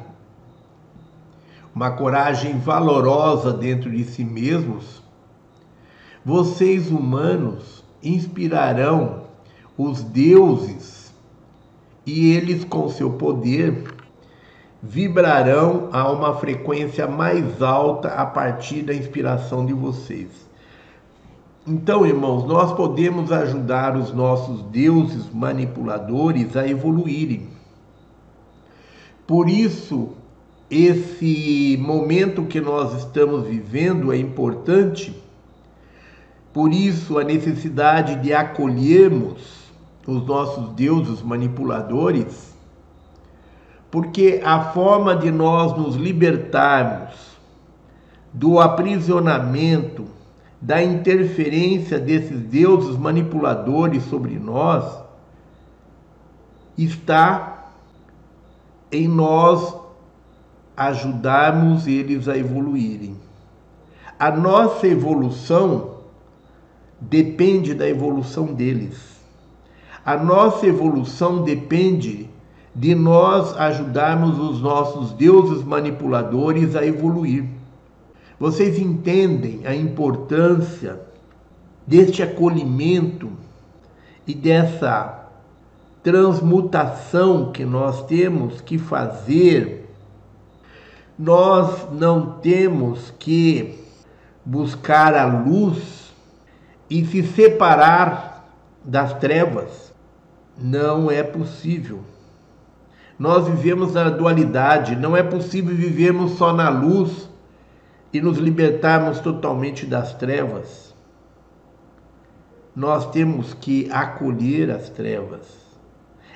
uma 1.74 1.93
coragem 1.93 2.59
valorosa 2.59 3.55
dentro 3.55 3.90
de 3.90 4.05
si 4.05 4.23
mesmos, 4.23 5.02
vocês 6.23 6.90
humanos 6.90 7.82
inspirarão 8.02 9.23
os 9.78 10.02
deuses 10.02 11.01
e 12.04 12.32
eles, 12.32 12.64
com 12.64 12.88
seu 12.88 13.10
poder, 13.10 13.84
vibrarão 14.82 15.88
a 15.92 16.10
uma 16.10 16.34
frequência 16.34 17.06
mais 17.06 17.62
alta 17.62 18.08
a 18.08 18.26
partir 18.26 18.82
da 18.82 18.92
inspiração 18.92 19.64
de 19.64 19.72
vocês. 19.72 20.28
Então, 21.64 22.04
irmãos, 22.04 22.44
nós 22.44 22.72
podemos 22.72 23.30
ajudar 23.30 23.96
os 23.96 24.12
nossos 24.12 24.62
deuses 24.64 25.32
manipuladores 25.32 26.56
a 26.56 26.66
evoluírem. 26.66 27.48
Por 29.24 29.48
isso, 29.48 30.10
esse 30.68 31.78
momento 31.80 32.44
que 32.46 32.60
nós 32.60 32.98
estamos 32.98 33.46
vivendo 33.46 34.12
é 34.12 34.16
importante, 34.16 35.16
por 36.52 36.72
isso 36.72 37.16
a 37.18 37.22
necessidade 37.22 38.16
de 38.16 38.34
acolhermos 38.34 39.61
os 40.06 40.26
nossos 40.26 40.70
deuses 40.70 41.22
manipuladores, 41.22 42.56
porque 43.90 44.40
a 44.44 44.72
forma 44.72 45.14
de 45.14 45.30
nós 45.30 45.76
nos 45.76 45.96
libertarmos 45.96 47.32
do 48.32 48.58
aprisionamento, 48.58 50.06
da 50.60 50.82
interferência 50.82 51.98
desses 51.98 52.40
deuses 52.40 52.96
manipuladores 52.96 54.04
sobre 54.04 54.38
nós, 54.38 55.02
está 56.76 57.70
em 58.90 59.08
nós 59.08 59.74
ajudarmos 60.76 61.86
eles 61.86 62.28
a 62.28 62.36
evoluírem. 62.36 63.16
A 64.18 64.30
nossa 64.30 64.86
evolução 64.86 65.96
depende 67.00 67.74
da 67.74 67.88
evolução 67.88 68.46
deles. 68.46 69.11
A 70.04 70.16
nossa 70.16 70.66
evolução 70.66 71.42
depende 71.42 72.28
de 72.74 72.94
nós 72.94 73.56
ajudarmos 73.56 74.38
os 74.38 74.60
nossos 74.60 75.12
deuses 75.12 75.62
manipuladores 75.62 76.74
a 76.74 76.84
evoluir. 76.84 77.44
Vocês 78.38 78.78
entendem 78.78 79.60
a 79.64 79.74
importância 79.74 81.00
deste 81.86 82.22
acolhimento 82.22 83.30
e 84.26 84.34
dessa 84.34 85.28
transmutação 86.02 87.52
que 87.52 87.64
nós 87.64 88.04
temos 88.06 88.60
que 88.60 88.78
fazer 88.78 89.82
nós 91.18 91.88
não 91.92 92.38
temos 92.40 93.12
que 93.18 93.78
buscar 94.44 95.14
a 95.14 95.24
luz 95.24 96.12
e 96.90 97.04
se 97.04 97.22
separar 97.22 98.48
das 98.84 99.14
trevas. 99.14 99.91
Não 100.62 101.10
é 101.10 101.22
possível. 101.22 102.01
Nós 103.18 103.47
vivemos 103.47 103.94
na 103.94 104.09
dualidade, 104.09 104.97
não 104.97 105.16
é 105.16 105.22
possível 105.22 105.74
vivermos 105.74 106.32
só 106.32 106.52
na 106.52 106.68
luz 106.68 107.28
e 108.12 108.20
nos 108.20 108.39
libertarmos 108.39 109.20
totalmente 109.20 109.84
das 109.84 110.14
trevas. 110.14 110.94
Nós 112.74 113.10
temos 113.10 113.52
que 113.52 113.90
acolher 113.90 114.70
as 114.70 114.89
trevas. 114.89 115.47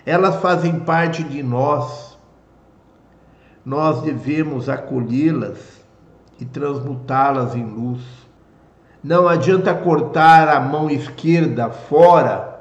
Elas 0.05 0.37
fazem 0.37 0.81
parte 0.81 1.25
de 1.25 1.43
nós 1.43 2.17
nós 3.67 4.01
devemos 4.01 4.69
acolhê-las 4.69 5.59
e 6.39 6.45
transmutá-las 6.45 7.57
em 7.57 7.65
luz. 7.65 8.01
Não 9.03 9.27
adianta 9.27 9.75
cortar 9.75 10.49
a 10.49 10.61
mão 10.61 10.89
esquerda 10.89 11.69
fora, 11.69 12.56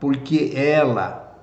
porque 0.00 0.52
ela 0.54 1.36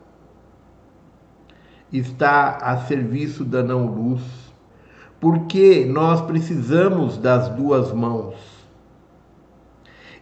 está 1.91 2.57
a 2.57 2.77
serviço 2.77 3.43
da 3.43 3.61
não-luz. 3.63 4.21
Porque 5.19 5.85
nós 5.85 6.21
precisamos 6.21 7.17
das 7.17 7.49
duas 7.49 7.91
mãos. 7.91 8.35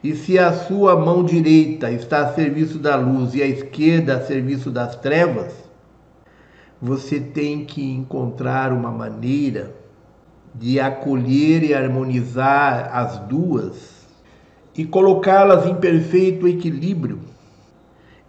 E 0.03 0.15
se 0.15 0.38
a 0.38 0.51
sua 0.51 0.95
mão 0.97 1.23
direita 1.23 1.91
está 1.91 2.27
a 2.27 2.34
serviço 2.34 2.77
da 2.77 2.95
luz 2.95 3.34
e 3.34 3.41
a 3.41 3.47
esquerda 3.47 4.18
a 4.18 4.22
serviço 4.22 4.69
das 4.69 4.95
trevas, 4.97 5.53
você 6.81 7.19
tem 7.19 7.64
que 7.64 7.81
encontrar 7.81 8.73
uma 8.73 8.91
maneira 8.91 9.73
de 10.53 10.80
acolher 10.80 11.64
e 11.64 11.73
harmonizar 11.73 12.89
as 12.93 13.18
duas 13.19 14.05
e 14.77 14.85
colocá-las 14.85 15.65
em 15.65 15.76
perfeito 15.76 16.47
equilíbrio 16.47 17.32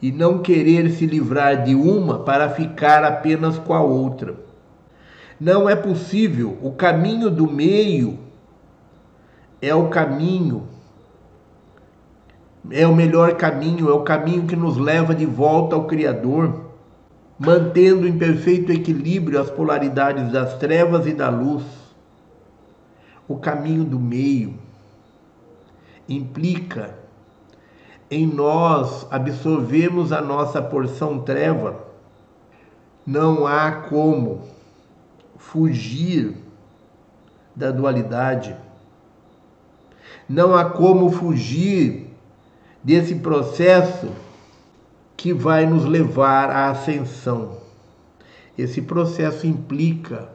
e 0.01 0.13
não 0.13 0.41
querer 0.41 0.91
se 0.91 1.07
livrar 1.07 1.63
de 1.65 1.75
uma 1.75 2.21
para 2.21 2.51
ficar 2.51 3.05
apenas 3.05 3.59
com 3.59 3.75
a 3.75 3.81
outra. 3.81 4.35
Não 5.41 5.69
é 5.69 5.75
possível. 5.75 6.59
O 6.63 6.73
caminho 6.73 7.31
do 7.31 7.51
meio 7.51 8.19
é 9.61 9.75
o 9.75 9.89
caminho, 9.89 10.69
é 12.71 12.87
o 12.87 12.95
melhor 12.95 13.37
caminho, 13.37 13.89
é 13.89 13.93
o 13.93 14.03
caminho 14.03 14.47
que 14.47 14.57
nos 14.57 14.77
leva 14.77 15.15
de 15.15 15.27
volta 15.27 15.75
ao 15.75 15.87
Criador 15.87 16.65
mantendo 17.39 18.07
em 18.07 18.17
perfeito 18.17 18.73
equilíbrio 18.73 19.41
as 19.41 19.51
polaridades 19.51 20.31
das 20.31 20.55
trevas 20.55 21.07
e 21.07 21.13
da 21.13 21.29
luz. 21.29 21.65
O 23.27 23.37
caminho 23.37 23.85
do 23.85 23.99
meio 23.99 24.55
implica 26.09 26.95
em 28.11 28.27
nós 28.27 29.07
absorvermos 29.11 30.13
a 30.13 30.21
nossa 30.21 30.61
porção 30.61 31.21
treva. 31.21 31.85
Não 33.07 33.47
há 33.47 33.71
como 33.73 34.43
fugir 35.37 36.37
da 37.55 37.71
dualidade. 37.71 38.57
Não 40.29 40.55
há 40.55 40.65
como 40.65 41.11
fugir 41.11 42.11
desse 42.83 43.15
processo 43.17 44.09
que 45.17 45.33
vai 45.33 45.67
nos 45.67 45.85
levar 45.85 46.51
à 46.51 46.71
ascensão. 46.71 47.59
Esse 48.57 48.83
processo 48.83 49.47
implica 49.47 50.29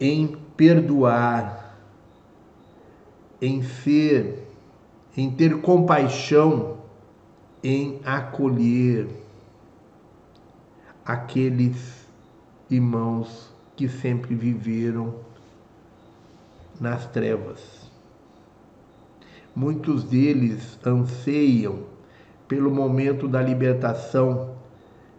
em 0.00 0.36
perdoar, 0.56 1.76
em 3.40 3.62
ser, 3.62 4.48
em 5.16 5.30
ter 5.30 5.60
compaixão, 5.60 6.77
em 7.62 8.00
acolher 8.04 9.08
aqueles 11.04 12.06
irmãos 12.70 13.52
que 13.74 13.88
sempre 13.88 14.34
viveram 14.34 15.14
nas 16.80 17.06
trevas. 17.06 17.90
Muitos 19.54 20.04
deles 20.04 20.78
anseiam 20.86 21.80
pelo 22.46 22.70
momento 22.70 23.26
da 23.26 23.42
libertação, 23.42 24.54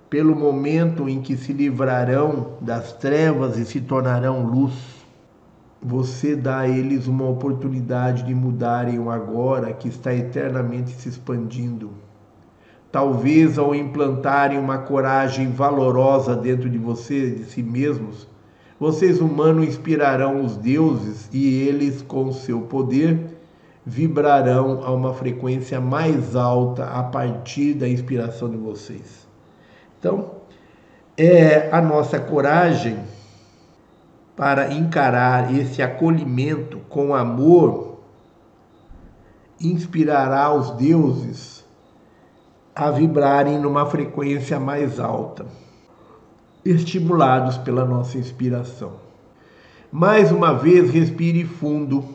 pelo 0.10 0.36
momento 0.36 1.10
em 1.10 1.22
que 1.22 1.36
se 1.36 1.52
livrarão 1.52 2.58
das 2.62 2.94
trevas 2.94 3.58
e 3.58 3.66
se 3.66 3.82
tornarão 3.82 4.46
luz. 4.46 4.74
Você 5.82 6.36
dá 6.36 6.60
a 6.60 6.70
eles 6.70 7.08
uma 7.08 7.28
oportunidade 7.28 8.24
de 8.24 8.34
mudarem 8.34 8.98
o 8.98 9.10
agora 9.10 9.74
que 9.74 9.88
está 9.88 10.14
eternamente 10.14 10.92
se 10.92 11.10
expandindo. 11.10 11.92
Talvez 12.92 13.60
ao 13.60 13.76
implantarem 13.76 14.58
uma 14.58 14.80
coragem 14.80 15.52
valorosa 15.52 16.36
dentro 16.36 16.70
de 16.70 16.78
você, 16.78 17.30
de 17.30 17.44
si 17.46 17.62
mesmos, 17.62 18.28
vocês 18.80 19.22
humanos 19.22 19.68
inspirarão 19.68 20.44
os 20.44 20.58
deuses 20.58 21.30
e 21.32 21.62
eles, 21.62 22.02
com 22.02 22.32
seu 22.32 22.62
poder, 22.62 23.38
vibrarão 23.86 24.82
a 24.84 24.92
uma 24.92 25.14
frequência 25.14 25.80
mais 25.80 26.36
alta 26.36 26.86
a 26.86 27.04
partir 27.04 27.74
da 27.74 27.88
inspiração 27.88 28.50
de 28.50 28.58
vocês. 28.58 29.28
Então, 30.00 30.32
é 31.18 31.70
a 31.72 31.82
nossa 31.82 32.20
coragem 32.20 32.98
para 34.36 34.74
encarar 34.74 35.54
esse 35.54 35.82
acolhimento 35.82 36.80
com 36.88 37.14
amor 37.14 38.00
inspirará 39.60 40.54
os 40.54 40.72
deuses 40.72 41.59
a 42.80 42.92
vibrarem 42.92 43.60
numa 43.60 43.86
frequência 43.86 44.58
mais 44.58 45.02
alta. 45.02 45.46
estimulados 46.64 47.58
pela 47.58 47.84
nossa 47.84 48.18
inspiração. 48.18 48.94
Mais 49.92 50.32
uma 50.32 50.54
vez, 50.54 50.90
respire 50.90 51.44
fundo, 51.44 52.06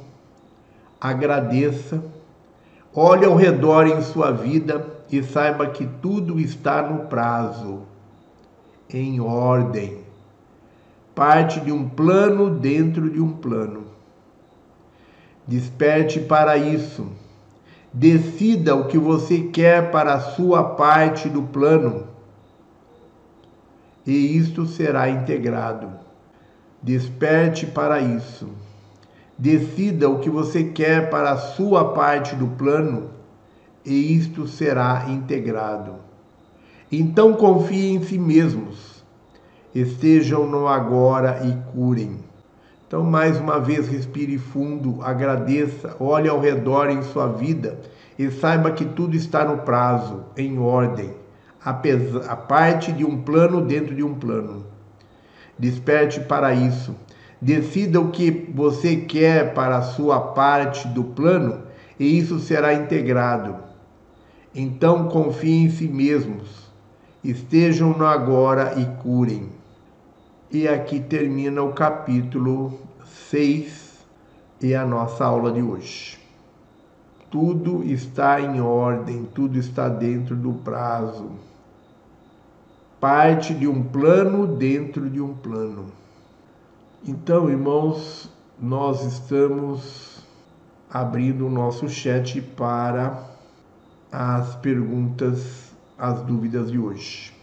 agradeça, 0.98 2.02
olhe 2.94 3.26
ao 3.26 3.34
redor 3.34 3.86
em 3.86 4.00
sua 4.00 4.30
vida 4.30 4.86
e 5.10 5.22
saiba 5.22 5.66
que 5.66 5.86
tudo 5.86 6.40
está 6.40 6.82
no 6.82 7.08
prazo, 7.08 7.82
em 8.88 9.20
ordem. 9.20 9.98
Parte 11.14 11.60
de 11.60 11.72
um 11.72 11.86
plano 11.86 12.48
dentro 12.48 13.10
de 13.10 13.20
um 13.20 13.32
plano. 13.32 13.84
Desperte 15.46 16.20
para 16.20 16.56
isso. 16.56 17.06
Decida 17.96 18.74
o 18.74 18.88
que 18.88 18.98
você 18.98 19.42
quer 19.42 19.92
para 19.92 20.14
a 20.14 20.20
sua 20.20 20.64
parte 20.64 21.28
do 21.28 21.42
plano. 21.42 22.08
E 24.04 24.36
isto 24.36 24.66
será 24.66 25.08
integrado. 25.08 25.90
Desperte 26.82 27.66
para 27.66 28.00
isso. 28.00 28.48
Decida 29.38 30.08
o 30.08 30.18
que 30.18 30.28
você 30.28 30.64
quer 30.64 31.08
para 31.08 31.30
a 31.30 31.36
sua 31.36 31.92
parte 31.92 32.34
do 32.34 32.48
plano 32.48 33.10
e 33.84 34.16
isto 34.16 34.48
será 34.48 35.06
integrado. 35.08 35.94
Então 36.90 37.34
confie 37.34 37.94
em 37.94 38.02
si 38.02 38.18
mesmos, 38.18 39.04
estejam 39.72 40.48
no 40.48 40.66
agora 40.66 41.46
e 41.46 41.72
curem. 41.72 42.23
Então, 42.86 43.02
mais 43.02 43.38
uma 43.40 43.58
vez, 43.58 43.88
respire 43.88 44.38
fundo, 44.38 45.00
agradeça, 45.02 45.96
olhe 45.98 46.28
ao 46.28 46.38
redor 46.38 46.90
em 46.90 47.02
sua 47.02 47.26
vida 47.28 47.80
e 48.18 48.30
saiba 48.30 48.70
que 48.70 48.84
tudo 48.84 49.16
está 49.16 49.44
no 49.44 49.58
prazo, 49.58 50.24
em 50.36 50.58
ordem, 50.58 51.14
a 51.64 52.36
parte 52.36 52.92
de 52.92 53.04
um 53.04 53.22
plano 53.22 53.62
dentro 53.62 53.94
de 53.94 54.02
um 54.02 54.14
plano. 54.14 54.66
Desperte 55.58 56.20
para 56.20 56.52
isso. 56.52 56.94
Decida 57.40 58.00
o 58.00 58.10
que 58.10 58.50
você 58.54 58.96
quer 58.96 59.54
para 59.54 59.78
a 59.78 59.82
sua 59.82 60.20
parte 60.20 60.86
do 60.88 61.04
plano 61.04 61.62
e 61.98 62.18
isso 62.18 62.38
será 62.38 62.74
integrado. 62.74 63.56
Então 64.54 65.08
confiem 65.08 65.64
em 65.64 65.70
si 65.70 65.88
mesmos, 65.88 66.70
estejam 67.22 67.90
no 67.90 68.06
agora 68.06 68.74
e 68.78 68.84
curem. 69.02 69.48
E 70.54 70.68
aqui 70.68 71.00
termina 71.00 71.64
o 71.64 71.72
capítulo 71.72 72.78
6 73.28 74.06
e 74.62 74.72
a 74.72 74.86
nossa 74.86 75.24
aula 75.24 75.50
de 75.50 75.60
hoje. 75.60 76.16
Tudo 77.28 77.82
está 77.82 78.40
em 78.40 78.60
ordem, 78.60 79.24
tudo 79.34 79.58
está 79.58 79.88
dentro 79.88 80.36
do 80.36 80.52
prazo. 80.52 81.32
Parte 83.00 83.52
de 83.52 83.66
um 83.66 83.82
plano 83.82 84.46
dentro 84.46 85.10
de 85.10 85.20
um 85.20 85.34
plano. 85.34 85.86
Então, 87.04 87.50
irmãos, 87.50 88.30
nós 88.56 89.04
estamos 89.04 90.24
abrindo 90.88 91.48
o 91.48 91.50
nosso 91.50 91.88
chat 91.88 92.40
para 92.40 93.28
as 94.12 94.54
perguntas, 94.54 95.74
as 95.98 96.22
dúvidas 96.22 96.70
de 96.70 96.78
hoje. 96.78 97.33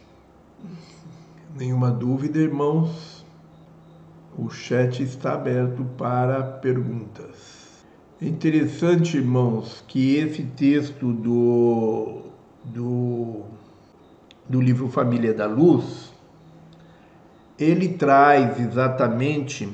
Nenhuma 1.53 1.91
dúvida, 1.91 2.39
irmãos? 2.39 3.25
O 4.37 4.49
chat 4.49 5.03
está 5.03 5.33
aberto 5.33 5.83
para 5.97 6.41
perguntas. 6.41 7.83
É 8.21 8.25
interessante, 8.25 9.17
irmãos, 9.17 9.83
que 9.85 10.15
esse 10.15 10.43
texto 10.43 11.11
do, 11.11 12.21
do, 12.63 13.41
do 14.47 14.61
livro 14.61 14.87
Família 14.87 15.33
da 15.33 15.45
Luz, 15.45 16.13
ele 17.59 17.89
traz 17.89 18.57
exatamente 18.57 19.69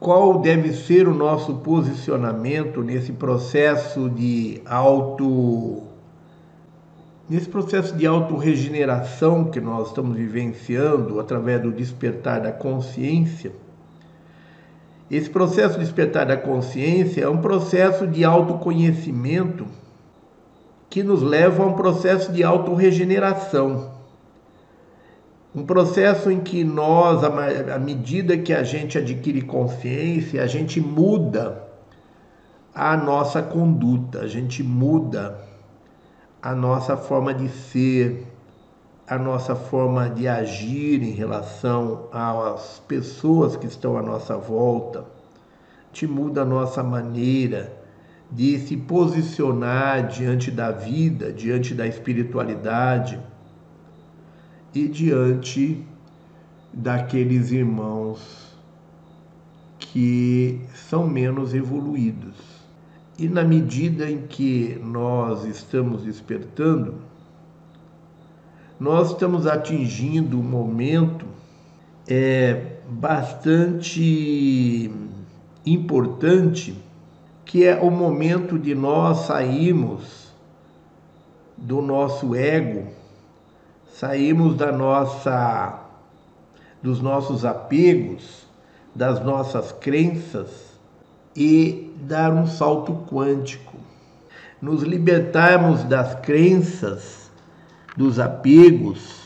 qual 0.00 0.40
deve 0.40 0.72
ser 0.72 1.06
o 1.06 1.14
nosso 1.14 1.58
posicionamento 1.58 2.82
nesse 2.82 3.12
processo 3.12 4.10
de 4.10 4.60
auto 4.66 5.87
Nesse 7.28 7.46
processo 7.46 7.94
de 7.94 8.06
autorregeneração 8.06 9.44
que 9.44 9.60
nós 9.60 9.88
estamos 9.88 10.16
vivenciando 10.16 11.20
através 11.20 11.60
do 11.60 11.70
despertar 11.70 12.40
da 12.40 12.50
consciência, 12.50 13.52
esse 15.10 15.28
processo 15.28 15.74
de 15.78 15.84
despertar 15.84 16.24
da 16.24 16.38
consciência 16.38 17.24
é 17.24 17.28
um 17.28 17.36
processo 17.36 18.06
de 18.06 18.24
autoconhecimento 18.24 19.66
que 20.88 21.02
nos 21.02 21.20
leva 21.20 21.62
a 21.62 21.66
um 21.66 21.74
processo 21.74 22.32
de 22.32 22.42
autorregeneração. 22.42 23.90
Um 25.54 25.66
processo 25.66 26.30
em 26.30 26.40
que 26.40 26.64
nós, 26.64 27.22
à 27.24 27.78
medida 27.78 28.38
que 28.38 28.54
a 28.54 28.62
gente 28.62 28.96
adquire 28.96 29.42
consciência, 29.42 30.42
a 30.42 30.46
gente 30.46 30.80
muda 30.80 31.62
a 32.74 32.96
nossa 32.96 33.42
conduta, 33.42 34.20
a 34.20 34.26
gente 34.26 34.62
muda 34.62 35.47
a 36.40 36.54
nossa 36.54 36.96
forma 36.96 37.34
de 37.34 37.48
ser, 37.48 38.26
a 39.06 39.18
nossa 39.18 39.56
forma 39.56 40.08
de 40.08 40.28
agir 40.28 41.02
em 41.02 41.12
relação 41.12 42.08
às 42.12 42.80
pessoas 42.86 43.56
que 43.56 43.66
estão 43.66 43.96
à 43.96 44.02
nossa 44.02 44.36
volta, 44.36 45.04
te 45.92 46.06
muda 46.06 46.42
a 46.42 46.44
nossa 46.44 46.82
maneira 46.82 47.76
de 48.30 48.58
se 48.58 48.76
posicionar 48.76 50.06
diante 50.06 50.50
da 50.50 50.70
vida, 50.70 51.32
diante 51.32 51.74
da 51.74 51.86
espiritualidade 51.86 53.18
e 54.74 54.86
diante 54.86 55.84
daqueles 56.72 57.50
irmãos 57.50 58.54
que 59.78 60.60
são 60.74 61.08
menos 61.08 61.54
evoluídos. 61.54 62.57
E 63.18 63.28
na 63.28 63.42
medida 63.42 64.08
em 64.08 64.28
que 64.28 64.80
nós 64.80 65.44
estamos 65.44 66.04
despertando, 66.04 66.94
nós 68.78 69.10
estamos 69.10 69.44
atingindo 69.44 70.38
um 70.38 70.42
momento 70.42 71.26
é, 72.06 72.76
bastante 72.88 74.88
importante, 75.66 76.80
que 77.44 77.64
é 77.64 77.74
o 77.74 77.90
momento 77.90 78.56
de 78.56 78.72
nós 78.72 79.26
sairmos 79.26 80.32
do 81.56 81.82
nosso 81.82 82.36
ego, 82.36 82.86
sairmos 83.94 84.54
da 84.54 84.70
nossa 84.70 85.86
dos 86.80 87.00
nossos 87.00 87.44
apegos, 87.44 88.46
das 88.94 89.20
nossas 89.24 89.72
crenças 89.72 90.78
e 91.34 91.87
dar 92.00 92.32
um 92.32 92.46
salto 92.46 93.04
quântico, 93.10 93.76
nos 94.60 94.82
libertarmos 94.82 95.82
das 95.84 96.14
crenças, 96.16 97.30
dos 97.96 98.20
apegos, 98.20 99.18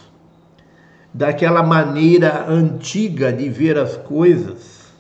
daquela 1.13 1.63
maneira 1.63 2.47
antiga 2.49 3.33
de 3.33 3.49
ver 3.49 3.77
as 3.77 3.97
coisas 3.97 4.93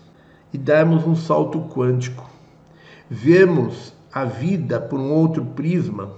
e 0.53 0.59
darmos 0.59 1.07
um 1.07 1.17
salto 1.17 1.61
quântico. 1.61 2.31
Vermos 3.09 3.95
a 4.13 4.25
vida 4.25 4.79
por 4.79 4.99
um 4.99 5.11
outro 5.11 5.45
prisma, 5.45 6.11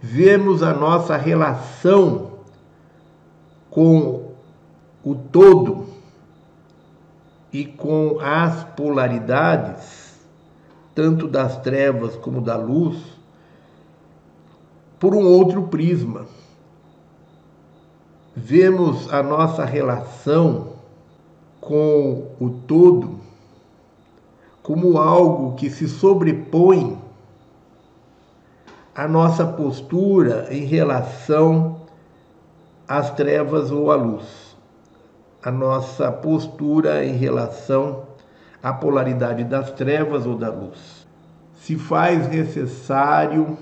vermos 0.00 0.62
a 0.62 0.72
nossa 0.72 1.16
relação 1.16 2.32
com 3.68 4.32
o 5.04 5.14
todo 5.14 5.86
e 7.52 7.64
com 7.64 8.18
as 8.20 8.64
polaridades 8.64 10.05
tanto 10.96 11.28
das 11.28 11.58
trevas 11.58 12.16
como 12.16 12.40
da 12.40 12.56
luz, 12.56 12.96
por 14.98 15.14
um 15.14 15.26
outro 15.26 15.64
prisma. 15.64 16.24
Vemos 18.34 19.12
a 19.12 19.22
nossa 19.22 19.62
relação 19.62 20.68
com 21.60 22.28
o 22.40 22.48
todo 22.66 23.20
como 24.62 24.96
algo 24.98 25.54
que 25.54 25.68
se 25.68 25.86
sobrepõe 25.86 26.98
à 28.94 29.06
nossa 29.06 29.46
postura 29.46 30.48
em 30.50 30.64
relação 30.64 31.82
às 32.88 33.10
trevas 33.10 33.70
ou 33.70 33.92
à 33.92 33.96
luz, 33.96 34.56
a 35.42 35.50
nossa 35.50 36.10
postura 36.10 37.04
em 37.04 37.12
relação 37.16 38.15
a 38.62 38.72
polaridade 38.72 39.44
das 39.44 39.70
trevas 39.72 40.26
ou 40.26 40.36
da 40.36 40.50
luz. 40.50 41.06
Se 41.60 41.76
faz 41.76 42.28
necessário 42.28 43.58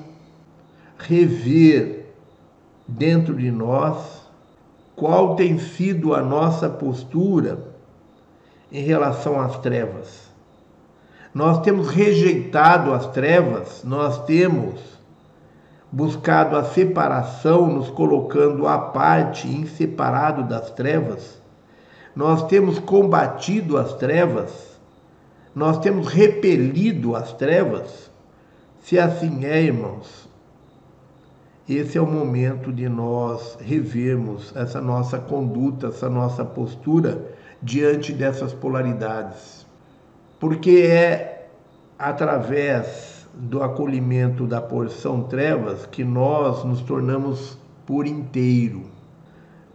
rever 0.99 2.07
dentro 2.87 3.35
de 3.35 3.51
nós 3.51 4.23
qual 4.95 5.35
tem 5.37 5.59
sido 5.59 6.15
a 6.15 6.23
nossa 6.23 6.69
postura 6.69 7.59
em 8.71 8.83
relação 8.83 9.41
às 9.41 9.59
trevas. 9.59 10.33
Nós 11.33 11.61
temos 11.61 11.91
rejeitado 11.91 12.93
as 12.93 13.07
trevas, 13.09 13.83
nós 13.85 14.25
temos 14.25 14.81
buscado 15.91 16.57
a 16.57 16.65
separação, 16.65 17.69
nos 17.69 17.89
colocando 17.91 18.67
à 18.67 18.79
parte, 18.79 19.47
em 19.49 19.65
separado 19.67 20.43
das 20.43 20.71
trevas, 20.71 21.41
nós 22.15 22.45
temos 22.47 22.79
combatido 22.81 23.77
as 23.77 23.95
trevas, 23.95 24.74
nós 25.55 25.79
temos 25.79 26.09
repelido 26.09 27.15
as 27.15 27.33
trevas. 27.33 28.11
Se 28.81 28.99
assim 28.99 29.45
é, 29.45 29.63
irmãos, 29.63 30.29
esse 31.69 31.97
é 31.97 32.01
o 32.01 32.07
momento 32.07 32.73
de 32.73 32.89
nós 32.89 33.57
revermos 33.61 34.55
essa 34.57 34.81
nossa 34.81 35.19
conduta, 35.19 35.87
essa 35.87 36.11
nossa 36.11 36.45
postura 36.45 37.35
diante 37.63 38.13
dessas 38.13 38.53
polaridades. 38.53 39.65
Porque 40.39 40.87
é 40.91 41.49
através 41.99 43.27
do 43.33 43.63
acolhimento 43.63 44.47
da 44.47 44.61
porção 44.61 45.23
trevas 45.23 45.87
que 45.87 46.05
nós 46.05 46.65
nos 46.65 46.83
tornamos 46.83 47.57
por 47.87 48.07
inteiro. 48.07 48.83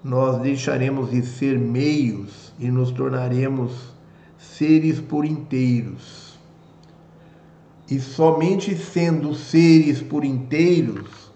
Nós 0.03 0.37
deixaremos 0.37 1.09
de 1.11 1.23
ser 1.23 1.57
meios 1.57 2.53
e 2.59 2.69
nos 2.69 2.91
tornaremos 2.91 3.93
seres 4.39 4.99
por 4.99 5.25
inteiros. 5.25 6.39
E 7.89 7.99
somente 7.99 8.75
sendo 8.75 9.35
seres 9.35 10.01
por 10.01 10.23
inteiros 10.23 11.31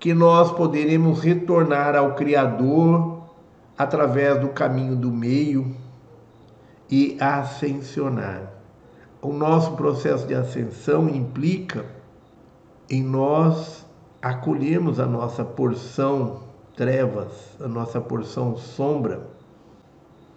que 0.00 0.12
nós 0.12 0.52
poderemos 0.52 1.20
retornar 1.20 1.94
ao 1.94 2.14
Criador 2.14 3.22
através 3.78 4.40
do 4.40 4.48
caminho 4.48 4.96
do 4.96 5.10
meio 5.10 5.74
e 6.90 7.16
ascensionar. 7.20 8.52
O 9.22 9.32
nosso 9.32 9.72
processo 9.72 10.26
de 10.26 10.34
ascensão 10.34 11.08
implica 11.08 11.86
em 12.90 13.02
nós 13.02 13.86
acolhermos 14.20 15.00
a 15.00 15.06
nossa 15.06 15.44
porção 15.44 16.42
trevas, 16.76 17.56
a 17.60 17.68
nossa 17.68 18.00
porção 18.00 18.56
sombra, 18.56 19.26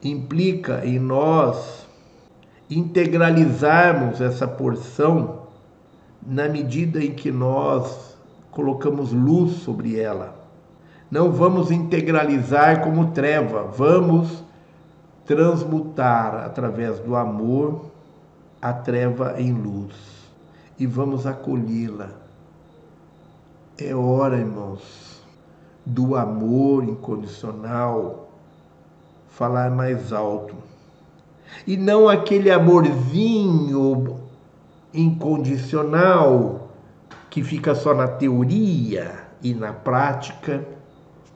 implica 0.03 0.86
em 0.86 0.99
nós 0.99 1.86
integralizarmos 2.69 4.22
essa 4.22 4.48
porção 4.48 5.48
na 6.26 6.49
medida 6.49 7.03
em 7.03 7.11
que 7.11 7.31
nós 7.31 8.18
colocamos 8.52 9.11
luz 9.14 9.57
sobre 9.57 9.99
ela 9.99 10.38
não 11.10 11.31
vamos 11.31 11.72
integralizar 11.72 12.81
como 12.84 13.11
treva, 13.11 13.64
vamos 13.64 14.44
transmutar 15.26 16.35
através 16.35 16.99
do 16.99 17.15
amor 17.15 17.85
a 18.61 18.73
treva 18.73 19.39
em 19.39 19.53
luz 19.53 19.95
e 20.77 20.85
vamos 20.85 21.26
acolhê-la. 21.26 22.10
É 23.77 23.95
hora, 23.95 24.38
irmãos, 24.38 25.22
do 25.85 26.15
amor 26.15 26.84
incondicional 26.84 28.30
falar 29.30 29.72
mais 29.72 30.11
alto. 30.11 30.56
E 31.65 31.78
não 31.78 32.07
aquele 32.07 32.52
amorzinho 32.52 34.19
incondicional 34.94 36.69
que 37.30 37.44
fica 37.44 37.76
só 37.76 37.94
na 37.94 38.07
teoria 38.07 39.28
e 39.41 39.53
na 39.53 39.74
prática 39.74 40.65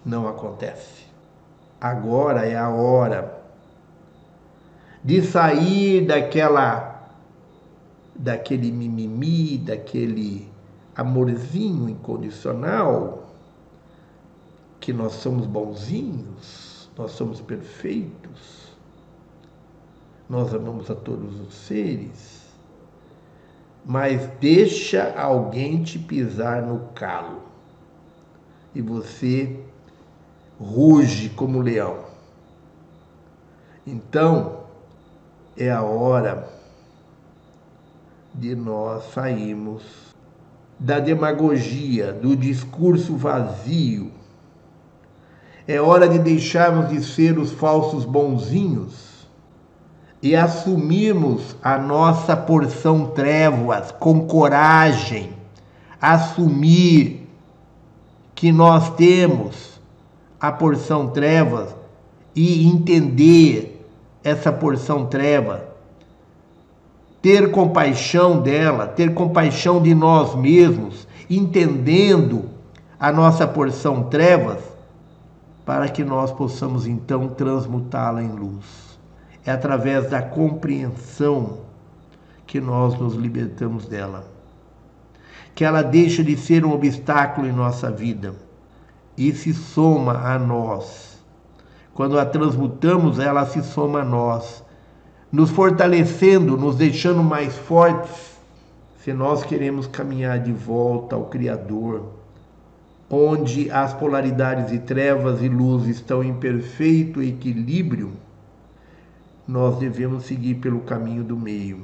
não 0.06 0.28
acontece. 0.28 1.06
Agora 1.80 2.46
é 2.46 2.58
a 2.58 2.70
hora 2.70 3.42
de 5.04 5.22
sair 5.22 6.06
daquela 6.06 6.90
daquele 8.16 8.72
mimimi, 8.72 9.58
daquele 9.58 10.48
amorzinho 10.96 11.90
incondicional 11.90 13.24
que 14.80 14.94
nós 14.94 15.14
somos 15.14 15.48
bonzinhos, 15.48 16.90
nós 16.98 17.12
somos 17.12 17.42
perfeitos. 17.42 18.61
Nós 20.32 20.54
amamos 20.54 20.90
a 20.90 20.96
todos 20.96 21.42
os 21.42 21.54
seres. 21.54 22.40
Mas 23.86 24.30
deixa 24.40 25.14
alguém 25.20 25.84
te 25.84 26.00
pisar 26.00 26.62
no 26.62 26.88
calo. 26.96 27.42
E 28.74 28.82
você 28.82 29.60
ruge 30.58 31.28
como 31.32 31.60
leão. 31.60 32.06
Então, 33.86 34.62
é 35.58 35.70
a 35.70 35.82
hora 35.82 36.48
de 38.34 38.56
nós 38.56 39.12
sairmos 39.12 39.84
da 40.80 41.02
demagogia, 41.02 42.14
do 42.14 42.38
discurso 42.38 43.18
vazio. 43.18 44.10
É 45.68 45.82
hora 45.82 46.08
de 46.08 46.20
deixarmos 46.20 46.88
de 46.88 47.04
ser 47.04 47.38
os 47.38 47.52
falsos 47.52 48.06
bonzinhos 48.06 49.11
e 50.22 50.36
assumirmos 50.36 51.56
a 51.64 51.78
nossa 51.78 52.38
porção 52.38 53.08
trevas 53.08 53.92
com 53.92 54.28
coragem. 54.28 55.32
Assumir 56.00 57.28
que 58.36 58.52
nós 58.52 58.90
temos 58.92 59.80
a 60.40 60.52
porção 60.52 61.08
trevas 61.08 61.76
e 62.36 62.68
entender 62.68 63.88
essa 64.24 64.52
porção 64.52 65.06
treva, 65.06 65.66
ter 67.22 67.52
compaixão 67.52 68.42
dela, 68.42 68.88
ter 68.88 69.14
compaixão 69.14 69.82
de 69.82 69.94
nós 69.94 70.36
mesmos, 70.36 71.08
entendendo 71.30 72.50
a 73.00 73.12
nossa 73.12 73.48
porção 73.48 74.04
trevas, 74.04 74.60
para 75.66 75.88
que 75.88 76.04
nós 76.04 76.32
possamos 76.32 76.88
então 76.88 77.28
transmutá-la 77.30 78.24
em 78.24 78.32
luz. 78.32 78.91
É 79.46 79.52
através 79.52 80.10
da 80.10 80.22
compreensão 80.22 81.60
que 82.46 82.60
nós 82.60 82.98
nos 83.00 83.16
libertamos 83.16 83.88
dela. 83.88 84.26
Que 85.56 85.66
ela 85.66 85.82
deixa 85.82 86.24
de 86.24 86.38
ser 86.38 86.66
um 86.66 86.74
obstáculo 86.74 87.48
em 87.48 87.52
nossa 87.52 87.90
vida 87.90 88.36
e 89.18 89.32
se 89.34 89.54
soma 89.54 90.14
a 90.14 90.38
nós. 90.38 91.20
Quando 91.94 92.18
a 92.18 92.26
transmutamos, 92.26 93.20
ela 93.20 93.46
se 93.46 93.62
soma 93.62 94.02
a 94.02 94.06
nós, 94.06 94.64
nos 95.32 95.50
fortalecendo, 95.50 96.58
nos 96.58 96.76
deixando 96.76 97.22
mais 97.22 97.56
fortes. 97.58 98.32
Se 99.04 99.12
nós 99.14 99.44
queremos 99.44 99.88
caminhar 99.88 100.40
de 100.40 100.52
volta 100.52 101.16
ao 101.16 101.26
Criador, 101.26 102.14
onde 103.10 103.70
as 103.72 103.94
polaridades 103.94 104.72
de 104.72 104.80
trevas 104.80 105.42
e 105.42 105.50
luz 105.50 105.88
estão 105.88 106.24
em 106.24 106.34
perfeito 106.34 107.22
equilíbrio, 107.22 108.12
nós 109.52 109.78
devemos 109.78 110.24
seguir 110.24 110.56
pelo 110.56 110.80
caminho 110.80 111.26
do 111.26 111.36
meio. 111.36 111.82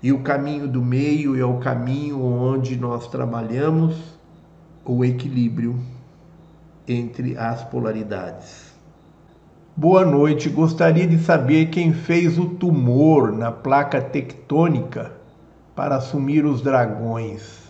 E 0.00 0.12
o 0.12 0.22
caminho 0.22 0.68
do 0.68 0.80
meio 0.80 1.36
é 1.36 1.44
o 1.44 1.58
caminho 1.58 2.22
onde 2.22 2.76
nós 2.76 3.08
trabalhamos 3.08 4.16
o 4.84 5.04
equilíbrio 5.04 5.76
entre 6.86 7.36
as 7.36 7.64
polaridades. 7.64 8.72
Boa 9.76 10.06
noite, 10.06 10.48
gostaria 10.48 11.08
de 11.08 11.18
saber 11.18 11.70
quem 11.70 11.92
fez 11.92 12.38
o 12.38 12.50
tumor 12.50 13.32
na 13.32 13.50
placa 13.50 14.00
tectônica 14.00 15.10
para 15.74 15.96
assumir 15.96 16.44
os 16.46 16.62
dragões. 16.62 17.64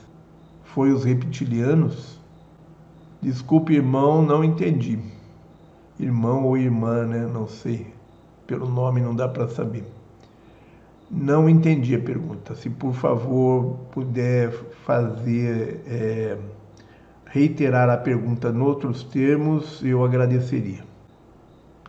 Foi 0.63 0.93
os 0.93 1.05
reptilianos? 1.05 2.21
Desculpe, 3.23 3.73
irmão, 3.73 4.21
não 4.21 4.45
entendi. 4.45 4.99
Irmão 5.99 6.45
ou 6.45 6.59
irmã, 6.59 7.07
né? 7.07 7.27
Não 7.27 7.49
sei. 7.49 7.96
Pelo 8.47 8.69
nome 8.69 9.01
não 9.01 9.15
dá 9.15 9.29
para 9.29 9.49
saber. 9.49 9.85
Não 11.11 11.49
entendi 11.49 11.95
a 11.95 12.01
pergunta. 12.01 12.55
Se 12.55 12.69
por 12.71 12.95
favor 12.95 13.77
puder 13.93 14.51
fazer. 14.85 15.83
É 15.87 16.39
reiterar 17.37 17.91
a 17.91 17.99
pergunta 17.99 18.49
em 18.49 18.61
outros 18.61 19.03
termos, 19.05 19.83
eu 19.85 20.03
agradeceria. 20.03 20.83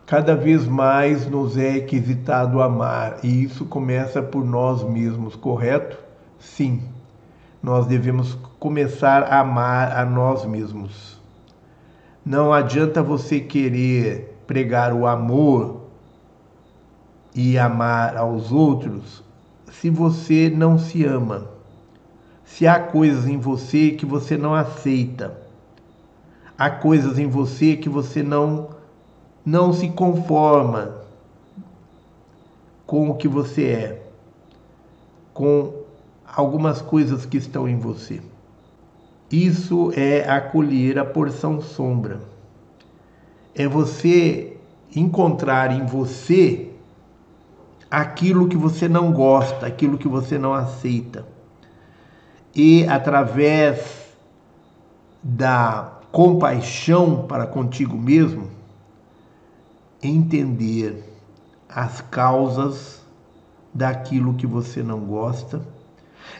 Cada 0.04 0.36
vez 0.36 0.66
mais 0.66 1.26
nos 1.26 1.56
é 1.56 1.70
requisitado 1.70 2.60
amar, 2.60 3.18
e 3.22 3.44
isso 3.44 3.64
começa 3.64 4.22
por 4.22 4.44
nós 4.44 4.82
mesmos, 4.82 5.36
correto? 5.36 5.98
Sim, 6.38 6.82
nós 7.62 7.86
devemos 7.86 8.34
começar 8.58 9.22
a 9.22 9.40
amar 9.40 9.96
a 9.96 10.04
nós 10.04 10.44
mesmos. 10.44 11.18
Não 12.24 12.52
adianta 12.52 13.02
você 13.02 13.40
querer 13.40 14.38
pregar 14.46 14.92
o 14.92 15.06
amor 15.06 15.77
e 17.38 17.56
amar 17.56 18.16
aos 18.16 18.50
outros 18.50 19.22
se 19.70 19.88
você 19.88 20.50
não 20.50 20.76
se 20.76 21.04
ama 21.04 21.46
se 22.44 22.66
há 22.66 22.80
coisas 22.80 23.28
em 23.28 23.36
você 23.36 23.92
que 23.92 24.06
você 24.06 24.36
não 24.36 24.54
aceita, 24.54 25.38
há 26.56 26.68
coisas 26.68 27.18
em 27.18 27.28
você 27.28 27.76
que 27.76 27.88
você 27.88 28.22
não 28.22 28.70
não 29.44 29.72
se 29.72 29.88
conforma 29.90 31.02
com 32.86 33.10
o 33.10 33.14
que 33.14 33.28
você 33.28 33.64
é, 33.66 34.02
com 35.32 35.72
algumas 36.26 36.82
coisas 36.82 37.24
que 37.24 37.36
estão 37.36 37.68
em 37.68 37.78
você. 37.78 38.20
Isso 39.30 39.92
é 39.94 40.28
acolher 40.28 40.98
a 40.98 41.04
porção 41.04 41.60
sombra. 41.60 42.20
É 43.54 43.68
você 43.68 44.56
encontrar 44.94 45.70
em 45.70 45.86
você 45.86 46.67
aquilo 47.90 48.48
que 48.48 48.56
você 48.56 48.88
não 48.88 49.12
gosta, 49.12 49.66
aquilo 49.66 49.98
que 49.98 50.08
você 50.08 50.38
não 50.38 50.52
aceita. 50.52 51.26
E 52.54 52.86
através 52.86 54.08
da 55.22 55.92
compaixão 56.10 57.26
para 57.26 57.46
contigo 57.46 57.96
mesmo, 57.96 58.48
entender 60.02 61.04
as 61.68 62.00
causas 62.00 63.02
daquilo 63.72 64.34
que 64.34 64.46
você 64.46 64.82
não 64.82 65.00
gosta, 65.00 65.60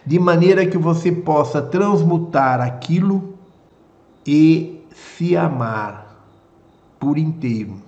de 0.05 0.19
maneira 0.19 0.67
que 0.67 0.79
você 0.79 1.13
possa 1.13 1.61
transmutar 1.63 2.61
aquilo 2.61 3.35
e 4.27 4.85
se 4.91 5.37
amar 5.37 6.27
por 6.99 7.17
inteiro. 7.17 7.88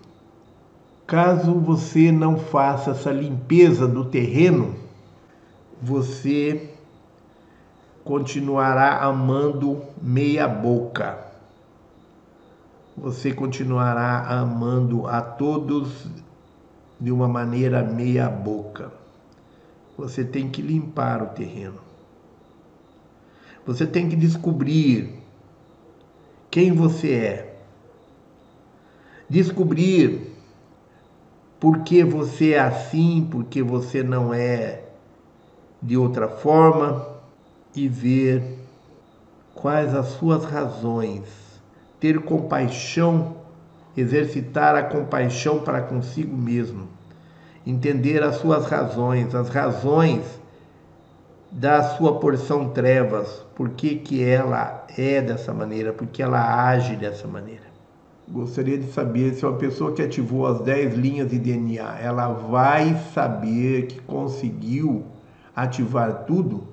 Caso 1.11 1.55
você 1.55 2.13
não 2.13 2.39
faça 2.39 2.93
essa 2.93 3.11
limpeza 3.11 3.89
do 3.89 4.05
terreno, 4.05 4.77
você 5.83 6.73
continuará 8.05 9.03
amando 9.03 9.83
meia 10.01 10.47
boca. 10.47 11.19
Você 12.97 13.33
continuará 13.33 14.25
amando 14.25 15.09
a 15.09 15.21
todos 15.21 16.07
de 17.01 17.11
uma 17.11 17.27
maneira 17.27 17.83
meia 17.83 18.29
boca. 18.29 18.93
Você 19.99 20.25
tem 20.25 20.49
que 20.49 20.63
limpar 20.63 21.25
o 21.25 21.35
terreno. 21.35 21.81
Você 23.67 23.85
tem 23.85 24.09
que 24.09 24.15
descobrir 24.15 25.21
quem 26.49 26.71
você 26.71 27.13
é. 27.15 27.61
Descobrir 29.29 30.30
por 31.61 31.81
que 31.81 32.03
você 32.03 32.53
é 32.53 32.61
assim, 32.61 33.29
por 33.31 33.45
que 33.45 33.63
você 33.63 34.03
não 34.03 34.33
é 34.33 34.81
de 35.83 35.95
outra 35.95 36.27
forma 36.27 37.07
e 37.77 37.87
ver 37.87 38.59
quais 39.55 39.95
as 39.95 40.07
suas 40.07 40.45
razões. 40.45 41.23
Ter 42.01 42.19
compaixão, 42.23 43.37
exercitar 43.95 44.75
a 44.75 44.83
compaixão 44.83 45.61
para 45.61 45.83
consigo 45.83 46.35
mesmo. 46.35 46.89
Entender 47.67 48.23
as 48.23 48.37
suas 48.37 48.67
razões, 48.67 49.35
as 49.35 49.51
razões 49.51 50.41
da 51.51 51.83
sua 51.83 52.19
porção 52.19 52.71
trevas, 52.71 53.45
por 53.55 53.71
que, 53.71 53.97
que 53.97 54.25
ela 54.25 54.87
é 54.97 55.21
dessa 55.21 55.53
maneira, 55.53 55.93
por 55.93 56.07
que 56.07 56.23
ela 56.23 56.69
age 56.69 56.97
dessa 56.97 57.29
maneira. 57.29 57.70
Gostaria 58.33 58.79
de 58.79 58.93
saber 58.93 59.35
se 59.35 59.45
uma 59.45 59.57
pessoa 59.57 59.93
que 59.93 60.01
ativou 60.01 60.47
as 60.47 60.61
10 60.61 60.95
linhas 60.95 61.29
de 61.29 61.37
DNA, 61.37 61.99
ela 61.99 62.29
vai 62.29 62.95
saber 63.13 63.89
que 63.89 64.01
conseguiu 64.03 65.05
ativar 65.55 66.27
tudo, 66.27 66.69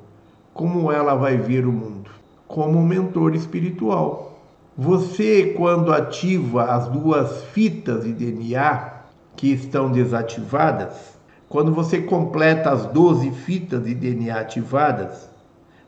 como 0.53 0.91
ela 0.91 1.15
vai 1.15 1.35
ver 1.35 1.65
o 1.65 1.71
mundo? 1.71 2.11
Como 2.47 2.77
um 2.77 2.85
mentor 2.85 3.33
espiritual. 3.33 4.39
Você, 4.77 5.55
quando 5.57 5.91
ativa 5.91 6.65
as 6.65 6.87
duas 6.89 7.43
fitas 7.45 8.03
de 8.03 8.13
DNA 8.13 8.93
que 9.35 9.51
estão 9.51 9.91
desativadas, 9.91 11.17
quando 11.49 11.73
você 11.73 12.01
completa 12.01 12.69
as 12.69 12.85
12 12.85 13.31
fitas 13.31 13.83
de 13.83 13.95
DNA 13.95 14.39
ativadas, 14.39 15.27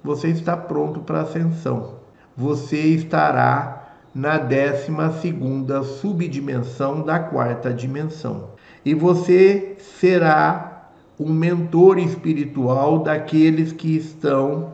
você 0.03 0.29
está 0.29 0.57
pronto 0.57 1.01
para 1.01 1.19
a 1.19 1.23
ascensão. 1.23 1.99
Você 2.35 2.77
estará 2.77 3.78
na 4.13 4.37
décima 4.37 5.11
segunda 5.13 5.83
subdimensão 5.83 7.01
da 7.01 7.19
quarta 7.19 7.73
dimensão. 7.73 8.49
E 8.83 8.93
você 8.93 9.75
será 9.99 10.89
um 11.19 11.31
mentor 11.31 11.99
espiritual 11.99 12.99
daqueles 12.99 13.71
que 13.71 13.95
estão 13.95 14.73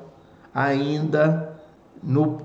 ainda 0.54 1.56
no, 2.02 2.40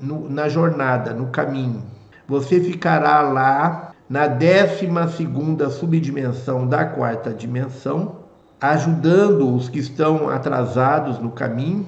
no, 0.00 0.28
na 0.28 0.48
jornada, 0.48 1.12
no 1.12 1.26
caminho. 1.26 1.82
Você 2.26 2.58
ficará 2.60 3.20
lá 3.20 3.92
na 4.08 4.26
décima 4.26 5.08
segunda 5.08 5.68
subdimensão 5.68 6.66
da 6.66 6.84
quarta 6.84 7.32
dimensão, 7.32 8.16
ajudando 8.60 9.54
os 9.54 9.68
que 9.68 9.78
estão 9.78 10.28
atrasados 10.28 11.18
no 11.18 11.30
caminho, 11.30 11.86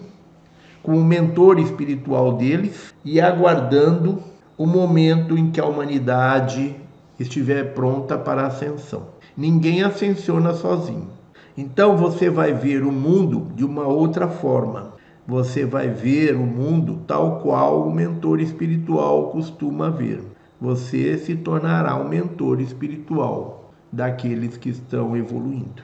como 0.83 1.03
mentor 1.03 1.59
espiritual 1.59 2.35
deles 2.35 2.95
e 3.05 3.21
aguardando 3.21 4.23
o 4.59 4.67
momento 4.67 5.37
em 5.37 5.51
que 5.51 5.61
a 5.61 5.67
humanidade 5.67 6.75
estiver 7.21 7.75
pronta 7.75 8.17
para 8.17 8.43
a 8.43 8.47
ascensão. 8.47 9.09
Ninguém 9.37 9.83
ascensiona 9.83 10.55
sozinho. 10.55 11.09
Então 11.57 11.97
você 11.97 12.31
vai 12.31 12.55
ver 12.55 12.83
o 12.83 12.93
mundo 12.93 13.49
de 13.55 13.65
uma 13.65 13.87
outra 13.87 14.29
forma. 14.29 14.95
Você 15.27 15.67
vai 15.67 15.89
ver 15.89 16.37
o 16.37 16.47
mundo 16.47 17.01
tal 17.07 17.41
qual 17.41 17.87
o 17.87 17.93
mentor 17.93 18.41
espiritual 18.41 19.31
costuma 19.31 19.91
ver. 19.91 20.23
Você 20.59 21.19
se 21.19 21.35
tornará 21.35 21.97
um 21.97 22.09
mentor 22.09 22.61
espiritual 22.61 23.73
daqueles 23.93 24.57
que 24.57 24.71
estão 24.71 25.17
evoluindo. 25.17 25.83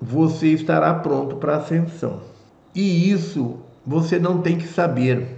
Você 0.00 0.48
estará 0.48 0.94
pronto 0.94 1.36
para 1.36 1.54
a 1.54 1.58
ascensão. 1.58 2.20
E 2.74 3.10
isso 3.10 3.58
você 3.86 4.18
não 4.18 4.40
tem 4.40 4.56
que 4.56 4.66
saber 4.66 5.37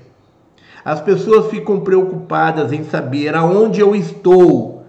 as 0.84 1.00
pessoas 1.00 1.50
ficam 1.50 1.80
preocupadas 1.80 2.72
em 2.72 2.84
saber 2.84 3.34
aonde 3.34 3.80
eu 3.80 3.94
estou, 3.94 4.84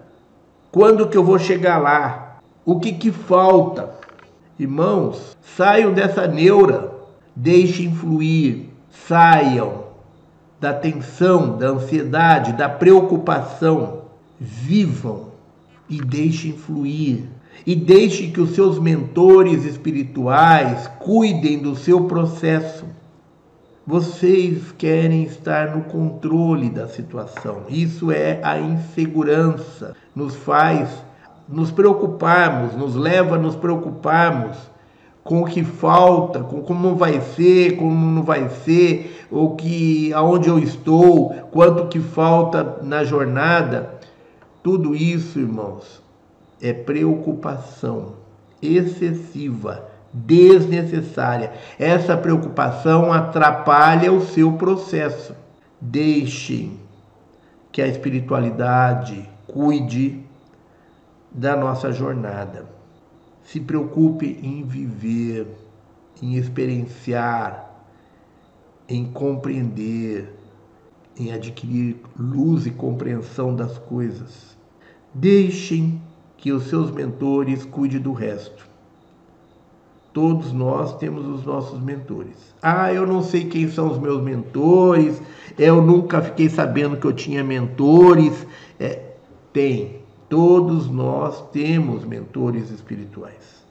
quando 0.70 1.08
que 1.08 1.16
eu 1.16 1.24
vou 1.24 1.38
chegar 1.38 1.78
lá, 1.78 2.38
o 2.64 2.80
que 2.80 2.92
que 2.92 3.10
falta. 3.10 3.90
Irmãos, 4.58 5.36
saiam 5.56 5.92
dessa 5.92 6.26
neura, 6.26 6.92
deixem 7.34 7.94
fluir, 7.94 8.66
saiam 9.06 9.82
da 10.60 10.72
tensão, 10.72 11.58
da 11.58 11.68
ansiedade, 11.68 12.52
da 12.52 12.68
preocupação, 12.68 14.02
vivam 14.38 15.32
e 15.88 16.00
deixem 16.00 16.52
fluir. 16.52 17.24
E 17.66 17.76
deixem 17.76 18.30
que 18.30 18.40
os 18.40 18.54
seus 18.54 18.78
mentores 18.78 19.64
espirituais 19.64 20.88
cuidem 20.98 21.58
do 21.58 21.76
seu 21.76 22.04
processo 22.04 22.86
vocês 23.86 24.72
querem 24.72 25.24
estar 25.24 25.74
no 25.76 25.84
controle 25.84 26.70
da 26.70 26.86
situação. 26.86 27.64
Isso 27.68 28.10
é 28.10 28.40
a 28.42 28.58
insegurança. 28.58 29.94
Nos 30.14 30.34
faz 30.36 30.88
nos 31.48 31.70
preocuparmos, 31.70 32.74
nos 32.74 32.94
leva 32.94 33.36
a 33.36 33.38
nos 33.38 33.56
preocuparmos 33.56 34.56
com 35.22 35.42
o 35.42 35.46
que 35.46 35.62
falta, 35.62 36.40
com 36.40 36.62
como 36.62 36.96
vai 36.96 37.20
ser, 37.20 37.76
como 37.76 37.94
não 37.94 38.22
vai 38.22 38.48
ser, 38.48 39.26
o 39.30 39.54
que 39.54 40.12
aonde 40.14 40.48
eu 40.48 40.58
estou, 40.58 41.30
quanto 41.50 41.88
que 41.88 42.00
falta 42.00 42.78
na 42.82 43.04
jornada. 43.04 44.00
Tudo 44.62 44.94
isso, 44.94 45.38
irmãos, 45.38 46.02
é 46.60 46.72
preocupação 46.72 48.14
excessiva 48.60 49.91
desnecessária. 50.12 51.52
Essa 51.78 52.16
preocupação 52.16 53.12
atrapalha 53.12 54.12
o 54.12 54.20
seu 54.20 54.52
processo. 54.52 55.34
Deixem 55.80 56.80
que 57.70 57.80
a 57.80 57.86
espiritualidade 57.86 59.28
cuide 59.46 60.24
da 61.30 61.56
nossa 61.56 61.90
jornada. 61.90 62.66
Se 63.42 63.58
preocupe 63.58 64.38
em 64.42 64.62
viver, 64.62 65.46
em 66.20 66.36
experienciar, 66.36 67.70
em 68.88 69.04
compreender, 69.04 70.38
em 71.18 71.32
adquirir 71.32 71.96
luz 72.16 72.66
e 72.66 72.70
compreensão 72.70 73.54
das 73.54 73.78
coisas. 73.78 74.56
Deixem 75.14 76.00
que 76.36 76.52
os 76.52 76.64
seus 76.64 76.90
mentores 76.90 77.64
cuidem 77.64 78.00
do 78.00 78.12
resto. 78.12 78.71
Todos 80.12 80.52
nós 80.52 80.98
temos 80.98 81.26
os 81.26 81.44
nossos 81.44 81.80
mentores. 81.80 82.54
Ah, 82.60 82.92
eu 82.92 83.06
não 83.06 83.22
sei 83.22 83.46
quem 83.46 83.70
são 83.70 83.90
os 83.90 83.98
meus 83.98 84.22
mentores, 84.22 85.22
eu 85.58 85.80
nunca 85.80 86.20
fiquei 86.20 86.50
sabendo 86.50 86.98
que 86.98 87.06
eu 87.06 87.14
tinha 87.14 87.42
mentores. 87.42 88.46
É, 88.78 89.14
tem. 89.52 90.02
Todos 90.28 90.88
nós 90.88 91.42
temos 91.50 92.04
mentores 92.04 92.70
espirituais. 92.70 93.62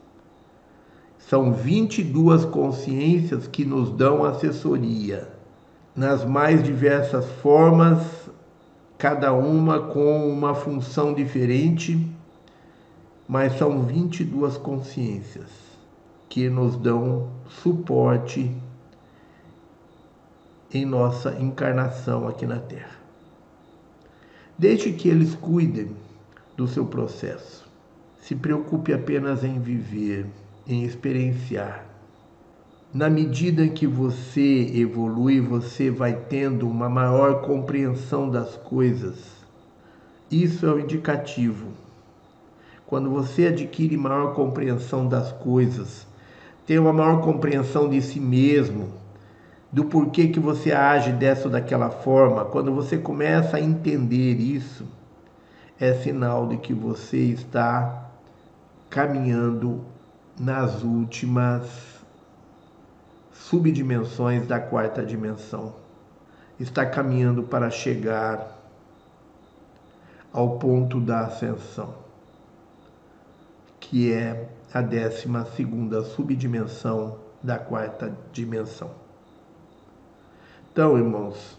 São 1.20 1.54
22 1.54 2.46
consciências 2.46 3.48
que 3.48 3.64
nos 3.64 3.92
dão 3.92 4.24
assessoria 4.24 5.30
nas 5.96 6.26
mais 6.26 6.64
diversas 6.64 7.26
formas, 7.42 8.00
cada 8.98 9.32
uma 9.34 9.80
com 9.80 10.28
uma 10.30 10.56
função 10.56 11.14
diferente, 11.14 12.08
mas 13.28 13.58
são 13.58 13.82
22 13.84 14.58
consciências 14.58 15.71
que 16.32 16.50
nos 16.50 16.78
dão 16.78 17.28
suporte 17.62 18.50
em 20.74 20.86
nossa 20.86 21.38
encarnação 21.38 22.26
aqui 22.26 22.46
na 22.46 22.58
Terra. 22.58 22.96
Deixe 24.58 24.94
que 24.94 25.10
eles 25.10 25.36
cuidem 25.36 25.92
do 26.56 26.70
seu 26.70 26.86
processo. 26.86 27.70
Se 28.22 28.34
preocupe 28.34 28.94
apenas 28.94 29.44
em 29.44 29.60
viver, 29.60 30.26
em 30.66 30.86
experienciar. 30.86 31.86
Na 32.94 33.10
medida 33.10 33.68
que 33.68 33.86
você 33.86 34.72
evolui, 34.74 35.42
você 35.42 35.92
vai 35.92 36.14
tendo 36.14 36.66
uma 36.66 36.88
maior 36.88 37.42
compreensão 37.42 38.30
das 38.30 38.56
coisas. 38.56 39.18
Isso 40.32 40.66
é 40.66 40.72
o 40.72 40.80
indicativo. 40.80 41.74
Quando 42.88 43.10
você 43.10 43.48
adquire 43.48 43.98
maior 43.98 44.34
compreensão 44.34 45.06
das 45.06 45.34
coisas, 45.34 46.10
tem 46.72 46.80
uma 46.80 46.94
maior 46.94 47.20
compreensão 47.20 47.90
de 47.90 48.02
si 48.02 48.18
mesmo, 48.18 48.94
do 49.70 49.84
porquê 49.84 50.30
que 50.30 50.40
você 50.40 50.72
age 50.72 51.12
dessa 51.12 51.50
ou 51.50 51.52
daquela 51.52 51.90
forma, 51.90 52.46
quando 52.46 52.74
você 52.74 52.98
começa 52.98 53.58
a 53.58 53.60
entender 53.60 54.36
isso, 54.36 54.88
é 55.78 55.94
sinal 55.96 56.48
de 56.48 56.56
que 56.56 56.74
você 56.74 57.18
está 57.18 58.10
caminhando 58.90 59.84
nas 60.40 60.82
últimas 60.82 61.68
subdimensões 63.34 64.48
da 64.48 64.58
quarta 64.58 65.04
dimensão. 65.06 65.76
Está 66.58 66.86
caminhando 66.86 67.44
para 67.44 67.70
chegar 67.70 68.58
ao 70.32 70.58
ponto 70.58 71.02
da 71.02 71.26
ascensão, 71.26 71.96
que 73.78 74.14
é 74.14 74.48
a 74.74 74.82
décima 74.82 75.46
segunda 75.56 76.02
subdimensão 76.02 77.18
da 77.44 77.58
quarta 77.58 78.16
dimensão. 78.32 78.92
Então, 80.72 80.98
irmãos, 80.98 81.58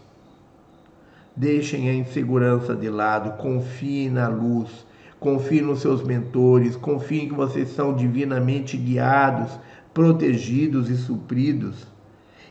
deixem 1.35 1.89
a 1.89 1.93
insegurança 1.93 2.75
de 2.75 2.89
lado, 2.89 3.37
confiem 3.37 4.09
na 4.09 4.27
luz, 4.27 4.85
confiem 5.19 5.61
nos 5.61 5.81
seus 5.81 6.01
mentores, 6.01 6.75
confiem 6.75 7.27
que 7.27 7.35
vocês 7.35 7.69
são 7.69 7.95
divinamente 7.95 8.75
guiados, 8.75 9.51
protegidos 9.93 10.89
e 10.89 10.97
supridos, 10.97 11.85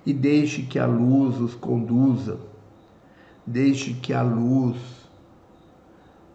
e 0.07 0.13
deixe 0.13 0.63
que 0.63 0.79
a 0.79 0.87
luz 0.87 1.41
os 1.41 1.55
conduza. 1.55 2.39
Deixe 3.45 3.95
que 3.95 4.13
a 4.13 4.23
luz 4.23 4.77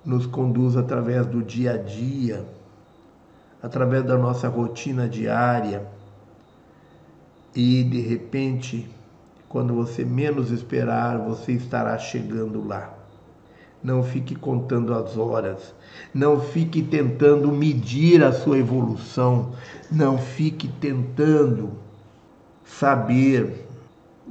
nos 0.03 0.25
conduza 0.25 0.81
através 0.81 1.25
do 1.25 1.41
dia 1.41 1.73
a 1.73 1.77
dia, 1.77 2.45
através 3.61 4.03
da 4.03 4.17
nossa 4.17 4.47
rotina 4.47 5.07
diária. 5.07 5.88
E 7.55 7.84
de 7.84 8.01
repente, 8.01 8.88
quando 9.49 9.73
você 9.73 10.05
menos 10.05 10.51
esperar, 10.51 11.17
você 11.17 11.53
estará 11.53 11.97
chegando 11.97 12.65
lá. 12.67 12.93
Não 13.84 14.03
fique 14.03 14.35
contando 14.35 14.93
as 14.93 15.17
horas, 15.17 15.73
não 16.13 16.39
fique 16.39 16.81
tentando 16.81 17.51
medir 17.51 18.23
a 18.23 18.31
sua 18.31 18.57
evolução, 18.57 19.53
não 19.89 20.17
fique 20.17 20.67
tentando 20.67 21.71
saber 22.65 23.67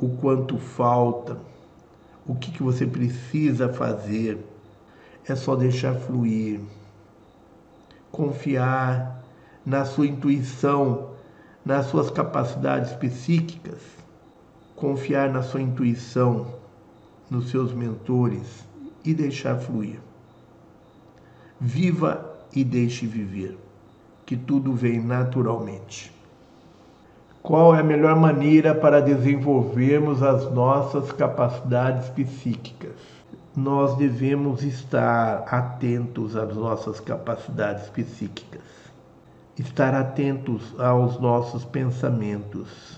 o 0.00 0.10
quanto 0.16 0.58
falta, 0.58 1.38
o 2.26 2.34
que, 2.34 2.50
que 2.50 2.62
você 2.62 2.86
precisa 2.86 3.68
fazer. 3.68 4.38
É 5.28 5.34
só 5.34 5.56
deixar 5.56 5.94
fluir, 5.94 6.60
confiar 8.12 9.15
na 9.66 9.84
sua 9.84 10.06
intuição, 10.06 11.10
nas 11.64 11.86
suas 11.86 12.08
capacidades 12.08 12.92
psíquicas 12.92 13.96
confiar 14.76 15.30
na 15.30 15.42
sua 15.42 15.62
intuição, 15.62 16.46
nos 17.30 17.50
seus 17.50 17.72
mentores 17.72 18.68
e 19.04 19.14
deixar 19.14 19.56
fluir. 19.56 19.98
Viva 21.58 22.36
e 22.54 22.62
deixe 22.62 23.06
viver, 23.06 23.58
que 24.26 24.36
tudo 24.36 24.74
vem 24.74 25.00
naturalmente. 25.00 26.14
Qual 27.42 27.74
é 27.74 27.80
a 27.80 27.84
melhor 27.84 28.16
maneira 28.16 28.74
para 28.74 29.00
desenvolvermos 29.00 30.22
as 30.22 30.52
nossas 30.52 31.10
capacidades 31.10 32.10
psíquicas? 32.10 32.96
Nós 33.56 33.96
devemos 33.96 34.62
estar 34.62 35.44
atentos 35.48 36.36
às 36.36 36.54
nossas 36.54 37.00
capacidades 37.00 37.88
psíquicas, 37.88 38.60
estar 39.58 39.94
atentos 39.94 40.78
aos 40.78 41.18
nossos 41.20 41.64
pensamentos 41.64 42.96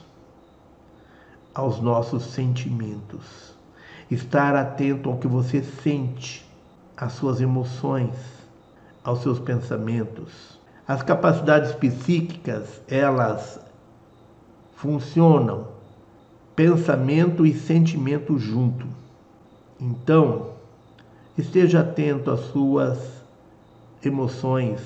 aos 1.59 1.81
nossos 1.81 2.23
sentimentos, 2.23 3.53
estar 4.09 4.55
atento 4.55 5.11
ao 5.11 5.19
que 5.19 5.27
você 5.27 5.61
sente, 5.61 6.47
às 6.97 7.15
suas 7.15 7.41
emoções, 7.41 8.15
aos 9.03 9.23
seus 9.23 9.41
pensamentos. 9.41 10.57
As 10.87 11.03
capacidades 11.03 11.73
psíquicas, 11.73 12.81
elas 12.87 13.59
funcionam 14.77 15.67
pensamento 16.55 17.45
e 17.45 17.53
sentimento 17.53 18.39
junto. 18.39 18.87
Então, 19.81 20.51
esteja 21.37 21.81
atento 21.81 22.31
às 22.31 22.41
suas 22.53 23.01
emoções, 24.05 24.81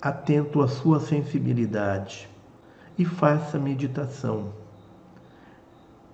atento 0.00 0.62
à 0.62 0.68
sua 0.68 0.98
sensibilidade 0.98 2.28
e 2.98 3.04
faça 3.04 3.58
meditação. 3.58 4.52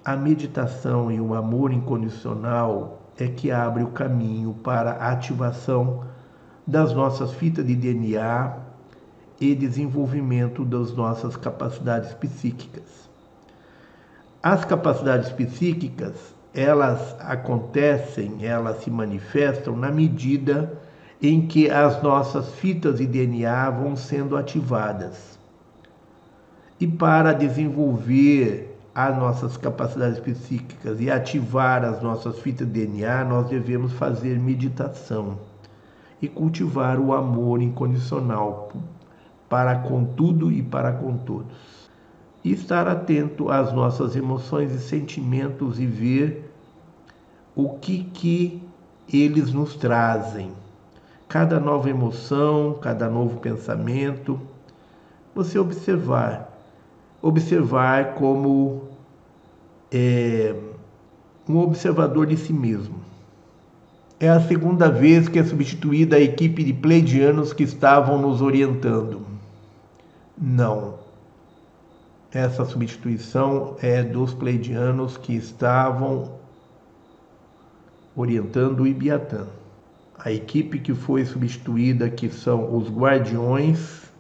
A 0.05 0.17
meditação 0.17 1.11
e 1.11 1.21
o 1.21 1.35
amor 1.35 1.73
incondicional 1.73 3.03
é 3.19 3.29
que 3.29 3.51
abre 3.51 3.83
o 3.83 3.89
caminho 3.89 4.55
para 4.55 4.93
a 4.93 5.13
ativação 5.13 6.05
das 6.67 6.93
nossas 6.93 7.33
fitas 7.33 7.67
de 7.67 7.75
DNA 7.75 8.57
e 9.41 9.55
desenvolvimento 9.55 10.65
das 10.65 10.93
nossas 10.93 11.37
capacidades 11.37 12.13
psíquicas. 12.15 13.09
As 14.43 14.65
capacidades 14.65 15.31
psíquicas, 15.31 16.35
elas 16.55 17.17
acontecem, 17.21 18.45
elas 18.45 18.83
se 18.83 18.91
manifestam 18.91 19.77
na 19.77 19.91
medida 19.91 20.73
em 21.23 21.47
que 21.47 21.71
as 21.71 22.03
nossas 22.03 22.51
fitas 22.55 22.99
de 22.99 23.07
DNA 23.07 23.71
vão 23.71 23.97
sendo 23.97 24.37
ativadas. 24.37 25.39
E 26.79 26.87
para 26.87 27.33
desenvolver 27.33 28.77
as 28.95 29.17
nossas 29.17 29.57
capacidades 29.57 30.19
psíquicas 30.19 31.01
e 31.01 31.11
ativar 31.11 31.85
as 31.85 32.03
nossas 32.03 32.39
fitas 32.39 32.67
DNA, 32.67 33.25
nós 33.25 33.49
devemos 33.49 33.93
fazer 33.93 34.39
meditação 34.39 35.39
e 36.21 36.29
cultivar 36.29 36.99
o 36.99 37.13
amor 37.13 37.61
incondicional 37.61 38.73
para 39.49 39.77
com 39.77 40.05
tudo 40.05 40.51
e 40.51 40.63
para 40.63 40.93
com 40.93 41.17
todos. 41.17 41.57
E 42.43 42.53
estar 42.53 42.87
atento 42.89 43.51
às 43.51 43.73
nossas 43.73 44.17
emoções 44.17 44.73
e 44.73 44.79
sentimentos 44.79 45.79
e 45.81 45.87
ver 45.87 46.55
o 47.55 47.71
que 47.71 48.05
que 48.05 48.63
eles 49.13 49.53
nos 49.53 49.77
trazem. 49.77 50.53
Cada 51.29 51.59
nova 51.59 51.91
emoção, 51.91 52.79
cada 52.81 53.09
novo 53.09 53.41
pensamento, 53.41 54.41
você 55.35 55.59
observar 55.59 56.57
observar 57.21 58.15
como 58.15 58.89
é, 59.91 60.55
um 61.49 61.59
observador 61.59 62.27
de 62.27 62.37
si 62.37 62.53
mesmo. 62.53 63.01
É 64.19 64.29
a 64.29 64.41
segunda 64.41 64.89
vez 64.89 65.29
que 65.29 65.39
é 65.39 65.45
substituída 65.45 66.17
a 66.17 66.21
equipe 66.21 66.65
de 66.65 66.73
pleidianos 66.73 67.53
que 67.53 67.63
estavam 67.63 68.19
nos 68.19 68.41
orientando. 68.41 69.27
Não. 70.39 70.95
Essa 72.33 72.65
substituição 72.65 73.77
é 73.81 74.03
dos 74.03 74.33
pleidianos 74.33 75.17
que 75.17 75.35
estavam 75.35 76.33
orientando 78.15 78.81
o 78.81 78.87
Ibiatã. 78.87 79.47
A 80.19 80.33
equipe 80.33 80.79
que 80.79 80.95
foi 80.95 81.25
substituída, 81.25 82.09
que 82.11 82.29
são 82.29 82.77
os 82.77 82.89
guardiões, 82.89 84.11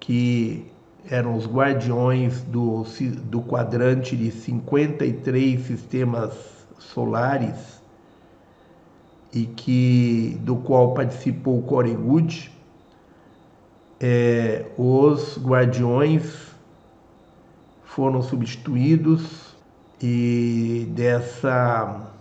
que 0.00 0.66
eram 1.08 1.36
os 1.36 1.46
guardiões 1.46 2.42
do, 2.42 2.84
do 3.24 3.40
quadrante 3.40 4.16
de 4.16 4.30
53 4.30 5.60
sistemas 5.60 6.34
solares 6.78 7.80
e 9.32 9.46
que 9.46 10.38
do 10.42 10.56
qual 10.56 10.94
participou 10.94 11.62
Corey 11.62 11.94
Good, 11.94 12.50
é, 14.00 14.66
os 14.76 15.38
guardiões 15.38 16.54
foram 17.84 18.22
substituídos 18.22 19.56
e 20.02 20.86
dessa 20.90 22.12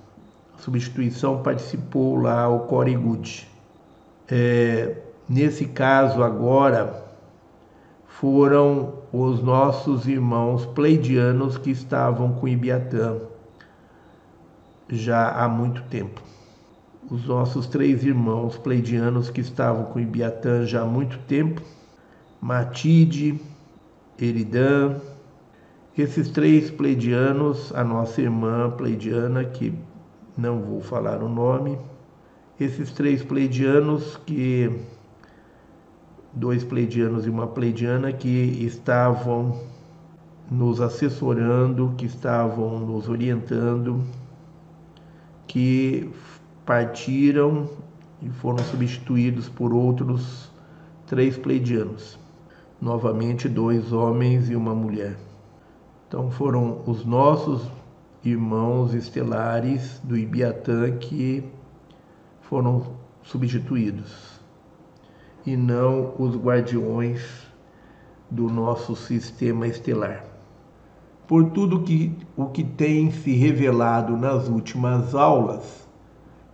substituição 0.58 1.42
participou 1.44 2.18
lá 2.18 2.48
o 2.50 2.62
Corey 2.62 2.96
Good. 2.96 3.48
É, 4.28 4.98
nesse 5.30 5.66
caso 5.66 6.24
agora 6.24 7.04
foram 8.08 8.94
os 9.12 9.42
nossos 9.44 10.08
irmãos 10.08 10.66
pleidianos 10.66 11.58
que 11.58 11.72
estavam 11.72 12.34
com 12.34 12.48
Ibiatã 12.48 13.18
já 14.90 15.30
há 15.32 15.48
muito 15.48 15.82
tempo. 15.84 16.22
os 17.10 17.26
nossos 17.28 17.68
três 17.68 18.04
irmãos 18.04 18.58
pleidianos 18.58 19.30
que 19.30 19.42
estavam 19.42 19.86
com 19.86 20.00
Ibiatã 20.00 20.66
já 20.66 20.82
há 20.82 20.86
muito 20.86 21.20
tempo, 21.28 21.62
Matide, 22.42 23.40
Eridã, 24.20 24.96
esses 25.98 26.30
três 26.30 26.72
pleidianos, 26.72 27.74
a 27.76 27.84
nossa 27.84 28.22
irmã 28.22 28.70
pleidiana, 28.72 29.44
que 29.46 29.74
não 30.38 30.62
vou 30.62 30.82
falar 30.82 31.24
o 31.24 31.30
nome, 31.30 31.78
esses 32.60 32.92
três 32.92 33.24
pleidianos 33.24 34.18
que 34.26 34.70
dois 36.34 36.64
pleidianos 36.64 37.26
e 37.26 37.30
uma 37.30 37.48
pleidiana 37.48 38.12
que 38.12 38.28
estavam 38.28 39.58
nos 40.52 40.82
assessorando, 40.82 41.94
que 41.98 42.06
estavam 42.06 42.80
nos 42.80 43.08
orientando, 43.08 44.04
que 45.48 46.10
partiram 46.66 47.70
e 48.22 48.30
foram 48.30 48.64
substituídos 48.66 49.48
por 49.48 49.74
outros 49.74 50.52
três 51.08 51.38
pleidianos. 51.38 52.20
Novamente, 52.82 53.48
dois 53.48 53.94
homens 53.94 54.50
e 54.50 54.56
uma 54.56 54.76
mulher. 54.76 55.18
Então, 56.08 56.30
foram 56.30 56.82
os 56.86 57.06
nossos 57.06 57.64
irmãos 58.26 58.96
estelares 58.96 60.02
do 60.04 60.18
Ibiatã 60.18 60.98
que 60.98 61.44
foram 62.42 62.98
substituídos 63.22 64.42
e 65.46 65.56
não 65.56 66.16
os 66.18 66.36
guardiões 66.36 67.22
do 68.30 68.50
nosso 68.50 68.96
sistema 68.96 69.68
estelar. 69.68 70.26
Por 71.28 71.52
tudo 71.52 71.84
que 71.84 72.18
o 72.36 72.48
que 72.48 72.64
tem 72.64 73.12
se 73.12 73.32
revelado 73.34 74.18
nas 74.18 74.48
últimas 74.48 75.14
aulas, 75.14 75.88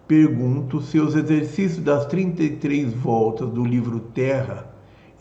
pergunto 0.06 0.81
se 0.81 0.99
os 0.99 1.15
exercícios 1.15 1.81
das 1.81 2.06
33 2.07 2.93
voltas 2.93 3.49
do 3.49 3.64
livro 3.64 4.02
Terra 4.14 4.69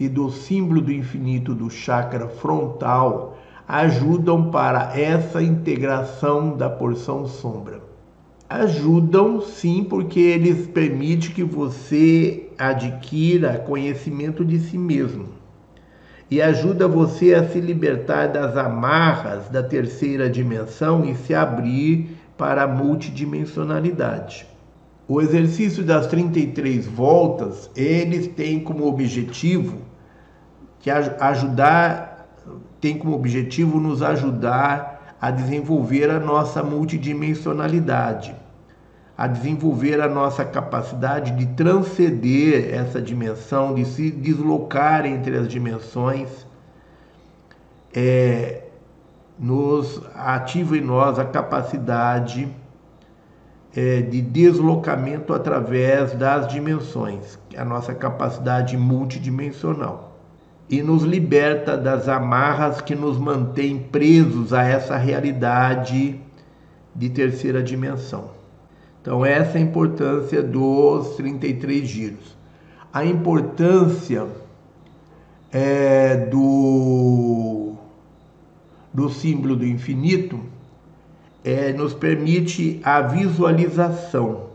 e 0.00 0.08
do 0.08 0.28
símbolo 0.30 0.80
do 0.80 0.92
infinito 0.92 1.54
do 1.54 1.70
chakra 1.70 2.26
frontal 2.26 3.36
ajudam 3.72 4.50
para 4.50 4.98
essa 4.98 5.40
integração 5.40 6.56
da 6.56 6.68
porção 6.68 7.24
sombra. 7.28 7.80
Ajudam 8.48 9.40
sim, 9.40 9.84
porque 9.84 10.18
eles 10.18 10.66
permitem 10.66 11.30
que 11.30 11.44
você 11.44 12.48
adquira 12.58 13.58
conhecimento 13.58 14.44
de 14.44 14.58
si 14.58 14.76
mesmo 14.76 15.28
e 16.28 16.42
ajuda 16.42 16.88
você 16.88 17.32
a 17.34 17.48
se 17.48 17.60
libertar 17.60 18.26
das 18.26 18.56
amarras 18.56 19.48
da 19.48 19.62
terceira 19.62 20.28
dimensão 20.28 21.04
e 21.04 21.14
se 21.14 21.32
abrir 21.32 22.16
para 22.36 22.64
a 22.64 22.68
multidimensionalidade. 22.68 24.46
O 25.06 25.20
exercício 25.20 25.84
das 25.84 26.08
33 26.08 26.86
voltas, 26.86 27.70
eles 27.76 28.26
têm 28.26 28.58
como 28.58 28.86
objetivo 28.86 29.78
que 30.80 30.90
ajudar 30.90 32.09
tem 32.80 32.98
como 32.98 33.14
objetivo 33.14 33.78
nos 33.78 34.02
ajudar 34.02 35.16
a 35.20 35.30
desenvolver 35.30 36.10
a 36.10 36.18
nossa 36.18 36.62
multidimensionalidade, 36.62 38.34
a 39.16 39.26
desenvolver 39.26 40.00
a 40.00 40.08
nossa 40.08 40.44
capacidade 40.44 41.32
de 41.32 41.46
transcender 41.54 42.74
essa 42.74 43.02
dimensão, 43.02 43.74
de 43.74 43.84
se 43.84 44.10
deslocar 44.10 45.04
entre 45.04 45.36
as 45.36 45.46
dimensões, 45.46 46.46
é, 47.94 48.62
nos 49.38 50.00
ativa 50.14 50.78
em 50.78 50.80
nós 50.80 51.18
a 51.18 51.24
capacidade 51.24 52.48
é, 53.76 54.00
de 54.00 54.22
deslocamento 54.22 55.34
através 55.34 56.14
das 56.14 56.48
dimensões, 56.48 57.38
a 57.56 57.64
nossa 57.64 57.94
capacidade 57.94 58.76
multidimensional 58.76 60.09
e 60.70 60.82
nos 60.82 61.02
liberta 61.02 61.76
das 61.76 62.08
amarras 62.08 62.80
que 62.80 62.94
nos 62.94 63.18
mantêm 63.18 63.76
presos 63.76 64.52
a 64.52 64.62
essa 64.62 64.96
realidade 64.96 66.20
de 66.94 67.10
terceira 67.10 67.60
dimensão. 67.60 68.30
Então, 69.02 69.26
essa 69.26 69.58
é 69.58 69.60
a 69.60 69.64
importância 69.64 70.40
dos 70.40 71.16
33 71.16 71.88
giros. 71.88 72.36
A 72.92 73.04
importância 73.04 74.28
é, 75.50 76.16
do, 76.26 77.74
do 78.94 79.08
símbolo 79.08 79.56
do 79.56 79.66
infinito 79.66 80.38
é, 81.42 81.72
nos 81.72 81.94
permite 81.94 82.80
a 82.84 83.00
visualização 83.00 84.50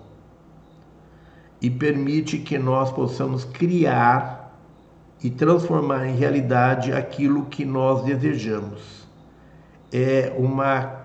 e 1.61 1.69
permite 1.69 2.37
que 2.37 2.57
nós 2.57 2.89
possamos 2.91 3.43
criar 3.43 4.44
e 5.25 5.31
transformar 5.31 6.05
em 6.05 6.15
realidade 6.15 6.93
aquilo 6.93 7.45
que 7.45 7.65
nós 7.65 8.03
desejamos. 8.03 9.07
É 9.91 10.31
uma 10.37 10.97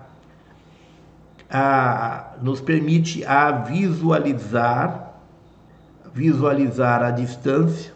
a, 1.49 2.35
nos 2.39 2.61
permite 2.61 3.25
a 3.25 3.49
visualizar, 3.49 5.15
visualizar 6.13 7.01
a 7.01 7.09
distância, 7.09 7.91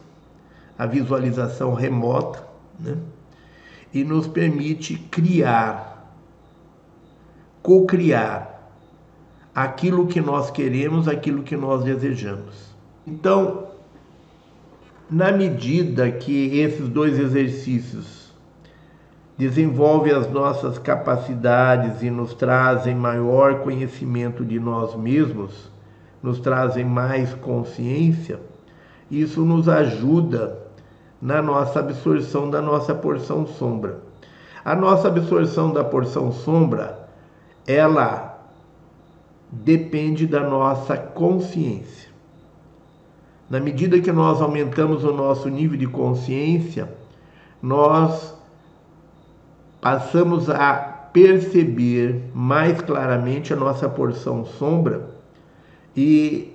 a 0.80 0.88
visualização 0.88 1.76
remota, 1.76 2.44
né? 2.80 2.98
e 3.94 4.04
nos 4.04 4.26
permite 4.26 4.96
criar, 4.96 6.12
co-criar 7.62 8.68
aquilo 9.54 10.08
que 10.08 10.20
nós 10.20 10.50
queremos, 10.50 11.08
aquilo 11.08 11.44
que 11.44 11.56
nós 11.56 11.84
desejamos. 11.84 12.74
Então, 13.06 13.65
na 15.10 15.32
medida 15.32 16.10
que 16.12 16.60
esses 16.60 16.90
dois 16.90 17.20
exercícios 17.20 18.34
desenvolvem 19.38 20.14
as 20.14 20.30
nossas 20.32 20.80
capacidades 20.80 22.02
e 22.02 22.10
nos 22.10 22.34
trazem 22.34 22.96
maior 22.96 23.60
conhecimento 23.60 24.44
de 24.44 24.60
nós 24.60 24.96
mesmos, 24.96 25.70
nos 26.24 26.40
trazem 26.40 26.86
mais 26.86 27.34
consciência, 27.36 28.40
isso 29.12 29.42
nos 29.46 29.70
ajuda 29.70 30.58
na 31.22 31.42
nossa 31.42 31.80
absorção 31.80 32.50
da 32.50 32.62
nossa 32.62 32.96
porção 32.96 33.46
sombra. 33.46 34.00
A 34.64 34.76
nossa 34.76 35.08
absorção 35.08 35.72
da 35.72 35.84
porção 35.84 36.32
sombra, 36.32 37.08
ela 37.68 38.40
depende 39.52 40.26
da 40.26 40.42
nossa 40.42 40.98
consciência. 40.98 42.05
Na 43.50 43.60
medida 43.60 44.00
que 44.00 44.12
nós 44.12 44.42
aumentamos 44.42 45.04
o 45.04 45.14
nosso 45.14 45.50
nível 45.50 45.78
de 45.78 45.86
consciência, 45.86 46.90
nós 47.62 48.34
passamos 49.80 50.50
a 50.50 50.74
perceber 51.14 52.30
mais 52.34 52.82
claramente 52.82 53.54
a 53.54 53.56
nossa 53.56 53.88
porção 53.88 54.46
sombra 54.46 55.10
e 55.96 56.54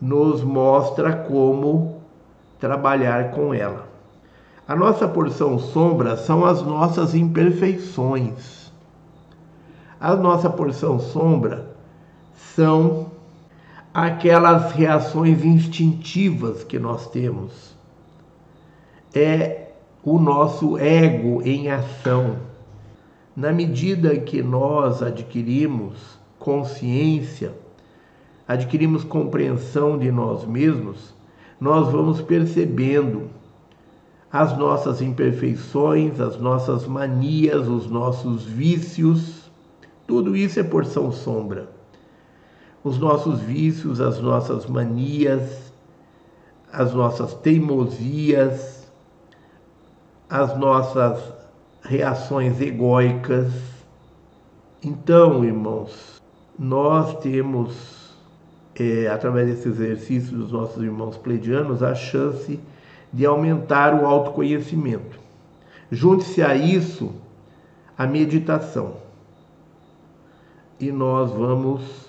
nos 0.00 0.42
mostra 0.42 1.12
como 1.12 2.00
trabalhar 2.60 3.30
com 3.30 3.54
ela. 3.54 3.88
A 4.68 4.76
nossa 4.76 5.08
porção 5.08 5.58
sombra 5.58 6.16
são 6.16 6.44
as 6.44 6.62
nossas 6.62 7.14
imperfeições. 7.14 8.70
A 9.98 10.14
nossa 10.14 10.50
porção 10.50 10.98
sombra 10.98 11.74
são 12.54 13.13
aquelas 13.94 14.72
reações 14.72 15.44
instintivas 15.44 16.64
que 16.64 16.80
nós 16.80 17.08
temos. 17.10 17.76
É 19.14 19.68
o 20.02 20.18
nosso 20.18 20.76
ego 20.76 21.40
em 21.42 21.70
ação. 21.70 22.38
Na 23.36 23.52
medida 23.52 24.18
que 24.18 24.42
nós 24.42 25.00
adquirimos 25.00 26.18
consciência, 26.40 27.54
adquirimos 28.48 29.04
compreensão 29.04 29.96
de 29.96 30.10
nós 30.10 30.44
mesmos, 30.44 31.14
nós 31.60 31.88
vamos 31.88 32.20
percebendo 32.20 33.30
as 34.30 34.58
nossas 34.58 35.00
imperfeições, 35.00 36.20
as 36.20 36.36
nossas 36.40 36.84
manias, 36.84 37.68
os 37.68 37.88
nossos 37.88 38.42
vícios. 38.42 39.48
Tudo 40.04 40.36
isso 40.36 40.58
é 40.58 40.64
porção 40.64 41.12
sombra 41.12 41.73
os 42.84 42.98
nossos 42.98 43.40
vícios, 43.40 43.98
as 43.98 44.20
nossas 44.20 44.66
manias, 44.66 45.72
as 46.70 46.92
nossas 46.92 47.32
teimosias, 47.32 48.86
as 50.28 50.56
nossas 50.58 51.32
reações 51.82 52.60
egóicas. 52.60 53.50
Então, 54.82 55.42
irmãos, 55.42 56.22
nós 56.58 57.18
temos, 57.20 58.14
é, 58.74 59.08
através 59.08 59.48
desse 59.48 59.68
exercício 59.68 60.36
dos 60.36 60.52
nossos 60.52 60.82
irmãos 60.82 61.16
pleidianos, 61.16 61.82
a 61.82 61.94
chance 61.94 62.60
de 63.10 63.24
aumentar 63.24 63.94
o 63.94 64.04
autoconhecimento. 64.04 65.18
Junte-se 65.90 66.42
a 66.42 66.54
isso 66.54 67.14
a 67.96 68.06
meditação. 68.06 68.96
E 70.78 70.90
nós 70.90 71.30
vamos 71.30 72.03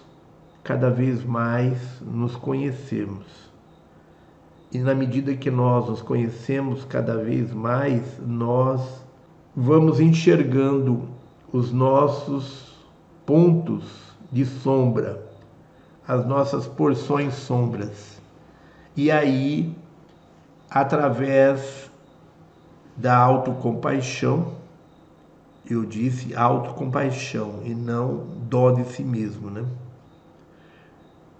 cada 0.65 0.89
vez 0.89 1.23
mais 1.23 1.77
nos 2.01 2.35
conhecemos. 2.35 3.23
E 4.71 4.79
na 4.79 4.95
medida 4.95 5.35
que 5.35 5.51
nós 5.51 5.87
nos 5.87 6.01
conhecemos 6.01 6.83
cada 6.83 7.17
vez 7.17 7.53
mais, 7.53 8.19
nós 8.25 9.05
vamos 9.55 9.99
enxergando 9.99 11.07
os 11.53 11.71
nossos 11.71 12.75
pontos 13.27 13.83
de 14.31 14.43
sombra, 14.43 15.23
as 16.07 16.25
nossas 16.25 16.65
porções 16.67 17.35
sombras. 17.35 18.19
E 18.97 19.11
aí, 19.11 19.71
através 20.67 21.91
da 22.97 23.15
autocompaixão, 23.15 24.53
eu 25.69 25.85
disse 25.85 26.35
autocompaixão 26.35 27.61
e 27.63 27.75
não 27.75 28.25
dó 28.49 28.71
de 28.71 28.83
si 28.85 29.03
mesmo, 29.03 29.51
né? 29.51 29.63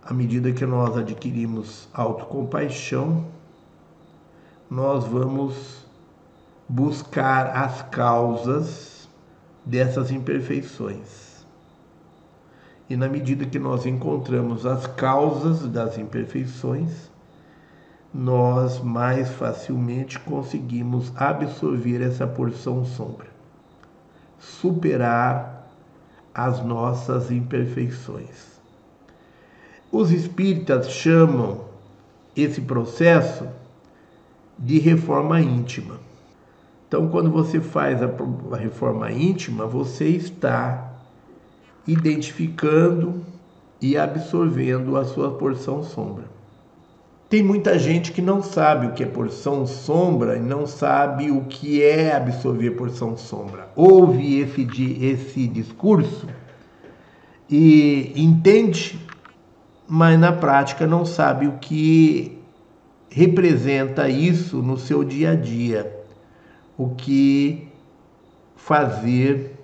À 0.06 0.14
medida 0.14 0.52
que 0.52 0.66
nós 0.68 0.96
adquirimos 0.96 1.90
autocompaixão, 1.92 3.26
nós 4.70 5.04
vamos 5.06 5.84
buscar 6.70 7.48
as 7.48 7.82
causas 7.82 9.10
dessas 9.66 10.12
imperfeições. 10.12 11.44
E 12.88 12.96
na 12.96 13.10
medida 13.10 13.48
que 13.48 13.58
nós 13.58 13.88
encontramos 13.88 14.64
as 14.64 14.86
causas 14.86 15.68
das 15.68 15.98
imperfeições, 15.98 17.10
nós 18.14 18.80
mais 18.80 19.30
facilmente 19.30 20.20
conseguimos 20.20 21.12
absorver 21.16 22.02
essa 22.04 22.28
porção 22.28 22.86
sombra, 22.86 23.28
superar 24.38 25.68
as 26.32 26.64
nossas 26.64 27.32
imperfeições. 27.32 28.55
Os 29.98 30.12
espíritas 30.12 30.92
chamam 30.92 31.62
esse 32.36 32.60
processo 32.60 33.48
de 34.60 34.78
reforma 34.78 35.40
íntima. 35.40 36.02
Então, 36.86 37.08
quando 37.08 37.32
você 37.32 37.62
faz 37.62 38.02
a, 38.04 38.10
reforma 38.58 39.10
íntima, 39.10 39.66
você 39.66 40.10
está 40.10 40.96
identificando 41.88 43.24
e 43.82 43.98
absorvendo 43.98 44.98
a 44.98 45.06
sua 45.06 45.32
porção 45.32 45.82
sombra. 45.82 46.26
Tem 47.30 47.42
muita 47.42 47.80
gente 47.80 48.12
que 48.12 48.22
não 48.22 48.44
sabe 48.44 48.88
o 48.88 48.92
que 48.92 49.04
é 49.04 49.08
porção 49.08 49.66
sombra 49.66 50.36
e 50.36 50.42
não 50.42 50.68
sabe 50.68 51.32
o 51.32 51.46
que 51.46 51.82
é 51.82 52.14
absorver 52.14 52.72
porção 52.72 53.16
sombra. 53.16 53.70
Ouve 53.78 54.42
esse, 54.42 54.68
esse 55.02 55.48
discurso 55.48 56.28
e 57.50 58.12
entende 58.14 59.05
mas 59.88 60.20
na 60.20 60.32
prática 60.32 60.88
não 60.88 61.06
sabe 61.06 61.48
o 61.48 61.54
que 61.54 62.38
representa 63.10 64.10
isso 64.10 64.62
no 64.62 64.78
seu 64.78 65.04
dia 65.04 65.32
a 65.32 65.36
dia, 65.36 66.04
o 66.78 66.90
que 66.90 67.68
fazer 68.56 69.56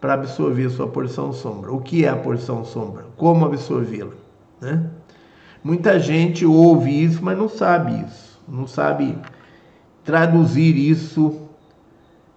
para 0.00 0.14
absorver 0.14 0.70
sua 0.70 0.88
porção 0.88 1.32
sombra. 1.32 1.72
O 1.72 1.80
que 1.80 2.04
é 2.04 2.08
a 2.08 2.16
porção 2.16 2.64
sombra? 2.64 3.04
Como 3.16 3.44
absorvê-la? 3.44 4.14
Né? 4.60 4.90
Muita 5.62 6.00
gente 6.00 6.46
ouve 6.46 7.04
isso, 7.04 7.22
mas 7.22 7.36
não 7.36 7.48
sabe 7.48 8.02
isso, 8.06 8.40
não 8.48 8.66
sabe 8.66 9.16
traduzir 10.02 10.74
isso 10.76 11.48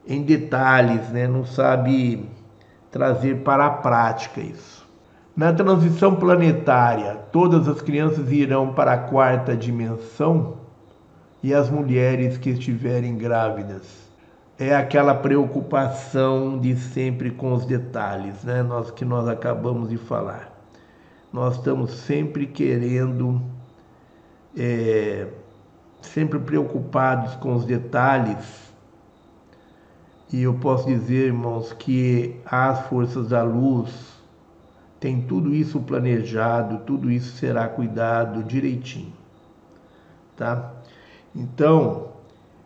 em 0.06 0.22
detalhes, 0.22 1.10
né? 1.10 1.28
não 1.28 1.46
sabe 1.46 2.30
trazer 2.92 3.38
para 3.44 3.66
a 3.66 3.72
prática 3.72 4.42
isso. 4.42 4.83
Na 5.36 5.52
transição 5.52 6.16
planetária, 6.16 7.16
todas 7.32 7.68
as 7.68 7.82
crianças 7.82 8.32
irão 8.32 8.72
para 8.72 8.94
a 8.94 8.98
quarta 9.00 9.58
dimensão 9.58 10.58
e 11.42 11.52
as 11.52 11.72
mulheres 11.72 12.38
que 12.38 12.52
estiverem 12.52 13.18
grávidas. 13.18 13.82
É 14.60 14.76
aquela 14.76 15.16
preocupação 15.16 16.60
de 16.60 16.76
sempre 16.78 17.32
com 17.32 17.52
os 17.52 17.66
detalhes, 17.66 18.44
né? 18.44 18.62
Nós 18.62 18.92
que 18.92 19.04
nós 19.04 19.28
acabamos 19.28 19.90
de 19.90 19.98
falar. 19.98 20.54
Nós 21.34 21.56
estamos 21.56 21.90
sempre 21.90 22.46
querendo, 22.46 23.42
é, 24.56 25.30
sempre 26.00 26.38
preocupados 26.38 27.34
com 27.38 27.56
os 27.56 27.66
detalhes. 27.66 28.72
E 30.32 30.44
eu 30.44 30.54
posso 30.54 30.86
dizer, 30.86 31.26
irmãos, 31.26 31.74
que 31.74 32.40
as 32.46 32.86
forças 32.86 33.30
da 33.30 33.42
luz 33.42 34.13
tem 35.04 35.20
tudo 35.20 35.54
isso 35.54 35.82
planejado, 35.82 36.78
tudo 36.86 37.12
isso 37.12 37.36
será 37.36 37.68
cuidado 37.68 38.42
direitinho, 38.42 39.12
tá? 40.38 40.72
Então, 41.36 42.08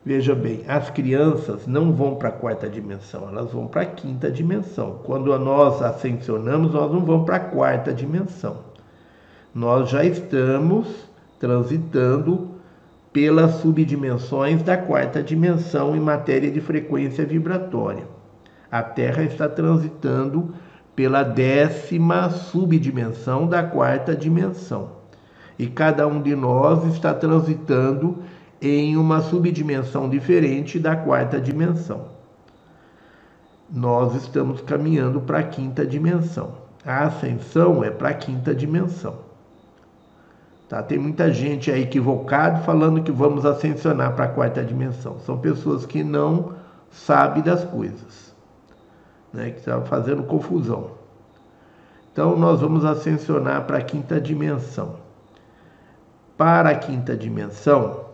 veja 0.06 0.36
bem, 0.36 0.64
as 0.68 0.92
crianças 0.92 1.66
não 1.66 1.92
vão 1.92 2.14
para 2.14 2.30
a 2.30 2.32
quarta 2.32 2.70
dimensão, 2.70 3.28
elas 3.28 3.52
vão 3.52 3.66
para 3.66 3.82
a 3.82 3.86
quinta 3.88 4.30
dimensão. 4.30 5.00
Quando 5.04 5.36
nós 5.40 5.82
ascensionamos, 5.82 6.76
nós 6.76 6.92
não 6.92 7.04
vamos 7.04 7.26
para 7.26 7.38
a 7.38 7.40
quarta 7.40 7.92
dimensão. 7.92 8.58
Nós 9.52 9.90
já 9.90 10.04
estamos 10.04 10.88
transitando 11.40 12.52
pelas 13.12 13.56
subdimensões 13.62 14.62
da 14.62 14.78
quarta 14.78 15.24
dimensão 15.24 15.96
em 15.96 16.00
matéria 16.00 16.52
de 16.52 16.62
frequência 16.62 17.26
vibratória. 17.26 18.04
A 18.72 18.84
Terra 18.84 19.24
está 19.24 19.50
transitando 19.50 20.54
pela 20.98 21.22
décima 21.22 22.28
subdimensão 22.32 23.46
da 23.46 23.62
quarta 23.62 24.16
dimensão. 24.16 24.94
E 25.58 25.68
cada 25.68 26.08
um 26.08 26.20
de 26.20 26.36
nós 26.36 26.84
está 26.86 27.14
transitando 27.14 28.24
em 28.60 28.98
uma 28.98 29.22
subdimensão 29.22 30.10
diferente 30.10 30.80
da 30.80 30.96
quarta 30.96 31.40
dimensão. 31.40 32.06
Nós 33.70 34.16
estamos 34.16 34.60
caminhando 34.62 35.22
para 35.22 35.38
a 35.38 35.44
quinta 35.44 35.86
dimensão. 35.86 36.56
A 36.84 37.04
ascensão 37.04 37.84
é 37.84 37.92
para 37.92 38.10
a 38.10 38.14
quinta 38.16 38.56
dimensão. 38.56 39.20
Tá? 40.68 40.82
Tem 40.82 40.98
muita 40.98 41.32
gente 41.32 41.70
aí 41.70 41.84
equivocada 41.84 42.62
falando 42.62 43.04
que 43.04 43.12
vamos 43.12 43.46
ascensionar 43.46 44.16
para 44.16 44.26
a 44.26 44.30
quarta 44.30 44.64
dimensão. 44.64 45.20
São 45.20 45.38
pessoas 45.38 45.86
que 45.86 46.04
não 46.04 46.54
sabem 46.90 47.44
das 47.44 47.64
coisas 47.64 48.27
né, 49.34 49.52
que 49.52 49.60
estava 49.60 49.86
fazendo 49.86 50.24
confusão. 50.24 50.92
Então, 52.12 52.36
nós 52.36 52.62
vamos 52.62 52.84
ascensionar 52.84 53.66
para 53.66 53.78
a 53.78 53.82
quinta 53.82 54.20
dimensão. 54.20 54.96
Para 56.36 56.70
a 56.70 56.76
quinta 56.76 57.16
dimensão, 57.16 58.06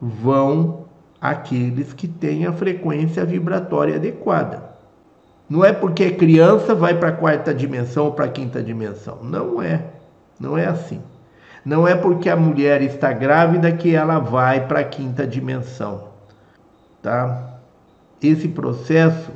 vão 0.00 0.86
aqueles 1.20 1.92
que 1.92 2.08
têm 2.08 2.46
a 2.46 2.52
frequência 2.52 3.24
vibratória 3.24 3.94
adequada. 3.94 4.72
Não 5.48 5.64
é 5.64 5.72
porque 5.72 6.10
criança 6.10 6.74
vai 6.74 6.98
para 6.98 7.10
a 7.10 7.12
quarta 7.12 7.54
dimensão 7.54 8.06
ou 8.06 8.12
para 8.12 8.24
a 8.24 8.28
quinta 8.28 8.62
dimensão. 8.62 9.18
Não 9.22 9.62
é. 9.62 9.84
Não 10.40 10.58
é 10.58 10.66
assim. 10.66 11.00
Não 11.64 11.86
é 11.86 11.94
porque 11.94 12.28
a 12.28 12.34
mulher 12.34 12.82
está 12.82 13.12
grávida 13.12 13.70
que 13.70 13.94
ela 13.94 14.18
vai 14.18 14.66
para 14.66 14.80
a 14.80 14.84
quinta 14.84 15.26
dimensão. 15.26 16.08
Tá? 17.00 17.58
Esse 18.20 18.48
processo 18.48 19.30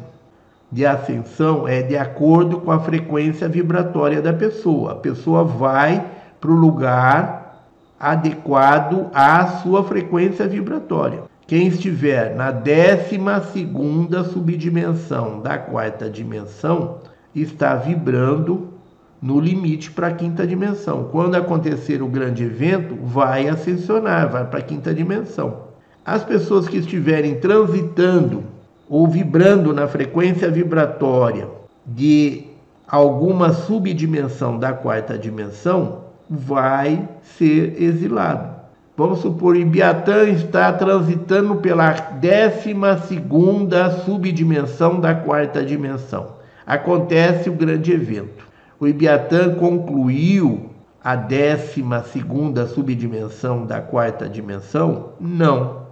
de 0.71 0.85
ascensão 0.85 1.67
é 1.67 1.83
de 1.83 1.97
acordo 1.97 2.61
com 2.61 2.71
a 2.71 2.81
frequência 2.81 3.49
vibratória 3.49 4.21
da 4.21 4.33
pessoa. 4.33 4.93
A 4.93 4.97
pessoa 4.97 5.45
vai 5.45 6.05
para 6.41 6.51
o 6.51 6.55
lugar 6.55 7.65
adequado 7.99 9.09
à 9.15 9.47
sua 9.47 9.85
frequência 9.85 10.47
vibratória. 10.47 11.23
Quem 11.47 11.69
estiver 11.69 12.35
na 12.35 12.51
décima 12.51 13.41
segunda 13.41 14.25
subdimensão 14.25 15.41
da 15.41 15.57
quarta 15.57 16.11
dimensão 16.11 16.99
está 17.35 17.77
vibrando 17.77 18.75
no 19.23 19.41
limite 19.41 19.91
para 19.91 20.09
a 20.09 20.13
quinta 20.13 20.47
dimensão. 20.47 21.05
Quando 21.05 21.37
acontecer 21.37 22.03
o 22.03 22.09
grande 22.09 22.45
evento, 22.45 22.97
vai 23.03 23.49
ascensionar, 23.49 24.31
vai 24.31 24.45
para 24.45 24.59
a 24.59 24.63
quinta 24.63 24.93
dimensão. 24.93 25.67
As 26.05 26.25
pessoas 26.25 26.69
que 26.69 26.79
estiverem 26.79 27.37
transitando 27.37 28.45
ou 28.89 29.07
vibrando 29.07 29.73
na 29.73 29.89
frequência 29.89 30.51
vibratória 30.51 31.49
de 31.85 32.45
alguma 32.87 33.53
subdimensão 33.53 34.59
da 34.59 34.73
quarta 34.73 35.19
dimensão, 35.19 36.05
vai 36.29 37.09
ser 37.37 37.81
exilado. 37.83 38.57
Vamos 38.97 39.19
supor, 39.19 39.57
Ibiatã 39.57 40.25
está 40.25 40.73
transitando 40.73 41.57
pela 41.57 41.93
décima 41.93 42.97
segunda 42.97 43.91
subdimensão 43.91 44.99
da 44.99 45.15
quarta 45.15 45.63
dimensão. 45.63 46.37
Acontece 46.67 47.51
o 47.51 47.53
grande 47.53 47.93
evento. 47.93 48.47
O 48.81 48.89
Ibiatã 48.89 49.55
concluiu 49.55 50.71
a 51.05 51.15
décima 51.15 52.03
segunda 52.03 52.67
subdimensão 52.67 53.67
da 53.67 53.81
quarta 53.81 54.29
dimensão? 54.29 55.11
Não. 55.21 55.87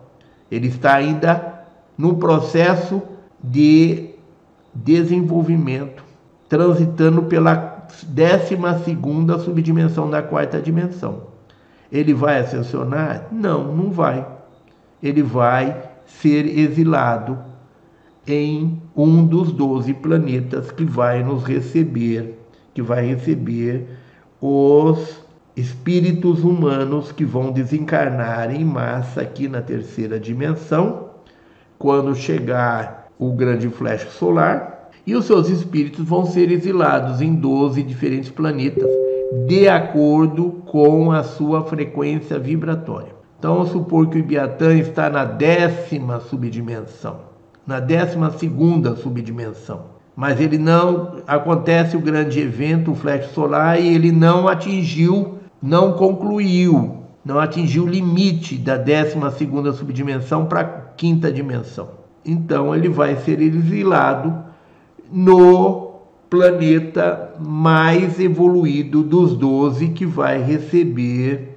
Ele 0.51 0.69
está 0.69 0.95
ainda 0.95 1.54
no 1.97 2.17
processo 2.17 3.03
de 3.43 4.11
desenvolvimento, 4.75 6.05
transitando 6.49 7.23
pela 7.25 7.87
décima 8.09 8.79
segunda 8.81 9.39
subdimensão 9.39 10.11
da 10.11 10.23
quarta 10.23 10.61
dimensão. 10.61 11.35
Ele 11.93 12.13
vai 12.13 12.41
ascensionar? 12.41 13.29
Não, 13.31 13.73
não 13.73 13.91
vai. 13.91 14.27
Ele 15.03 15.23
vai 15.23 15.83
ser 16.07 16.47
exilado 16.59 17.39
em 18.27 18.83
um 18.97 19.25
dos 19.25 19.53
doze 19.53 19.93
planetas 19.93 20.71
que 20.71 20.85
vai 20.85 21.23
nos 21.23 21.45
receber, 21.45 22.39
que 22.73 22.83
vai 22.83 23.07
receber 23.07 23.87
os 24.41 25.23
espíritos 25.57 26.43
humanos 26.43 27.13
que 27.13 27.25
vão 27.25 27.53
desencarnar 27.53 28.55
em 28.55 28.65
massa 28.65 29.21
aqui 29.21 29.47
na 29.47 29.63
terceira 29.63 30.19
dimensão, 30.19 31.11
quando 31.79 32.15
chegar 32.15 33.09
o 33.19 33.33
grande 33.33 33.69
flash 33.69 34.07
solar, 34.13 34.91
e 35.07 35.15
os 35.15 35.27
seus 35.27 35.49
espíritos 35.49 36.05
vão 36.05 36.25
ser 36.25 36.51
exilados 36.51 37.21
em 37.21 37.35
12 37.35 37.83
diferentes 37.83 38.31
planetas, 38.31 38.89
de 39.47 39.69
acordo 39.69 40.63
com 40.67 41.13
a 41.13 41.23
sua 41.23 41.65
frequência 41.65 42.39
vibratória. 42.39 43.15
Então, 43.39 43.57
vamos 43.57 43.71
supor 43.71 44.09
que 44.09 44.17
o 44.17 44.21
Ibiatã 44.21 44.75
está 44.75 45.11
na 45.11 45.25
décima 45.25 46.21
subdimensão, 46.21 47.21
na 47.67 47.81
décima 47.81 48.31
segunda 48.31 48.97
subdimensão 48.97 49.95
mas 50.17 50.41
ele 50.41 50.59
não 50.59 51.17
acontece 51.27 51.97
o 51.97 52.01
grande 52.01 52.39
evento, 52.39 52.93
o 52.93 52.95
flash 52.95 53.33
solar, 53.33 53.81
e 53.81 53.97
ele 53.97 54.13
não 54.13 54.47
atingiu 54.47 55.35
não 55.65 55.95
concluiu, 55.95 56.99
não 57.25 57.39
atingiu 57.39 57.85
o 57.85 57.89
limite 57.89 58.59
da 58.59 58.77
12 58.77 59.79
subdimensão 59.79 60.45
para 60.45 60.84
quinta 60.97 61.31
dimensão. 61.31 61.91
Então 62.25 62.75
ele 62.75 62.89
vai 62.89 63.17
ser 63.17 63.41
exilado 63.41 64.45
no 65.11 66.01
planeta 66.31 67.35
mais 67.39 68.19
evoluído 68.19 69.03
dos 69.03 69.37
12 69.37 69.89
que 69.91 70.07
vai 70.07 70.43
receber 70.43 71.57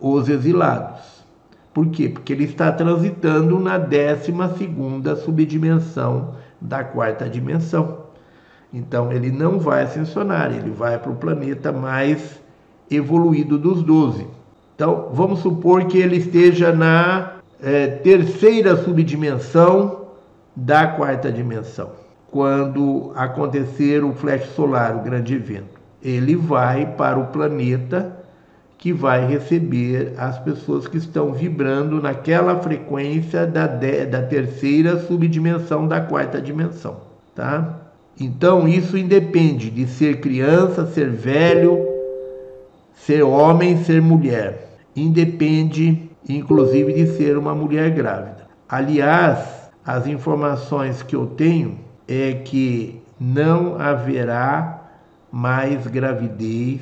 os 0.00 0.28
exilados. 0.28 1.24
Por 1.72 1.88
quê? 1.88 2.08
Porque 2.08 2.32
ele 2.32 2.44
está 2.44 2.72
transitando 2.72 3.58
na 3.60 3.78
12 3.78 4.32
subdimensão 5.22 6.34
da 6.60 6.82
quarta 6.82 7.28
dimensão. 7.28 8.06
Então 8.72 9.12
ele 9.12 9.30
não 9.30 9.58
vai 9.58 9.84
ascensionar, 9.84 10.52
ele 10.52 10.70
vai 10.70 10.98
para 10.98 11.12
o 11.12 11.16
planeta 11.16 11.70
mais 11.70 12.40
evoluído 12.90 13.58
dos 13.58 13.82
doze. 13.82 14.26
Então, 14.74 15.08
vamos 15.12 15.40
supor 15.40 15.86
que 15.86 15.96
ele 15.96 16.16
esteja 16.16 16.72
na 16.72 17.35
é, 17.62 17.86
terceira 17.86 18.76
subdimensão 18.76 20.06
da 20.54 20.86
quarta 20.86 21.30
dimensão, 21.30 21.92
quando 22.30 23.12
acontecer 23.14 24.02
o 24.04 24.12
flash 24.12 24.46
solar, 24.54 24.96
o 24.96 25.02
grande 25.02 25.34
evento. 25.34 25.80
Ele 26.02 26.36
vai 26.36 26.86
para 26.86 27.18
o 27.18 27.26
planeta 27.26 28.16
que 28.78 28.92
vai 28.92 29.26
receber 29.26 30.14
as 30.18 30.38
pessoas 30.38 30.86
que 30.86 30.98
estão 30.98 31.32
vibrando 31.32 32.00
naquela 32.00 32.56
frequência 32.60 33.46
da, 33.46 33.66
de, 33.66 34.06
da 34.06 34.22
terceira 34.22 34.98
subdimensão 34.98 35.88
da 35.88 36.00
quarta 36.00 36.40
dimensão, 36.40 36.98
tá? 37.34 37.80
Então 38.18 38.66
isso 38.66 38.96
independe 38.96 39.70
de 39.70 39.86
ser 39.86 40.20
criança, 40.20 40.86
ser 40.86 41.10
velho, 41.10 41.86
ser 42.94 43.22
homem, 43.22 43.82
ser 43.84 44.00
mulher. 44.00 44.70
Independe, 44.94 46.05
inclusive, 46.28 46.92
de 46.92 47.06
ser 47.16 47.36
uma 47.36 47.54
mulher 47.54 47.90
grávida. 47.90 48.46
Aliás, 48.68 49.70
as 49.84 50.06
informações 50.06 51.02
que 51.02 51.14
eu 51.14 51.26
tenho 51.26 51.78
é 52.08 52.32
que 52.32 53.00
não 53.18 53.80
haverá 53.80 54.82
mais 55.30 55.86
gravidez 55.86 56.80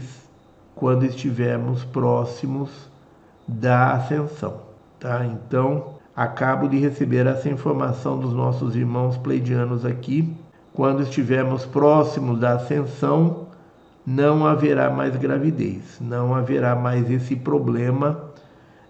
quando 0.75 1.05
estivermos 1.05 1.85
próximos 1.85 2.71
da 3.47 3.93
ascensão, 3.93 4.61
tá? 4.99 5.25
Então, 5.25 5.95
acabo 6.17 6.69
de 6.69 6.79
receber 6.79 7.27
essa 7.27 7.49
informação 7.49 8.19
dos 8.19 8.33
nossos 8.33 8.75
irmãos 8.75 9.17
pleidianos 9.17 9.85
aqui. 9.85 10.35
Quando 10.73 11.03
estivermos 11.03 11.65
próximos 11.65 12.41
da 12.41 12.55
ascensão, 12.55 13.47
não 14.07 14.45
haverá 14.45 14.91
mais 14.91 15.17
gravidez, 15.17 15.99
não 16.01 16.35
haverá 16.35 16.75
mais 16.75 17.09
esse 17.11 17.37
problema 17.37 18.34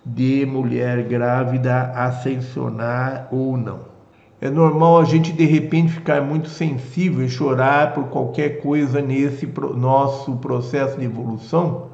de 0.04 0.44
mulher 0.44 1.02
grávida 1.04 1.92
ascensionar 1.94 3.28
ou 3.30 3.56
não. 3.56 3.94
É 4.40 4.50
normal 4.50 4.98
a 4.98 5.04
gente 5.04 5.32
de 5.32 5.44
repente 5.44 5.92
ficar 5.92 6.20
muito 6.20 6.48
sensível 6.48 7.24
e 7.24 7.30
chorar 7.30 7.94
por 7.94 8.04
qualquer 8.08 8.60
coisa 8.60 9.00
nesse 9.00 9.46
nosso 9.74 10.36
processo 10.36 10.98
de 10.98 11.06
evolução? 11.06 11.86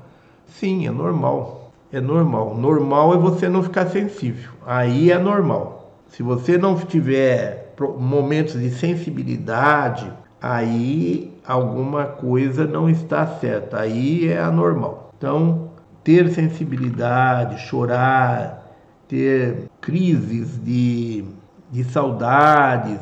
Sim, 0.47 0.87
é 0.87 0.91
normal. 0.91 1.71
É 1.93 2.01
normal. 2.01 2.57
Normal 2.57 3.15
é 3.15 3.19
você 3.19 3.49
não 3.49 3.63
ficar 3.63 3.87
sensível. 3.87 4.51
Aí 4.67 5.13
é 5.13 5.19
normal. 5.19 5.93
Se 6.09 6.25
você 6.25 6.59
não 6.59 6.75
tiver 6.75 7.75
momentos 7.99 8.61
de 8.61 8.71
sensibilidade, 8.71 10.13
aí 10.43 11.33
alguma 11.47 12.05
coisa 12.07 12.67
não 12.67 12.91
está 12.91 13.27
certa, 13.27 13.81
aí 13.81 14.29
é 14.29 14.41
anormal. 14.41 15.13
Então, 15.17 15.70
ter 16.03 16.31
sensibilidade, 16.31 17.61
chorar, 17.61 18.67
ter 19.09 19.69
crises 19.81 20.59
de, 20.63 21.25
de 21.71 21.85
saudades, 21.85 23.01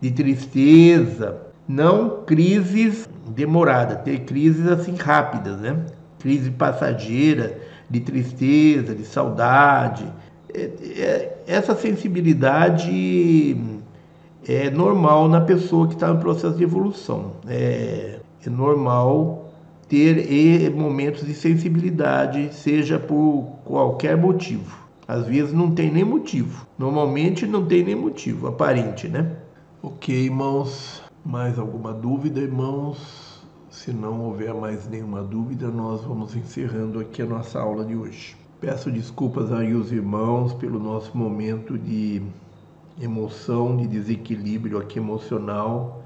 de 0.00 0.10
tristeza, 0.10 1.40
não 1.66 2.24
crises 2.24 3.08
demoradas, 3.28 4.02
ter 4.02 4.20
crises 4.20 4.66
assim 4.66 4.94
rápidas, 4.96 5.58
né? 5.60 5.76
Crise 6.18 6.50
passageira 6.50 7.58
de 7.88 8.00
tristeza, 8.00 8.94
de 8.94 9.04
saudade. 9.04 10.06
É, 10.52 10.70
é, 10.98 11.38
essa 11.46 11.74
sensibilidade 11.74 13.56
é 14.46 14.70
normal 14.70 15.28
na 15.28 15.40
pessoa 15.40 15.88
que 15.88 15.94
está 15.94 16.08
no 16.08 16.18
processo 16.20 16.56
de 16.56 16.64
evolução. 16.64 17.32
É, 17.48 18.18
é 18.44 18.50
normal 18.50 19.43
ter 19.88 20.70
momentos 20.70 21.26
de 21.26 21.34
sensibilidade, 21.34 22.52
seja 22.52 22.98
por 22.98 23.58
qualquer 23.64 24.16
motivo. 24.16 24.84
Às 25.06 25.26
vezes 25.26 25.52
não 25.52 25.70
tem 25.70 25.90
nem 25.90 26.04
motivo. 26.04 26.66
Normalmente 26.78 27.46
não 27.46 27.64
tem 27.66 27.84
nem 27.84 27.94
motivo 27.94 28.46
aparente, 28.46 29.08
né? 29.08 29.36
Ok, 29.82 30.14
irmãos. 30.14 31.02
Mais 31.24 31.58
alguma 31.58 31.92
dúvida, 31.92 32.40
irmãos? 32.40 33.42
Se 33.70 33.92
não 33.92 34.20
houver 34.22 34.54
mais 34.54 34.88
nenhuma 34.88 35.22
dúvida, 35.22 35.68
nós 35.68 36.02
vamos 36.02 36.34
encerrando 36.36 37.00
aqui 37.00 37.22
a 37.22 37.26
nossa 37.26 37.60
aula 37.60 37.84
de 37.84 37.94
hoje. 37.94 38.36
Peço 38.60 38.90
desculpas 38.90 39.52
aí 39.52 39.72
aos 39.72 39.92
irmãos 39.92 40.54
pelo 40.54 40.78
nosso 40.78 41.16
momento 41.16 41.76
de 41.76 42.22
emoção, 43.00 43.76
de 43.76 43.86
desequilíbrio 43.86 44.78
aqui 44.78 44.98
emocional, 44.98 46.03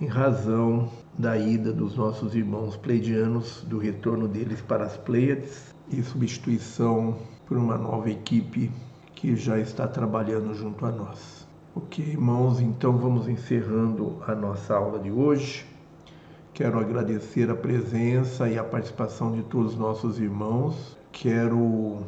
em 0.00 0.06
razão 0.06 0.90
da 1.16 1.38
ida 1.38 1.72
dos 1.72 1.96
nossos 1.96 2.34
irmãos 2.34 2.76
pleidianos, 2.76 3.62
do 3.68 3.78
retorno 3.78 4.26
deles 4.26 4.60
para 4.60 4.84
as 4.84 4.96
Pleiades 4.96 5.72
e 5.88 6.02
substituição 6.02 7.16
por 7.46 7.56
uma 7.56 7.78
nova 7.78 8.10
equipe 8.10 8.72
que 9.14 9.36
já 9.36 9.58
está 9.58 9.86
trabalhando 9.86 10.52
junto 10.54 10.84
a 10.84 10.90
nós. 10.90 11.46
Ok, 11.76 12.04
irmãos, 12.04 12.60
então 12.60 12.96
vamos 12.98 13.28
encerrando 13.28 14.16
a 14.26 14.34
nossa 14.34 14.74
aula 14.74 14.98
de 14.98 15.10
hoje. 15.10 15.64
Quero 16.52 16.78
agradecer 16.78 17.50
a 17.50 17.54
presença 17.54 18.48
e 18.48 18.58
a 18.58 18.64
participação 18.64 19.32
de 19.32 19.42
todos 19.42 19.72
os 19.72 19.78
nossos 19.78 20.18
irmãos. 20.18 20.96
Quero 21.12 21.98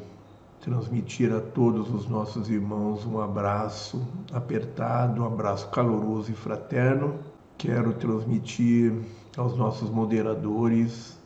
transmitir 0.60 1.32
a 1.32 1.40
todos 1.40 1.92
os 1.92 2.08
nossos 2.08 2.50
irmãos 2.50 3.04
um 3.06 3.20
abraço 3.20 4.04
apertado, 4.32 5.22
um 5.22 5.26
abraço 5.26 5.68
caloroso 5.68 6.30
e 6.30 6.34
fraterno. 6.34 7.14
Quero 7.58 7.92
transmitir 7.94 8.92
aos 9.36 9.56
nossos 9.56 9.90
moderadores 9.90 11.18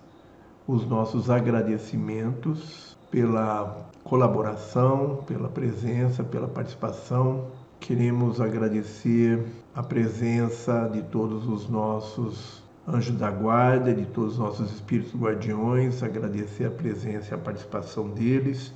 os 0.67 0.87
nossos 0.87 1.29
agradecimentos 1.31 2.97
pela 3.11 3.89
colaboração, 4.05 5.25
pela 5.27 5.49
presença, 5.49 6.23
pela 6.23 6.47
participação. 6.47 7.47
Queremos 7.81 8.41
agradecer 8.41 9.45
a 9.75 9.83
presença 9.83 10.89
de 10.93 11.03
todos 11.03 11.47
os 11.49 11.69
nossos 11.69 12.63
anjos 12.87 13.17
da 13.17 13.31
guarda, 13.31 13.95
de 13.95 14.07
todos 14.07 14.35
os 14.35 14.39
nossos 14.39 14.73
espíritos 14.73 15.15
guardiões, 15.15 16.03
agradecer 16.03 16.67
a 16.67 16.71
presença 16.71 17.33
e 17.33 17.35
a 17.35 17.39
participação 17.39 18.09
deles 18.11 18.73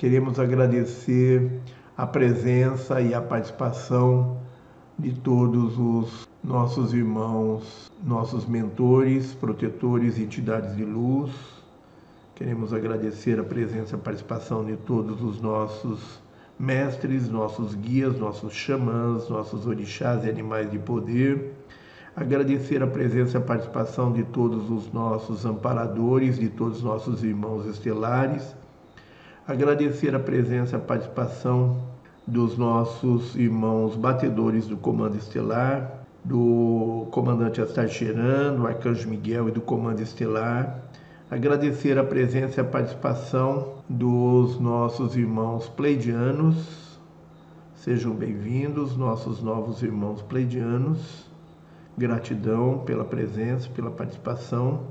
Queremos 0.00 0.40
agradecer 0.40 1.60
a 1.94 2.06
presença 2.06 3.02
e 3.02 3.12
a 3.12 3.20
participação 3.20 4.40
de 4.98 5.12
todos 5.12 5.78
os 5.78 6.26
nossos 6.42 6.94
irmãos, 6.94 7.90
nossos 8.02 8.46
mentores, 8.46 9.34
protetores 9.34 10.18
entidades 10.18 10.74
de 10.74 10.84
luz. 10.84 11.30
Queremos 12.34 12.72
agradecer 12.72 13.38
a 13.38 13.44
presença 13.44 13.94
e 13.94 13.98
a 13.98 14.02
participação 14.02 14.64
de 14.64 14.76
todos 14.76 15.22
os 15.22 15.40
nossos 15.40 16.18
mestres, 16.58 17.28
nossos 17.28 17.74
guias, 17.74 18.18
nossos 18.18 18.54
xamãs, 18.54 19.28
nossos 19.28 19.66
orixás 19.66 20.24
e 20.24 20.30
animais 20.30 20.70
de 20.70 20.78
poder. 20.78 21.54
Agradecer 22.16 22.82
a 22.82 22.86
presença 22.86 23.36
e 23.36 23.40
a 23.40 23.44
participação 23.44 24.12
de 24.12 24.24
todos 24.24 24.70
os 24.70 24.90
nossos 24.92 25.44
amparadores, 25.44 26.38
de 26.38 26.48
todos 26.48 26.78
os 26.78 26.84
nossos 26.84 27.22
irmãos 27.22 27.66
estelares. 27.66 28.54
Agradecer 29.46 30.14
a 30.14 30.18
presença 30.18 30.76
e 30.76 30.78
a 30.78 30.82
participação 30.82 31.82
dos 32.26 32.56
nossos 32.56 33.36
irmãos 33.36 33.96
batedores 33.96 34.66
do 34.66 34.76
Comando 34.76 35.16
Estelar, 35.16 35.99
do 36.24 37.08
comandante 37.10 37.60
Astarcheran, 37.60 38.54
do 38.54 38.66
Arcanjo 38.66 39.08
Miguel 39.08 39.48
e 39.48 39.52
do 39.52 39.60
Comando 39.60 40.00
Estelar. 40.00 40.82
Agradecer 41.30 41.98
a 41.98 42.04
presença 42.04 42.60
e 42.60 42.62
a 42.62 42.64
participação 42.64 43.74
dos 43.88 44.58
nossos 44.58 45.16
irmãos 45.16 45.68
pleidianos. 45.68 46.98
Sejam 47.74 48.12
bem-vindos, 48.12 48.96
nossos 48.96 49.40
novos 49.42 49.82
irmãos 49.82 50.20
pleidianos. 50.22 51.30
Gratidão 51.96 52.80
pela 52.80 53.04
presença, 53.04 53.68
pela 53.70 53.90
participação. 53.90 54.88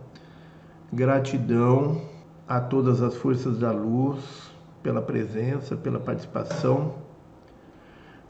Gratidão 0.92 2.02
a 2.48 2.60
todas 2.60 3.02
as 3.02 3.16
forças 3.16 3.60
da 3.60 3.72
luz 3.72 4.50
pela 4.82 5.02
presença, 5.02 5.76
pela 5.76 6.00
participação. 6.00 7.09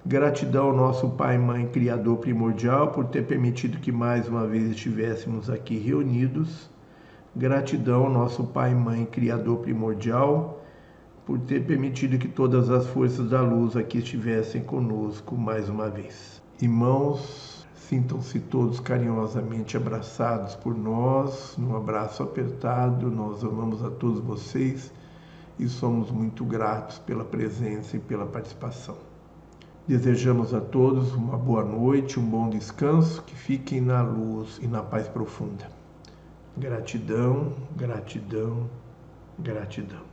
Gratidão 0.05 0.67
ao 0.67 0.75
nosso 0.75 1.09
Pai, 1.09 1.37
Mãe, 1.37 1.67
Criador 1.67 2.17
primordial 2.19 2.91
por 2.91 3.05
ter 3.05 3.27
permitido 3.27 3.79
que 3.79 3.91
mais 3.91 4.29
uma 4.29 4.47
vez 4.47 4.71
estivéssemos 4.71 5.49
aqui 5.49 5.77
reunidos. 5.77 6.69
Gratidão 7.35 8.05
ao 8.05 8.09
nosso 8.09 8.45
Pai, 8.45 8.73
Mãe, 8.73 9.05
Criador 9.05 9.57
primordial 9.59 10.63
por 11.25 11.37
ter 11.37 11.65
permitido 11.65 12.17
que 12.17 12.29
todas 12.29 12.69
as 12.69 12.87
forças 12.87 13.29
da 13.29 13.41
luz 13.41 13.75
aqui 13.75 13.99
estivessem 13.99 14.63
conosco 14.63 15.35
mais 15.35 15.67
uma 15.67 15.89
vez. 15.89 16.41
Irmãos, 16.61 17.67
sintam-se 17.75 18.39
todos 18.39 18.79
carinhosamente 18.79 19.75
abraçados 19.75 20.55
por 20.55 20.75
nós, 20.75 21.55
num 21.57 21.75
abraço 21.75 22.23
apertado. 22.23 23.11
Nós 23.11 23.43
amamos 23.43 23.83
a 23.83 23.91
todos 23.91 24.21
vocês 24.21 24.93
e 25.59 25.67
somos 25.67 26.09
muito 26.09 26.45
gratos 26.45 26.99
pela 26.99 27.25
presença 27.25 27.97
e 27.97 27.99
pela 27.99 28.25
participação. 28.25 29.08
Desejamos 29.89 30.53
a 30.53 30.61
todos 30.61 31.15
uma 31.15 31.35
boa 31.35 31.65
noite, 31.65 32.19
um 32.19 32.23
bom 32.23 32.47
descanso, 32.47 33.23
que 33.23 33.35
fiquem 33.35 33.81
na 33.81 34.03
luz 34.03 34.59
e 34.61 34.67
na 34.67 34.83
paz 34.83 35.07
profunda. 35.07 35.67
Gratidão, 36.55 37.55
gratidão, 37.75 38.69
gratidão. 39.39 40.03